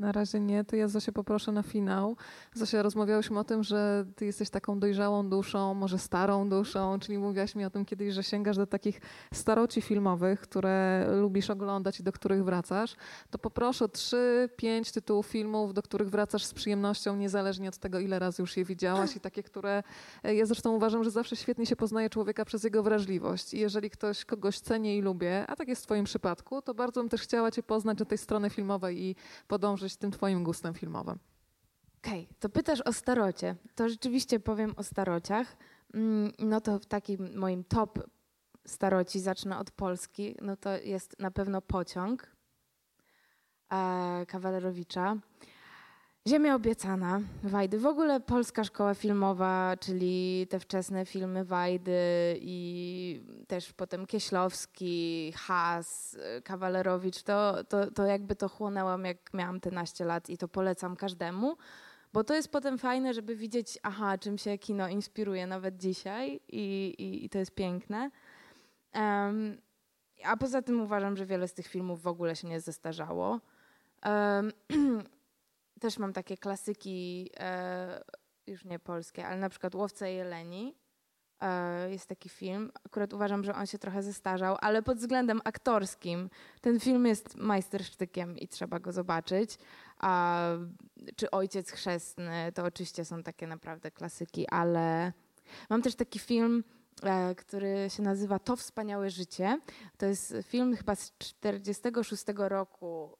na 0.00 0.12
razie 0.12 0.40
nie, 0.40 0.64
to 0.64 0.76
ja 0.76 0.88
Zosia 0.88 1.12
poproszę 1.12 1.52
na 1.52 1.62
finał. 1.62 2.16
Zosia, 2.54 2.82
rozmawiałyśmy 2.82 3.38
o 3.38 3.44
tym, 3.44 3.62
że 3.62 4.06
ty 4.16 4.24
jesteś 4.24 4.50
taką 4.50 4.80
dojrzałą 4.80 5.28
duszą, 5.28 5.74
może 5.74 5.98
starą 5.98 6.48
duszą, 6.48 6.98
czyli 6.98 7.18
mówiłaś 7.18 7.54
mi 7.54 7.64
o 7.64 7.70
tym 7.70 7.84
kiedyś, 7.84 8.14
że 8.14 8.22
sięgasz 8.22 8.56
do 8.56 8.66
takich 8.66 9.00
staroci 9.34 9.82
filmowych, 9.82 10.40
które 10.40 11.06
lubisz 11.20 11.50
oglądać 11.50 12.00
i 12.00 12.02
do 12.02 12.12
których 12.12 12.44
wracasz. 12.44 12.96
To 13.30 13.38
poproszę 13.38 13.88
trzy, 13.88 14.48
pięć 14.56 14.92
tytułów 14.92 15.26
filmów, 15.26 15.74
do 15.74 15.82
których 15.82 16.10
wracasz 16.10 16.44
z 16.44 16.54
przyjemnością, 16.54 17.16
niezależnie 17.16 17.68
od 17.68 17.78
tego, 17.78 17.98
ile 17.98 18.18
razy 18.18 18.42
już 18.42 18.56
je 18.56 18.64
widziałaś 18.64 19.16
i 19.16 19.20
takie, 19.20 19.42
które 19.42 19.82
e, 20.22 20.34
ja 20.34 20.46
zresztą 20.46 20.72
uważam, 20.72 21.04
że 21.04 21.10
zawsze 21.10 21.36
świetnie 21.36 21.66
się 21.66 21.76
poznaje 21.76 22.10
człowieka 22.10 22.44
przez 22.44 22.64
jego 22.64 22.82
wrażliwość. 22.82 23.54
I 23.54 23.58
jeżeli 23.58 23.90
ktoś 23.90 24.24
kogoś 24.24 24.60
cenię 24.60 24.98
i 24.98 25.02
lubię, 25.02 25.44
a 25.46 25.56
tak 25.56 25.68
jest 25.68 25.82
w 25.82 25.84
twoim 25.84 26.04
przypadku, 26.04 26.62
to 26.62 26.74
bardzo 26.74 27.00
bym 27.00 27.08
też 27.08 27.20
chciała 27.20 27.50
cię 27.50 27.62
poznać 27.62 28.02
od 28.02 28.08
tej 28.08 28.18
strony 28.18 28.50
filmowej 28.50 29.02
i 29.02 29.16
podążyć 29.48 29.89
z 29.92 29.98
tym 29.98 30.10
twoim 30.10 30.44
gustem 30.44 30.74
filmowym. 30.74 31.18
Okej, 31.98 32.22
okay, 32.22 32.34
to 32.40 32.48
pytasz 32.48 32.80
o 32.80 32.92
starocie. 32.92 33.56
To 33.74 33.88
rzeczywiście 33.88 34.40
powiem 34.40 34.74
o 34.76 34.82
starociach. 34.82 35.56
Mm, 35.94 36.32
no 36.38 36.60
to 36.60 36.78
w 36.78 36.86
takim 36.86 37.38
moim 37.38 37.64
top 37.64 37.98
staroci, 38.66 39.20
zacznę 39.20 39.58
od 39.58 39.70
Polski, 39.70 40.36
no 40.42 40.56
to 40.56 40.76
jest 40.76 41.18
na 41.18 41.30
pewno 41.30 41.62
Pociąg 41.62 42.36
e, 43.72 44.26
Kawalerowicza. 44.26 45.16
Ziemia 46.28 46.54
obiecana, 46.54 47.20
Wajdy. 47.42 47.78
W 47.78 47.86
ogóle 47.86 48.20
polska 48.20 48.64
szkoła 48.64 48.94
filmowa, 48.94 49.76
czyli 49.80 50.46
te 50.50 50.60
wczesne 50.60 51.06
filmy 51.06 51.44
Wajdy 51.44 51.92
i 52.40 53.22
też 53.48 53.72
potem 53.72 54.06
Kieślowski, 54.06 55.32
Has, 55.36 56.18
Kawalerowicz, 56.44 57.22
to, 57.22 57.64
to, 57.64 57.90
to 57.90 58.06
jakby 58.06 58.36
to 58.36 58.48
chłonęłam 58.48 59.04
jak 59.04 59.34
miałam 59.34 59.60
te 59.60 59.70
naście 59.70 60.04
lat 60.04 60.30
i 60.30 60.38
to 60.38 60.48
polecam 60.48 60.96
każdemu, 60.96 61.56
bo 62.12 62.24
to 62.24 62.34
jest 62.34 62.52
potem 62.52 62.78
fajne, 62.78 63.14
żeby 63.14 63.36
widzieć, 63.36 63.78
aha, 63.82 64.18
czym 64.18 64.38
się 64.38 64.58
kino 64.58 64.88
inspiruje 64.88 65.46
nawet 65.46 65.76
dzisiaj 65.76 66.40
i, 66.48 66.94
i, 66.98 67.24
i 67.24 67.30
to 67.30 67.38
jest 67.38 67.54
piękne. 67.54 68.10
Um, 68.94 69.60
a 70.24 70.36
poza 70.36 70.62
tym 70.62 70.80
uważam, 70.80 71.16
że 71.16 71.26
wiele 71.26 71.48
z 71.48 71.54
tych 71.54 71.66
filmów 71.66 72.02
w 72.02 72.06
ogóle 72.06 72.36
się 72.36 72.48
nie 72.48 72.60
zestarzało. 72.60 73.40
Um, 74.04 74.52
też 75.80 75.98
mam 75.98 76.12
takie 76.12 76.36
klasyki, 76.36 77.30
e, 77.40 78.02
już 78.46 78.64
nie 78.64 78.78
polskie, 78.78 79.26
ale 79.26 79.36
na 79.36 79.48
przykład 79.48 79.74
Łowca 79.74 80.06
Jeleni. 80.06 80.74
E, 81.40 81.90
jest 81.90 82.06
taki 82.06 82.28
film. 82.28 82.72
Akurat 82.86 83.12
uważam, 83.12 83.44
że 83.44 83.54
on 83.54 83.66
się 83.66 83.78
trochę 83.78 84.02
zestarzał, 84.02 84.56
ale 84.60 84.82
pod 84.82 84.98
względem 84.98 85.40
aktorskim 85.44 86.30
ten 86.60 86.80
film 86.80 87.06
jest 87.06 87.36
majstersztykiem 87.36 88.38
i 88.38 88.48
trzeba 88.48 88.78
go 88.78 88.92
zobaczyć. 88.92 89.58
A 89.98 90.42
czy 91.16 91.30
Ojciec 91.30 91.70
Chrzestny, 91.70 92.52
to 92.54 92.64
oczywiście 92.64 93.04
są 93.04 93.22
takie 93.22 93.46
naprawdę 93.46 93.90
klasyki, 93.90 94.48
ale 94.48 95.12
mam 95.70 95.82
też 95.82 95.94
taki 95.94 96.18
film, 96.18 96.64
e, 97.02 97.34
który 97.34 97.90
się 97.90 98.02
nazywa 98.02 98.38
To 98.38 98.56
wspaniałe 98.56 99.10
życie. 99.10 99.60
To 99.98 100.06
jest 100.06 100.34
film 100.42 100.76
chyba 100.76 100.94
z 100.94 101.12
46 101.18 102.24
roku 102.36 103.16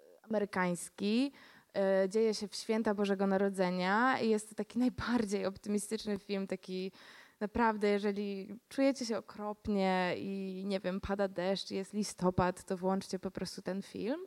e, 0.00 0.02
amerykański. 0.24 1.32
E, 1.76 2.08
dzieje 2.08 2.34
się 2.34 2.48
w 2.48 2.54
święta 2.54 2.94
Bożego 2.94 3.26
Narodzenia 3.26 4.20
i 4.20 4.28
jest 4.28 4.48
to 4.48 4.54
taki 4.54 4.78
najbardziej 4.86 5.46
optymistyczny 5.46 6.18
film, 6.18 6.46
taki 6.46 6.92
naprawdę, 7.40 7.88
jeżeli 7.88 8.58
czujecie 8.68 9.06
się 9.06 9.18
okropnie 9.18 10.14
i 10.16 10.62
nie 10.66 10.80
wiem, 10.80 11.00
pada 11.00 11.28
deszcz, 11.28 11.70
jest 11.70 11.92
listopad, 11.92 12.64
to 12.64 12.76
włączcie 12.76 13.18
po 13.18 13.30
prostu 13.30 13.62
ten 13.62 13.82
film. 13.82 14.20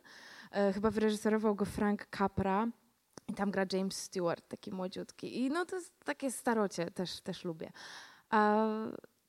E, 0.52 0.72
chyba 0.72 0.90
wyreżyserował 0.90 1.54
go 1.54 1.64
Frank 1.64 2.06
Capra 2.18 2.66
i 3.28 3.34
tam 3.34 3.50
gra 3.50 3.66
James 3.72 3.96
Stewart, 3.96 4.48
taki 4.48 4.72
młodziutki. 4.72 5.40
I 5.40 5.50
no 5.50 5.64
to 5.64 5.76
jest 5.76 6.04
takie 6.04 6.30
starocie, 6.30 6.90
też, 6.90 7.20
też 7.20 7.44
lubię. 7.44 7.72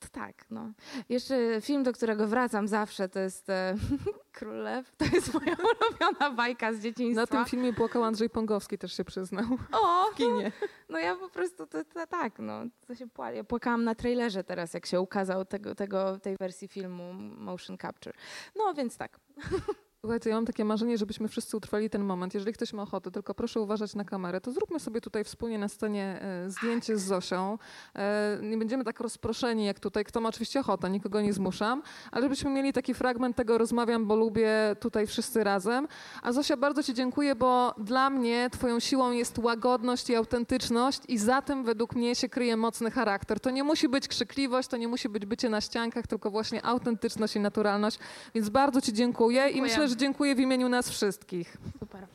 To 0.02 0.08
tak, 0.12 0.46
no. 0.52 0.72
Jeszcze 1.10 1.62
film, 1.62 1.84
do 1.84 1.94
którego 1.94 2.28
wracam 2.28 2.68
zawsze, 2.68 3.10
to 3.10 3.20
jest 3.20 3.50
e, 3.50 3.76
Królew. 4.34 4.96
To 4.98 5.06
jest 5.06 5.34
moja 5.34 5.56
ulubiona 5.82 6.32
bajka 6.36 6.74
z 6.74 6.80
dzieciństwa. 6.80 7.22
Na 7.22 7.28
tym 7.28 7.46
filmie 7.46 7.74
płakał 7.74 8.04
Andrzej 8.04 8.30
Pongowski, 8.30 8.78
też 8.78 8.98
się 8.98 9.04
przyznał. 9.04 9.46
O, 9.72 10.06
w 10.12 10.16
kinie. 10.16 10.52
No 10.90 11.00
ja 11.00 11.16
po 11.16 11.30
prostu, 11.30 11.68
to, 11.68 11.86
to, 11.86 12.08
tak, 12.08 12.40
no, 12.40 12.62
to 12.88 12.96
się 12.96 13.08
pła- 13.08 13.34
ja 13.36 13.44
płakałam 13.44 13.84
na 13.84 13.96
trailerze 13.96 14.44
teraz, 14.44 14.74
jak 14.74 14.86
się 14.86 15.02
ukazał 15.02 15.46
tego, 15.46 15.76
tego, 15.76 16.20
tej 16.20 16.38
wersji 16.38 16.68
filmu 16.68 17.14
Motion 17.38 17.78
Capture. 17.78 18.16
No 18.56 18.74
więc 18.74 18.98
tak. 18.98 19.20
Słuchajcie, 20.06 20.30
ja 20.30 20.36
mam 20.36 20.46
takie 20.46 20.66
marzenie, 20.66 20.98
żebyśmy 20.98 21.28
wszyscy 21.28 21.58
utrwali 21.58 21.90
ten 21.90 22.04
moment. 22.04 22.34
Jeżeli 22.34 22.54
ktoś 22.54 22.74
ma 22.74 22.84
ochotę, 22.84 23.12
tylko 23.12 23.34
proszę 23.34 23.60
uważać 23.60 23.96
na 23.96 24.04
kamerę, 24.06 24.42
to 24.42 24.52
zróbmy 24.52 24.80
sobie 24.80 25.02
tutaj 25.02 25.24
wspólnie 25.24 25.60
na 25.60 25.68
scenie 25.68 26.20
e, 26.22 26.50
zdjęcie 26.50 26.98
z 26.98 27.02
Zosią. 27.02 27.58
E, 27.96 28.38
nie 28.42 28.58
będziemy 28.58 28.84
tak 28.84 29.00
rozproszeni 29.00 29.66
jak 29.66 29.80
tutaj. 29.80 30.06
Kto 30.06 30.22
ma 30.22 30.30
oczywiście 30.30 30.60
ochotę, 30.60 30.90
nikogo 30.90 31.22
nie 31.22 31.34
zmuszam, 31.34 31.82
ale 32.12 32.24
żebyśmy 32.24 32.52
mieli 32.52 32.74
taki 32.74 32.94
fragment 32.94 33.36
tego 33.36 33.58
rozmawiam, 33.58 34.06
bo 34.06 34.16
lubię 34.16 34.50
tutaj 34.80 35.08
wszyscy 35.08 35.44
razem. 35.44 35.88
A 36.22 36.32
Zosia, 36.32 36.58
bardzo 36.58 36.84
Ci 36.84 36.94
dziękuję, 36.94 37.36
bo 37.36 37.74
dla 37.78 38.10
mnie 38.10 38.50
Twoją 38.52 38.80
siłą 38.80 39.12
jest 39.12 39.38
łagodność 39.38 40.10
i 40.10 40.16
autentyczność 40.16 41.02
i 41.08 41.18
za 41.18 41.42
tym 41.42 41.64
według 41.64 41.96
mnie 41.96 42.16
się 42.16 42.30
kryje 42.30 42.58
mocny 42.58 42.92
charakter. 42.92 43.40
To 43.40 43.50
nie 43.50 43.64
musi 43.64 43.90
być 43.90 44.08
krzykliwość, 44.08 44.68
to 44.68 44.78
nie 44.78 44.88
musi 44.88 45.10
być 45.10 45.26
bycie 45.26 45.50
na 45.50 45.62
ściankach, 45.62 46.08
tylko 46.08 46.32
właśnie 46.32 46.66
autentyczność 46.66 47.36
i 47.36 47.40
naturalność. 47.40 48.00
Więc 48.36 48.50
bardzo 48.50 48.82
Ci 48.82 48.94
dziękuję 48.94 49.42
i 49.42 49.44
Dziękuję. 49.44 49.62
myślę, 49.62 49.88
że 49.91 49.91
dziękuję 49.96 50.36
w 50.36 50.40
imieniu 50.40 50.70
nas 50.70 50.90
wszystkich. 50.90 51.58
Super. 51.80 52.08